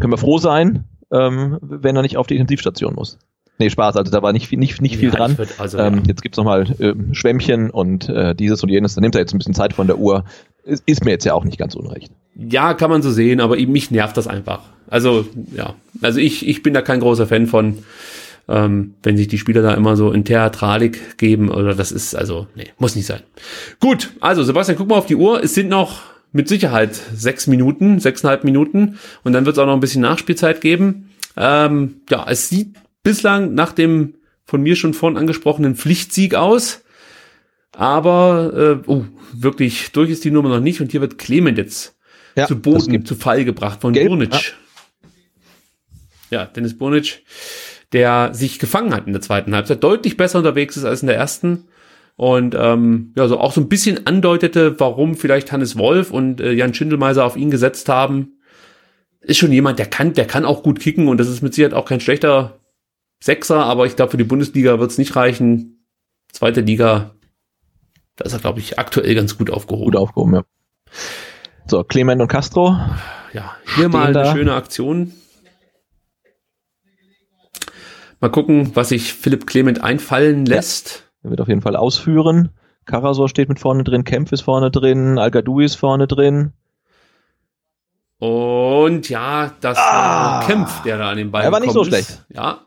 [0.00, 3.18] können wir froh sein, ähm, wenn er nicht auf die Intensivstation muss.
[3.60, 5.34] Nee, Spaß, also da war nicht viel, nicht, nicht viel Ja, dran.
[5.36, 6.02] würd- also, ähm, ja.
[6.06, 8.94] Jetzt gibt's nochmal äh, Schwämmchen und äh, dieses und jenes.
[8.94, 10.24] Da nimmt er jetzt ein bisschen Zeit von der Uhr.
[10.62, 12.12] Ist, ist mir jetzt ja auch nicht ganz unrecht.
[12.36, 14.60] ja, kann man so sehen, aber mich nervt das einfach.
[14.88, 17.78] Also, ja, also ich, ich bin da kein großer Fan von,
[18.48, 22.46] ähm, wenn sich die Spieler da immer so in Theatralik geben oder das ist, also,
[22.54, 23.20] nee, muss nicht sein.
[23.80, 25.42] Gut, also Sebastian, guck mal auf die Uhr.
[25.42, 26.00] Es sind noch
[26.32, 30.60] mit Sicherheit sechs Minuten, sechseinhalb Minuten und dann wird es auch noch ein bisschen Nachspielzeit
[30.60, 31.10] geben.
[31.36, 36.82] Ähm, ja, es sieht bislang nach dem von mir schon vorhin angesprochenen Pflichtsieg aus.
[37.72, 41.96] Aber äh, oh, wirklich durch ist die Nummer noch nicht und hier wird Clement jetzt
[42.34, 44.54] Ja, zu Boden, zu Fall gebracht von Gelb, Burnic.
[46.30, 46.46] Ja.
[46.46, 47.24] Dennis Burnic,
[47.92, 51.16] der sich gefangen hat in der zweiten Halbzeit, deutlich besser unterwegs ist als in der
[51.16, 51.68] ersten.
[52.18, 56.50] Und ähm, ja, so auch so ein bisschen andeutete, warum vielleicht Hannes Wolf und äh,
[56.50, 58.40] Jan Schindelmeiser auf ihn gesetzt haben.
[59.20, 61.74] Ist schon jemand, der kann, der kann auch gut kicken und das ist mit Sicherheit
[61.74, 62.58] auch kein schlechter
[63.22, 65.86] Sechser, aber ich glaube, für die Bundesliga wird es nicht reichen.
[66.32, 67.14] Zweite Liga,
[68.16, 69.84] da ist er, glaube ich, aktuell ganz gut aufgehoben.
[69.84, 70.44] Gut aufgehoben, ja.
[71.68, 72.76] So, Clement und Castro.
[73.32, 74.32] Ja, hier mal eine da.
[74.34, 75.12] schöne Aktion.
[78.18, 81.07] Mal gucken, was sich Philipp Clement einfallen lässt.
[81.22, 82.50] Er wird auf jeden Fall ausführen.
[82.84, 85.30] Karasor steht mit vorne drin, Kempf ist vorne drin, al
[85.60, 86.52] ist vorne drin.
[88.18, 91.44] Und ja, das war Kempf, der da an den Ball Ah.
[91.46, 91.88] Er war nicht so ist.
[91.88, 92.24] schlecht.
[92.30, 92.62] Ja.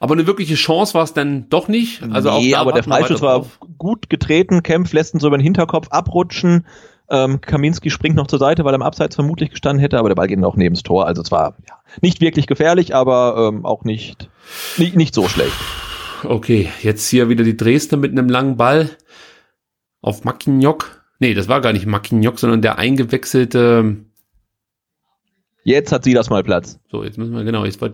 [0.00, 2.02] Aber eine wirkliche Chance war es dann doch nicht.
[2.10, 3.58] Also auch nee, da aber der weiter war drauf.
[3.78, 4.62] gut getreten.
[4.62, 6.66] Kempf lässt ihn so über den Hinterkopf abrutschen.
[7.08, 10.16] Ähm, Kaminski springt noch zur Seite, weil er im Abseits vermutlich gestanden hätte, aber der
[10.16, 11.06] Ball geht noch neben das Tor.
[11.06, 14.30] Also zwar ja, nicht wirklich gefährlich, aber ähm, auch nicht,
[14.78, 15.54] nicht, nicht so schlecht.
[16.24, 18.90] Okay, jetzt hier wieder die Dresdner mit einem langen Ball
[20.00, 21.02] auf Mackignoc.
[21.18, 23.96] Nee, das war gar nicht Mackignoc, sondern der eingewechselte.
[25.62, 26.78] Jetzt hat sie das mal Platz.
[26.90, 27.64] So, jetzt müssen wir genau.
[27.64, 27.90] Jetzt war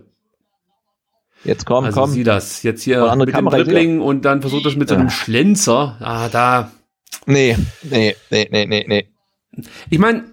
[1.45, 2.11] Jetzt komm, also komm.
[2.11, 2.63] sieh das.
[2.63, 5.11] Jetzt hier mit Kamera, dem seh Dribbling und dann versucht das mit so einem Ah.
[5.11, 5.97] Schlenzer.
[6.01, 6.71] Ah, da.
[7.27, 9.09] Nee, nee, nee, nee, nee, nee.
[9.89, 10.25] Ich meine,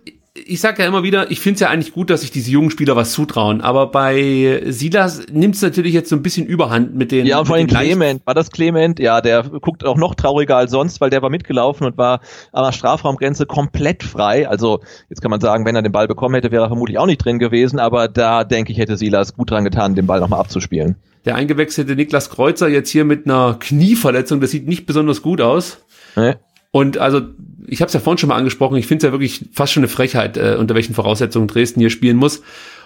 [0.46, 2.70] ich sag ja immer wieder, ich finde es ja eigentlich gut, dass sich diese jungen
[2.70, 3.62] Spieler was zutrauen.
[3.62, 7.26] Aber bei Silas nimmt es natürlich jetzt so ein bisschen Überhand mit den.
[7.26, 8.22] Ja, und vor allem Clement.
[8.26, 9.00] War das Clement?
[9.00, 12.64] Ja, der guckt auch noch trauriger als sonst, weil der war mitgelaufen und war an
[12.66, 14.48] der Strafraumgrenze komplett frei.
[14.48, 17.06] Also, jetzt kann man sagen, wenn er den Ball bekommen hätte, wäre er vermutlich auch
[17.06, 20.40] nicht drin gewesen, aber da denke ich, hätte Silas gut dran getan, den Ball nochmal
[20.40, 20.96] abzuspielen.
[21.26, 25.80] Der eingewechselte Niklas Kreuzer jetzt hier mit einer Knieverletzung, das sieht nicht besonders gut aus.
[26.16, 26.40] Ne?
[26.78, 27.22] Und also,
[27.66, 29.82] ich habe es ja vorhin schon mal angesprochen, ich finde es ja wirklich fast schon
[29.82, 32.44] eine Frechheit, äh, unter welchen Voraussetzungen Dresden hier spielen muss.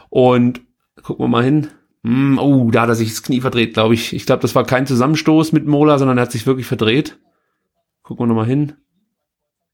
[0.09, 0.61] Und
[1.03, 1.67] gucken wir mal hin.
[2.05, 4.13] Hm, oh, da hat er sich das Knie verdreht, glaube ich.
[4.13, 7.19] Ich glaube, das war kein Zusammenstoß mit Mola, sondern er hat sich wirklich verdreht.
[8.01, 8.71] Gucken wir noch mal hin.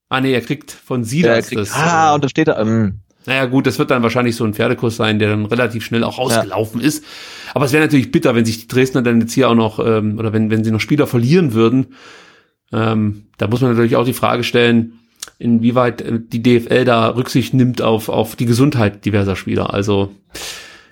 [0.10, 1.74] Ah nee, er kriegt von Silas das.
[1.74, 4.56] ah, äh, und da steht er, ähm, naja gut, das wird dann wahrscheinlich so ein
[4.56, 7.04] Pferdekurs sein, der dann relativ schnell auch rausgelaufen ist.
[7.54, 10.18] Aber es wäre natürlich bitter, wenn sich die Dresdner dann jetzt hier auch noch, ähm,
[10.18, 11.88] oder wenn, wenn sie noch Spieler verlieren würden.
[12.72, 15.00] Ähm, da muss man natürlich auch die Frage stellen,
[15.40, 19.74] inwieweit äh, die DFL da Rücksicht nimmt auf, auf die Gesundheit diverser Spieler.
[19.74, 20.12] Also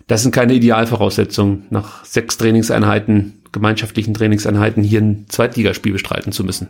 [0.08, 6.70] das sind keine Idealvoraussetzungen, nach sechs Trainingseinheiten, gemeinschaftlichen Trainingseinheiten hier ein Zweitligaspiel bestreiten zu müssen.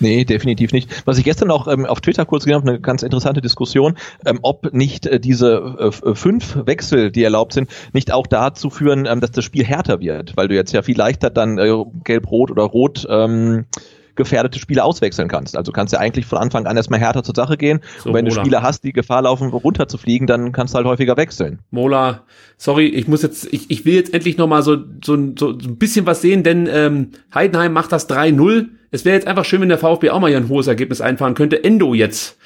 [0.00, 1.06] Nee, definitiv nicht.
[1.06, 4.38] Was ich gestern auch ähm, auf Twitter kurz gesehen habe, eine ganz interessante Diskussion, ähm,
[4.42, 9.06] ob nicht äh, diese äh, äh, fünf Wechsel, die erlaubt sind, nicht auch dazu führen,
[9.06, 11.70] ähm, dass das Spiel härter wird, weil du jetzt ja viel leichter dann äh,
[12.04, 13.66] gelb-rot oder rot ähm,
[14.14, 15.56] gefährdete Spieler auswechseln kannst.
[15.56, 17.80] Also kannst du ja eigentlich von Anfang an erstmal härter zur Sache gehen.
[17.98, 18.46] So, und wenn du Roland.
[18.46, 21.60] Spieler hast, die Gefahr laufen, runterzufliegen, dann kannst du halt häufiger wechseln.
[21.70, 22.24] Mola,
[22.56, 25.68] sorry, ich muss jetzt, ich, ich will jetzt endlich noch mal so, so, so, so
[25.68, 28.68] ein bisschen was sehen, denn ähm, Heidenheim macht das 3-0.
[28.90, 31.34] Es wäre jetzt einfach schön, wenn der VfB auch mal hier ein hohes Ergebnis einfahren
[31.34, 31.62] könnte.
[31.62, 32.38] Endo jetzt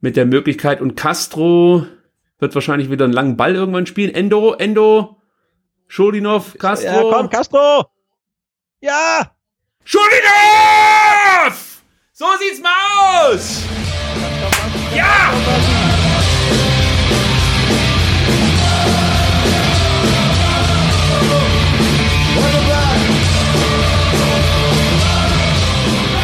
[0.00, 1.86] mit der Möglichkeit und Castro
[2.38, 4.14] wird wahrscheinlich wieder einen langen Ball irgendwann spielen.
[4.14, 5.16] Endo, Endo,
[5.88, 6.86] Schodinov, Castro.
[6.86, 7.86] Ja, komm, Castro!
[8.80, 9.35] Ja!
[9.88, 11.54] Schodinov!
[12.12, 12.70] So sieht's mal
[13.30, 13.62] aus!
[14.96, 15.30] Ja!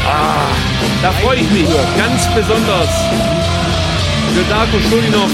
[0.08, 0.49] Ah,
[1.00, 2.89] da freue ich mich ganz besonders
[4.34, 5.31] für Darko Schulinov,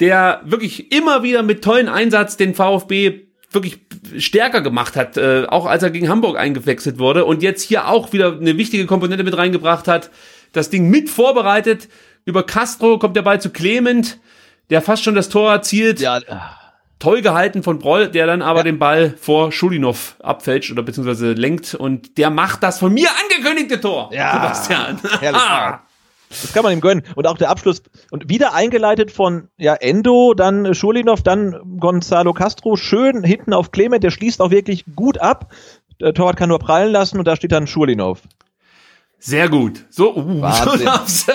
[0.00, 3.80] der wirklich immer wieder mit tollen Einsatz den VfB wirklich
[4.18, 8.12] stärker gemacht hat, äh, auch als er gegen Hamburg eingewechselt wurde und jetzt hier auch
[8.12, 10.10] wieder eine wichtige Komponente mit reingebracht hat,
[10.52, 11.88] das Ding mit vorbereitet.
[12.24, 14.18] Über Castro kommt der Ball zu Clement,
[14.70, 16.00] der fast schon das Tor erzielt.
[16.00, 16.20] Ja,
[16.98, 21.74] Toll gehalten von Broll, der dann aber den Ball vor Schulinov abfälscht oder beziehungsweise lenkt
[21.74, 24.10] und der macht das von mir angekündigte Tor.
[24.14, 24.32] Ja.
[24.32, 25.00] Sebastian.
[26.28, 27.04] Das kann man ihm gönnen.
[27.14, 27.82] Und auch der Abschluss.
[28.10, 32.76] Und wieder eingeleitet von ja, Endo, dann Schulinov, dann Gonzalo Castro.
[32.76, 34.02] Schön hinten auf Clement.
[34.02, 35.52] Der schließt auch wirklich gut ab.
[36.00, 38.22] Der Torwart kann nur prallen lassen und da steht dann Schulinov.
[39.18, 39.86] Sehr gut.
[39.90, 40.88] So, uh, Wahnsinn.
[41.06, 41.32] so.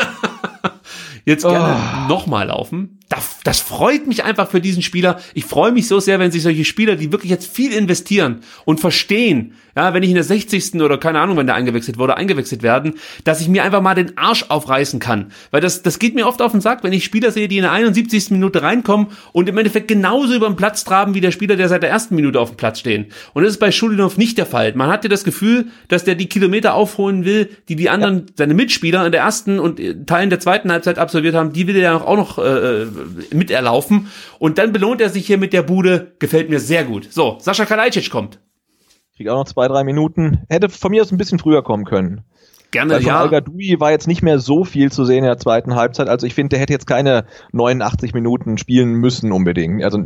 [1.25, 2.99] Jetzt gerne nochmal laufen.
[3.07, 5.19] Da das freut mich einfach für diesen Spieler.
[5.33, 8.79] Ich freue mich so sehr, wenn sich solche Spieler, die wirklich jetzt viel investieren und
[8.79, 10.75] verstehen, ja, wenn ich in der 60.
[10.75, 14.17] oder keine Ahnung, wenn der eingewechselt wurde, eingewechselt werden, dass ich mir einfach mal den
[14.17, 15.31] Arsch aufreißen kann.
[15.51, 17.63] Weil das, das geht mir oft auf den Sack, wenn ich Spieler sehe, die in
[17.63, 18.31] der 71.
[18.31, 21.83] Minute reinkommen und im Endeffekt genauso über den Platz traben wie der Spieler, der seit
[21.83, 23.07] der ersten Minute auf dem Platz stehen.
[23.33, 24.73] Und das ist bei Schulinov nicht der Fall.
[24.75, 28.33] Man hat ja das Gefühl, dass der die Kilometer aufholen will, die die anderen, ja.
[28.35, 31.81] seine Mitspieler in der ersten und Teilen der zweiten Halbzeit absolviert haben, die will er
[31.81, 32.85] ja auch noch äh,
[33.33, 34.07] miterlaufen.
[34.39, 36.13] Und dann belohnt er sich hier mit der Bude.
[36.19, 37.07] Gefällt mir sehr gut.
[37.11, 38.39] So, Sascha Kalajdzic kommt.
[39.21, 40.41] Krieg auch noch zwei, drei Minuten.
[40.49, 42.21] Hätte von mir aus ein bisschen früher kommen können.
[42.71, 43.19] Gerne, Weil von ja.
[43.19, 46.07] Al-Gadoui war jetzt nicht mehr so viel zu sehen in der zweiten Halbzeit.
[46.07, 49.83] Also ich finde, der hätte jetzt keine 89 Minuten spielen müssen unbedingt.
[49.83, 49.99] Also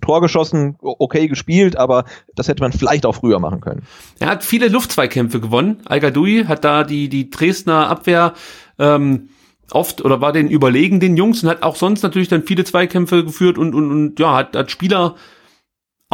[0.00, 3.84] Tor geschossen, okay gespielt, aber das hätte man vielleicht auch früher machen können.
[4.18, 5.78] Er hat viele Luftzweikämpfe gewonnen.
[5.86, 8.34] Al-Gadoui hat da die, die Dresdner Abwehr
[8.78, 9.30] ähm,
[9.70, 13.24] oft oder war den überlegen den Jungs und hat auch sonst natürlich dann viele Zweikämpfe
[13.24, 15.14] geführt und, und, und ja, hat, hat Spieler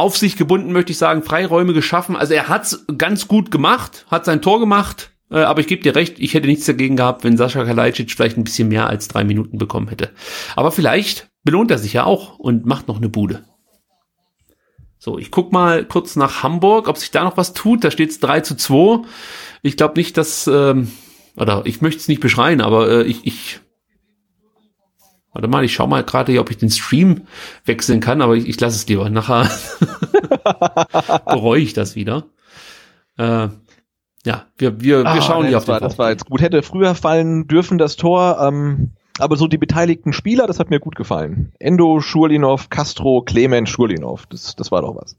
[0.01, 2.15] auf sich gebunden, möchte ich sagen, Freiräume geschaffen.
[2.15, 5.95] Also er hat's ganz gut gemacht, hat sein Tor gemacht, äh, aber ich gebe dir
[5.95, 9.23] recht, ich hätte nichts dagegen gehabt, wenn Sascha Kalajdzic vielleicht ein bisschen mehr als drei
[9.23, 10.09] Minuten bekommen hätte.
[10.55, 13.43] Aber vielleicht belohnt er sich ja auch und macht noch eine Bude.
[14.97, 17.83] So, ich guck mal kurz nach Hamburg, ob sich da noch was tut.
[17.83, 19.07] Da steht's 3 zu 2.
[19.63, 20.91] Ich glaube nicht, dass, ähm,
[21.35, 23.61] oder ich möchte es nicht beschreien, aber äh, ich, ich
[25.33, 27.21] Warte mal, ich schau mal gerade, ob ich den Stream
[27.65, 29.09] wechseln kann, aber ich, ich lasse es lieber.
[29.09, 29.49] Nachher
[31.25, 32.25] bereue ich das wieder.
[33.17, 33.47] Äh,
[34.25, 36.41] ja, wir, wir, wir Ah, schauen hier das auf war, den Das war jetzt gut.
[36.41, 40.79] Hätte früher fallen dürfen das Tor, ähm, aber so die beteiligten Spieler, das hat mir
[40.79, 41.53] gut gefallen.
[41.59, 44.25] Endo, Schurlinov, Castro, Clement, Schurlinov.
[44.27, 45.15] Das, das war doch was.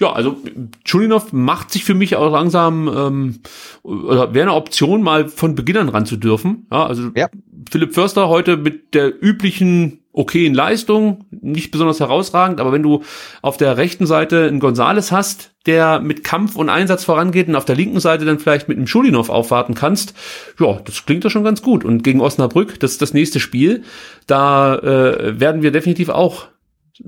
[0.00, 0.38] Ja, also
[0.84, 3.40] Chulinov macht sich für mich auch langsam ähm,
[3.82, 6.66] oder wäre eine Option, mal von Beginn an ran zu dürfen.
[6.72, 7.28] Ja, also Ja.
[7.70, 13.02] Philipp Förster heute mit der üblichen okayen Leistung, nicht besonders herausragend, aber wenn du
[13.42, 17.64] auf der rechten Seite einen Gonzales hast, der mit Kampf und Einsatz vorangeht und auf
[17.64, 20.14] der linken Seite dann vielleicht mit einem Schulinov aufwarten kannst,
[20.58, 21.84] ja, das klingt doch schon ganz gut.
[21.84, 23.84] Und gegen Osnabrück, das ist das nächste Spiel,
[24.26, 26.46] da äh, werden wir definitiv auch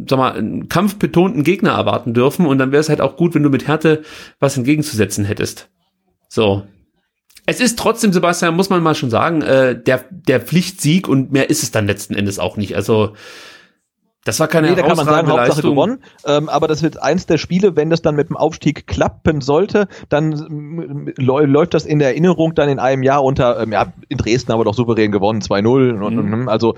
[0.09, 3.43] sag mal, einen kampfbetonten Gegner erwarten dürfen und dann wäre es halt auch gut, wenn
[3.43, 4.03] du mit Härte
[4.41, 5.69] was entgegenzusetzen hättest.
[6.29, 6.65] So.
[7.45, 11.51] Es ist trotzdem, Sebastian, muss man mal schon sagen, äh, der, der Pflichtsieg und mehr
[11.51, 12.77] ist es dann letzten Endes auch nicht.
[12.77, 13.15] Also,
[14.25, 15.71] das war keine Nee, da kann man sagen, Hauptsache Leistung.
[15.73, 15.99] gewonnen.
[16.25, 19.89] Ähm, aber das wird eins der Spiele, wenn das dann mit dem Aufstieg klappen sollte,
[20.09, 20.33] dann
[21.19, 24.53] läu- läuft das in der Erinnerung dann in einem Jahr unter, ähm, ja, in Dresden
[24.53, 26.01] aber doch souverän gewonnen, 2-0.
[26.01, 26.49] Und, Mhm.
[26.49, 26.77] also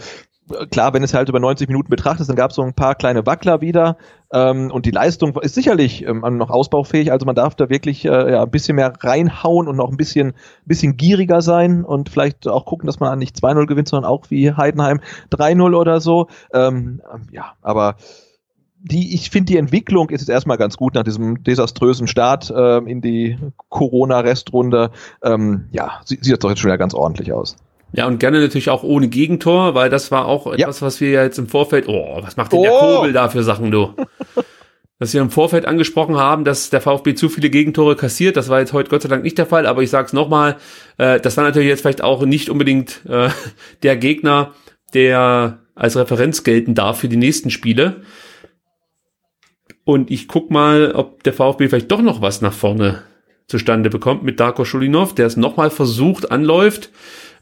[0.71, 3.27] klar, wenn es halt über 90 Minuten betrachtest, dann gab es so ein paar kleine
[3.27, 3.97] Wackler wieder.
[4.33, 7.13] Ähm, und die Leistung ist sicherlich ähm, noch ausbaufähig.
[7.13, 10.35] Also man darf da wirklich äh, ja, ein bisschen mehr reinhauen und noch ein bisschen,
[10.67, 14.53] bisschen gieriger sein und vielleicht auch gucken, dass man nicht 2-0 gewinnt, sondern auch wie
[14.53, 15.01] Heidenheim
[15.31, 16.29] 3-0 oder so.
[16.53, 17.97] Ähm, ähm, ja, aber
[18.85, 22.87] die, ich finde, die Entwicklung ist jetzt erstmal ganz gut nach diesem desaströsen Start ähm,
[22.87, 23.39] in die
[23.71, 24.91] Corona-Restrunde.
[25.23, 27.57] Ähm, ja, sieht, sieht das doch jetzt schon wieder ganz ordentlich aus.
[27.97, 30.53] Ja, und gerne natürlich auch ohne Gegentor, weil das war auch Ja.
[30.55, 32.97] etwas, was wir ja jetzt im Vorfeld, oh, was macht denn der Oh.
[32.97, 33.95] Kobel da für Sachen, du?
[34.99, 38.37] dass wir im Vorfeld angesprochen haben, dass der VfB zu viele Gegentore kassiert.
[38.37, 40.57] Das war jetzt heute Gott sei Dank nicht der Fall, aber ich sage es nochmal,
[40.99, 43.29] äh, das war natürlich jetzt vielleicht auch nicht unbedingt äh,
[43.83, 44.55] der Gegner,
[44.95, 48.03] der als Referenz gelten darf für die nächsten Spiele.
[49.85, 53.03] Und ich guck mal, ob der VfB vielleicht doch noch was nach vorne
[53.47, 56.91] zustande bekommt mit Darko Schulinov, der es nochmal versucht, anläuft,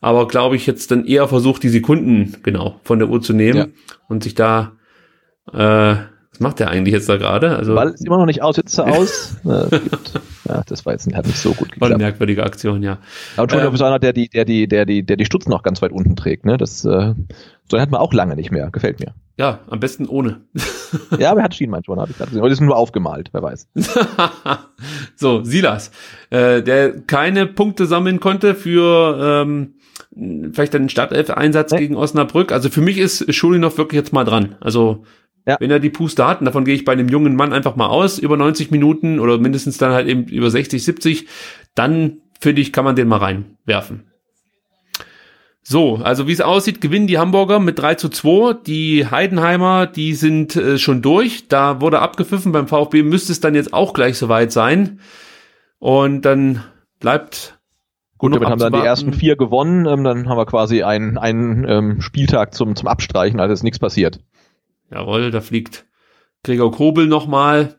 [0.03, 3.57] aber glaube ich jetzt dann eher versucht, die Sekunden genau von der Uhr zu nehmen
[3.57, 3.67] Ja.
[4.09, 4.73] und sich da,
[5.53, 5.57] äh,
[6.31, 7.57] was macht der eigentlich jetzt da gerade?
[7.57, 9.37] Also Ball ist immer noch nicht aus, jetzt ist er aus.
[10.49, 11.99] Ja, das war jetzt hat nicht so gut war eine geklappt.
[12.01, 12.99] merkwürdige Aktion, ja.
[13.37, 15.63] Aber Schulinow Ähm, ist einer, der die, der die, der die, der die Stutzen noch
[15.63, 16.45] ganz weit unten trägt.
[16.45, 16.57] Ne?
[16.57, 17.15] Das, äh,
[17.71, 18.69] so hat man auch lange nicht mehr.
[18.73, 19.15] Gefällt mir.
[19.39, 20.41] Ja, am besten ohne.
[21.19, 22.43] Ja, aber er hat Schienenbeinschoner, habe ich gerade gesehen.
[22.43, 23.69] Oder ist nur aufgemalt, wer weiß.
[25.17, 25.91] so, Silas,
[26.31, 29.75] äh, der keine Punkte sammeln konnte für ähm,
[30.15, 31.79] vielleicht einen Startelf-Einsatz Nee.
[31.81, 32.53] gegen Osnabrück.
[32.53, 34.57] Also für mich ist Schulinov wirklich jetzt mal dran.
[34.61, 35.05] Also
[35.47, 35.57] Ja.
[35.59, 37.87] wenn er die Puste hat, und davon gehe ich bei einem jungen Mann einfach mal
[37.89, 41.27] aus, über 90 Minuten oder mindestens dann halt eben über 60, 70,
[41.75, 44.05] dann finde ich, kann man den mal reinwerfen.
[45.65, 48.55] So, also wie es aussieht, gewinnen die Hamburger mit 3 zu 2.
[48.67, 51.47] Die Heidenheimer, die sind äh, schon durch.
[51.47, 52.51] Da wurde abgepfiffen.
[52.51, 54.99] Beim VfB müsste es dann jetzt auch gleich soweit sein.
[55.79, 56.65] Und dann
[56.99, 57.61] bleibt
[58.23, 59.84] Gut, damit haben dann die ersten vier gewonnen.
[59.86, 63.81] Ähm, dann haben wir quasi einen, einen ähm, Spieltag zum, zum Abstreichen, also ist nichts
[63.81, 64.20] passiert.
[64.92, 65.86] Jawohl, da fliegt
[66.44, 67.75] Gregor Kobel nochmal.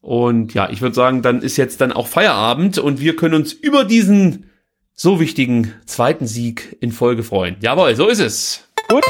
[0.00, 3.52] Und ja, ich würde sagen, dann ist jetzt dann auch Feierabend und wir können uns
[3.52, 4.50] über diesen
[4.94, 7.56] so wichtigen zweiten Sieg in Folge freuen.
[7.60, 8.68] Jawohl, so ist es.
[8.88, 9.04] Gut,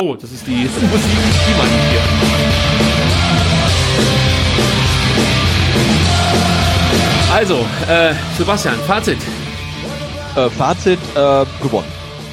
[0.00, 2.00] Oh, das ist die Musik, die ich hier.
[7.34, 9.18] Also, äh, Sebastian, Fazit.
[10.38, 11.88] Äh, Fazit, äh, gewonnen.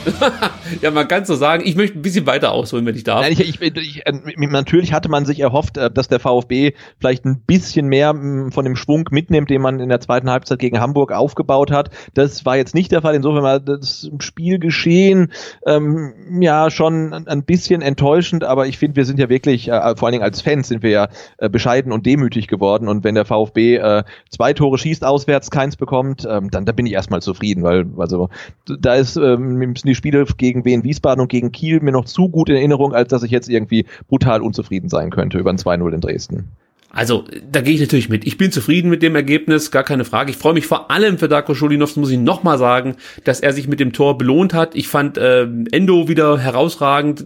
[0.82, 1.64] ja, man kann so sagen.
[1.66, 3.22] Ich möchte ein bisschen weiter ausholen, wenn ich darf.
[3.22, 7.26] Nein, ich, ich, ich, äh, natürlich hatte man sich erhofft, äh, dass der VfB vielleicht
[7.26, 11.12] ein bisschen mehr von dem Schwung mitnimmt, den man in der zweiten Halbzeit gegen Hamburg
[11.12, 11.90] aufgebaut hat.
[12.14, 13.16] Das war jetzt nicht der Fall.
[13.16, 15.32] Insofern war das Spielgeschehen
[15.66, 20.08] ähm, ja schon ein bisschen enttäuschend, aber ich finde, wir sind ja wirklich, äh, vor
[20.08, 22.88] allen Dingen als Fans sind wir ja äh, bescheiden und demütig geworden.
[22.88, 26.86] Und wenn der VfB äh, zwei Tore schießt, auswärts keins bekommt, ähm, dann da bin
[26.86, 28.30] ich erstmal zufrieden, weil also
[28.66, 32.50] da ist ähm, die Spiele gegen Wien Wiesbaden und gegen Kiel mir noch zu gut
[32.50, 36.02] in Erinnerung, als dass ich jetzt irgendwie brutal unzufrieden sein könnte über ein 2-0 in
[36.02, 36.52] Dresden.
[36.96, 38.26] Also, da gehe ich natürlich mit.
[38.26, 40.32] Ich bin zufrieden mit dem Ergebnis, gar keine Frage.
[40.32, 43.68] Ich freue mich vor allem für Darko Schulinov, muss ich nochmal sagen, dass er sich
[43.68, 44.76] mit dem Tor belohnt hat.
[44.76, 47.26] Ich fand äh, Endo wieder herausragend.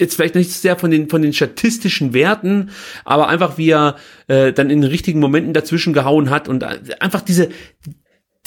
[0.00, 2.70] Jetzt vielleicht nicht sehr von den, von den statistischen Werten,
[3.04, 3.96] aber einfach wie er
[4.26, 7.50] äh, dann in den richtigen Momenten dazwischen gehauen hat und äh, einfach diese,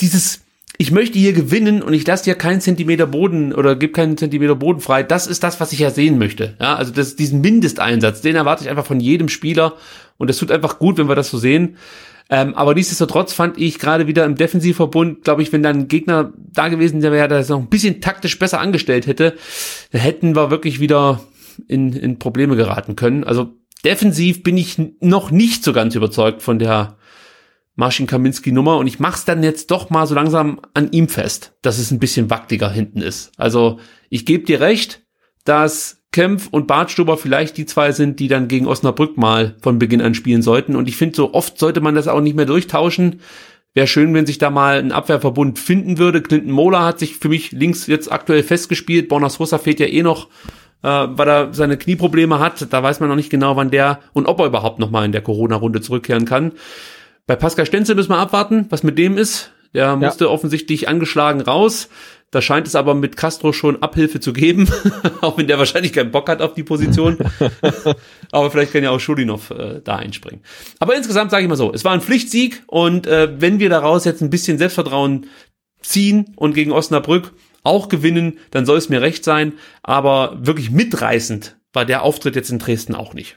[0.00, 0.40] dieses
[0.82, 4.56] ich möchte hier gewinnen und ich lasse dir keinen Zentimeter Boden oder gebe keinen Zentimeter
[4.56, 5.04] Boden frei.
[5.04, 6.56] Das ist das, was ich ja sehen möchte.
[6.60, 9.74] Ja, also das, diesen Mindesteinsatz, den erwarte ich einfach von jedem Spieler
[10.18, 11.76] und es tut einfach gut, wenn wir das so sehen.
[12.30, 16.32] Ähm, aber nichtsdestotrotz fand ich gerade wieder im Defensivverbund, glaube ich, wenn dann ein Gegner
[16.36, 19.36] da gewesen wäre, der das noch ein bisschen taktisch besser angestellt hätte,
[19.92, 21.20] dann hätten wir wirklich wieder
[21.68, 23.22] in, in Probleme geraten können.
[23.22, 23.52] Also
[23.84, 26.96] defensiv bin ich noch nicht so ganz überzeugt von der
[27.74, 31.54] Marcin Kaminski Nummer und ich mach's dann jetzt doch mal so langsam an ihm fest,
[31.62, 33.32] dass es ein bisschen wackeliger hinten ist.
[33.36, 33.78] Also
[34.10, 35.02] ich gebe dir recht,
[35.44, 40.02] dass Kempf und Bartstuber vielleicht die zwei sind, die dann gegen Osnabrück mal von Beginn
[40.02, 40.76] an spielen sollten.
[40.76, 43.20] Und ich finde, so oft sollte man das auch nicht mehr durchtauschen.
[43.72, 46.20] Wäre schön, wenn sich da mal ein Abwehrverbund finden würde.
[46.20, 49.08] Clinton Mola hat sich für mich links jetzt aktuell festgespielt.
[49.08, 50.28] Bonas Rosa fehlt ja eh noch,
[50.82, 52.70] äh, weil er seine Knieprobleme hat.
[52.70, 55.12] Da weiß man noch nicht genau, wann der und ob er überhaupt noch mal in
[55.12, 56.52] der Corona-Runde zurückkehren kann.
[57.26, 59.52] Bei Pascal Stenzel müssen wir abwarten, was mit dem ist.
[59.74, 60.30] Der musste ja.
[60.30, 61.88] offensichtlich angeschlagen raus.
[62.30, 64.68] Da scheint es aber mit Castro schon Abhilfe zu geben,
[65.20, 67.18] auch wenn der wahrscheinlich keinen Bock hat auf die Position.
[68.32, 70.42] aber vielleicht kann ja auch Schulinov äh, da einspringen.
[70.78, 74.06] Aber insgesamt sage ich mal so, es war ein Pflichtsieg und äh, wenn wir daraus
[74.06, 75.26] jetzt ein bisschen Selbstvertrauen
[75.82, 77.32] ziehen und gegen Osnabrück
[77.64, 79.52] auch gewinnen, dann soll es mir recht sein.
[79.82, 83.36] Aber wirklich mitreißend war der Auftritt jetzt in Dresden auch nicht.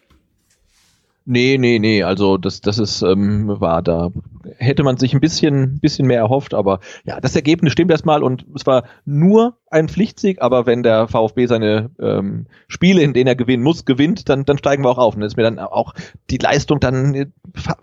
[1.28, 4.12] Nee, nee, nee, also das, das ist, ähm, war da,
[4.58, 8.46] hätte man sich ein bisschen, bisschen mehr erhofft, aber ja, das Ergebnis stimmt erstmal und
[8.54, 13.36] es war nur ein Pflichtsieg, aber wenn der VfB seine ähm, Spiele, in denen er
[13.36, 15.16] gewinnen muss, gewinnt, dann, dann steigen wir auch auf.
[15.16, 15.96] Und ist mir dann auch
[16.30, 17.34] die Leistung dann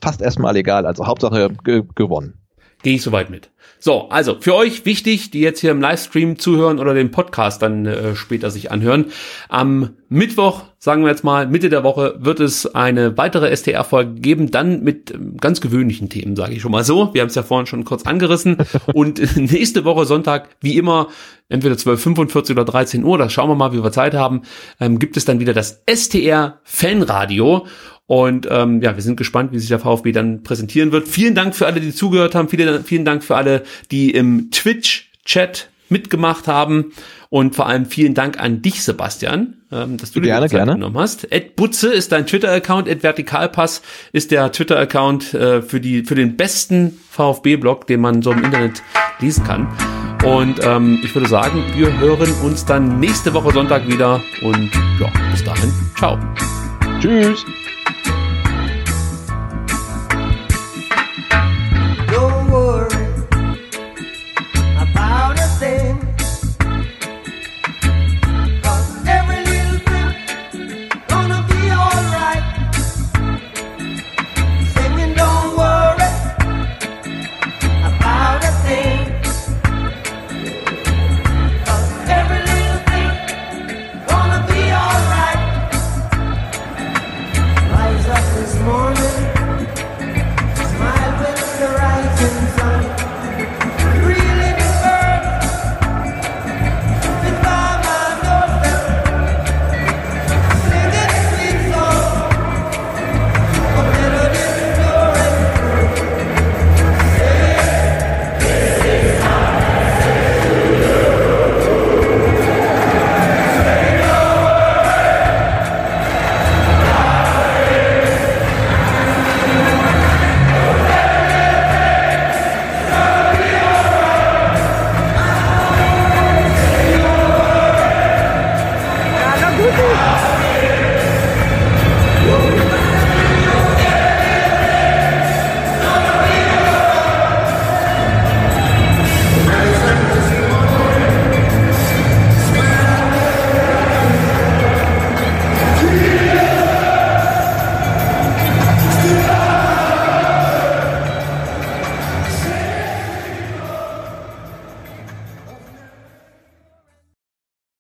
[0.01, 2.42] fast erstmal egal, also Hauptsache ge gewonnen.
[2.83, 3.51] Gehe ich soweit mit.
[3.85, 7.85] So, also für euch wichtig, die jetzt hier im Livestream zuhören oder den Podcast dann
[7.85, 9.07] äh, später sich anhören.
[9.49, 14.53] Am Mittwoch, sagen wir jetzt mal, Mitte der Woche, wird es eine weitere STR-Folge geben,
[14.53, 17.13] dann mit ähm, ganz gewöhnlichen Themen, sage ich schon mal so.
[17.13, 18.59] Wir haben es ja vorhin schon kurz angerissen.
[18.95, 21.09] Und nächste Woche Sonntag, wie immer,
[21.49, 24.43] entweder 12.45 oder 13 Uhr, da schauen wir mal, wie wir Zeit haben,
[24.79, 27.67] ähm, gibt es dann wieder das STR Fanradio.
[28.13, 31.09] Und ähm, ja, wir sind gespannt, wie sich der VfB dann präsentieren wird.
[31.09, 32.51] Vielen Dank für alle, die zugehört haben.
[32.51, 36.93] Vielen, vielen Dank für alle, die im Twitch-Chat mitgemacht haben.
[37.31, 40.75] Und vor allem vielen Dank an dich, Sebastian, ähm, dass du gerne, dir Zeit gerne.
[40.75, 41.33] genommen hast.
[41.33, 43.81] Ed Butze ist dein Twitter-Account, Ed Vertikalpass
[44.13, 48.83] ist der Twitter-Account äh, für, die, für den besten VfB-Blog, den man so im Internet
[49.21, 49.69] lesen kann.
[50.23, 54.21] Und ähm, ich würde sagen, wir hören uns dann nächste Woche Sonntag wieder.
[54.43, 56.19] Und ja, bis dahin, ciao.
[57.01, 57.47] Tschüss.